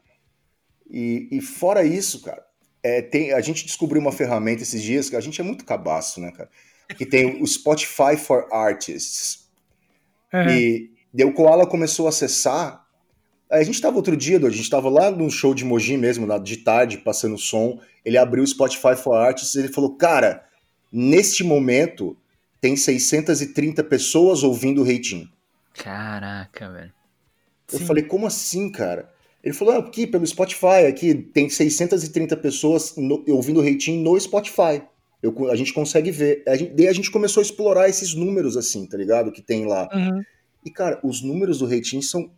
E, 0.89 1.29
e 1.31 1.41
fora 1.41 1.83
isso, 1.83 2.21
cara, 2.23 2.45
é, 2.83 3.01
tem, 3.01 3.33
a 3.33 3.41
gente 3.41 3.65
descobriu 3.65 4.01
uma 4.01 4.11
ferramenta 4.11 4.63
esses 4.63 4.81
dias 4.81 5.09
que 5.09 5.15
a 5.15 5.21
gente 5.21 5.41
é 5.41 5.43
muito 5.43 5.65
cabaço, 5.65 6.21
né, 6.21 6.31
cara? 6.31 6.49
Que 6.97 7.05
tem 7.05 7.41
o 7.41 7.47
Spotify 7.47 8.17
for 8.17 8.47
Artists. 8.51 9.46
Uhum. 10.33 10.49
E 10.49 10.91
daí 11.13 11.25
o 11.25 11.33
Koala 11.33 11.65
começou 11.65 12.05
a 12.05 12.09
acessar. 12.09 12.85
A 13.49 13.63
gente 13.63 13.81
tava 13.81 13.95
outro 13.95 14.15
dia, 14.17 14.37
a 14.37 14.49
gente 14.49 14.69
tava 14.69 14.89
lá 14.89 15.09
num 15.09 15.29
show 15.29 15.53
de 15.53 15.63
Mogi 15.63 15.97
mesmo, 15.97 16.27
de 16.39 16.57
tarde, 16.57 16.97
passando 16.97 17.37
som. 17.37 17.79
Ele 18.03 18.17
abriu 18.17 18.43
o 18.43 18.47
Spotify 18.47 18.95
for 18.95 19.13
Artists 19.15 19.55
e 19.55 19.59
ele 19.59 19.69
falou: 19.69 19.95
Cara, 19.95 20.43
neste 20.91 21.43
momento 21.43 22.17
tem 22.59 22.75
630 22.75 23.83
pessoas 23.85 24.43
ouvindo 24.43 24.81
o 24.81 24.83
Reitinho. 24.83 25.29
Caraca, 25.73 26.69
velho. 26.71 26.93
Eu 27.71 27.79
Sim. 27.79 27.85
falei: 27.85 28.03
Como 28.03 28.27
assim, 28.27 28.69
cara? 28.69 29.09
Ele 29.43 29.53
falou: 29.53 29.75
ah, 29.75 29.77
aqui 29.77 30.05
pelo 30.05 30.25
Spotify, 30.27 30.85
aqui 30.89 31.15
tem 31.15 31.49
630 31.49 32.35
pessoas 32.37 32.95
no- 32.97 33.23
ouvindo 33.29 33.59
o 33.59 33.63
Reitinho 33.63 34.03
no 34.03 34.19
Spotify. 34.19 34.81
Eu- 35.21 35.49
a 35.51 35.55
gente 35.55 35.73
consegue 35.73 36.11
ver. 36.11 36.43
A 36.47 36.55
gente, 36.55 36.73
daí 36.73 36.87
a 36.87 36.93
gente 36.93 37.09
começou 37.11 37.41
a 37.41 37.43
explorar 37.45 37.89
esses 37.89 38.13
números 38.13 38.55
assim, 38.55 38.85
tá 38.85 38.97
ligado? 38.97 39.31
Que 39.31 39.41
tem 39.41 39.65
lá. 39.65 39.89
Uhum. 39.93 40.21
E, 40.65 40.69
cara, 40.71 40.99
os 41.03 41.21
números 41.21 41.59
do 41.59 41.65
rating 41.67 42.01
são 42.01 42.29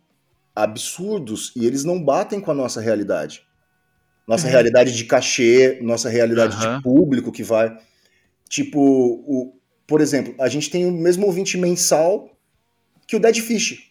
absurdos 0.54 1.52
e 1.56 1.66
eles 1.66 1.84
não 1.84 2.02
batem 2.02 2.40
com 2.40 2.50
a 2.50 2.54
nossa 2.54 2.80
realidade. 2.80 3.42
Nossa 4.26 4.46
Uhum. 4.46 4.52
realidade 4.52 4.94
de 4.94 5.04
cachê, 5.04 5.78
nossa 5.82 6.08
realidade 6.08 6.54
Aham. 6.56 6.76
de 6.78 6.82
público 6.82 7.32
que 7.32 7.42
vai. 7.42 7.76
Tipo, 8.48 8.80
o, 8.80 9.54
por 9.86 10.00
exemplo, 10.00 10.34
a 10.38 10.48
gente 10.48 10.70
tem 10.70 10.86
o 10.86 10.92
mesmo 10.92 11.26
ouvinte 11.26 11.56
mensal 11.56 12.30
que 13.06 13.16
o 13.16 13.20
Dead 13.20 13.36
Fish. 13.40 13.89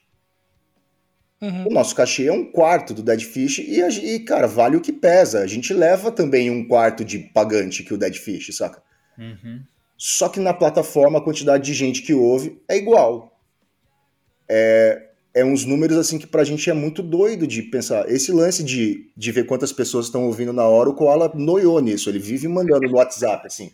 Uhum. 1.42 1.68
O 1.68 1.74
nosso 1.74 1.96
cachê 1.96 2.28
é 2.28 2.34
um 2.34 2.44
quarto 2.44 2.94
do 2.94 3.02
Dead 3.02 3.22
Fish 3.22 3.60
e, 3.60 3.82
e, 3.82 4.20
cara, 4.20 4.46
vale 4.46 4.76
o 4.76 4.82
que 4.82 4.92
pesa. 4.92 5.40
A 5.40 5.48
gente 5.48 5.74
leva 5.74 6.12
também 6.12 6.50
um 6.52 6.68
quarto 6.68 7.06
de 7.06 7.20
pagante 7.20 7.84
que 7.84 7.94
o 7.94 7.98
Dead 7.98 8.16
Fish, 8.16 8.56
saca? 8.56 8.82
Uhum. 9.18 9.62
Só 9.98 10.28
que 10.30 10.40
na 10.40 10.54
plataforma 10.54 11.20
a 11.20 11.22
quantidade 11.22 11.64
de 11.64 11.74
gente 11.74 12.02
que 12.02 12.14
ouve 12.14 12.62
é 12.68 12.78
igual. 12.78 13.38
É, 14.50 15.10
é 15.34 15.46
uns 15.46 15.64
números 15.64 15.98
assim 15.98 16.18
que 16.18 16.28
pra 16.28 16.44
gente 16.44 16.70
é 16.70 16.74
muito 16.74 17.02
doido 17.02 17.48
de 17.48 17.62
pensar. 17.64 18.10
Esse 18.10 18.32
lance 18.32 18.64
de, 18.64 19.10
de 19.16 19.32
ver 19.32 19.46
quantas 19.46 19.72
pessoas 19.72 20.08
estão 20.08 20.26
ouvindo 20.26 20.52
na 20.52 20.64
hora, 20.64 20.90
o 20.90 20.94
Koala 20.94 21.32
noiou 21.34 21.80
nisso. 21.80 22.10
Ele 22.10 22.20
vive 22.20 22.48
mandando 22.48 22.88
no 22.88 22.98
WhatsApp, 22.98 23.48
assim. 23.48 23.72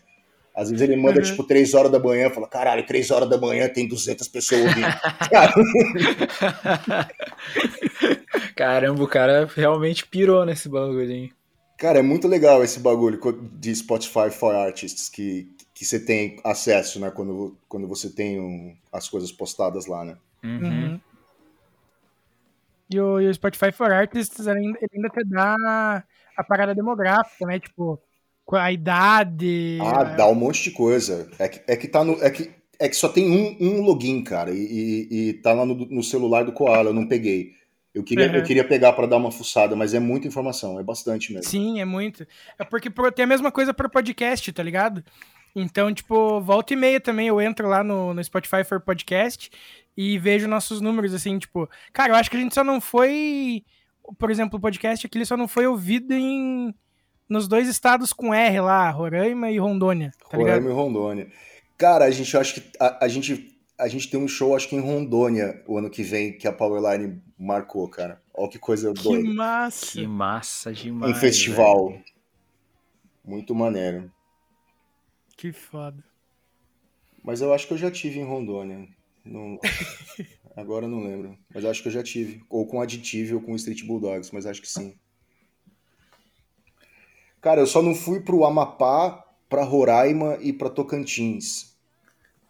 Às 0.56 0.70
vezes 0.70 0.88
ele 0.88 0.96
manda, 0.96 1.18
Uhum. 1.20 1.24
tipo, 1.26 1.44
3 1.44 1.74
horas 1.74 1.92
da 1.92 1.98
manhã, 1.98 2.30
fala, 2.30 2.48
caralho, 2.48 2.86
3 2.86 3.10
horas 3.10 3.28
da 3.28 3.36
manhã 3.38 3.68
tem 3.68 3.86
200 3.86 4.26
pessoas 4.26 4.62
ouvindo. 4.62 4.86
Cara, 5.30 5.52
Caramba, 8.54 9.02
o 9.02 9.08
cara 9.08 9.46
realmente 9.54 10.06
pirou 10.06 10.44
nesse 10.44 10.68
bagulho, 10.68 11.10
hein? 11.10 11.32
Cara, 11.78 11.98
é 11.98 12.02
muito 12.02 12.26
legal 12.26 12.64
esse 12.64 12.80
bagulho 12.80 13.20
de 13.52 13.74
Spotify 13.74 14.30
for 14.30 14.54
Artists 14.54 15.10
que, 15.10 15.46
que 15.74 15.84
você 15.84 16.00
tem 16.02 16.40
acesso, 16.42 16.98
né? 16.98 17.10
Quando, 17.10 17.56
quando 17.68 17.86
você 17.86 18.08
tem 18.10 18.40
um- 18.40 18.74
as 18.90 19.08
coisas 19.08 19.30
postadas 19.30 19.86
lá, 19.86 20.04
né? 20.04 20.16
Uhum. 20.42 20.98
E 22.90 22.98
o, 23.00 23.20
e 23.20 23.28
o 23.28 23.34
Spotify 23.34 23.72
for 23.72 23.92
Artists 23.92 24.46
ainda, 24.48 24.78
ele 24.80 24.88
ainda 24.94 25.08
te 25.10 25.24
dá 25.28 26.02
a 26.36 26.44
parada 26.44 26.74
demográfica, 26.74 27.44
né? 27.44 27.58
Tipo, 27.60 28.00
a 28.54 28.70
idade. 28.70 29.78
Ah, 29.80 30.00
a- 30.00 30.04
dá 30.04 30.28
um 30.28 30.34
monte 30.34 30.62
de 30.62 30.70
coisa. 30.70 31.28
É 31.38 31.48
que, 31.48 31.60
é 31.66 31.76
que, 31.76 31.88
tá 31.88 32.04
no, 32.04 32.22
é 32.22 32.30
que, 32.30 32.50
é 32.78 32.88
que 32.88 32.94
só 32.96 33.08
tem 33.08 33.28
um, 33.30 33.56
um 33.60 33.80
login, 33.82 34.22
cara, 34.22 34.50
e, 34.52 34.58
e, 35.10 35.28
e 35.28 35.32
tá 35.34 35.52
lá 35.52 35.64
no, 35.66 35.74
no 35.74 36.02
celular 36.02 36.44
do 36.44 36.52
Koala, 36.52 36.90
eu 36.90 36.94
não 36.94 37.08
peguei. 37.08 37.52
Eu 37.94 38.04
queria, 38.04 38.28
Uhum. 38.28 38.34
eu 38.36 38.42
queria 38.44 38.62
pegar 38.62 38.92
pra 38.92 39.06
dar 39.06 39.16
uma 39.16 39.32
fuçada, 39.32 39.74
mas 39.74 39.94
é 39.94 39.98
muita 39.98 40.28
informação, 40.28 40.78
é 40.78 40.82
bastante 40.82 41.32
mesmo. 41.32 41.50
Sim, 41.50 41.80
é 41.80 41.84
muito. 41.86 42.26
É 42.58 42.62
porque 42.64 42.90
tem 43.14 43.24
a 43.24 43.26
mesma 43.26 43.50
coisa 43.50 43.72
pro 43.72 43.88
podcast, 43.90 44.52
tá 44.52 44.62
ligado? 44.62 45.02
Então, 45.58 45.92
tipo, 45.94 46.38
volta 46.42 46.74
e 46.74 46.76
meia 46.76 47.00
também 47.00 47.28
eu 47.28 47.40
entro 47.40 47.66
lá 47.66 47.82
no, 47.82 48.12
no 48.12 48.22
Spotify 48.22 48.62
for 48.62 48.78
Podcast 48.78 49.50
e 49.96 50.18
vejo 50.18 50.46
nossos 50.46 50.82
números, 50.82 51.14
assim, 51.14 51.38
tipo... 51.38 51.66
Cara, 51.94 52.12
eu 52.12 52.16
acho 52.16 52.30
que 52.30 52.36
a 52.36 52.40
gente 52.40 52.54
só 52.54 52.62
não 52.62 52.78
foi... 52.82 53.64
Por 54.18 54.30
exemplo, 54.30 54.58
o 54.58 54.60
podcast 54.60 55.06
aqui, 55.06 55.16
ele 55.16 55.24
só 55.24 55.34
não 55.34 55.48
foi 55.48 55.66
ouvido 55.66 56.12
em... 56.12 56.74
Nos 57.28 57.48
dois 57.48 57.68
estados 57.68 58.12
com 58.12 58.32
R 58.32 58.60
lá, 58.60 58.88
Roraima 58.90 59.50
e 59.50 59.58
Rondônia, 59.58 60.12
tá 60.30 60.36
ligado? 60.36 60.54
Roraima 60.54 60.70
e 60.70 60.72
Rondônia. 60.72 61.32
Cara, 61.76 62.04
a 62.04 62.10
gente 62.10 62.32
eu 62.32 62.40
acho 62.40 62.54
que 62.54 62.70
a, 62.78 63.04
a 63.04 63.08
gente 63.08 63.56
a 63.78 63.88
gente 63.88 64.08
tem 64.08 64.18
um 64.18 64.28
show 64.28 64.56
acho 64.56 64.68
que 64.68 64.76
em 64.76 64.80
Rondônia 64.80 65.62
o 65.66 65.76
ano 65.76 65.90
que 65.90 66.02
vem 66.02 66.32
que 66.32 66.48
a 66.48 66.52
Powerline 66.52 67.20
marcou, 67.38 67.88
cara. 67.88 68.22
Olha 68.32 68.48
que 68.48 68.58
coisa 68.58 68.92
Que 68.92 69.02
doida. 69.02 69.34
massa! 69.34 69.92
Que 69.92 70.06
massa 70.06 70.72
demais. 70.72 71.16
Em 71.16 71.20
festival. 71.20 71.90
velho. 71.90 72.04
Muito 73.24 73.54
maneiro. 73.54 74.10
Que 75.36 75.52
foda. 75.52 76.02
Mas 77.22 77.40
eu 77.40 77.52
acho 77.52 77.66
que 77.66 77.74
eu 77.74 77.78
já 77.78 77.90
tive 77.90 78.20
em 78.20 78.24
Rondônia. 78.24 78.88
Não... 79.24 79.58
Agora 80.56 80.86
eu 80.86 80.88
não 80.88 81.04
lembro. 81.04 81.36
Mas 81.52 81.64
acho 81.64 81.82
que 81.82 81.88
eu 81.88 81.92
já 81.92 82.02
tive. 82.02 82.42
Ou 82.48 82.66
com 82.66 82.80
Additive 82.80 83.34
ou 83.34 83.42
com 83.42 83.54
Street 83.56 83.84
Bulldogs, 83.84 84.30
mas 84.32 84.46
acho 84.46 84.62
que 84.62 84.68
sim. 84.68 84.94
Cara, 87.46 87.60
eu 87.60 87.66
só 87.68 87.80
não 87.80 87.94
fui 87.94 88.18
pro 88.18 88.44
Amapá, 88.44 89.24
pra 89.48 89.62
Roraima 89.62 90.36
e 90.40 90.52
pra 90.52 90.68
Tocantins. 90.68 91.76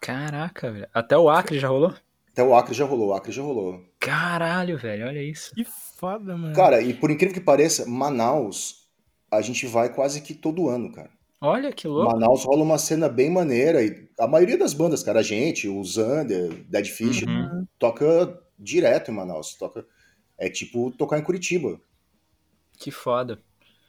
Caraca, 0.01 0.71
velho. 0.71 0.87
Até 0.91 1.15
o 1.15 1.29
Acre 1.29 1.59
já 1.59 1.67
rolou? 1.67 1.93
Até 2.31 2.41
o 2.43 2.55
Acre 2.55 2.73
já 2.73 2.83
rolou, 2.83 3.09
o 3.09 3.13
Acre 3.13 3.31
já 3.31 3.43
rolou. 3.43 3.79
Caralho, 3.99 4.75
velho, 4.75 5.05
olha 5.05 5.21
isso. 5.21 5.53
Que 5.53 5.63
foda, 5.63 6.35
mano. 6.35 6.55
Cara, 6.55 6.81
e 6.81 6.95
por 6.95 7.11
incrível 7.11 7.31
que 7.35 7.39
pareça, 7.39 7.85
Manaus, 7.87 8.87
a 9.29 9.39
gente 9.39 9.67
vai 9.67 9.93
quase 9.93 10.19
que 10.19 10.33
todo 10.33 10.67
ano, 10.67 10.91
cara. 10.91 11.11
Olha 11.39 11.71
que 11.71 11.87
louco. 11.87 12.11
Manaus 12.11 12.43
rola 12.43 12.63
uma 12.63 12.79
cena 12.79 13.07
bem 13.07 13.29
maneira. 13.29 13.83
E 13.83 14.09
a 14.19 14.27
maioria 14.27 14.57
das 14.57 14.73
bandas, 14.73 15.03
cara, 15.03 15.19
a 15.19 15.23
gente, 15.23 15.67
o 15.69 15.83
Zander, 15.83 16.65
Dead 16.67 16.87
Fish, 16.87 17.21
Uhum. 17.21 17.67
toca 17.77 18.41
direto 18.57 19.11
em 19.11 19.13
Manaus. 19.13 19.53
Toca... 19.53 19.85
É 20.39 20.49
tipo 20.49 20.89
tocar 20.89 21.19
em 21.19 21.23
Curitiba. 21.23 21.79
Que 22.79 22.89
foda. 22.89 23.39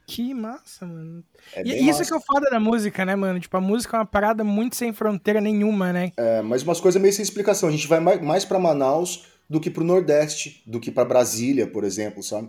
Que 0.09 0.33
massa, 0.33 0.87
mano. 0.87 1.23
É 1.55 1.63
e 1.63 1.87
isso 1.87 1.99
massa. 1.99 2.05
que 2.07 2.13
é 2.15 2.17
o 2.17 2.21
foda 2.21 2.49
da 2.49 2.59
música, 2.59 3.05
né, 3.05 3.15
mano? 3.15 3.39
Tipo, 3.39 3.59
a 3.59 3.61
música 3.61 3.95
é 3.95 4.01
uma 4.01 4.07
parada 4.07 4.43
muito 4.43 4.75
sem 4.75 4.91
fronteira 4.91 5.39
nenhuma, 5.39 5.93
né? 5.93 6.13
É, 6.17 6.41
mas 6.41 6.63
umas 6.63 6.81
coisas 6.81 7.01
meio 7.01 7.13
sem 7.13 7.23
explicação. 7.23 7.69
A 7.69 7.73
gente 7.73 7.87
vai 7.87 8.01
mais, 8.01 8.43
para 8.47 8.59
Manaus 8.59 9.27
do 9.51 9.61
que 9.61 9.69
pro 9.71 9.85
Nordeste, 9.85 10.63
do 10.67 10.81
que 10.81 10.91
pra 10.91 11.05
Brasília, 11.05 11.67
por 11.67 11.85
exemplo, 11.85 12.23
sabe? 12.23 12.49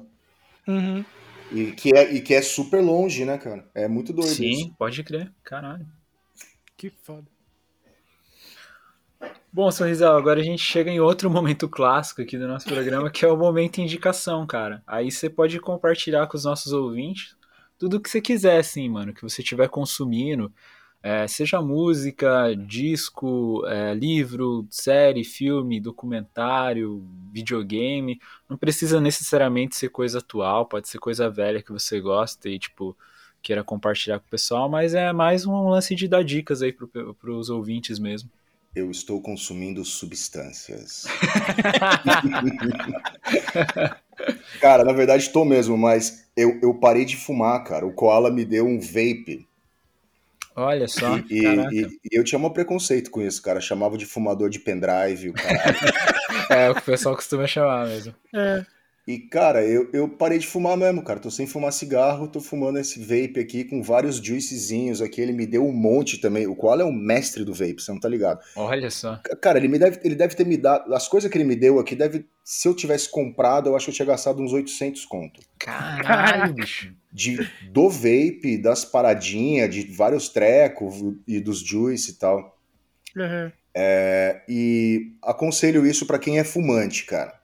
Uhum. 0.65 1.03
E 1.52 1.73
que, 1.73 1.94
é, 1.94 2.14
e 2.14 2.22
que 2.22 2.34
é 2.34 2.41
super 2.41 2.81
longe, 2.81 3.26
né, 3.26 3.38
cara? 3.38 3.68
É 3.76 3.90
muito 3.90 4.14
doido 4.14 4.30
Sim, 4.30 4.52
isso. 4.52 4.76
pode 4.80 5.03
crer. 5.03 5.30
Caralho. 5.44 5.86
Que 6.77 6.90
foda. 6.90 7.27
Bom, 9.52 9.69
Sorrisal, 9.69 10.15
agora 10.15 10.40
a 10.40 10.44
gente 10.44 10.64
chega 10.64 10.90
em 10.90 11.02
outro 11.02 11.30
momento 11.30 11.68
clássico 11.68 12.22
aqui 12.22 12.38
do 12.38 12.48
nosso 12.48 12.68
programa, 12.68 13.10
que 13.11 13.26
é 13.26 13.27
o 13.27 13.36
momento 13.36 13.81
indicação, 13.81 14.48
cara. 14.48 14.81
Aí 14.88 15.11
você 15.11 15.30
pode 15.30 15.60
compartilhar 15.60 16.26
com 16.27 16.38
os 16.38 16.45
nossos 16.45 16.72
ouvintes 16.72 17.38
tudo 17.80 17.97
o 17.97 17.99
que 18.01 18.10
você 18.10 18.22
quiser, 18.22 18.60
assim, 18.60 18.89
mano, 18.89 19.14
que 19.14 19.23
você 19.23 19.41
estiver 19.41 19.69
consumindo. 19.69 20.53
É, 21.01 21.26
seja 21.30 21.61
música, 21.61 22.53
disco, 22.53 23.65
é, 23.65 23.93
livro, 23.93 24.68
série, 24.69 25.23
filme, 25.23 25.80
documentário, 25.80 27.01
videogame. 27.31 28.19
Não 28.49 28.57
precisa 28.57 28.99
necessariamente 28.99 29.77
ser 29.77 29.88
coisa 29.89 30.19
atual, 30.19 30.65
pode 30.65 30.89
ser 30.89 30.99
coisa 30.99 31.30
velha 31.30 31.64
que 31.64 31.72
você 31.72 32.01
gosta 32.01 32.49
e, 32.49 32.60
tipo, 32.60 32.97
queira 33.41 33.64
compartilhar 33.64 34.19
com 34.19 34.27
o 34.27 34.30
pessoal, 34.30 34.68
mas 34.68 34.93
é 34.93 35.14
mais 35.14 35.45
um 35.45 35.69
lance 35.69 35.95
de 35.95 36.06
dar 36.06 36.22
dicas 36.22 36.61
aí 36.61 36.73
pro, 36.73 36.89
pros 37.15 37.49
ouvintes 37.49 37.97
mesmo. 37.97 38.30
Eu 38.76 38.91
estou 38.91 39.22
consumindo 39.22 39.85
substâncias. 39.85 41.06
cara, 44.59 44.83
na 44.83 44.93
verdade 44.93 45.23
estou 45.23 45.45
mesmo, 45.45 45.77
mas 45.77 46.25
eu, 46.35 46.59
eu 46.61 46.73
parei 46.73 47.05
de 47.05 47.15
fumar, 47.17 47.63
cara. 47.63 47.85
O 47.85 47.93
Koala 47.93 48.29
me 48.31 48.45
deu 48.45 48.65
um 48.65 48.79
vape. 48.79 49.47
Olha 50.55 50.87
só, 50.87 51.17
E, 51.29 51.45
e- 51.71 51.99
e 52.11 52.17
eu 52.17 52.23
tinha 52.23 52.39
um 52.39 52.49
preconceito 52.49 53.09
com 53.11 53.21
isso, 53.21 53.41
cara. 53.41 53.61
Chamava 53.61 53.97
de 53.97 54.05
fumador 54.05 54.49
de 54.49 54.59
pendrive, 54.59 55.29
o 55.29 55.33
caralho. 55.33 55.77
É 56.49 56.67
o 56.69 56.73
que 56.73 56.81
o 56.81 56.85
pessoal 56.85 57.15
costuma 57.15 57.45
chamar 57.45 57.85
mesmo. 57.87 58.13
É. 58.33 58.65
E, 59.10 59.18
cara, 59.18 59.65
eu, 59.65 59.90
eu 59.91 60.07
parei 60.07 60.38
de 60.38 60.45
fumar 60.45 60.77
mesmo, 60.77 61.02
cara. 61.02 61.19
Tô 61.19 61.31
sem 61.31 61.48
fumar 61.48 61.73
cigarro, 61.73 62.27
tô 62.27 62.40
fumando 62.40 62.77
esse 62.77 62.99
vape 62.99 63.40
aqui 63.40 63.64
com 63.64 63.81
vários 63.81 64.18
juicezinhos 64.18 65.02
aqui. 65.02 65.19
Ele 65.19 65.31
me 65.31 65.48
deu 65.48 65.65
um 65.65 65.72
monte 65.72 66.22
também. 66.22 66.45
O 66.45 66.56
Koala 66.56 66.84
é 66.84 66.86
o 66.86 66.94
mestre 66.94 67.44
do 67.44 67.52
vape, 67.52 67.81
você 67.81 67.91
não 67.91 67.99
tá 67.99 68.07
ligado? 68.07 68.40
Olha 68.56 68.91
só. 68.91 69.19
Cara, 69.41 69.57
ele, 69.57 69.68
me 69.68 69.80
deve, 69.80 69.99
ele 70.03 70.14
deve 70.14 70.36
ter 70.36 70.45
me 70.45 70.56
dado. 70.56 70.94
As 70.94 71.07
coisas 71.07 71.27
que 71.27 71.36
ele 71.36 71.44
me 71.44 71.56
deu 71.56 71.80
aqui, 71.80 71.95
deve. 71.95 72.27
Se 72.44 72.68
eu 72.68 72.76
tivesse 72.76 73.10
comprado, 73.10 73.69
eu 73.69 73.76
acho 73.76 73.86
que 73.86 73.90
eu 73.90 73.95
tinha 73.95 74.06
gastado 74.06 74.44
uns 74.44 74.53
800 74.53 75.03
conto. 75.06 75.41
Caralho, 75.57 76.53
bicho. 76.53 76.94
De, 77.11 77.49
do 77.72 77.90
vape, 77.90 78.60
das 78.61 78.86
paradinhas, 78.86 79.73
de 79.73 79.91
vários 79.91 80.30
trecos 80.30 80.94
e 81.27 81.40
dos 81.40 81.61
juice 81.61 82.11
e 82.11 82.14
tal. 82.14 82.56
Uhum. 83.18 83.52
É, 83.73 84.44
e 84.48 85.14
aconselho 85.23 85.84
isso 85.88 86.06
pra 86.06 86.19
quem 86.19 86.38
é 86.38 86.44
fumante, 86.44 87.06
cara. 87.06 87.38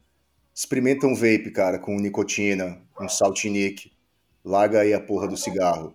Experimenta 0.56 1.06
um 1.06 1.14
vape, 1.14 1.52
cara, 1.52 1.78
com 1.78 2.00
nicotina, 2.00 2.78
um 3.00 3.10
saltinique. 3.10 3.92
Larga 4.44 4.82
aí 4.82 4.94
a 4.94 5.00
porra 5.02 5.28
do 5.28 5.36
cigarro. 5.36 5.94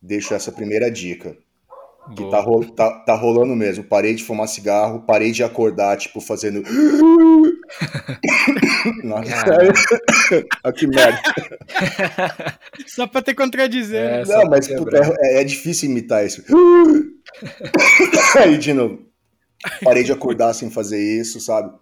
Deixa 0.00 0.36
essa 0.36 0.52
primeira 0.52 0.88
dica. 0.88 1.36
Que 2.14 2.22
Boa. 2.22 2.30
tá, 2.30 2.40
ro- 2.40 2.70
tá, 2.70 3.00
tá 3.00 3.14
rolando 3.14 3.56
mesmo. 3.56 3.82
Parei 3.82 4.14
de 4.14 4.22
fumar 4.22 4.46
cigarro, 4.46 5.02
parei 5.02 5.32
de 5.32 5.42
acordar, 5.42 5.96
tipo, 5.98 6.20
fazendo. 6.20 6.62
Nossa, 9.02 9.44
ah, 10.62 10.72
que 10.72 10.86
merda. 10.86 11.20
Só 12.86 13.06
pra 13.06 13.20
te 13.20 13.34
contradizer. 13.34 14.00
É, 14.00 14.18
né? 14.18 14.24
só 14.24 14.38
Não, 14.38 14.50
mas 14.50 14.68
puta, 14.68 14.96
é, 15.20 15.40
é 15.40 15.44
difícil 15.44 15.90
imitar 15.90 16.24
isso. 16.24 16.44
Aí, 18.38 18.56
de 18.56 18.72
novo. 18.72 19.04
Parei 19.82 20.04
de 20.04 20.12
acordar 20.12 20.54
sem 20.54 20.70
fazer 20.70 21.02
isso, 21.02 21.40
sabe? 21.40 21.76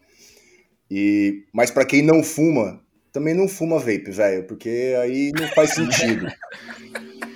E, 0.91 1.45
mas 1.53 1.71
pra 1.71 1.85
quem 1.85 2.03
não 2.03 2.23
fuma, 2.23 2.81
também 3.13 3.35
não 3.35 3.49
fuma 3.49 3.79
vape, 3.79 4.11
velho, 4.11 4.47
porque 4.47 4.95
aí 5.01 5.33
não 5.33 5.49
faz 5.49 5.71
sentido. 5.75 6.27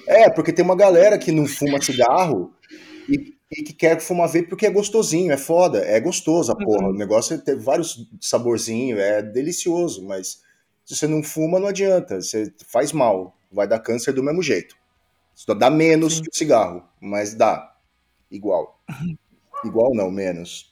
É, 0.06 0.28
porque 0.30 0.52
tem 0.52 0.64
uma 0.64 0.76
galera 0.76 1.18
que 1.18 1.32
não 1.32 1.46
fuma 1.46 1.80
cigarro 1.80 2.52
e, 3.08 3.34
e 3.50 3.62
que 3.62 3.72
quer 3.72 4.00
fumar 4.00 4.28
vape 4.28 4.48
porque 4.48 4.66
é 4.66 4.70
gostosinho, 4.70 5.32
é 5.32 5.36
foda, 5.36 5.78
é 5.84 5.98
gostoso 6.00 6.52
a 6.52 6.56
porra. 6.56 6.88
O 6.88 6.94
negócio 6.94 7.34
é 7.34 7.38
ter 7.38 7.56
vários 7.56 8.08
saborzinhos, 8.20 9.00
é 9.00 9.22
delicioso, 9.22 10.04
mas 10.06 10.40
se 10.84 10.96
você 10.96 11.06
não 11.06 11.22
fuma, 11.22 11.58
não 11.58 11.68
adianta, 11.68 12.20
você 12.20 12.52
faz 12.66 12.92
mal, 12.92 13.36
vai 13.50 13.66
dar 13.66 13.78
câncer 13.78 14.12
do 14.12 14.22
mesmo 14.22 14.42
jeito. 14.42 14.76
Só 15.34 15.54
dá 15.54 15.70
menos 15.70 16.16
Sim. 16.16 16.22
que 16.22 16.30
o 16.30 16.34
cigarro, 16.34 16.82
mas 17.00 17.34
dá 17.34 17.74
igual. 18.30 18.78
Igual 19.64 19.94
não, 19.94 20.10
menos. 20.10 20.69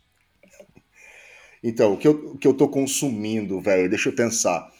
Então, 1.63 1.95
o 1.95 1.97
que 1.97 2.07
eu, 2.09 2.33
o 2.33 2.39
que 2.39 2.47
eu 2.47 2.55
tô 2.55 2.69
consumindo, 2.69 3.61
velho, 3.61 3.89
deixa 3.89 4.09
eu 4.09 4.15
pensar. 4.15 4.71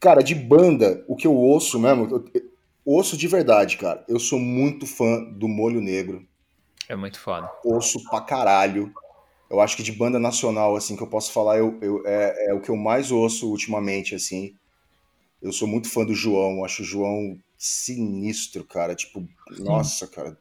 Cara, 0.00 0.22
de 0.22 0.34
banda, 0.34 1.04
o 1.06 1.14
que 1.14 1.26
eu 1.26 1.34
ouço 1.34 1.78
mesmo, 1.78 2.06
eu, 2.10 2.24
eu 2.34 2.42
ouço 2.84 3.16
de 3.16 3.28
verdade, 3.28 3.76
cara. 3.76 4.04
Eu 4.08 4.18
sou 4.18 4.38
muito 4.38 4.86
fã 4.86 5.22
do 5.22 5.46
Molho 5.46 5.80
Negro. 5.80 6.26
É 6.88 6.96
muito 6.96 7.20
foda. 7.20 7.50
Ouço 7.64 8.02
pra 8.08 8.20
caralho. 8.20 8.92
Eu 9.50 9.60
acho 9.60 9.76
que 9.76 9.82
de 9.82 9.92
banda 9.92 10.18
nacional, 10.18 10.76
assim, 10.76 10.96
que 10.96 11.02
eu 11.02 11.06
posso 11.08 11.32
falar, 11.32 11.58
eu, 11.58 11.78
eu- 11.82 12.06
é, 12.06 12.50
é 12.50 12.54
o 12.54 12.60
que 12.60 12.70
eu 12.70 12.76
mais 12.76 13.10
ouço 13.10 13.50
ultimamente, 13.50 14.14
assim. 14.14 14.54
Eu 15.42 15.52
sou 15.52 15.68
muito 15.68 15.88
fã 15.88 16.04
do 16.04 16.14
João, 16.14 16.64
acho 16.64 16.82
o 16.82 16.86
João 16.86 17.38
sinistro, 17.58 18.64
cara. 18.64 18.94
Tipo, 18.94 19.26
nossa, 19.58 20.06
cara. 20.06 20.36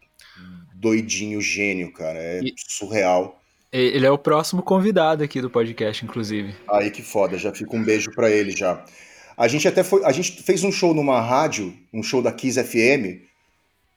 Doidinho, 0.76 1.41
gênio, 1.41 1.91
cara. 1.94 2.20
É 2.20 2.41
E- 2.44 2.54
surreal. 2.68 3.39
Ele 3.72 4.06
é 4.06 4.12
o 4.12 4.18
próximo 4.18 4.64
convidado 4.64 5.24
aqui 5.24 5.41
do 5.41 5.50
podcast, 5.50 6.04
inclusive. 6.04 6.56
Aí 6.68 6.90
que 6.90 7.04
foda, 7.04 7.38
já 7.38 7.54
fica 7.54 7.76
um 7.76 7.84
beijo 7.84 8.12
pra 8.12 8.30
ele 8.30 8.52
já. 8.52 8.84
A 9.38 9.48
gente 9.48 9.68
até 9.68 9.84
foi, 9.84 10.04
a 10.04 10.12
gente 10.12 10.41
fez 10.41 10.64
um 10.64 10.72
show 10.72 10.94
numa 10.94 11.22
rádio, 11.22 11.74
um 11.94 12.02
show 12.02 12.22
da 12.22 12.32
Kiss 12.32 12.62
FM, 12.62 13.24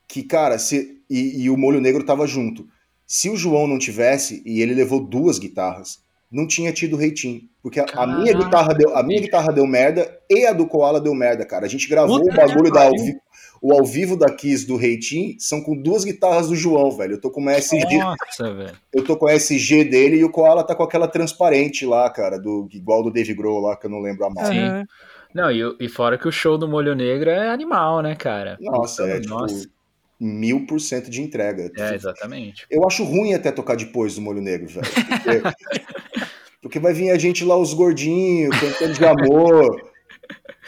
que 0.06 0.22
cara, 0.22 0.58
se 0.58 1.02
e, 1.08 1.44
e 1.44 1.50
o 1.50 1.56
Molho 1.56 1.80
Negro 1.80 2.04
tava 2.04 2.26
junto. 2.26 2.68
Se 3.06 3.28
o 3.28 3.36
João 3.36 3.66
não 3.66 3.78
tivesse 3.78 4.42
e 4.46 4.62
ele 4.62 4.74
levou 4.74 5.00
duas 5.00 5.38
guitarras, 5.38 6.00
não 6.30 6.46
tinha 6.46 6.72
tido 6.72 6.96
reitinho, 6.96 7.42
porque 7.62 7.80
a, 7.80 7.86
a 7.96 8.06
minha 8.06 8.32
guitarra 8.32 8.72
deu, 8.72 8.96
a 8.96 9.02
minha 9.02 9.20
guitarra 9.20 9.52
deu 9.52 9.66
merda 9.66 10.18
e 10.30 10.46
a 10.46 10.52
do 10.52 10.66
Koala 10.66 11.00
deu 11.00 11.14
merda, 11.14 11.44
cara. 11.44 11.66
A 11.66 11.68
gente 11.68 11.88
gravou 11.88 12.20
Puta 12.20 12.32
o 12.32 12.36
bagulho 12.36 12.72
da 12.72 12.84
ao, 12.84 12.90
pariu. 12.90 13.20
O 13.62 13.72
ao 13.72 13.84
vivo 13.84 14.16
da 14.16 14.28
Kiss 14.28 14.66
do 14.66 14.76
reitinho, 14.76 15.36
são 15.38 15.62
com 15.62 15.80
duas 15.80 16.04
guitarras 16.04 16.48
do 16.48 16.56
João, 16.56 16.90
velho. 16.90 17.12
Eu 17.12 17.20
tô 17.20 17.30
com 17.30 17.40
uma 17.40 17.52
SG, 17.52 17.96
Nossa, 17.96 18.52
velho. 18.52 18.76
eu 18.92 19.04
tô 19.04 19.16
com 19.16 19.28
a 19.28 19.34
SG 19.34 19.84
dele 19.84 20.16
e 20.16 20.24
o 20.24 20.30
Koala 20.30 20.64
tá 20.64 20.74
com 20.74 20.82
aquela 20.82 21.06
transparente 21.06 21.86
lá, 21.86 22.10
cara, 22.10 22.38
do 22.38 22.68
igual 22.72 23.04
do 23.04 23.12
Dave 23.12 23.32
Grohl 23.32 23.60
lá, 23.60 23.76
que 23.76 23.86
eu 23.86 23.90
não 23.90 24.00
lembro 24.00 24.24
a 24.26 24.30
marca. 24.30 24.52
Sim. 24.52 24.84
Não, 25.32 25.50
e, 25.50 25.76
e 25.78 25.88
fora 25.88 26.18
que 26.18 26.26
o 26.26 26.32
show 26.32 26.58
do 26.58 26.66
Molho 26.66 26.94
Negro 26.96 27.30
é 27.30 27.50
animal, 27.50 28.02
né, 28.02 28.16
cara? 28.16 28.58
Nossa, 28.60 29.04
é 29.04 29.18
Então, 29.18 29.46
tipo 29.46 29.70
mil 30.18 30.66
por 30.66 30.80
cento 30.80 31.10
de 31.10 31.20
entrega. 31.20 31.70
É, 31.76 31.94
exatamente. 31.94 32.64
Eu 32.70 32.86
acho 32.86 33.02
ruim 33.02 33.34
até 33.34 33.50
tocar 33.50 33.76
depois 33.76 34.14
do 34.14 34.20
Molho 34.20 34.40
Negro, 34.40 34.68
velho. 34.68 34.86
Porque, 34.86 35.42
porque 36.62 36.78
vai 36.78 36.92
vir 36.92 37.10
a 37.10 37.18
gente 37.18 37.44
lá, 37.44 37.56
os 37.56 37.74
gordinhos, 37.74 38.56
cantando 38.58 38.94
de 38.94 39.04
amor. 39.04 39.91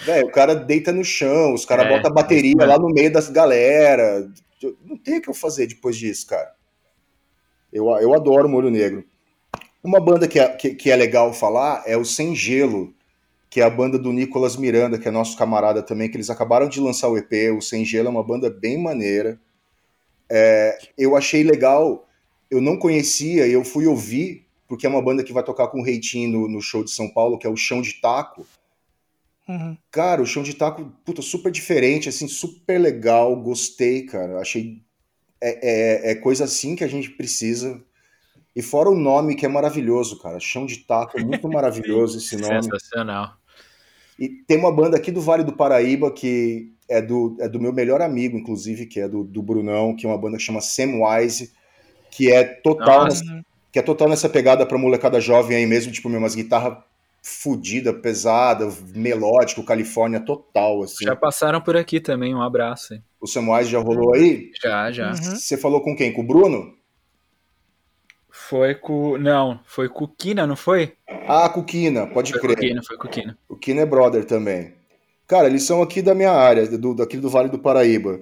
Velho, 0.02 0.26
o 0.26 0.32
cara 0.32 0.54
deita 0.54 0.92
no 0.92 1.04
chão, 1.04 1.54
os 1.54 1.64
caras 1.64 1.86
É, 1.86 1.88
botam 1.88 2.10
a 2.10 2.14
bateria 2.14 2.54
mesmo. 2.56 2.70
lá 2.72 2.78
no 2.78 2.88
meio 2.88 3.12
das 3.12 3.28
galera. 3.28 4.28
Não 4.84 4.96
tem 4.96 5.18
o 5.18 5.22
que 5.22 5.28
eu 5.28 5.34
fazer 5.34 5.66
depois 5.66 5.96
disso, 5.96 6.26
cara. 6.26 6.52
Eu, 7.72 7.86
eu 7.98 8.14
adoro 8.14 8.48
Molho 8.48 8.70
Negro. 8.70 9.04
Uma 9.82 10.00
banda 10.00 10.26
que 10.26 10.38
é, 10.38 10.48
que, 10.48 10.74
que 10.74 10.90
é 10.90 10.96
legal 10.96 11.32
falar 11.32 11.82
é 11.86 11.96
o 11.96 12.04
Sem 12.04 12.34
Gelo, 12.34 12.94
que 13.50 13.60
é 13.60 13.64
a 13.64 13.70
banda 13.70 13.98
do 13.98 14.12
Nicolas 14.12 14.56
Miranda, 14.56 14.98
que 14.98 15.06
é 15.06 15.10
nosso 15.10 15.36
camarada 15.36 15.82
também, 15.82 16.10
que 16.10 16.16
eles 16.16 16.30
acabaram 16.30 16.68
de 16.68 16.80
lançar 16.80 17.08
o 17.08 17.18
EP. 17.18 17.54
O 17.56 17.60
Sem 17.60 17.84
Gelo 17.84 18.08
é 18.08 18.10
uma 18.10 18.22
banda 18.22 18.48
bem 18.48 18.78
maneira. 18.78 19.38
É, 20.30 20.78
eu 20.96 21.16
achei 21.16 21.42
legal, 21.42 22.08
eu 22.50 22.60
não 22.60 22.78
conhecia 22.78 23.46
e 23.46 23.52
eu 23.52 23.64
fui 23.64 23.86
ouvir, 23.86 24.46
porque 24.66 24.86
é 24.86 24.88
uma 24.88 25.02
banda 25.02 25.22
que 25.22 25.32
vai 25.32 25.42
tocar 25.42 25.68
com 25.68 25.80
o 25.80 25.84
Reitinho 25.84 26.30
no, 26.30 26.48
no 26.48 26.60
show 26.62 26.82
de 26.82 26.90
São 26.90 27.08
Paulo, 27.08 27.38
que 27.38 27.46
é 27.46 27.50
o 27.50 27.56
Chão 27.56 27.82
de 27.82 28.00
Taco. 28.00 28.46
Uhum. 29.48 29.76
Cara, 29.90 30.22
o 30.22 30.26
Chão 30.26 30.42
de 30.42 30.54
Taco, 30.54 30.92
puta, 31.04 31.20
super 31.20 31.52
diferente, 31.52 32.08
assim, 32.08 32.26
super 32.26 32.78
legal, 32.78 33.36
gostei, 33.36 34.02
cara. 34.02 34.40
Achei. 34.40 34.82
É, 35.40 36.10
é, 36.10 36.12
é 36.12 36.14
coisa 36.14 36.44
assim 36.44 36.74
que 36.74 36.84
a 36.84 36.88
gente 36.88 37.10
precisa. 37.10 37.82
E 38.56 38.62
fora 38.62 38.88
o 38.88 38.94
nome 38.94 39.34
que 39.34 39.44
é 39.44 39.48
maravilhoso, 39.48 40.18
cara. 40.18 40.40
Chão 40.40 40.64
de 40.64 40.78
Taco, 40.78 41.18
é 41.18 41.24
muito 41.24 41.46
maravilhoso 41.50 42.18
esse 42.18 42.36
nome. 42.36 42.62
Sensacional. 42.62 43.36
E 44.18 44.28
tem 44.28 44.56
uma 44.56 44.72
banda 44.72 44.96
aqui 44.96 45.10
do 45.10 45.20
Vale 45.20 45.42
do 45.42 45.56
Paraíba 45.56 46.10
que 46.10 46.72
é 46.88 47.02
do, 47.02 47.36
é 47.40 47.48
do 47.48 47.60
meu 47.60 47.72
melhor 47.72 48.00
amigo, 48.00 48.38
inclusive, 48.38 48.86
que 48.86 49.00
é 49.00 49.08
do, 49.08 49.24
do 49.24 49.42
Brunão, 49.42 49.96
que 49.96 50.06
é 50.06 50.08
uma 50.08 50.18
banda 50.18 50.36
que 50.36 50.42
chama 50.42 50.60
Samwise, 50.60 51.52
que 52.10 52.30
é 52.30 52.44
total, 52.44 53.04
Nossa. 53.04 53.44
que 53.72 53.78
é 53.78 53.82
total 53.82 54.08
nessa 54.08 54.28
pegada 54.28 54.64
pra 54.64 54.78
molecada 54.78 55.20
jovem 55.20 55.56
aí 55.56 55.66
mesmo, 55.66 55.92
tipo, 55.92 56.08
umas 56.08 56.34
guitarras 56.34 56.78
fodida, 57.26 57.94
pesada, 57.94 58.70
melódico, 58.94 59.64
Califórnia 59.64 60.20
total, 60.20 60.82
assim. 60.82 61.06
Já 61.06 61.16
passaram 61.16 61.58
por 61.58 61.74
aqui 61.74 61.98
também, 61.98 62.34
um 62.34 62.42
abraço. 62.42 63.02
O 63.18 63.26
Samwise 63.26 63.70
já 63.70 63.78
rolou 63.78 64.14
aí? 64.14 64.50
Já, 64.62 64.92
já. 64.92 65.08
Uhum. 65.08 65.36
Você 65.36 65.56
falou 65.56 65.80
com 65.80 65.96
quem? 65.96 66.12
Com 66.12 66.20
o 66.20 66.26
Bruno? 66.26 66.74
Foi 68.30 68.74
com. 68.74 69.16
Não, 69.16 69.58
foi 69.64 69.88
com 69.88 70.04
o 70.04 70.08
Kina, 70.08 70.46
não 70.46 70.54
foi? 70.54 70.92
Ah, 71.26 71.48
com 71.48 71.60
o 71.60 71.64
Kina, 71.64 72.06
pode 72.06 72.30
Foi 72.30 72.40
com 72.40 72.46
o 72.46 72.50
crer. 72.50 72.68
Kina, 72.68 72.82
foi 72.82 72.96
com 72.98 73.06
o 73.06 73.10
Kina. 73.10 73.38
O 73.48 73.56
Kina 73.56 73.80
é 73.80 73.86
brother 73.86 74.26
também. 74.26 74.74
Cara, 75.26 75.46
eles 75.46 75.62
são 75.62 75.80
aqui 75.80 76.02
da 76.02 76.14
minha 76.14 76.32
área, 76.32 76.68
do, 76.76 76.94
daqui 76.94 77.16
do 77.16 77.30
Vale 77.30 77.48
do 77.48 77.58
Paraíba. 77.58 78.20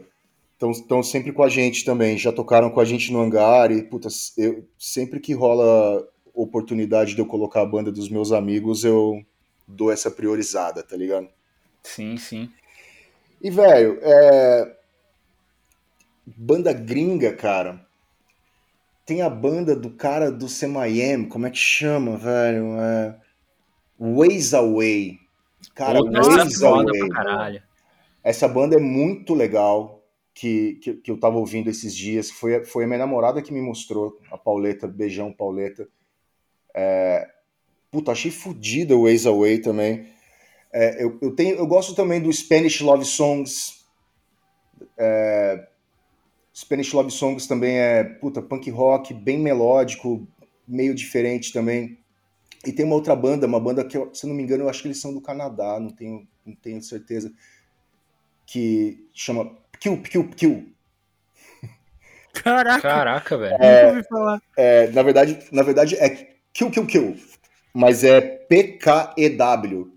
Estão 0.62 1.02
sempre 1.02 1.32
com 1.32 1.42
a 1.42 1.48
gente 1.48 1.84
também. 1.84 2.16
Já 2.16 2.30
tocaram 2.30 2.70
com 2.70 2.78
a 2.78 2.84
gente 2.84 3.12
no 3.12 3.20
hangar 3.20 3.72
e, 3.72 3.82
puta, 3.82 4.06
eu, 4.38 4.64
sempre 4.78 5.18
que 5.18 5.34
rola 5.34 6.06
oportunidade 6.34 7.14
de 7.14 7.20
eu 7.20 7.26
colocar 7.26 7.62
a 7.62 7.66
banda 7.66 7.90
dos 7.90 8.08
meus 8.08 8.32
amigos, 8.32 8.84
eu 8.84 9.24
dou 9.66 9.90
essa 9.90 10.10
priorizada, 10.10 10.82
tá 10.82 10.96
ligado? 10.96 11.28
Sim, 11.82 12.16
sim. 12.16 12.50
E, 13.40 13.50
velho, 13.50 13.98
é... 14.02 14.76
banda 16.26 16.72
gringa, 16.72 17.32
cara. 17.34 17.84
Tem 19.04 19.22
a 19.22 19.28
banda 19.28 19.74
do 19.74 19.90
cara 19.90 20.30
do 20.30 20.48
Semayem, 20.48 21.28
como 21.28 21.46
é 21.46 21.50
que 21.50 21.58
chama, 21.58 22.16
velho? 22.16 22.78
É... 22.80 23.16
Ways 23.98 24.54
Away. 24.54 25.18
Cara, 25.74 25.98
essa 25.98 26.30
Ways 26.30 26.62
Away. 26.62 27.62
Essa 28.24 28.46
banda 28.46 28.76
é 28.76 28.80
muito 28.80 29.34
legal, 29.34 30.02
que, 30.34 30.74
que, 30.82 30.94
que 30.94 31.10
eu 31.10 31.18
tava 31.18 31.36
ouvindo 31.36 31.68
esses 31.68 31.94
dias. 31.94 32.30
Foi, 32.30 32.64
foi 32.64 32.84
a 32.84 32.86
minha 32.86 32.98
namorada 32.98 33.42
que 33.42 33.52
me 33.52 33.60
mostrou, 33.60 34.18
a 34.30 34.38
Pauleta. 34.38 34.86
Beijão, 34.86 35.32
Pauleta. 35.32 35.88
É, 36.74 37.28
puta, 37.90 38.12
achei 38.12 38.30
fodida 38.30 38.96
o 38.96 39.02
Ways 39.02 39.26
Away 39.26 39.58
também. 39.58 40.06
É, 40.72 41.04
eu, 41.04 41.18
eu, 41.20 41.34
tenho, 41.36 41.56
eu 41.56 41.66
gosto 41.66 41.94
também 41.94 42.20
do 42.20 42.32
Spanish 42.32 42.80
Love 42.80 43.04
Songs. 43.04 43.84
É, 44.96 45.68
Spanish 46.54 46.92
Love 46.92 47.10
Songs 47.10 47.46
também 47.46 47.78
é, 47.78 48.04
puta, 48.04 48.40
punk 48.40 48.70
rock, 48.70 49.12
bem 49.12 49.38
melódico, 49.38 50.26
meio 50.66 50.94
diferente 50.94 51.52
também. 51.52 51.98
E 52.64 52.72
tem 52.72 52.86
uma 52.86 52.94
outra 52.94 53.14
banda, 53.14 53.46
uma 53.46 53.60
banda 53.60 53.84
que, 53.84 53.98
se 54.14 54.24
eu 54.24 54.28
não 54.28 54.36
me 54.36 54.42
engano, 54.42 54.64
eu 54.64 54.68
acho 54.68 54.82
que 54.82 54.88
eles 54.88 55.00
são 55.00 55.12
do 55.12 55.20
Canadá, 55.20 55.78
não 55.80 55.90
tenho, 55.90 56.26
não 56.46 56.54
tenho 56.54 56.80
certeza 56.82 57.32
que 58.46 59.08
chama 59.12 59.56
Kill, 59.80 60.00
Kill, 60.02 60.28
Kill. 60.30 60.72
Caraca, 62.32 62.80
Caraca, 62.80 63.36
velho. 63.36 63.52
nunca 63.52 63.88
ouvi 63.88 64.02
falar. 64.08 64.42
É, 64.56 64.90
na 64.90 65.02
verdade, 65.02 65.38
na 65.52 65.62
verdade 65.62 65.96
é 65.96 66.31
Kill, 66.52 66.70
Kill, 66.70 66.86
Kill, 66.86 67.16
mas 67.74 68.04
é 68.04 68.20
P-K-E-W 68.20 69.92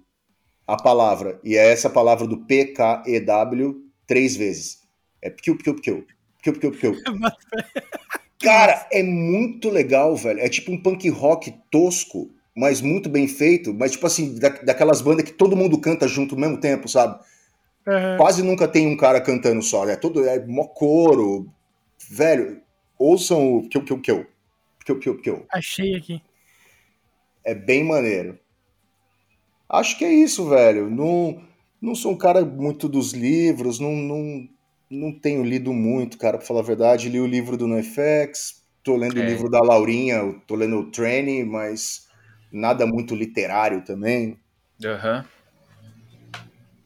a 0.68 0.78
palavra 0.78 1.40
e 1.44 1.56
é 1.56 1.72
essa 1.72 1.90
palavra 1.90 2.26
do 2.28 2.46
P-K-E-W 2.46 3.84
três 4.08 4.36
vezes. 4.36 4.80
É 5.22 5.30
Kill, 5.30 5.58
Kill, 5.58 5.76
Kill, 5.76 6.06
Kill, 6.42 6.54
Kill, 6.60 6.72
Kill. 6.72 6.96
Cara, 8.42 8.88
é 8.92 9.02
muito 9.02 9.70
legal, 9.70 10.16
velho. 10.16 10.40
É 10.40 10.48
tipo 10.50 10.72
um 10.72 10.82
punk 10.82 11.10
rock 11.10 11.54
tosco, 11.72 12.30
mas 12.56 12.82
muito 12.82 13.10
bem 13.10 13.28
feito. 13.28 13.74
Mas 13.74 13.92
tipo 13.94 14.06
assim, 14.06 14.38
da- 14.38 14.50
daquelas 14.50 15.02
bandas 15.02 15.26
que 15.26 15.34
todo 15.34 15.56
mundo 15.56 15.80
canta 15.80 16.08
junto 16.08 16.36
ao 16.36 16.42
mesmo 16.42 16.60
tempo, 16.60 16.88
sabe? 16.88 17.20
Aham. 17.88 18.18
Quase 18.18 18.44
nunca 18.44 18.68
tem 18.68 18.88
um 18.88 18.98
cara 18.98 19.22
cantando 19.22 19.62
só, 19.62 19.88
é 19.88 19.96
todo 19.96 20.26
é 20.28 20.44
mó 20.46 20.66
coro. 20.68 21.52
Velho, 22.10 22.62
ouçam 23.00 23.58
o 23.58 23.70
Kill 23.70 23.84
Kill 23.84 24.02
Kill. 24.02 24.26
Kill 24.86 25.00
Kill 25.00 25.18
Kill. 25.22 25.46
Achei 25.52 25.96
aqui. 25.96 26.22
É 27.46 27.56
bem 27.56 27.84
maneiro. 27.86 28.38
Acho 29.70 29.98
que 29.98 30.06
é 30.06 30.12
isso, 30.14 30.48
velho. 30.50 30.90
Não, 30.90 31.42
não 31.82 31.96
sou 31.96 32.12
um 32.12 32.18
cara 32.18 32.44
muito 32.46 32.88
dos 32.88 33.14
livros, 33.14 33.80
não, 33.80 33.92
não, 33.96 34.48
não 34.90 35.20
tenho 35.20 35.44
lido 35.44 35.74
muito, 35.74 36.18
cara, 36.18 36.38
pra 36.38 36.46
falar 36.46 36.60
a 36.62 36.64
verdade. 36.64 37.10
Li 37.10 37.20
o 37.20 37.28
livro 37.28 37.58
do 37.58 37.68
NoFX, 37.68 38.64
tô 38.84 38.96
lendo 38.96 39.20
o 39.20 39.22
É. 39.22 39.26
livro 39.26 39.50
da 39.50 39.60
Laurinha, 39.62 40.22
tô 40.48 40.56
lendo 40.56 40.78
o 40.78 40.92
Training, 40.92 41.44
mas 41.46 42.08
nada 42.52 42.86
muito 42.86 43.16
literário 43.16 43.84
também. 43.84 44.40
Aham. 44.84 45.26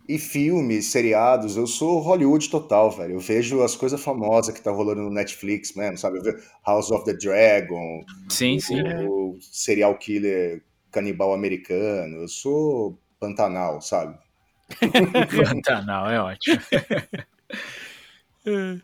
E 0.09 0.17
filmes, 0.17 0.87
seriados, 0.87 1.55
eu 1.55 1.67
sou 1.67 1.99
Hollywood 1.99 2.49
total, 2.49 2.89
velho. 2.89 3.13
Eu 3.13 3.19
vejo 3.19 3.61
as 3.61 3.75
coisas 3.75 4.01
famosas 4.03 4.55
que 4.55 4.59
tá 4.59 4.71
rolando 4.71 5.03
no 5.03 5.11
Netflix 5.11 5.73
mesmo, 5.75 5.99
sabe? 5.99 6.17
Eu 6.17 6.23
vejo 6.23 6.37
House 6.65 6.89
of 6.89 7.05
the 7.05 7.13
Dragon, 7.13 8.03
Sim, 8.27 8.59
sim. 8.59 8.81
o 9.07 9.37
serial 9.39 9.95
killer 9.99 10.63
canibal 10.91 11.31
americano. 11.31 12.21
Eu 12.23 12.27
sou 12.27 12.97
Pantanal, 13.19 13.81
sabe? 13.81 14.17
Pantanal, 15.45 16.09
é 16.09 16.19
ótimo. 16.19 16.59
É. 18.45 18.79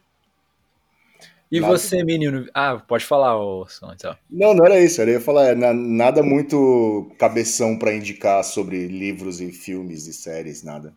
E 1.51 1.59
Nada. 1.61 1.71
você, 1.77 2.03
menino? 2.03 2.45
Ah, 2.53 2.77
pode 2.77 3.05
falar, 3.05 3.37
ô 3.39 3.65
Som, 3.67 3.91
então. 3.93 4.15
Não, 4.29 4.53
não 4.53 4.65
era 4.65 4.79
isso. 4.79 5.01
Eu 5.01 5.07
ia 5.07 5.21
falar, 5.21 5.47
é, 5.49 5.55
na- 5.55 5.73
nada 5.73 6.21
muito 6.21 7.09
cabeção 7.17 7.77
pra 7.79 7.93
indicar 7.95 8.43
sobre 8.43 8.87
livros 8.87 9.39
e 9.39 9.51
filmes 9.51 10.07
e 10.07 10.13
séries, 10.13 10.61
nada. 10.61 10.93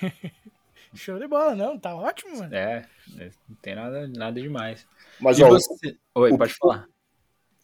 Show 0.94 1.18
de 1.18 1.26
bola, 1.26 1.54
não? 1.54 1.78
Tá 1.78 1.94
ótimo, 1.94 2.38
mano. 2.38 2.54
É, 2.54 2.86
é, 3.18 3.30
não 3.48 3.56
tem 3.62 3.74
nada, 3.74 4.06
nada 4.08 4.40
demais. 4.40 4.86
Mas, 5.18 5.38
e 5.38 5.42
ó, 5.42 5.48
você? 5.48 5.96
Oi, 6.14 6.32
o- 6.32 6.38
pode 6.38 6.52
falar. 6.54 6.86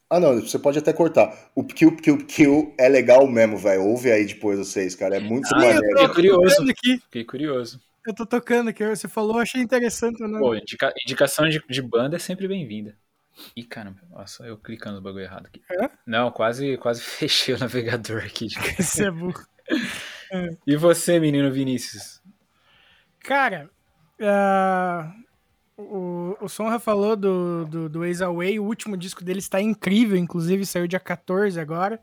ah, 0.09 0.19
não, 0.21 0.41
você 0.41 0.59
pode 0.59 0.79
até 0.79 0.93
cortar. 0.93 1.51
O 1.55 1.63
Kill, 1.65 1.97
Kill, 1.97 2.27
Kill 2.27 2.75
é 2.79 2.89
legal 2.89 3.27
mesmo, 3.27 3.59
velho. 3.59 3.83
Ouve 3.83 4.11
aí 4.11 4.25
depois 4.27 4.59
vocês, 4.59 4.95
cara. 4.95 5.17
É 5.17 5.21
muito 5.21 5.47
Ah, 5.55 5.59
maneiro. 5.59 5.85
eu 6.01 6.09
tô 6.09 6.15
curioso. 6.15 6.63
aqui. 6.71 6.99
Fiquei 7.01 7.25
curioso. 7.25 7.81
Eu 8.07 8.15
tô 8.15 8.25
tocando 8.25 8.71
aqui. 8.71 8.87
Você 8.87 9.07
falou, 9.09 9.39
achei 9.39 9.61
interessante 9.61 10.21
nome. 10.21 10.39
Pô, 10.39 10.55
indica- 10.55 10.95
indicação 11.05 11.47
de, 11.49 11.63
de 11.69 11.83
banda 11.83 12.17
é 12.17 12.19
sempre 12.19 12.49
bem-vinda. 12.49 12.97
Ih, 13.55 13.63
caramba, 13.65 14.01
nossa, 14.11 14.45
eu 14.47 14.57
clicando 14.57 14.97
no 14.97 15.03
bagulho 15.03 15.25
errado 15.25 15.47
aqui. 15.47 15.63
É? 15.71 15.91
Não, 16.07 16.31
quase, 16.31 16.77
quase 16.79 17.03
fechei 17.05 17.55
o 17.55 17.59
navegador 17.59 18.25
aqui. 18.25 18.47
Você 18.83 19.07
é 19.07 19.11
burro. 19.11 19.45
E 20.67 20.77
você, 20.77 21.21
menino 21.21 21.51
Vinícius? 21.53 22.18
Cara, 23.29 23.69
ah, 24.23 25.13
o, 25.77 26.35
o 26.41 26.49
Sonra 26.49 26.79
falou 26.79 27.15
do, 27.15 27.67
do, 27.67 27.87
do 27.87 27.99
Ways 27.99 28.23
Away, 28.23 28.59
o 28.59 28.65
último 28.65 28.97
disco 28.97 29.23
dele 29.23 29.39
está 29.39 29.61
incrível, 29.61 30.17
inclusive 30.17 30.65
saiu 30.65 30.89
dia 30.89 30.99
14 30.99 31.61
agora, 31.61 32.01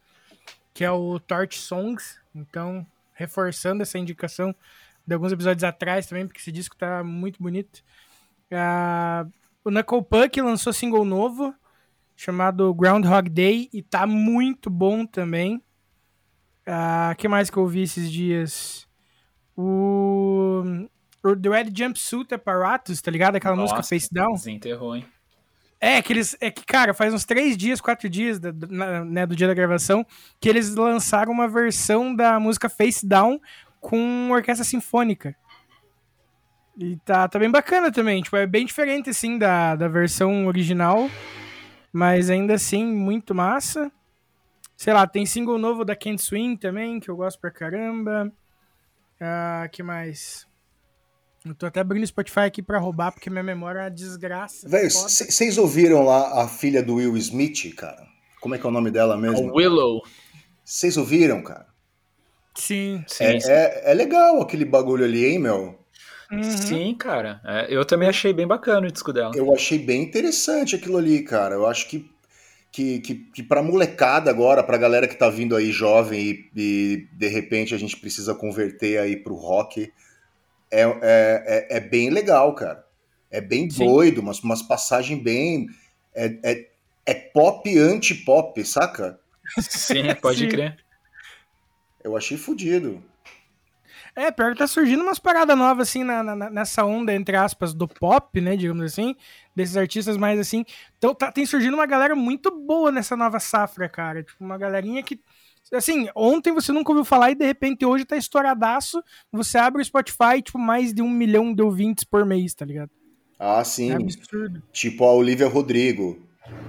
que 0.72 0.84
é 0.84 0.92
o 0.92 1.20
Torch 1.20 1.58
Songs, 1.58 2.20
então 2.36 2.86
reforçando 3.16 3.82
essa 3.82 3.98
indicação 3.98 4.54
de 5.04 5.16
alguns 5.16 5.32
episódios 5.32 5.64
atrás 5.64 6.06
também, 6.06 6.28
porque 6.28 6.40
esse 6.40 6.52
disco 6.52 6.76
tá 6.78 7.04
muito 7.04 7.42
bonito. 7.42 7.84
Ah, 8.52 9.26
o 9.64 9.72
Knuckle 9.72 10.04
Puck 10.04 10.40
lançou 10.42 10.72
single 10.72 11.04
novo, 11.04 11.56
chamado 12.16 12.72
Groundhog 12.72 13.32
Day, 13.32 13.68
e 13.74 13.82
tá 13.82 14.06
muito 14.06 14.70
bom 14.70 15.08
também. 15.08 15.60
O 17.12 17.16
que 17.16 17.28
mais 17.28 17.50
que 17.50 17.58
eu 17.58 17.64
ouvi 17.64 17.82
esses 17.82 18.12
dias? 18.12 18.88
O, 19.58 20.88
o 21.30 21.36
The 21.36 21.50
Red 21.50 21.72
Jumpsuit 21.76 22.34
Apparatus, 22.34 23.02
tá 23.02 23.10
ligado? 23.12 23.36
Aquela 23.36 23.56
música 23.56 23.78
Nossa. 23.78 23.90
Face 23.90 24.08
Down. 24.12 24.34
Desenterrou, 24.34 24.96
hein? 24.96 25.06
É, 25.80 26.02
que 26.02 26.14
eles. 26.14 26.36
É 26.40 26.50
que, 26.50 26.66
cara, 26.66 26.94
faz 26.94 27.14
uns 27.14 27.26
três 27.26 27.56
dias, 27.58 27.82
quatro 27.82 28.10
dias 28.10 28.40
da- 28.40 28.52
na- 28.70 29.04
né, 29.06 29.26
do 29.26 29.36
dia 29.36 29.48
da 29.48 29.54
gravação, 29.54 30.06
que 30.40 30.48
eles 30.50 30.74
lançaram 30.74 31.32
uma 31.32 31.48
versão 31.48 32.16
da 32.16 32.40
música 32.40 32.70
Face 32.70 33.06
Down 33.06 33.40
com 33.82 34.32
orquestra 34.32 34.64
sinfônica. 34.64 35.36
E 36.78 36.98
tá, 37.06 37.28
tá 37.28 37.38
bem 37.40 37.50
bacana 37.52 37.92
também. 37.92 38.22
Tipo, 38.22 38.36
é 38.38 38.46
bem 38.48 38.66
diferente, 38.66 39.10
assim, 39.10 39.38
da, 39.38 39.76
da 39.76 39.88
versão 39.88 40.48
original. 40.48 41.10
Mas 41.92 42.30
ainda 42.30 42.56
assim, 42.56 42.86
muito 42.86 43.34
massa. 43.36 43.92
Sei 44.76 44.94
lá, 44.94 45.08
tem 45.08 45.26
single 45.26 45.58
novo 45.58 45.86
da 45.86 45.96
Can't 45.96 46.22
Swing 46.22 46.58
também, 46.58 47.00
que 47.00 47.10
eu 47.10 47.16
gosto 47.16 47.40
pra 47.40 47.50
caramba. 47.52 48.30
Ah, 49.22 49.70
que 49.72 49.82
mais? 49.82 50.46
Eu 51.46 51.54
tô 51.54 51.68
até 51.68 51.80
abrindo 51.80 52.04
o 52.04 52.08
Spotify 52.08 52.40
aqui 52.42 52.62
pra 52.64 52.80
roubar, 52.80 53.12
porque 53.12 53.30
minha 53.30 53.44
memória 53.44 53.80
é 53.80 53.84
uma 53.84 53.92
desgraça. 53.92 54.68
Velho, 54.68 54.90
vocês 54.90 55.58
ouviram 55.58 56.04
lá 56.04 56.42
a 56.44 56.48
filha 56.48 56.82
do 56.82 56.96
Will 56.96 57.16
Smith, 57.18 57.76
cara? 57.76 58.04
Como 58.42 58.56
é 58.56 58.58
que 58.58 58.66
é 58.66 58.70
o 58.70 58.72
nome 58.72 58.90
dela 58.90 59.16
mesmo? 59.16 59.54
Willow. 59.54 60.02
Vocês 60.64 60.98
ouviram, 60.98 61.44
cara? 61.44 61.68
Sim. 62.56 63.04
Sim, 63.08 63.24
É, 63.24 63.40
sim. 63.40 63.52
é, 63.52 63.92
é 63.92 63.94
legal 63.94 64.42
aquele 64.42 64.66
bagulho 64.66 65.06
ali, 65.06 65.26
hein, 65.26 65.40
meu? 65.40 65.78
Uhum. 66.32 66.44
Sim, 66.44 66.96
cara. 66.96 67.40
É, 67.46 67.68
eu 67.70 67.86
também 67.86 68.10
achei 68.10 68.34
bem 68.34 68.48
bacana 68.48 68.88
o 68.88 68.92
disco 68.92 69.14
dela. 69.14 69.32
Eu 69.36 69.54
achei 69.54 69.78
bem 69.78 70.02
interessante 70.02 70.76
aquilo 70.76 70.98
ali, 70.98 71.22
cara. 71.22 71.54
Eu 71.54 71.68
acho 71.68 71.88
que, 71.88 72.10
que, 72.72 73.00
que, 73.02 73.16
que 73.16 73.44
pra 73.44 73.62
molecada 73.62 74.32
agora, 74.32 74.64
pra 74.64 74.78
galera 74.78 75.08
que 75.08 75.16
tá 75.16 75.30
vindo 75.30 75.56
aí 75.56 75.72
jovem 75.72 76.20
e, 76.20 76.50
e 76.56 77.08
de 77.12 77.28
repente 77.28 77.76
a 77.76 77.78
gente 77.78 77.98
precisa 77.98 78.34
converter 78.34 78.98
aí 78.98 79.16
pro 79.16 79.36
rock, 79.36 79.92
é, 80.80 80.82
é, 80.82 81.68
é, 81.72 81.78
é 81.78 81.80
bem 81.80 82.10
legal, 82.10 82.54
cara. 82.56 82.86
É 83.32 83.42
bem 83.42 83.70
Sim. 83.70 83.86
doido, 83.86 84.22
umas, 84.22 84.40
umas 84.42 84.62
passagens 84.62 85.22
bem. 85.22 85.68
É, 86.14 86.26
é, 86.44 86.70
é 87.06 87.14
pop 87.14 87.78
anti-pop, 87.78 88.64
saca? 88.66 89.20
Sim, 89.60 90.14
pode 90.22 90.40
Sim. 90.40 90.48
crer. 90.48 90.86
Eu 92.04 92.16
achei 92.16 92.38
fodido. 92.38 93.04
É, 94.16 94.32
pior 94.32 94.54
que 94.54 94.60
tá 94.60 94.68
surgindo 94.68 95.04
umas 95.04 95.20
paradas 95.20 95.58
novas, 95.58 95.90
assim, 95.90 96.04
na, 96.04 96.24
na- 96.24 96.50
nessa 96.50 96.84
onda, 96.86 97.14
entre 97.14 97.36
aspas, 97.36 97.74
do 97.74 97.88
pop, 97.88 98.40
né, 98.42 98.56
digamos 98.56 98.84
assim, 98.86 99.16
desses 99.56 99.78
artistas 99.78 100.18
mais 100.18 100.40
assim. 100.40 100.64
Então 100.98 101.14
tá, 101.14 101.32
tem 101.32 101.46
surgindo 101.46 101.74
uma 101.76 101.86
galera 101.86 102.16
muito 102.16 102.52
boa 102.52 102.92
nessa 102.92 103.16
nova 103.16 103.40
safra, 103.40 103.90
cara. 103.90 104.24
Tipo, 104.24 104.44
uma 104.44 104.58
galerinha 104.58 105.04
que. 105.04 105.20
Assim, 105.74 106.08
ontem 106.16 106.54
você 106.54 106.72
nunca 106.72 106.92
ouviu 106.92 107.04
falar 107.04 107.32
e 107.32 107.36
de 107.36 107.46
repente 107.46 107.86
hoje 107.86 108.06
tá 108.06 108.16
estouradaço. 108.16 109.02
Você 109.32 109.58
abre 109.58 109.82
o 109.82 109.86
Spotify, 109.86 110.42
tipo, 110.44 110.60
mais 110.60 110.94
de 110.94 111.02
um 111.02 111.10
milhão 111.10 111.54
de 111.54 111.62
ouvintes 111.62 112.04
por 112.04 112.26
mês, 112.26 112.54
tá 112.54 112.66
ligado? 112.66 112.92
Ah, 113.40 113.64
sim. 113.64 113.92
É 113.92 113.96
absurdo. 113.96 114.64
Tipo 114.72 115.06
a 115.06 115.14
Olivia 115.14 115.48
Rodrigo. 115.48 116.26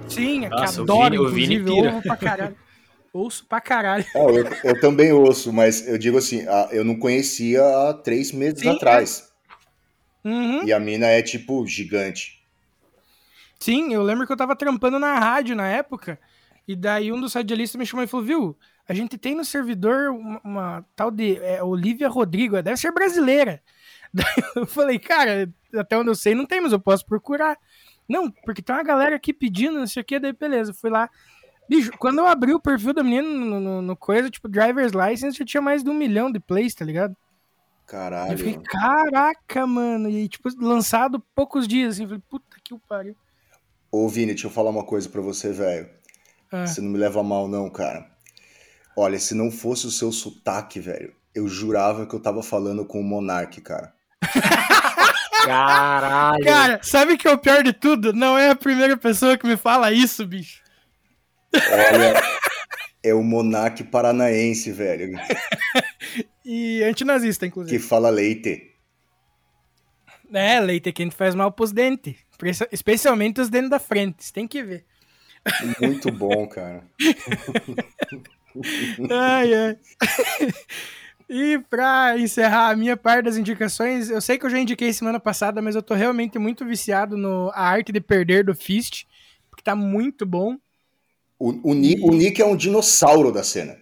Sim, 0.09 0.45
é 0.45 0.49
que 0.49 0.55
o 0.55 0.59
adoro, 0.59 1.25
o 1.25 1.29
Vini 1.29 1.55
inclusive, 1.55 1.87
ouvo 1.87 2.01
pra 2.01 2.17
caralho. 2.17 2.57
Ouço 3.13 3.45
pra 3.47 3.61
caralho. 3.61 4.05
É, 4.15 4.23
eu, 4.23 4.45
eu 4.63 4.79
também 4.81 5.11
ouço, 5.11 5.51
mas 5.53 5.87
eu 5.87 5.97
digo 5.97 6.17
assim, 6.17 6.45
eu 6.71 6.83
não 6.83 6.97
conhecia 6.99 7.63
há 7.63 7.93
três 7.93 8.31
meses 8.31 8.59
Sim, 8.59 8.69
atrás. 8.69 9.29
Uhum. 10.23 10.65
E 10.65 10.73
a 10.73 10.79
mina 10.79 11.07
é, 11.07 11.21
tipo, 11.21 11.65
gigante. 11.65 12.37
Sim, 13.59 13.93
eu 13.93 14.03
lembro 14.03 14.27
que 14.27 14.31
eu 14.31 14.37
tava 14.37 14.55
trampando 14.55 14.99
na 14.99 15.17
rádio 15.17 15.55
na 15.55 15.67
época, 15.67 16.19
e 16.67 16.75
daí 16.75 17.11
um 17.11 17.19
dos 17.21 17.33
radialistas 17.33 17.77
me 17.79 17.85
chamou 17.85 18.03
e 18.03 18.07
falou, 18.07 18.25
viu, 18.25 18.57
a 18.87 18.93
gente 18.93 19.17
tem 19.17 19.35
no 19.35 19.45
servidor 19.45 20.09
uma, 20.11 20.41
uma 20.43 20.85
tal 20.95 21.09
de 21.11 21.37
é, 21.37 21.63
Olivia 21.63 22.09
Rodrigo, 22.09 22.61
deve 22.61 22.77
ser 22.77 22.91
brasileira. 22.91 23.61
Daí 24.13 24.25
eu 24.55 24.65
falei, 24.65 24.97
cara, 24.97 25.51
até 25.75 25.97
onde 25.97 26.09
eu 26.09 26.15
sei 26.15 26.33
não 26.33 26.45
tem, 26.45 26.61
mas 26.61 26.71
eu 26.71 26.79
posso 26.79 27.05
procurar. 27.05 27.57
Não, 28.07 28.31
porque 28.31 28.61
tem 28.61 28.73
uma 28.75 28.83
galera 28.83 29.15
aqui 29.17 29.33
pedindo, 29.33 29.77
não 29.79 29.85
sei 29.87 30.01
o 30.01 30.05
que, 30.05 30.17
daí 30.17 30.31
beleza, 30.31 30.73
fui 30.73 30.89
lá. 30.89 31.09
Bicho, 31.69 31.91
quando 31.99 32.19
eu 32.19 32.25
abri 32.27 32.53
o 32.53 32.59
perfil 32.61 32.93
da 32.93 33.03
menina 33.03 33.27
no, 33.27 33.59
no- 33.59 33.81
no 33.81 33.97
coisa, 33.97 34.29
tipo, 34.29 34.47
driver's 34.47 34.93
license, 34.93 35.37
já 35.37 35.43
tinha 35.45 35.61
mais 35.61 35.83
de 35.83 35.89
um 35.89 35.93
milhão 35.93 36.31
de 36.31 36.39
plays, 36.39 36.73
tá 36.73 36.85
ligado? 36.85 37.15
Eu 38.31 38.37
fiquei, 38.37 38.53
Caralho. 38.53 38.63
caraca, 38.63 39.67
mano, 39.67 40.09
e 40.09 40.27
tipo, 40.29 40.49
lançado 40.59 41.19
poucos 41.35 41.67
dias, 41.67 41.95
assim, 41.95 42.05
falei, 42.05 42.21
puta 42.29 42.57
que 42.63 42.73
o 42.73 42.79
pariu. 42.79 43.15
Ô, 43.91 44.07
Vini, 44.07 44.27
deixa 44.27 44.47
eu 44.47 44.51
falar 44.51 44.69
uma 44.69 44.85
coisa 44.85 45.09
pra 45.09 45.21
você, 45.21 45.51
velho. 45.51 45.89
Ah. 46.51 46.65
Você 46.65 46.81
não 46.81 46.89
me 46.89 46.97
leva 46.97 47.19
a 47.19 47.23
mal, 47.23 47.47
não, 47.47 47.69
cara. 47.69 48.09
Olha, 48.95 49.19
se 49.19 49.35
não 49.35 49.51
fosse 49.51 49.85
o 49.85 49.91
seu 49.91 50.11
sotaque, 50.11 50.79
velho, 50.79 51.13
eu 51.35 51.47
jurava 51.47 52.05
que 52.07 52.13
eu 52.15 52.19
tava 52.19 52.41
falando 52.41 52.85
com 52.85 52.99
o 52.99 53.03
Monark, 53.03 53.61
cara. 53.61 53.93
Caralho. 55.45 56.43
Cara, 56.43 56.79
sabe 56.83 57.13
o 57.13 57.17
que 57.17 57.27
é 57.27 57.31
o 57.31 57.37
pior 57.37 57.63
de 57.63 57.71
tudo? 57.71 58.11
Não 58.11 58.37
é 58.37 58.49
a 58.49 58.55
primeira 58.55 58.97
pessoa 58.97 59.37
que 59.37 59.47
me 59.47 59.55
fala 59.55 59.91
isso, 59.91 60.25
bicho. 60.25 60.61
Olha, 61.53 62.21
é 63.03 63.13
o 63.13 63.23
Monark 63.23 63.83
paranaense, 63.85 64.71
velho, 64.71 65.17
E 66.43 66.81
antinazista, 66.83 67.45
que 67.45 67.49
inclusive. 67.49 67.79
fala 67.83 68.09
leite. 68.09 68.71
É, 70.33 70.59
leite 70.59 70.91
quente 70.91 71.15
faz 71.15 71.35
mal 71.35 71.51
pros 71.51 71.71
dentes. 71.71 72.15
Especialmente 72.71 73.41
os 73.41 73.49
dentes 73.49 73.69
da 73.69 73.79
frente. 73.79 74.23
Você 74.23 74.33
tem 74.33 74.47
que 74.47 74.63
ver. 74.63 74.85
Muito 75.81 76.11
bom, 76.11 76.47
cara. 76.47 76.83
Ai, 79.09 79.53
ai. 79.53 79.77
E 81.29 81.59
pra 81.69 82.17
encerrar 82.17 82.69
a 82.69 82.75
minha 82.75 82.95
parte 82.95 83.25
das 83.25 83.37
indicações, 83.37 84.09
eu 84.09 84.21
sei 84.21 84.37
que 84.37 84.45
eu 84.45 84.49
já 84.49 84.57
indiquei 84.59 84.93
semana 84.93 85.19
passada, 85.19 85.61
mas 85.61 85.75
eu 85.75 85.83
tô 85.83 85.93
realmente 85.93 86.39
muito 86.39 86.65
viciado 86.65 87.17
no 87.17 87.51
A 87.53 87.61
Arte 87.67 87.91
de 87.91 87.99
Perder 87.99 88.45
do 88.45 88.55
Fist, 88.55 89.03
porque 89.49 89.61
tá 89.63 89.75
muito 89.75 90.25
bom. 90.25 90.57
O, 91.37 91.71
o, 91.71 91.73
Ni- 91.73 91.99
o 92.01 92.11
Nick 92.11 92.41
é 92.41 92.45
um 92.45 92.55
dinossauro 92.55 93.31
da 93.31 93.43
cena. 93.43 93.77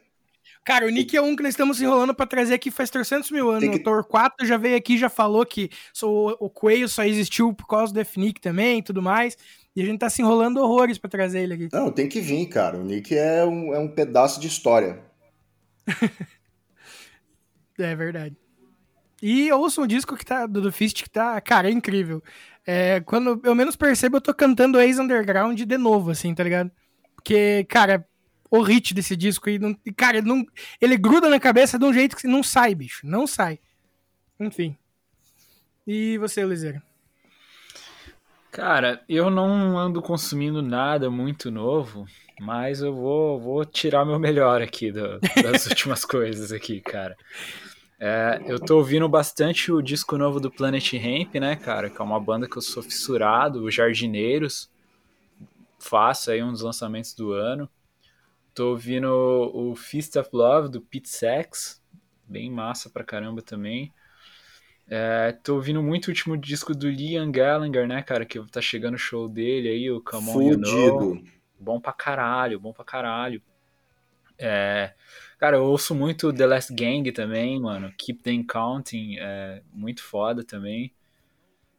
Cara, 0.65 0.87
o 0.87 0.89
Nick 0.89 1.15
é 1.15 1.21
um 1.21 1.35
que 1.35 1.43
nós 1.43 1.51
estamos 1.53 1.79
enrolando 1.79 2.15
pra 2.15 2.25
trazer 2.25 2.55
aqui 2.55 2.71
faz 2.71 2.89
300 2.89 3.29
mil 3.29 3.51
anos. 3.51 3.69
Que- 3.69 3.75
O 3.75 3.83
Torquato 3.83 4.43
já 4.43 4.57
veio 4.57 4.75
aqui 4.75 4.97
já 4.97 5.07
falou 5.09 5.45
que 5.45 5.69
só- 5.93 6.35
o 6.39 6.49
Coelho 6.49 6.89
só 6.89 7.03
existiu 7.05 7.53
por 7.53 7.67
causa 7.67 7.93
do 7.93 7.99
FNIC 8.03 8.41
também 8.41 8.79
e 8.79 8.81
tudo 8.83 9.01
mais. 9.03 9.37
E 9.76 9.81
a 9.81 9.85
gente 9.85 9.99
tá 9.99 10.10
se 10.10 10.22
enrolando 10.22 10.57
horrores 10.57 10.97
pra 10.97 11.10
trazer 11.10 11.41
ele 11.41 11.53
aqui. 11.53 11.69
Não, 11.72 11.91
tem 11.91 12.07
que 12.07 12.22
vir, 12.22 12.45
cara. 12.47 12.77
O 12.77 12.84
Nick 12.84 13.15
é 13.15 13.43
um, 13.43 13.73
é 13.73 13.80
um 13.80 13.89
pedaço 13.89 14.39
de 14.39 14.47
história. 14.47 15.03
É 17.77 17.93
verdade. 17.93 18.38
E 19.22 19.52
ouça 19.52 19.81
um 19.81 19.88
disco 19.88 20.15
que 20.15 20.26
tá, 20.26 20.45
do, 20.45 20.61
do 20.61 20.72
Fist 20.72 21.03
que 21.03 21.10
tá, 21.10 21.39
cara, 21.41 21.68
é 21.68 21.72
incrível. 21.72 22.23
É, 22.65 22.99
quando 23.02 23.41
eu 23.43 23.53
menos 23.53 23.76
percebo, 23.76 24.18
eu 24.18 24.22
tô 24.22 24.34
cantando 24.34 24.80
Ex 24.80 24.97
Underground 24.97 25.60
de 25.60 25.77
novo, 25.77 26.11
assim, 26.11 26.34
tá 26.34 26.43
ligado? 26.43 26.72
Porque, 27.15 27.65
cara, 27.69 28.07
o 28.49 28.61
hit 28.61 28.93
desse 28.93 29.15
disco 29.15 29.49
aí, 29.49 29.60
não, 29.60 29.77
e, 29.85 29.91
cara, 29.91 30.18
ele, 30.18 30.27
não, 30.27 30.45
ele 30.80 30.97
gruda 30.97 31.30
na 31.30 31.39
cabeça 31.39 31.77
de 31.77 31.85
um 31.85 31.93
jeito 31.93 32.15
que 32.15 32.27
não 32.27 32.43
sai, 32.43 32.73
bicho. 32.73 33.06
Não 33.06 33.27
sai. 33.27 33.60
Enfim. 34.39 34.77
E 35.88 36.18
você, 36.18 36.43
Liseira? 36.43 36.81
Cara, 38.56 39.03
eu 39.10 39.30
não 39.30 39.77
ando 39.77 40.02
consumindo 40.02 40.61
nada 40.61 41.10
muito 41.10 41.52
novo, 41.52 42.06
mas 42.40 42.82
eu 42.82 42.95
vou, 42.95 43.38
vou 43.38 43.65
tirar 43.65 44.06
meu 44.06 44.18
melhor 44.18 44.61
aqui 44.61 44.94
do- 44.94 45.19
das 45.44 45.65
últimas 45.68 46.06
coisas 46.06 46.53
aqui, 46.53 46.80
cara. 46.80 47.18
É, 47.99 48.41
eu 48.48 48.57
tô 48.60 48.77
ouvindo 48.77 49.10
bastante 49.10 49.72
o 49.73 49.82
disco 49.82 50.18
novo 50.18 50.40
do 50.40 50.49
Planet 50.52 50.94
Hemp, 50.94 51.36
né, 51.36 51.57
cara? 51.57 51.90
Que 51.90 52.02
é 52.02 52.06
uma 52.06 52.19
banda 52.19 52.48
que 52.48 52.57
eu 52.57 52.61
sou 52.61 52.82
fissurado, 52.82 53.64
os 53.65 53.76
Jardineiros. 53.76 54.69
Faço 55.80 56.32
aí 56.32 56.41
um 56.41 56.52
dos 56.52 56.61
lançamentos 56.61 57.14
do 57.14 57.32
ano. 57.34 57.69
Tô 58.53 58.69
ouvindo 58.72 59.07
o 59.11 59.76
Feast 59.76 60.15
of 60.18 60.30
Love 60.34 60.69
do 60.69 60.82
Pete 60.82 61.10
Sax, 61.10 61.82
bem 62.27 62.52
massa 62.52 62.90
pra 62.90 63.03
caramba 63.03 63.41
também. 63.41 63.94
É, 64.88 65.32
tô 65.44 65.56
ouvindo 65.56 65.82
muito 65.82 66.07
o 66.07 66.10
último 66.10 66.38
disco 66.38 66.76
do 66.76 66.90
Liam 66.90 67.32
Gallagher, 67.32 67.88
né, 67.88 68.03
cara? 68.03 68.26
Que 68.26 68.40
tá 68.52 68.62
chegando 68.62 68.95
o 68.95 68.99
show 68.99 69.28
dele 69.28 69.70
aí, 69.70 69.91
o 69.91 70.02
Come 70.02 70.30
On 70.30 70.41
You 70.41 70.57
Know. 70.57 70.99
Fudido. 70.99 71.28
Bom 71.60 71.80
pra 71.80 71.94
caralho, 71.94 72.60
bom 72.60 72.72
pra 72.72 72.86
caralho. 72.86 73.41
É, 74.38 74.94
cara, 75.40 75.57
eu 75.57 75.64
ouço 75.64 75.95
muito 75.95 76.32
The 76.32 76.45
Last 76.45 76.74
Gang 76.74 77.10
também, 77.12 77.60
mano. 77.60 77.91
Keep 77.98 78.22
Them 78.22 78.44
Counting, 78.44 79.16
é 79.18 79.62
muito 79.74 80.03
foda 80.03 80.44
também. 80.44 80.94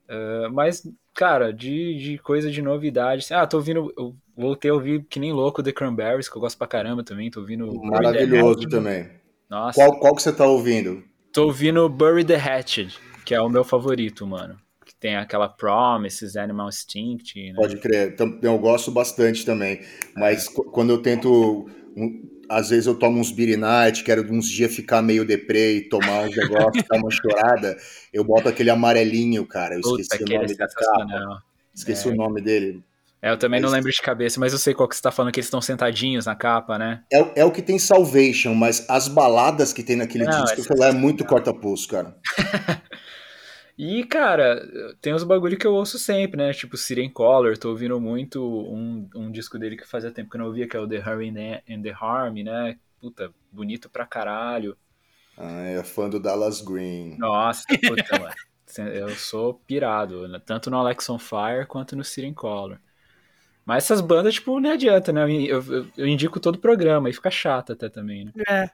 É, 0.08 0.48
mas, 0.48 0.88
cara, 1.14 1.52
de, 1.52 1.98
de 1.98 2.18
coisa 2.18 2.50
de 2.50 2.62
novidade. 2.62 3.22
assim, 3.22 3.34
Ah, 3.34 3.46
tô 3.46 3.58
ouvindo. 3.58 3.92
Eu 3.96 4.16
voltei 4.36 4.70
a 4.70 4.74
ouvir 4.74 5.04
que 5.04 5.20
nem 5.20 5.32
louco 5.32 5.62
The 5.62 5.72
Cranberries, 5.72 6.28
que 6.28 6.36
eu 6.36 6.40
gosto 6.40 6.56
pra 6.58 6.66
caramba 6.66 7.04
também. 7.04 7.30
Tô 7.30 7.40
ouvindo. 7.40 7.72
Maravilhoso 7.84 8.68
também. 8.68 9.10
Nossa. 9.48 9.78
Qual, 9.78 10.00
qual 10.00 10.14
que 10.16 10.22
você 10.22 10.32
tá 10.32 10.46
ouvindo? 10.46 11.04
Tô 11.36 11.48
ouvindo 11.48 11.86
Bury 11.86 12.24
the 12.24 12.36
Hatched, 12.36 12.98
que 13.22 13.34
é 13.34 13.40
o 13.42 13.46
meu 13.50 13.62
favorito, 13.62 14.26
mano. 14.26 14.56
Que 14.86 14.94
tem 14.94 15.16
aquela 15.16 15.46
Promises, 15.46 16.34
Animal 16.34 16.70
Instinct, 16.70 17.38
né? 17.52 17.52
Pode 17.54 17.76
crer. 17.76 18.16
Eu 18.40 18.58
gosto 18.58 18.90
bastante 18.90 19.44
também. 19.44 19.82
Mas 20.16 20.48
qu- 20.48 20.64
quando 20.70 20.94
eu 20.94 21.02
tento. 21.02 21.68
às 22.48 22.70
vezes 22.70 22.86
eu 22.86 22.98
tomo 22.98 23.20
uns 23.20 23.30
Beer 23.30 23.58
Night, 23.58 24.02
quero 24.02 24.22
uns 24.32 24.48
dias 24.48 24.74
ficar 24.74 25.02
meio 25.02 25.26
deprê 25.26 25.76
e 25.76 25.88
tomar 25.90 26.22
uns 26.22 26.34
negócios, 26.34 26.82
dar 26.88 26.96
uma 26.96 27.10
chorada. 27.10 27.76
Eu 28.10 28.24
boto 28.24 28.48
aquele 28.48 28.70
amarelinho, 28.70 29.44
cara. 29.44 29.74
Eu 29.74 29.82
Puta, 29.82 30.00
esqueci 30.00 30.22
o 30.22 30.24
aquele 30.24 30.36
é 30.38 30.40
nome 30.40 30.56
da 30.56 30.68
capa. 30.68 31.42
Esqueci 31.74 32.08
o 32.08 32.14
nome 32.14 32.40
dele. 32.40 32.82
É, 33.22 33.30
eu 33.30 33.36
também 33.38 33.60
não 33.60 33.68
Mas- 33.70 33.78
lembro 33.78 33.90
de 33.90 34.00
cabeça, 34.02 34.38
mas 34.38 34.52
eu 34.52 34.58
sei 34.58 34.74
qual 34.74 34.88
que 34.88 34.94
você 34.94 35.02
tá 35.02 35.10
falando, 35.10 35.32
que 35.32 35.40
eles 35.40 35.46
estão 35.46 35.60
sentadinhos 35.60 36.26
na 36.26 36.36
capa, 36.36 36.78
né? 36.78 37.02
É, 37.10 37.22
o- 37.22 37.32
é 37.36 37.44
o 37.44 37.50
que 37.50 37.62
tem 37.62 37.78
Salvation, 37.78 38.54
mas 38.54 38.88
as 38.88 39.08
baladas 39.08 39.72
que 39.72 39.82
tem 39.82 39.96
naquele 39.96 40.24
Não, 40.24 40.30
disco 40.44 40.60
é 40.60 40.62
aquilo 40.62 40.78
lá 40.78 40.88
é 40.88 40.92
muito 40.92 41.24
corta-pulso, 41.24 41.88
cara. 41.88 42.16
E, 43.78 44.04
cara, 44.04 44.66
tem 45.02 45.12
os 45.12 45.22
bagulho 45.22 45.58
que 45.58 45.66
eu 45.66 45.74
ouço 45.74 45.98
sempre, 45.98 46.38
né? 46.38 46.50
Tipo 46.54 46.78
Siren 46.78 47.10
Color, 47.10 47.58
tô 47.58 47.68
ouvindo 47.68 48.00
muito 48.00 48.42
um, 48.42 49.06
um 49.14 49.30
disco 49.30 49.58
dele 49.58 49.76
que 49.76 49.86
fazia 49.86 50.10
tempo 50.10 50.30
que 50.30 50.36
eu 50.36 50.40
não 50.40 50.46
ouvia, 50.46 50.66
que 50.66 50.74
é 50.74 50.80
o 50.80 50.88
The 50.88 50.96
Hurry 50.98 51.28
and 51.68 51.82
the 51.82 51.90
Harm, 51.90 52.36
né? 52.42 52.78
Puta, 52.98 53.30
bonito 53.52 53.90
pra 53.90 54.06
caralho. 54.06 54.78
Ah, 55.36 55.60
é 55.64 55.82
fã 55.84 56.08
do 56.08 56.18
Dallas 56.18 56.62
Green. 56.62 57.18
Nossa, 57.18 57.64
puta, 57.86 58.18
mano. 58.18 58.34
Eu 58.94 59.10
sou 59.10 59.52
pirado, 59.66 60.26
né? 60.26 60.40
tanto 60.44 60.70
no 60.70 60.78
Alex 60.78 61.10
on 61.10 61.18
Fire 61.18 61.66
quanto 61.68 61.94
no 61.94 62.02
Siren 62.02 62.32
Color. 62.32 62.78
Mas 63.66 63.82
essas 63.82 64.00
bandas, 64.00 64.34
tipo, 64.34 64.60
não 64.60 64.70
adianta, 64.70 65.12
né? 65.12 65.24
Eu, 65.24 65.60
eu, 65.60 65.86
eu 65.96 66.06
indico 66.06 66.38
todo 66.38 66.54
o 66.54 66.60
programa 66.60 67.10
e 67.10 67.12
fica 67.12 67.32
chato 67.32 67.72
até 67.72 67.88
também, 67.88 68.26
né? 68.26 68.32
É. 68.48 68.70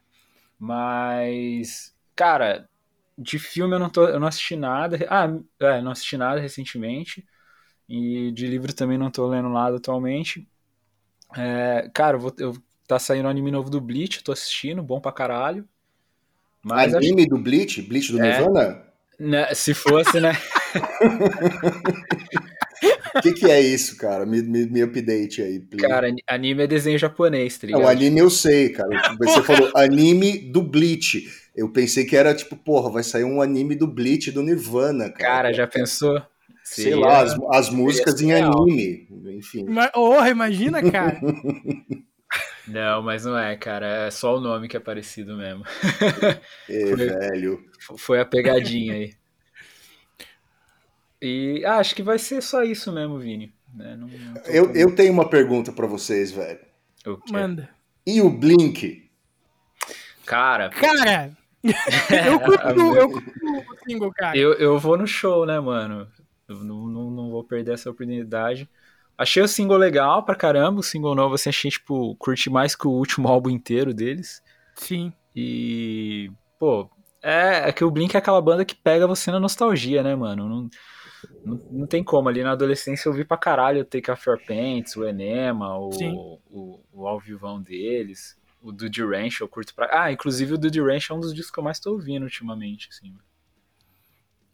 Mas, 0.59 1.95
cara, 2.15 2.69
de 3.17 3.39
filme 3.39 3.75
eu 3.75 3.79
não, 3.79 3.89
tô, 3.89 4.07
eu 4.07 4.21
não 4.21 4.27
assisti 4.27 4.55
nada. 4.55 4.99
Ah, 5.09 5.33
é, 5.61 5.81
não 5.81 5.93
assisti 5.93 6.19
nada 6.19 6.39
recentemente. 6.39 7.27
E 7.89 8.31
de 8.33 8.47
livro 8.47 8.75
também 8.75 8.99
não 8.99 9.11
tô 9.11 9.27
lendo 9.27 9.49
nada 9.49 9.79
atualmente. 9.79 10.47
É, 11.35 11.91
cara, 11.95 12.19
eu 12.19 12.21
vou, 12.21 12.35
eu, 12.39 12.55
tá 12.87 12.99
saindo 12.99 13.27
um 13.27 13.31
anime 13.31 13.51
novo 13.51 13.71
do 13.71 13.81
Bleach, 13.81 14.23
tô 14.23 14.31
assistindo, 14.31 14.83
bom 14.83 15.01
pra 15.01 15.11
caralho. 15.11 15.67
Mas 16.63 16.95
anime 16.95 17.23
acho... 17.23 17.31
do 17.31 17.39
Bleach? 17.39 17.81
Bleach 17.81 18.13
do 18.13 18.21
é, 18.21 18.39
Nirvana? 18.39 18.85
Né, 19.19 19.55
se 19.55 19.73
fosse, 19.73 20.21
né? 20.21 20.33
O 23.15 23.23
que, 23.23 23.33
que 23.33 23.51
é 23.51 23.61
isso, 23.61 23.97
cara? 23.97 24.25
Me, 24.25 24.43
me, 24.43 24.67
me 24.67 24.83
update 24.83 25.43
aí, 25.43 25.61
please. 25.61 25.87
Cara, 25.87 26.15
anime 26.27 26.63
é 26.63 26.67
desenho 26.67 26.99
japonês, 26.99 27.59
tá 27.59 27.67
ligado? 27.67 27.83
Não, 27.83 27.89
anime 27.89 28.21
eu 28.21 28.31
sei, 28.31 28.71
cara. 28.71 29.17
Você 29.19 29.43
falou 29.43 29.71
anime 29.77 30.39
do 30.39 30.63
Bleach. 30.63 31.27
Eu 31.55 31.71
pensei 31.71 32.05
que 32.05 32.17
era 32.17 32.35
tipo, 32.35 32.57
porra, 32.57 32.91
vai 32.91 33.03
sair 33.03 33.25
um 33.25 33.43
anime 33.43 33.75
do 33.75 33.87
Bleach 33.87 34.31
do 34.31 34.43
Nirvana, 34.43 35.11
cara. 35.11 35.35
Cara, 35.35 35.53
já 35.53 35.67
pensou? 35.67 36.23
Sei 36.65 36.85
Seria, 36.85 37.01
lá, 37.01 37.23
as, 37.23 37.37
as 37.53 37.71
músicas 37.71 38.21
em 38.21 38.33
anime, 38.33 39.09
enfim. 39.37 39.67
Oh, 39.95 40.25
imagina, 40.25 40.83
cara. 40.91 41.21
Não, 42.67 43.03
mas 43.03 43.25
não 43.25 43.37
é, 43.37 43.57
cara. 43.57 44.07
É 44.07 44.11
só 44.11 44.37
o 44.37 44.41
nome 44.41 44.69
que 44.69 44.77
é 44.77 44.81
parecido 44.81 45.37
mesmo. 45.37 45.65
É, 46.71 46.87
foi, 46.87 46.97
velho. 46.97 47.65
Foi 47.99 48.21
a 48.21 48.25
pegadinha 48.25 48.95
aí. 48.95 49.15
E 51.23 51.65
ah, 51.65 51.77
acho 51.77 51.95
que 51.95 52.03
vai 52.03 52.19
ser 52.19 52.43
só 52.43 52.65
isso 52.65 52.91
mesmo, 52.91 53.17
Vini. 53.17 53.55
Né? 53.73 53.97
Não, 53.97 54.09
não 54.09 54.43
eu, 54.47 54.75
eu 54.75 54.93
tenho 54.93 55.13
uma 55.13 55.31
pergunta 55.31 55.71
para 55.71 55.87
vocês, 55.87 56.33
velho. 56.33 56.59
Manda. 57.31 57.71
E 58.05 58.21
o 58.21 58.29
Blink? 58.29 59.09
Cara. 60.27 60.69
Cara! 60.71 61.33
eu 62.27 62.41
curto, 62.43 62.97
eu 62.97 63.09
curto 63.09 63.31
o 63.31 63.77
single, 63.87 64.13
cara. 64.13 64.37
Eu, 64.37 64.55
eu 64.55 64.79
vou 64.81 64.99
no 64.99 65.07
show, 65.07 65.47
né, 65.47 65.61
mano? 65.61 66.09
Eu 66.49 66.57
não, 66.57 66.89
não, 66.89 67.11
não 67.13 67.31
vou 67.31 67.45
perder 67.45 67.75
essa 67.75 67.89
oportunidade. 67.89 68.69
Achei 69.17 69.41
o 69.45 69.49
single 69.49 69.77
legal 69.77 70.25
pra 70.25 70.35
caramba. 70.35 70.81
O 70.81 70.83
single 70.83 71.15
novo, 71.15 71.37
assim, 71.37 71.51
achei, 71.51 71.71
tipo, 71.71 72.17
curti 72.17 72.51
mais 72.51 72.75
que 72.75 72.89
o 72.89 72.91
último 72.91 73.29
álbum 73.31 73.51
inteiro 73.51 73.95
deles. 73.95 74.43
Sim. 74.75 75.13
E, 75.37 76.33
pô, 76.59 76.91
é, 77.23 77.69
é 77.69 77.73
que 77.73 77.85
o 77.85 77.91
Blink 77.93 78.17
é 78.17 78.19
aquela 78.19 78.43
banda 78.43 78.65
que 78.65 78.75
pega 78.75 79.07
você 79.07 79.31
na 79.31 79.39
nostalgia, 79.39 80.03
né, 80.03 80.17
mano? 80.17 80.49
Não, 80.49 80.69
não, 81.45 81.61
não, 81.71 81.87
tem 81.87 82.03
como. 82.03 82.29
Ali 82.29 82.43
na 82.43 82.53
adolescência 82.53 83.09
eu 83.09 83.13
vi 83.13 83.25
pra 83.25 83.37
caralho 83.37 83.83
o 83.83 83.85
Take 83.85 84.11
Off 84.11 84.29
Your 84.29 84.41
Pants, 84.45 84.97
o 84.97 85.07
Enema, 85.07 85.77
o, 85.79 85.91
o, 85.91 86.41
o, 86.51 86.81
o 86.93 87.09
ao 87.09 87.19
vivão 87.19 87.61
deles, 87.61 88.37
o 88.63 88.73
Dude 88.73 89.05
Ranch 89.05 89.41
eu 89.41 89.49
curto 89.49 89.75
pra... 89.75 89.89
Ah, 90.05 90.13
inclusive 90.13 90.55
o 90.55 90.59
Dude 90.59 90.81
Ranch 90.81 91.11
é 91.11 91.15
um 91.15 91.21
dos 91.21 91.35
discos 91.35 91.51
que 91.51 91.59
eu 91.59 91.65
mais 91.65 91.81
tô 91.81 91.93
ouvindo 91.93 92.23
ultimamente, 92.23 92.89
assim. 92.91 93.15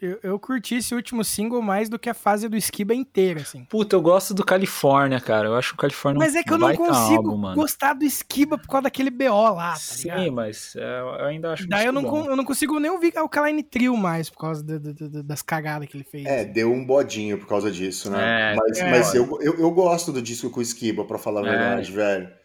Eu, 0.00 0.18
eu 0.22 0.38
curti 0.38 0.76
esse 0.76 0.94
último 0.94 1.24
single 1.24 1.60
mais 1.60 1.88
do 1.88 1.98
que 1.98 2.08
a 2.08 2.14
fase 2.14 2.48
do 2.48 2.56
Skiba 2.56 2.94
inteira, 2.94 3.40
assim. 3.40 3.64
Puta, 3.64 3.96
eu 3.96 4.00
gosto 4.00 4.32
do 4.32 4.44
Califórnia, 4.44 5.20
cara. 5.20 5.48
Eu 5.48 5.56
acho 5.56 5.74
o 5.74 5.76
Califórnia 5.76 6.20
Mas 6.20 6.36
é 6.36 6.42
que 6.44 6.52
eu 6.52 6.58
não 6.58 6.72
consigo 6.74 7.30
álbum, 7.30 7.54
gostar 7.54 7.94
do 7.94 8.04
Skiba 8.04 8.56
por 8.56 8.68
causa 8.68 8.82
daquele 8.82 9.10
BO 9.10 9.54
lá, 9.54 9.72
tá 9.72 9.76
Sim, 9.76 10.10
ligado? 10.10 10.32
mas 10.32 10.76
é, 10.76 11.00
eu 11.00 11.24
ainda 11.24 11.52
acho 11.52 11.68
Daí 11.68 11.86
eu 11.86 11.92
não, 11.92 12.26
eu 12.26 12.36
não 12.36 12.44
consigo 12.44 12.78
nem 12.78 12.90
ouvir 12.90 13.12
o 13.18 13.28
Kaline 13.28 13.62
Trio 13.62 13.96
mais 13.96 14.30
por 14.30 14.38
causa 14.38 14.62
de, 14.62 14.78
de, 14.78 14.92
de, 14.92 15.22
das 15.22 15.42
cagadas 15.42 15.88
que 15.88 15.96
ele 15.96 16.04
fez. 16.04 16.24
É, 16.26 16.44
deu 16.44 16.72
um 16.72 16.86
bodinho 16.86 17.36
por 17.36 17.48
causa 17.48 17.68
disso, 17.70 18.08
né? 18.08 18.52
É, 18.52 18.56
mas, 18.56 18.78
é, 18.78 18.90
mas 18.90 19.14
eu, 19.14 19.38
eu, 19.40 19.58
eu, 19.58 19.70
gosto 19.72 20.12
do 20.12 20.22
disco 20.22 20.48
com 20.48 20.60
o 20.60 20.62
Skiba, 20.62 21.04
pra 21.04 21.18
falar 21.18 21.44
a 21.44 21.48
é. 21.48 21.50
verdade, 21.50 21.90
velho. 21.90 22.37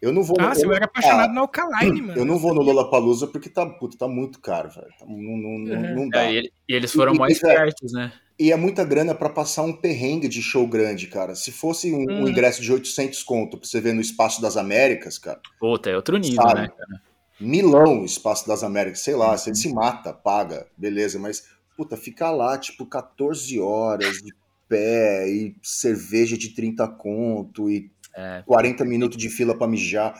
Eu 0.00 0.12
não 0.12 0.22
vou. 0.22 0.36
Ah, 0.38 0.54
você 0.54 0.66
era 0.66 0.84
apaixonado 0.84 1.30
ah, 1.30 1.32
no 1.32 1.40
Alkaline, 1.40 2.02
mano. 2.02 2.18
Eu 2.18 2.24
não 2.24 2.38
vou 2.38 2.54
no 2.54 2.60
Lollapalooza 2.60 3.26
porque 3.26 3.48
tá, 3.48 3.64
puta, 3.64 3.96
tá 3.96 4.06
muito 4.06 4.40
caro, 4.40 4.68
velho. 4.68 4.88
Tá, 4.98 5.06
não, 5.06 5.16
não, 5.16 5.50
uhum. 5.50 5.94
não 5.94 6.08
dá. 6.08 6.24
É, 6.24 6.42
e, 6.42 6.52
eles 6.68 6.92
foram 6.92 7.14
e, 7.14 7.18
mais 7.18 7.38
perto, 7.40 7.86
né? 7.92 8.12
E 8.38 8.52
é 8.52 8.56
muita 8.56 8.84
grana 8.84 9.14
para 9.14 9.30
passar 9.30 9.62
um 9.62 9.72
perrengue 9.72 10.28
de 10.28 10.42
show 10.42 10.66
grande, 10.66 11.06
cara. 11.06 11.34
Se 11.34 11.50
fosse 11.50 11.92
um, 11.92 12.02
hum. 12.02 12.24
um, 12.24 12.28
ingresso 12.28 12.60
de 12.60 12.70
800 12.70 13.22
conto 13.22 13.56
pra 13.56 13.66
você 13.66 13.80
ver 13.80 13.94
no 13.94 14.00
Espaço 14.00 14.42
das 14.42 14.58
Américas, 14.58 15.18
cara. 15.18 15.40
Puta, 15.58 15.88
é 15.88 15.96
outro 15.96 16.18
nível, 16.18 16.42
sabe? 16.42 16.60
né, 16.60 16.68
cara? 16.68 17.02
Milão, 17.40 18.04
Espaço 18.04 18.46
das 18.46 18.62
Américas, 18.62 19.00
sei 19.00 19.14
lá, 19.14 19.36
você 19.36 19.54
se 19.54 19.72
mata, 19.72 20.12
paga, 20.12 20.66
beleza, 20.76 21.18
mas, 21.18 21.44
puta, 21.76 21.96
ficar 21.96 22.30
lá, 22.30 22.56
tipo, 22.56 22.86
14 22.86 23.60
horas 23.60 24.22
de 24.22 24.34
pé 24.68 25.28
e 25.28 25.54
cerveja 25.62 26.36
de 26.36 26.50
30 26.50 26.88
conto 26.88 27.70
e 27.70 27.90
é. 28.16 28.42
40 28.46 28.84
minutos 28.84 29.18
de 29.18 29.28
fila 29.28 29.56
para 29.56 29.68
mijar. 29.68 30.14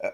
É, 0.00 0.12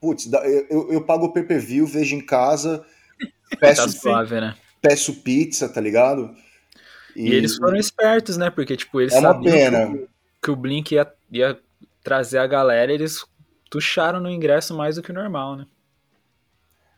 putz, 0.00 0.30
eu, 0.70 0.92
eu 0.92 1.04
pago 1.04 1.26
o 1.26 1.32
PPV, 1.32 1.84
vejo 1.86 2.14
em 2.14 2.24
casa, 2.24 2.84
peço, 3.58 3.82
tá 3.82 3.88
suave, 3.88 4.40
né? 4.40 4.54
peço 4.80 5.14
pizza, 5.22 5.68
tá 5.68 5.80
ligado? 5.80 6.34
E... 7.16 7.28
e, 7.28 7.34
eles 7.34 7.56
foram 7.56 7.76
espertos, 7.76 8.36
né? 8.36 8.48
Porque, 8.48 8.76
tipo, 8.76 9.00
eles 9.00 9.12
é 9.12 9.20
sabiam 9.20 9.92
que, 9.92 10.08
que, 10.42 10.50
o 10.50 10.56
Blink 10.56 10.94
ia, 10.94 11.12
ia 11.30 11.58
trazer 12.02 12.38
a 12.38 12.46
galera, 12.46 12.92
eles 12.92 13.24
tucharam 13.68 14.20
no 14.20 14.30
ingresso 14.30 14.76
mais 14.76 14.96
do 14.96 15.02
que 15.02 15.10
o 15.10 15.14
normal, 15.14 15.56
né? 15.56 15.66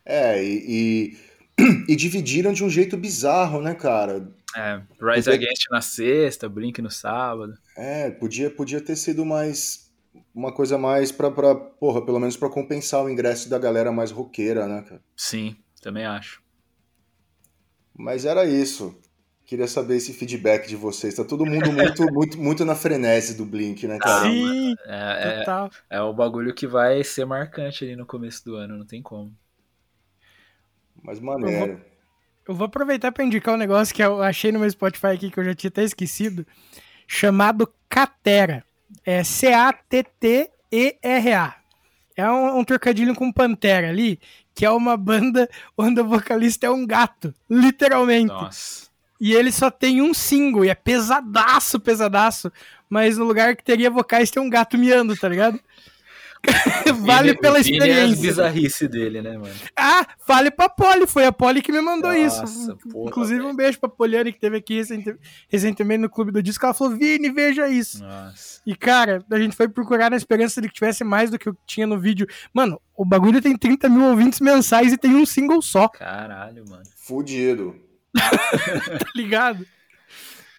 É, 0.04 0.44
e, 0.44 1.16
e, 1.58 1.84
e 1.88 1.96
dividiram 1.96 2.52
de 2.52 2.62
um 2.62 2.70
jeito 2.70 2.96
bizarro, 2.96 3.62
né, 3.62 3.74
cara? 3.74 4.28
É, 4.56 4.80
Rise 5.00 5.30
Porque... 5.30 5.44
Against 5.44 5.66
na 5.70 5.80
sexta, 5.80 6.48
Blink 6.48 6.80
no 6.80 6.90
sábado. 6.90 7.54
É, 7.76 8.10
podia, 8.10 8.50
podia 8.50 8.80
ter 8.80 8.96
sido 8.96 9.24
mais. 9.24 9.92
Uma 10.32 10.52
coisa 10.52 10.78
mais 10.78 11.10
pra, 11.10 11.30
pra 11.30 11.54
porra, 11.54 12.04
pelo 12.04 12.20
menos 12.20 12.36
pra 12.36 12.48
compensar 12.48 13.04
o 13.04 13.10
ingresso 13.10 13.50
da 13.50 13.58
galera 13.58 13.90
mais 13.90 14.12
roqueira, 14.12 14.66
né, 14.66 14.82
cara? 14.82 15.02
Sim, 15.16 15.56
também 15.82 16.06
acho. 16.06 16.40
Mas 17.96 18.24
era 18.24 18.44
isso. 18.44 18.96
Queria 19.44 19.66
saber 19.66 19.96
esse 19.96 20.12
feedback 20.12 20.66
de 20.66 20.76
vocês. 20.76 21.14
Tá 21.14 21.24
todo 21.24 21.44
mundo 21.44 21.70
muito, 21.70 22.02
muito, 22.12 22.38
muito 22.38 22.64
na 22.64 22.74
frenese 22.74 23.36
do 23.36 23.44
Blink, 23.44 23.86
né, 23.86 23.98
cara? 23.98 24.24
Sim, 24.24 24.74
é, 24.86 25.44
é, 25.44 25.96
é, 25.98 26.00
o 26.00 26.14
bagulho 26.14 26.54
que 26.54 26.66
vai 26.66 27.04
ser 27.04 27.24
marcante 27.24 27.84
ali 27.84 27.94
no 27.94 28.06
começo 28.06 28.44
do 28.44 28.56
ano, 28.56 28.78
não 28.78 28.86
tem 28.86 29.02
como. 29.02 29.36
Mas 31.02 31.20
maneiro. 31.20 31.80
Eu 32.46 32.54
vou 32.54 32.66
aproveitar 32.66 33.10
para 33.10 33.24
indicar 33.24 33.54
um 33.54 33.58
negócio 33.58 33.94
que 33.94 34.02
eu 34.02 34.22
achei 34.22 34.52
no 34.52 34.58
meu 34.58 34.68
Spotify 34.70 35.06
aqui 35.08 35.30
que 35.30 35.38
eu 35.38 35.44
já 35.44 35.54
tinha 35.54 35.68
até 35.68 35.82
esquecido, 35.82 36.46
chamado 37.06 37.72
Catera. 37.88 38.62
É 39.04 39.24
C-A-T-T-E-R-A. 39.24 39.94
É 42.16 42.30
um, 42.30 42.58
um, 42.58 42.64
trocadilho 42.64 43.14
com 43.14 43.32
Pantera 43.32 43.88
ali, 43.88 44.20
que 44.54 44.64
é 44.64 44.70
uma 44.70 44.96
banda 44.96 45.50
onde 45.76 46.00
o 46.00 46.06
vocalista 46.06 46.66
é 46.66 46.70
um 46.70 46.86
gato, 46.86 47.34
literalmente. 47.50 48.28
Nossa. 48.28 48.84
E 49.20 49.32
ele 49.32 49.50
só 49.50 49.70
tem 49.70 50.00
um 50.02 50.12
single, 50.12 50.64
e 50.64 50.68
é 50.68 50.74
pesadaço, 50.74 51.80
pesadaço. 51.80 52.52
Mas 52.88 53.16
no 53.16 53.24
lugar 53.24 53.56
que 53.56 53.64
teria 53.64 53.90
vocais 53.90 54.30
tem 54.30 54.42
um 54.42 54.50
gato 54.50 54.76
miando, 54.78 55.16
tá 55.16 55.28
ligado? 55.28 55.58
vale 57.04 57.28
Vini, 57.28 57.40
pela 57.40 57.60
experiência. 57.60 57.92
É 57.92 58.04
a 58.04 58.30
bizarrice 58.30 58.88
dele, 58.88 59.22
né, 59.22 59.38
mano? 59.38 59.54
Ah, 59.76 60.06
vale 60.26 60.50
pra 60.50 60.68
Polly, 60.68 61.06
foi 61.06 61.24
a 61.24 61.32
Polly 61.32 61.62
que 61.62 61.72
me 61.72 61.80
mandou 61.80 62.12
Nossa, 62.12 62.44
isso. 62.44 62.76
Porra, 62.90 63.10
Inclusive, 63.10 63.42
um 63.42 63.54
beijo 63.54 63.78
pra 63.78 63.88
Poliane 63.88 64.32
que 64.32 64.40
teve 64.40 64.56
aqui 64.56 64.80
recentemente 65.48 66.02
no 66.02 66.10
Clube 66.10 66.32
do 66.32 66.42
Disco. 66.42 66.64
Ela 66.64 66.74
falou: 66.74 66.96
Vini, 66.96 67.30
veja 67.30 67.68
isso. 67.68 68.02
Nossa. 68.02 68.60
E, 68.66 68.74
cara, 68.74 69.24
a 69.30 69.38
gente 69.38 69.56
foi 69.56 69.68
procurar 69.68 70.10
na 70.10 70.16
esperança 70.16 70.60
de 70.60 70.68
que 70.68 70.74
tivesse 70.74 71.04
mais 71.04 71.30
do 71.30 71.38
que 71.38 71.48
eu 71.48 71.56
tinha 71.66 71.86
no 71.86 71.98
vídeo. 71.98 72.26
Mano, 72.52 72.80
o 72.96 73.04
bagulho 73.04 73.40
tem 73.40 73.56
30 73.56 73.88
mil 73.88 74.04
ouvintes 74.04 74.40
mensais 74.40 74.92
e 74.92 74.98
tem 74.98 75.14
um 75.14 75.26
single 75.26 75.60
só. 75.62 75.88
Caralho, 75.88 76.64
mano. 76.68 76.82
Fudido. 76.96 77.76
tá 78.14 79.10
ligado? 79.14 79.66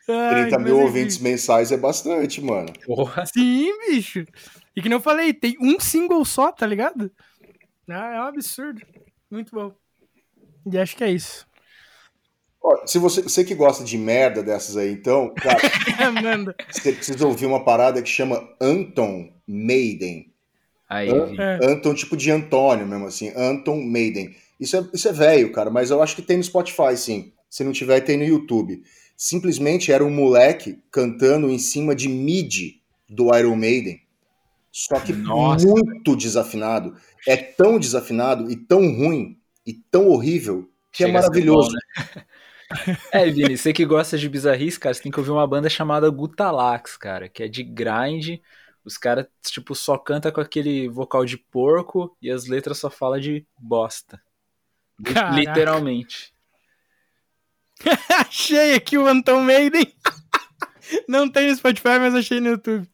Ai, 0.07 0.49
30 0.49 0.59
mil 0.59 0.79
ouvintes 0.79 1.17
mensais 1.17 1.71
é 1.71 1.77
bastante, 1.77 2.41
mano. 2.41 2.71
Porra. 2.85 3.25
Sim, 3.25 3.71
bicho. 3.87 4.25
E 4.75 4.81
que 4.81 4.89
nem 4.89 4.97
eu 4.97 5.01
falei, 5.01 5.33
tem 5.33 5.57
um 5.61 5.79
single 5.79 6.23
só, 6.25 6.51
tá 6.51 6.65
ligado? 6.65 7.11
Ah, 7.89 8.15
é 8.15 8.19
um 8.19 8.23
absurdo. 8.23 8.81
Muito 9.31 9.53
bom. 9.53 9.71
E 10.71 10.77
acho 10.77 10.95
que 10.95 11.03
é 11.03 11.11
isso. 11.11 11.47
se 12.85 12.99
você, 12.99 13.21
você 13.21 13.43
que 13.43 13.55
gosta 13.55 13.83
de 13.83 13.97
merda 13.97 14.43
dessas 14.43 14.75
aí, 14.75 14.91
então, 14.91 15.33
cara, 15.33 15.57
você 16.71 16.91
precisa 16.91 17.25
ouvir 17.25 17.45
uma 17.45 17.63
parada 17.63 18.01
que 18.01 18.09
chama 18.09 18.47
Anton 18.59 19.31
Maiden. 19.47 20.33
Aí, 20.89 21.09
An 21.09 21.35
é. 21.37 21.59
Anton, 21.65 21.93
tipo 21.93 22.17
de 22.17 22.31
Antônio 22.31 22.85
mesmo, 22.85 23.05
assim. 23.05 23.31
Anton 23.35 23.81
Maiden. 23.81 24.35
Isso 24.59 24.77
é, 24.77 24.89
isso 24.93 25.07
é 25.07 25.11
velho, 25.11 25.51
cara, 25.51 25.69
mas 25.69 25.91
eu 25.91 26.01
acho 26.01 26.15
que 26.15 26.21
tem 26.21 26.37
no 26.37 26.43
Spotify, 26.43 26.97
sim. 26.97 27.33
Se 27.49 27.63
não 27.63 27.71
tiver, 27.71 28.01
tem 28.01 28.17
no 28.17 28.23
YouTube 28.23 28.83
simplesmente 29.15 29.91
era 29.91 30.03
um 30.03 30.09
moleque 30.09 30.79
cantando 30.91 31.49
em 31.49 31.59
cima 31.59 31.95
de 31.95 32.09
mid 32.09 32.75
do 33.09 33.35
Iron 33.35 33.55
Maiden. 33.55 34.01
Só 34.75 34.99
que 34.99 35.13
Nossa. 35.13 35.65
muito 35.65 36.17
desafinado. 36.17 36.97
É 37.25 37.37
tão 37.37 37.79
desafinado 37.79 38.51
e 38.51 38.57
tão 38.57 38.81
ruim 38.93 39.39
e 39.65 39.73
tão 39.73 40.09
horrível 40.09 40.69
que 40.91 41.01
é 41.01 41.07
Chega 41.07 41.17
é 41.17 41.21
maravilhoso. 41.21 41.69
Bom, 41.69 42.03
né? 42.19 42.97
É, 43.09 43.29
Vini, 43.29 43.57
você 43.57 43.71
que 43.71 43.85
gosta 43.85 44.17
de 44.17 44.27
bizarrice, 44.27 44.77
cara, 44.77 44.93
você 44.93 45.01
tem 45.01 45.11
que 45.13 45.17
ouvir 45.17 45.31
uma 45.31 45.47
banda 45.47 45.69
chamada 45.69 46.09
Gutalax, 46.09 46.97
cara, 46.97 47.29
que 47.29 47.43
é 47.43 47.47
de 47.47 47.63
grind. 47.63 48.41
Os 48.83 48.97
caras, 48.97 49.27
tipo, 49.45 49.73
só 49.73 49.97
canta 49.97 50.29
com 50.29 50.41
aquele 50.41 50.89
vocal 50.89 51.23
de 51.23 51.37
porco 51.37 52.13
e 52.21 52.29
as 52.29 52.45
letras 52.45 52.77
só 52.77 52.89
falam 52.89 53.19
de 53.19 53.47
bosta. 53.57 54.21
Caraca. 55.05 55.35
Literalmente. 55.35 56.33
achei 58.19 58.75
aqui 58.75 58.97
o 58.97 59.07
Anton 59.07 59.39
Maiden. 59.39 59.87
Não 61.07 61.31
tem 61.31 61.49
no 61.49 61.55
Spotify, 61.55 61.97
mas 61.97 62.13
achei 62.13 62.41
no 62.41 62.49
YouTube. 62.49 62.89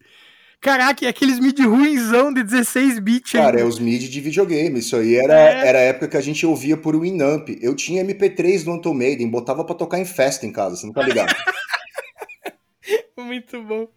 Caraca, 0.61 1.03
e 1.03 1.07
aqueles 1.07 1.39
mid 1.39 1.59
ruimzão 1.59 2.31
de 2.31 2.43
16 2.43 2.99
bits. 2.99 3.31
Cara, 3.31 3.59
é 3.59 3.63
os 3.63 3.79
MIDI 3.79 4.07
de 4.07 4.21
videogame. 4.21 4.77
Isso 4.79 4.95
aí 4.95 5.15
era, 5.15 5.33
É. 5.33 5.67
era 5.67 5.77
a 5.79 5.81
época 5.81 6.09
que 6.09 6.17
a 6.17 6.21
gente 6.21 6.45
ouvia 6.45 6.77
por 6.77 6.95
Winamp. 6.95 7.49
Eu 7.59 7.75
tinha 7.75 8.03
MP3 8.05 8.63
do 8.63 8.71
Anton 8.71 8.93
Maiden, 8.93 9.27
botava 9.29 9.65
pra 9.65 9.73
tocar 9.73 9.97
em 9.97 10.05
festa 10.05 10.45
em 10.45 10.51
casa, 10.51 10.75
você 10.75 10.85
não 10.85 10.93
tá 10.93 11.01
ligado? 11.01 11.33
Muito 13.17 13.61
bom. 13.63 13.87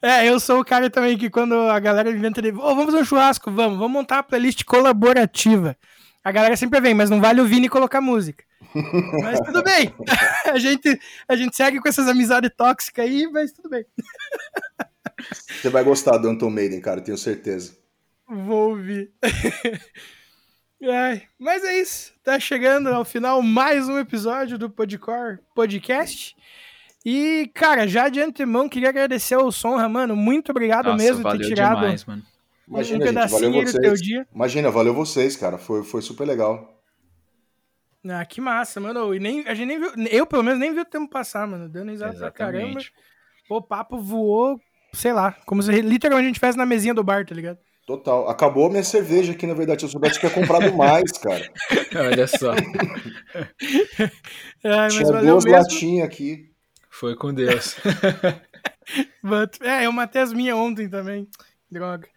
É, 0.00 0.26
eu 0.28 0.38
sou 0.40 0.60
o 0.60 0.64
cara 0.64 0.88
também 0.88 1.18
que 1.18 1.28
quando 1.28 1.54
a 1.54 1.78
galera 1.80 2.10
inventa 2.10 2.40
de. 2.40 2.48
Ô, 2.50 2.54
vamos 2.74 2.86
fazer 2.86 2.98
um 2.98 3.04
churrasco, 3.04 3.50
vamos, 3.50 3.78
vamos 3.78 3.92
montar 3.92 4.16
uma 4.16 4.22
playlist 4.22 4.64
colaborativa. 4.64 5.76
A 6.24 6.32
galera 6.32 6.56
sempre 6.56 6.80
vem, 6.80 6.94
mas 6.94 7.10
não 7.10 7.20
vale 7.20 7.40
o 7.40 7.46
Vini 7.46 7.68
colocar 7.68 8.00
música. 8.00 8.42
Mas 9.22 9.38
tudo 9.40 9.62
bem. 9.62 9.92
A 10.52 10.58
gente, 10.58 10.98
a 11.28 11.36
gente 11.36 11.54
segue 11.54 11.80
com 11.80 11.88
essas 11.88 12.08
amizades 12.08 12.50
tóxicas 12.56 13.04
aí, 13.04 13.26
mas 13.30 13.52
tudo 13.52 13.68
bem. 13.68 13.84
Você 15.30 15.68
vai 15.68 15.82
gostar 15.82 16.18
do 16.18 16.28
Anton 16.28 16.50
Maiden, 16.50 16.80
cara, 16.80 17.00
tenho 17.00 17.16
certeza. 17.16 17.76
Vou 18.28 18.70
ouvir. 18.70 19.12
Ai, 20.82 21.22
mas 21.38 21.64
é 21.64 21.80
isso. 21.80 22.12
Tá 22.22 22.38
chegando 22.38 22.88
ao 22.88 23.04
final 23.04 23.40
mais 23.40 23.88
um 23.88 23.98
episódio 23.98 24.58
do 24.58 24.68
Podcore 24.68 25.38
Podcast. 25.54 26.36
E, 27.04 27.50
cara, 27.54 27.86
já 27.86 28.08
de 28.08 28.20
antemão, 28.20 28.68
queria 28.68 28.88
agradecer 28.88 29.34
ao 29.34 29.50
Sonra, 29.50 29.88
mano. 29.88 30.14
Muito 30.16 30.50
obrigado 30.50 30.86
Nossa, 30.86 31.02
mesmo 31.02 31.22
por 31.22 31.30
valeu 31.30 31.40
ter 31.40 31.48
tirado 31.48 31.76
demais, 31.76 32.04
mano. 32.04 32.22
Imagina, 32.68 33.04
um 33.04 33.06
gente, 33.06 33.14
valeu 33.14 33.28
pedacinho 33.28 33.64
do 33.64 33.72
teu 33.72 33.90
vocês. 33.90 34.02
dia. 34.02 34.26
Imagina, 34.34 34.70
valeu 34.70 34.92
vocês, 34.92 35.36
cara. 35.36 35.56
Foi, 35.56 35.84
foi 35.84 36.02
super 36.02 36.26
legal. 36.26 36.82
Ah, 38.08 38.24
que 38.24 38.40
massa, 38.40 38.80
mano. 38.80 39.14
E 39.14 39.20
nem, 39.20 39.46
a 39.46 39.54
gente 39.54 39.68
nem 39.68 39.78
viu. 39.78 39.92
Eu, 40.10 40.26
pelo 40.26 40.42
menos, 40.42 40.58
nem 40.58 40.74
vi 40.74 40.80
o 40.80 40.84
tempo 40.84 41.08
passar, 41.08 41.46
mano. 41.46 41.68
Dando 41.68 41.90
risada 41.90 42.18
pra 42.18 42.30
caramba. 42.30 42.80
Exatamente. 42.80 42.92
O 43.48 43.62
papo 43.62 43.98
voou, 43.98 44.60
sei 44.96 45.12
lá, 45.12 45.32
como 45.46 45.62
se 45.62 45.70
literalmente 45.80 46.26
a 46.26 46.28
gente 46.30 46.40
fizesse 46.40 46.58
na 46.58 46.66
mesinha 46.66 46.94
do 46.94 47.04
bar, 47.04 47.24
tá 47.26 47.34
ligado? 47.34 47.58
Total. 47.86 48.28
Acabou 48.28 48.66
a 48.66 48.70
minha 48.70 48.82
cerveja 48.82 49.32
aqui, 49.32 49.46
na 49.46 49.54
verdade. 49.54 49.80
Se 49.82 49.86
eu 49.86 49.90
soubesse, 49.90 50.16
eu 50.16 50.20
tinha 50.20 50.32
comprado 50.32 50.74
mais, 50.76 51.12
cara. 51.12 51.48
Olha 52.10 52.26
só. 52.26 52.52
Ai, 53.52 54.10
mas 54.64 54.94
Tinha 54.94 55.06
duas 55.20 55.44
mesmo. 55.44 55.50
latinhas 55.58 56.06
aqui. 56.06 56.50
Foi 56.90 57.14
com 57.14 57.32
Deus. 57.32 57.76
But- 59.22 59.60
É, 59.62 59.86
eu 59.86 59.92
matei 59.92 60.22
as 60.22 60.32
minhas 60.32 60.56
ontem 60.56 60.88
também. 60.88 61.28
Droga. 61.70 62.08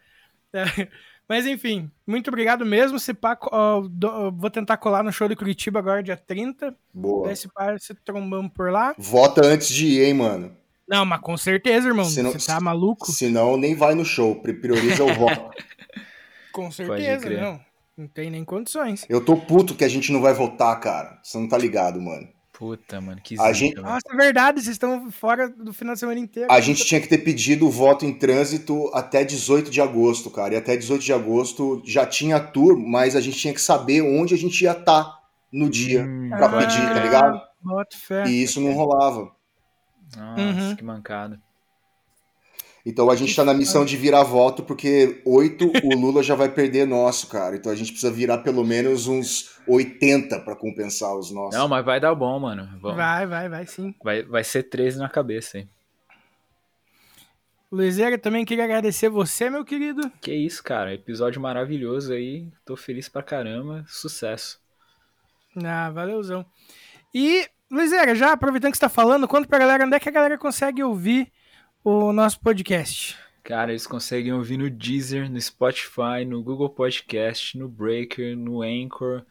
É, 0.52 0.88
Mas 1.28 1.46
enfim, 1.46 1.88
muito 2.06 2.28
obrigado 2.28 2.66
mesmo. 2.66 2.98
Se 2.98 3.14
pá, 3.14 3.38
ó, 3.52 3.82
do- 3.88 4.32
vou 4.32 4.50
tentar 4.50 4.76
colar 4.78 5.04
no 5.04 5.12
show 5.12 5.28
de 5.28 5.36
Curitiba 5.36 5.78
agora, 5.78 6.02
dia 6.02 6.16
30. 6.16 6.74
Boa. 6.92 7.26
Daí 7.28 7.36
se 7.36 7.48
pá, 7.48 7.78
se 7.78 7.94
trombamos 7.94 8.50
por 8.52 8.72
lá. 8.72 8.94
Vota 8.98 9.44
antes 9.46 9.68
de 9.68 9.86
ir, 9.86 10.04
hein, 10.06 10.14
mano. 10.14 10.56
Não, 10.90 11.06
mas 11.06 11.20
com 11.20 11.36
certeza, 11.36 11.86
irmão. 11.88 12.04
Se 12.04 12.20
não- 12.20 12.32
Você 12.32 12.46
tá 12.46 12.60
maluco? 12.60 13.10
Senão 13.12 13.56
nem 13.56 13.74
vai 13.76 13.94
no 13.94 14.04
show. 14.04 14.34
Pri- 14.42 14.54
Prioriza 14.60 15.04
o 15.04 15.14
voto. 15.14 15.50
Com 16.52 16.70
certeza, 16.70 17.30
não. 17.30 17.60
Não 17.96 18.08
tem 18.08 18.28
nem 18.30 18.44
condições. 18.44 19.06
Eu 19.08 19.24
tô 19.24 19.36
puto 19.36 19.74
que 19.74 19.84
a 19.84 19.88
gente 19.88 20.10
não 20.10 20.20
vai 20.20 20.34
votar, 20.34 20.78
cara. 20.80 21.18
Você 21.22 21.38
não 21.38 21.48
tá 21.48 21.56
ligado, 21.56 22.00
mano. 22.00 22.26
Puta, 22.52 23.00
mano, 23.00 23.20
que 23.22 23.34
A 23.40 23.52
zica, 23.52 23.54
gente-. 23.54 23.80
Nossa, 23.80 24.02
é 24.10 24.16
verdade, 24.16 24.60
vocês 24.60 24.74
estão 24.74 25.10
fora 25.12 25.48
do 25.48 25.72
final 25.72 25.94
de 25.94 26.00
semana 26.00 26.18
inteiro. 26.18 26.50
A 26.50 26.60
gente 26.60 26.84
tinha 26.84 27.00
que 27.00 27.08
ter 27.08 27.18
pedido 27.18 27.66
o 27.66 27.70
voto 27.70 28.04
em 28.04 28.12
trânsito 28.12 28.90
até 28.92 29.22
18 29.24 29.70
de 29.70 29.80
agosto, 29.80 30.28
cara. 30.28 30.54
E 30.54 30.56
até 30.56 30.76
18 30.76 31.02
de 31.02 31.12
agosto 31.12 31.80
já 31.86 32.04
tinha 32.04 32.40
tour, 32.40 32.76
mas 32.76 33.14
a 33.16 33.20
gente 33.20 33.38
tinha 33.38 33.54
que 33.54 33.60
saber 33.62 34.02
onde 34.02 34.34
a 34.34 34.36
gente 34.38 34.60
ia 34.62 34.72
estar 34.72 35.20
no 35.52 35.70
dia 35.70 36.02
Hum, 36.04 36.28
pra 36.30 36.48
pode 36.48 36.66
pedir, 36.66 36.88
tá 36.88 37.00
ligado? 37.02 37.40
Bota 37.62 37.96
fé. 37.96 38.24
E 38.26 38.42
isso 38.42 38.60
não 38.60 38.72
rolava. 38.72 39.30
Nossa, 40.16 40.42
Uhum. 40.42 40.76
que 40.76 40.84
mancada. 40.84 41.40
Então 42.84 43.10
a 43.10 43.14
gente 43.16 43.36
tá 43.36 43.44
na 43.44 43.52
missão 43.52 43.84
de 43.84 43.94
virar 43.96 44.22
voto, 44.22 44.62
porque 44.62 45.20
8 45.26 45.70
o 45.84 45.94
Lula 45.98 46.22
já 46.22 46.34
vai 46.34 46.48
perder 46.48 46.86
nosso, 46.86 47.26
cara. 47.28 47.54
Então 47.54 47.70
a 47.70 47.74
gente 47.76 47.92
precisa 47.92 48.10
virar 48.12 48.38
pelo 48.38 48.64
menos 48.64 49.06
uns 49.06 49.60
80 49.68 50.40
pra 50.40 50.56
compensar 50.56 51.14
os 51.14 51.30
nossos. 51.30 51.54
Não, 51.58 51.68
mas 51.68 51.84
vai 51.84 52.00
dar 52.00 52.14
bom, 52.14 52.38
mano. 52.40 52.66
Vamos. 52.80 52.96
Vai, 52.96 53.26
vai, 53.26 53.48
vai 53.50 53.66
sim. 53.66 53.94
Vai, 54.02 54.22
vai 54.22 54.42
ser 54.42 54.62
13 54.62 54.98
na 54.98 55.10
cabeça, 55.10 55.58
hein? 55.58 55.68
Luizera, 57.70 58.18
também 58.18 58.44
queria 58.44 58.64
agradecer 58.64 59.08
você, 59.08 59.48
meu 59.48 59.64
querido. 59.64 60.10
Que 60.20 60.32
isso, 60.34 60.62
cara. 60.62 60.92
Episódio 60.94 61.40
maravilhoso 61.40 62.12
aí. 62.12 62.48
Tô 62.64 62.76
feliz 62.76 63.08
pra 63.08 63.22
caramba. 63.22 63.84
Sucesso. 63.86 64.58
Ah, 65.64 65.90
valeuzão. 65.90 66.44
E, 67.14 67.46
Luizera, 67.70 68.16
já 68.16 68.32
aproveitando 68.32 68.72
que 68.72 68.78
você 68.78 68.80
tá 68.80 68.88
falando, 68.88 69.28
conta 69.28 69.46
pra 69.46 69.58
galera 69.58 69.86
onde 69.86 69.94
é 69.94 70.00
que 70.00 70.08
a 70.08 70.12
galera 70.12 70.36
consegue 70.36 70.82
ouvir 70.82 71.30
o 71.84 72.12
nosso 72.12 72.40
podcast. 72.40 73.16
Cara, 73.44 73.70
eles 73.70 73.86
conseguem 73.86 74.32
ouvir 74.32 74.56
no 74.56 74.68
Deezer, 74.68 75.30
no 75.30 75.40
Spotify, 75.40 76.24
no 76.26 76.42
Google 76.42 76.68
Podcast, 76.68 77.56
no 77.56 77.68
Breaker, 77.68 78.36
no 78.36 78.62
Anchor, 78.62 79.24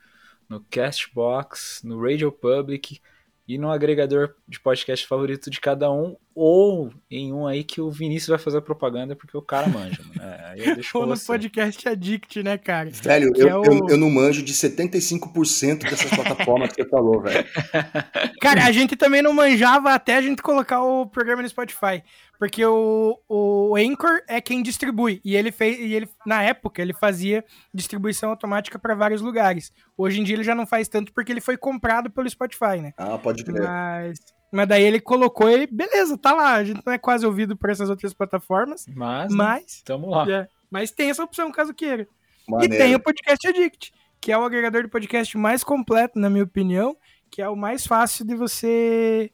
no 0.47 0.65
Castbox, 0.71 1.81
no 1.83 2.01
Radio 2.01 2.31
Public 2.31 3.01
e 3.45 3.57
no 3.57 3.69
agregador 3.69 4.33
de 4.47 4.57
podcast 4.57 5.05
favorito 5.05 5.49
de 5.49 5.59
cada 5.59 5.91
um, 5.91 6.15
ou 6.41 6.91
em 7.11 7.33
um 7.33 7.45
aí 7.45 7.63
que 7.63 7.81
o 7.81 7.91
Vinícius 7.91 8.29
vai 8.29 8.37
fazer 8.39 8.61
propaganda 8.61 9.15
porque 9.15 9.35
o 9.35 9.41
cara 9.41 9.67
manja, 9.67 10.01
mano. 10.03 10.21
É, 10.31 10.45
aí 10.51 10.59
eu 10.65 10.75
deixo 10.75 10.97
Ou 10.97 11.05
no 11.05 11.15
você. 11.15 11.25
podcast 11.27 11.89
Addict, 11.89 12.41
né, 12.43 12.57
cara? 12.57 12.89
Velho, 12.89 13.31
eu, 13.35 13.47
é 13.47 13.57
o- 13.57 13.65
eu, 13.65 13.87
eu 13.89 13.97
não 13.97 14.09
manjo 14.09 14.41
de 14.41 14.53
75% 14.53 15.79
dessas 15.89 16.09
plataformas 16.09 16.71
que 16.71 16.81
você 16.83 16.89
falou, 16.89 17.21
velho. 17.21 17.45
Cara, 18.41 18.65
a 18.65 18.71
gente 18.71 18.95
também 18.95 19.21
não 19.21 19.33
manjava 19.33 19.93
até 19.93 20.15
a 20.15 20.21
gente 20.21 20.41
colocar 20.41 20.81
o 20.81 21.05
programa 21.05 21.41
no 21.41 21.49
Spotify. 21.49 22.03
Porque 22.37 22.65
o, 22.65 23.19
o 23.27 23.75
Anchor 23.75 24.21
é 24.25 24.39
quem 24.39 24.63
distribui. 24.63 25.19
E 25.25 25.35
ele 25.35 25.51
fez. 25.51 25.77
E 25.77 25.93
ele, 25.93 26.07
na 26.25 26.41
época, 26.41 26.81
ele 26.81 26.93
fazia 26.93 27.43
distribuição 27.73 28.29
automática 28.29 28.79
para 28.79 28.95
vários 28.95 29.21
lugares. 29.21 29.73
Hoje 29.97 30.21
em 30.21 30.23
dia 30.23 30.35
ele 30.37 30.43
já 30.43 30.55
não 30.55 30.65
faz 30.65 30.87
tanto 30.87 31.11
porque 31.11 31.33
ele 31.33 31.41
foi 31.41 31.57
comprado 31.57 32.09
pelo 32.09 32.29
Spotify, 32.29 32.77
né? 32.81 32.93
Ah, 32.97 33.17
pode 33.17 33.43
crer. 33.43 33.61
Mas. 33.61 34.19
Mas 34.51 34.67
daí 34.67 34.83
ele 34.83 34.99
colocou 34.99 35.49
e 35.49 35.67
beleza, 35.67 36.17
tá 36.17 36.33
lá. 36.33 36.53
A 36.55 36.63
gente 36.63 36.81
não 36.85 36.93
é 36.93 36.97
quase 36.97 37.25
ouvido 37.25 37.55
por 37.55 37.69
essas 37.69 37.89
outras 37.89 38.13
plataformas. 38.13 38.85
Mas, 38.87 39.31
né, 39.31 39.37
Mas. 39.37 39.81
tamo 39.83 40.09
lá. 40.09 40.29
é, 40.29 40.47
mas 40.69 40.91
tem 40.91 41.09
essa 41.09 41.23
opção, 41.23 41.51
caso 41.51 41.73
queira. 41.73 42.07
E 42.47 42.51
Maneiro. 42.51 42.77
tem 42.77 42.95
o 42.95 42.99
Podcast 42.99 43.47
Addict, 43.47 43.93
que 44.19 44.31
é 44.31 44.37
o 44.37 44.43
agregador 44.43 44.83
de 44.83 44.89
podcast 44.89 45.37
mais 45.37 45.63
completo, 45.63 46.17
na 46.19 46.29
minha 46.29 46.43
opinião, 46.43 46.97
que 47.29 47.41
é 47.41 47.49
o 47.49 47.55
mais 47.55 47.85
fácil 47.85 48.25
de 48.25 48.35
você 48.35 49.31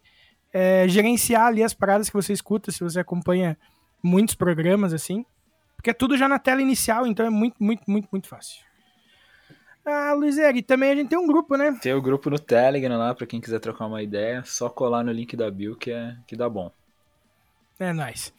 é, 0.54 0.88
gerenciar 0.88 1.48
ali 1.48 1.64
as 1.64 1.74
paradas 1.74 2.10
que 2.10 2.16
você 2.16 2.34
escuta, 2.34 2.72
se 2.72 2.82
você 2.82 3.00
acompanha 3.00 3.58
muitos 4.04 4.36
programas, 4.36 4.94
assim. 4.94 5.26
Porque 5.76 5.90
é 5.90 5.94
tudo 5.94 6.18
já 6.18 6.28
na 6.28 6.40
tela 6.40 6.62
inicial, 6.62 7.08
então 7.08 7.26
é 7.26 7.30
muito, 7.30 7.56
muito, 7.64 7.84
muito, 7.88 8.10
muito 8.12 8.28
fácil. 8.28 8.64
Ah, 9.86 10.14
Luiz 10.14 10.38
Eri, 10.38 10.64
também 10.64 10.92
a 10.92 10.96
gente 10.96 11.10
tem 11.10 11.18
um 11.20 11.28
grupo, 11.28 11.56
né? 11.56 11.78
Tem 11.82 11.94
o 11.94 12.02
grupo 12.02 12.30
no 12.30 12.40
Telegram 12.40 12.98
lá 12.98 13.14
pra 13.14 13.28
quem 13.28 13.40
quiser 13.40 13.60
trocar 13.60 13.86
uma 13.86 14.02
ideia. 14.02 14.44
Só 14.44 14.68
colar 14.68 15.04
no 15.04 15.12
link 15.12 15.36
da 15.38 15.50
Bill 15.52 15.76
que, 15.76 15.92
é, 15.92 16.16
que 16.26 16.36
dá 16.36 16.50
bom. 16.50 16.72
É 17.80 17.94
nóis. 17.94 18.34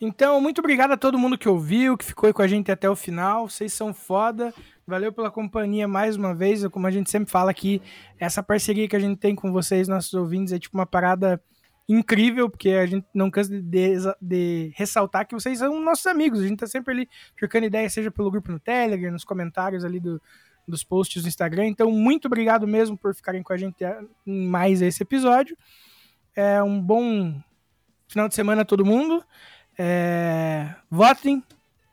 Então, 0.00 0.40
muito 0.40 0.58
obrigado 0.58 0.92
a 0.92 0.96
todo 0.96 1.18
mundo 1.18 1.38
que 1.38 1.48
ouviu, 1.48 1.96
que 1.96 2.04
ficou 2.04 2.26
aí 2.28 2.32
com 2.32 2.42
a 2.42 2.46
gente 2.46 2.70
até 2.70 2.88
o 2.88 2.94
final. 2.94 3.48
Vocês 3.48 3.72
são 3.72 3.92
foda. 3.92 4.52
Valeu 4.86 5.10
pela 5.12 5.30
companhia 5.30 5.88
mais 5.88 6.14
uma 6.16 6.34
vez. 6.34 6.64
Como 6.68 6.86
a 6.86 6.90
gente 6.90 7.10
sempre 7.10 7.30
fala 7.30 7.50
aqui, 7.50 7.82
essa 8.20 8.42
parceria 8.42 8.86
que 8.86 8.94
a 8.94 9.00
gente 9.00 9.18
tem 9.18 9.34
com 9.34 9.50
vocês, 9.50 9.88
nossos 9.88 10.14
ouvintes, 10.14 10.52
é 10.52 10.58
tipo 10.58 10.76
uma 10.76 10.86
parada 10.86 11.40
incrível, 11.88 12.50
porque 12.50 12.70
a 12.70 12.84
gente 12.86 13.06
não 13.14 13.30
cansa 13.30 13.50
de, 13.50 13.62
de- 13.62 14.14
de 14.20 14.72
ressaltar 14.76 15.26
que 15.26 15.34
vocês 15.34 15.58
são 15.58 15.80
nossos 15.80 16.06
amigos. 16.06 16.40
A 16.40 16.46
gente 16.46 16.58
tá 16.58 16.66
sempre 16.66 16.92
ali 16.92 17.08
trocando 17.36 17.66
ideia, 17.66 17.88
seja 17.88 18.10
pelo 18.10 18.30
grupo 18.30 18.52
no 18.52 18.60
Telegram, 18.60 19.10
nos 19.10 19.24
comentários 19.24 19.84
ali 19.84 19.98
do- 19.98 20.20
dos 20.66 20.82
posts 20.84 21.22
do 21.22 21.28
Instagram. 21.28 21.66
Então, 21.66 21.90
muito 21.90 22.26
obrigado 22.26 22.66
mesmo 22.66 22.96
por 22.96 23.14
ficarem 23.14 23.42
com 23.42 23.52
a 23.52 23.56
gente 23.56 23.76
em 24.26 24.46
mais 24.46 24.82
esse 24.82 25.02
episódio. 25.02 25.56
É 26.34 26.62
um 26.62 26.80
bom 26.80 27.34
final 28.08 28.28
de 28.28 28.34
semana 28.34 28.62
a 28.62 28.64
todo 28.64 28.84
mundo. 28.84 29.24
É, 29.78 30.74
votem, 30.90 31.42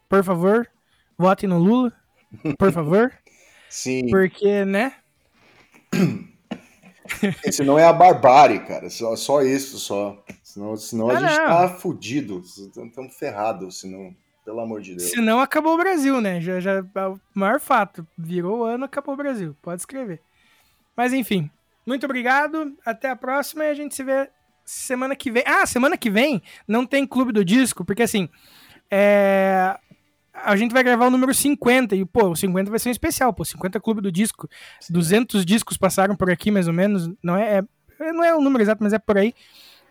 por 0.10 0.24
favor. 0.24 0.70
Votem 1.18 1.48
no 1.48 1.58
Lula, 1.60 1.94
por 2.58 2.72
favor. 2.72 3.12
Sim, 3.70 4.10
porque, 4.10 4.66
né? 4.66 4.94
esse 7.44 7.64
não 7.64 7.78
é 7.78 7.86
a 7.86 7.94
barbárie, 7.94 8.60
cara. 8.66 8.90
Só, 8.90 9.16
só 9.16 9.42
isso, 9.42 9.78
só. 9.80 10.24
Senão, 10.42 10.76
senão 10.78 11.10
a 11.10 11.14
Ah, 11.14 11.20
gente 11.20 11.38
não. 11.38 11.48
tá 11.48 11.70
fudido. 11.70 12.40
Estamos 12.40 13.16
ferrados, 13.16 13.80
senão. 13.80 14.16
Pelo 14.46 14.60
amor 14.60 14.82
de 14.82 14.96
Deus. 14.96 15.10
Se 15.10 15.22
não, 15.22 15.40
acabou 15.40 15.74
o 15.74 15.78
Brasil, 15.78 16.20
né? 16.20 16.42
Já, 16.42 16.60
já, 16.60 16.72
é 16.96 17.08
o 17.08 17.20
maior 17.34 17.60
fato. 17.60 18.06
Virou 18.18 18.60
o 18.60 18.64
ano, 18.64 18.86
acabou 18.86 19.14
o 19.14 19.18
Brasil. 19.18 19.56
Pode 19.62 19.82
escrever. 19.82 20.22
Mas 20.96 21.14
enfim. 21.14 21.50
Muito 21.86 22.06
obrigado. 22.06 22.76
Até 22.86 23.10
a 23.10 23.16
próxima 23.16 23.64
e 23.64 23.70
a 23.70 23.74
gente 23.74 23.96
se 23.96 24.04
vê 24.04 24.30
semana 24.66 25.16
que 25.16 25.32
vem. 25.32 25.44
Ah, 25.46 25.66
semana 25.66 25.98
que 25.98 26.10
vem 26.10 26.42
não 26.68 26.86
tem 26.86 27.08
Clube 27.08 27.32
do 27.32 27.44
Disco, 27.44 27.86
porque 27.86 28.04
assim. 28.04 28.30
É... 28.92 29.78
A 30.34 30.56
gente 30.56 30.74
vai 30.74 30.84
gravar 30.84 31.08
o 31.08 31.12
número 31.12 31.32
50 31.34 31.96
e, 31.96 32.04
pô, 32.04 32.30
o 32.30 32.36
50 32.36 32.70
vai 32.70 32.80
ser 32.80 32.90
um 32.90 32.92
especial, 32.92 33.32
pô, 33.32 33.46
50 33.46 33.80
Clube 33.80 34.02
do 34.02 34.12
Disco. 34.12 34.50
200 34.90 35.46
discos 35.46 35.78
passaram 35.78 36.16
por 36.16 36.30
aqui, 36.30 36.50
mais 36.50 36.68
ou 36.68 36.74
menos. 36.74 37.10
Não 37.24 37.38
é, 37.38 37.60
é 37.60 38.12
não 38.12 38.24
é 38.24 38.36
o 38.36 38.42
número 38.42 38.64
exato, 38.64 38.84
mas 38.84 38.94
é 38.94 39.00
por 39.00 39.18
aí. 39.18 39.34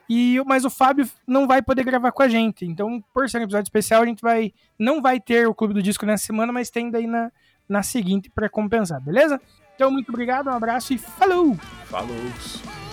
E, 0.09 0.43
mas 0.47 0.65
o 0.65 0.71
Fábio 0.71 1.09
não 1.27 1.47
vai 1.47 1.63
poder 1.63 1.85
gravar 1.85 2.13
com 2.13 2.23
a 2.23 2.29
gente. 2.29 2.65
Então, 2.65 3.03
por 3.15 3.29
ser 3.29 3.39
um 3.39 3.43
episódio 3.43 3.67
especial, 3.67 4.03
a 4.03 4.07
gente 4.07 4.21
vai 4.21 4.53
não 4.79 5.01
vai 5.01 5.21
ter 5.21 5.47
o 5.47 5.55
Clube 5.55 5.75
do 5.75 5.83
Disco 5.83 6.05
nessa 6.05 6.27
semana, 6.27 6.53
mas 6.53 6.71
tem 6.71 6.91
daí 6.91 7.07
na, 7.07 7.31
na 7.69 7.83
seguinte 7.83 8.31
para 8.31 8.49
compensar, 8.49 9.01
beleza? 9.01 9.41
Então, 9.75 9.91
muito 9.91 10.11
obrigado, 10.11 10.49
um 10.49 10.53
abraço 10.53 10.93
e 10.93 10.99
falou! 10.99 11.57
Falou! 11.87 12.92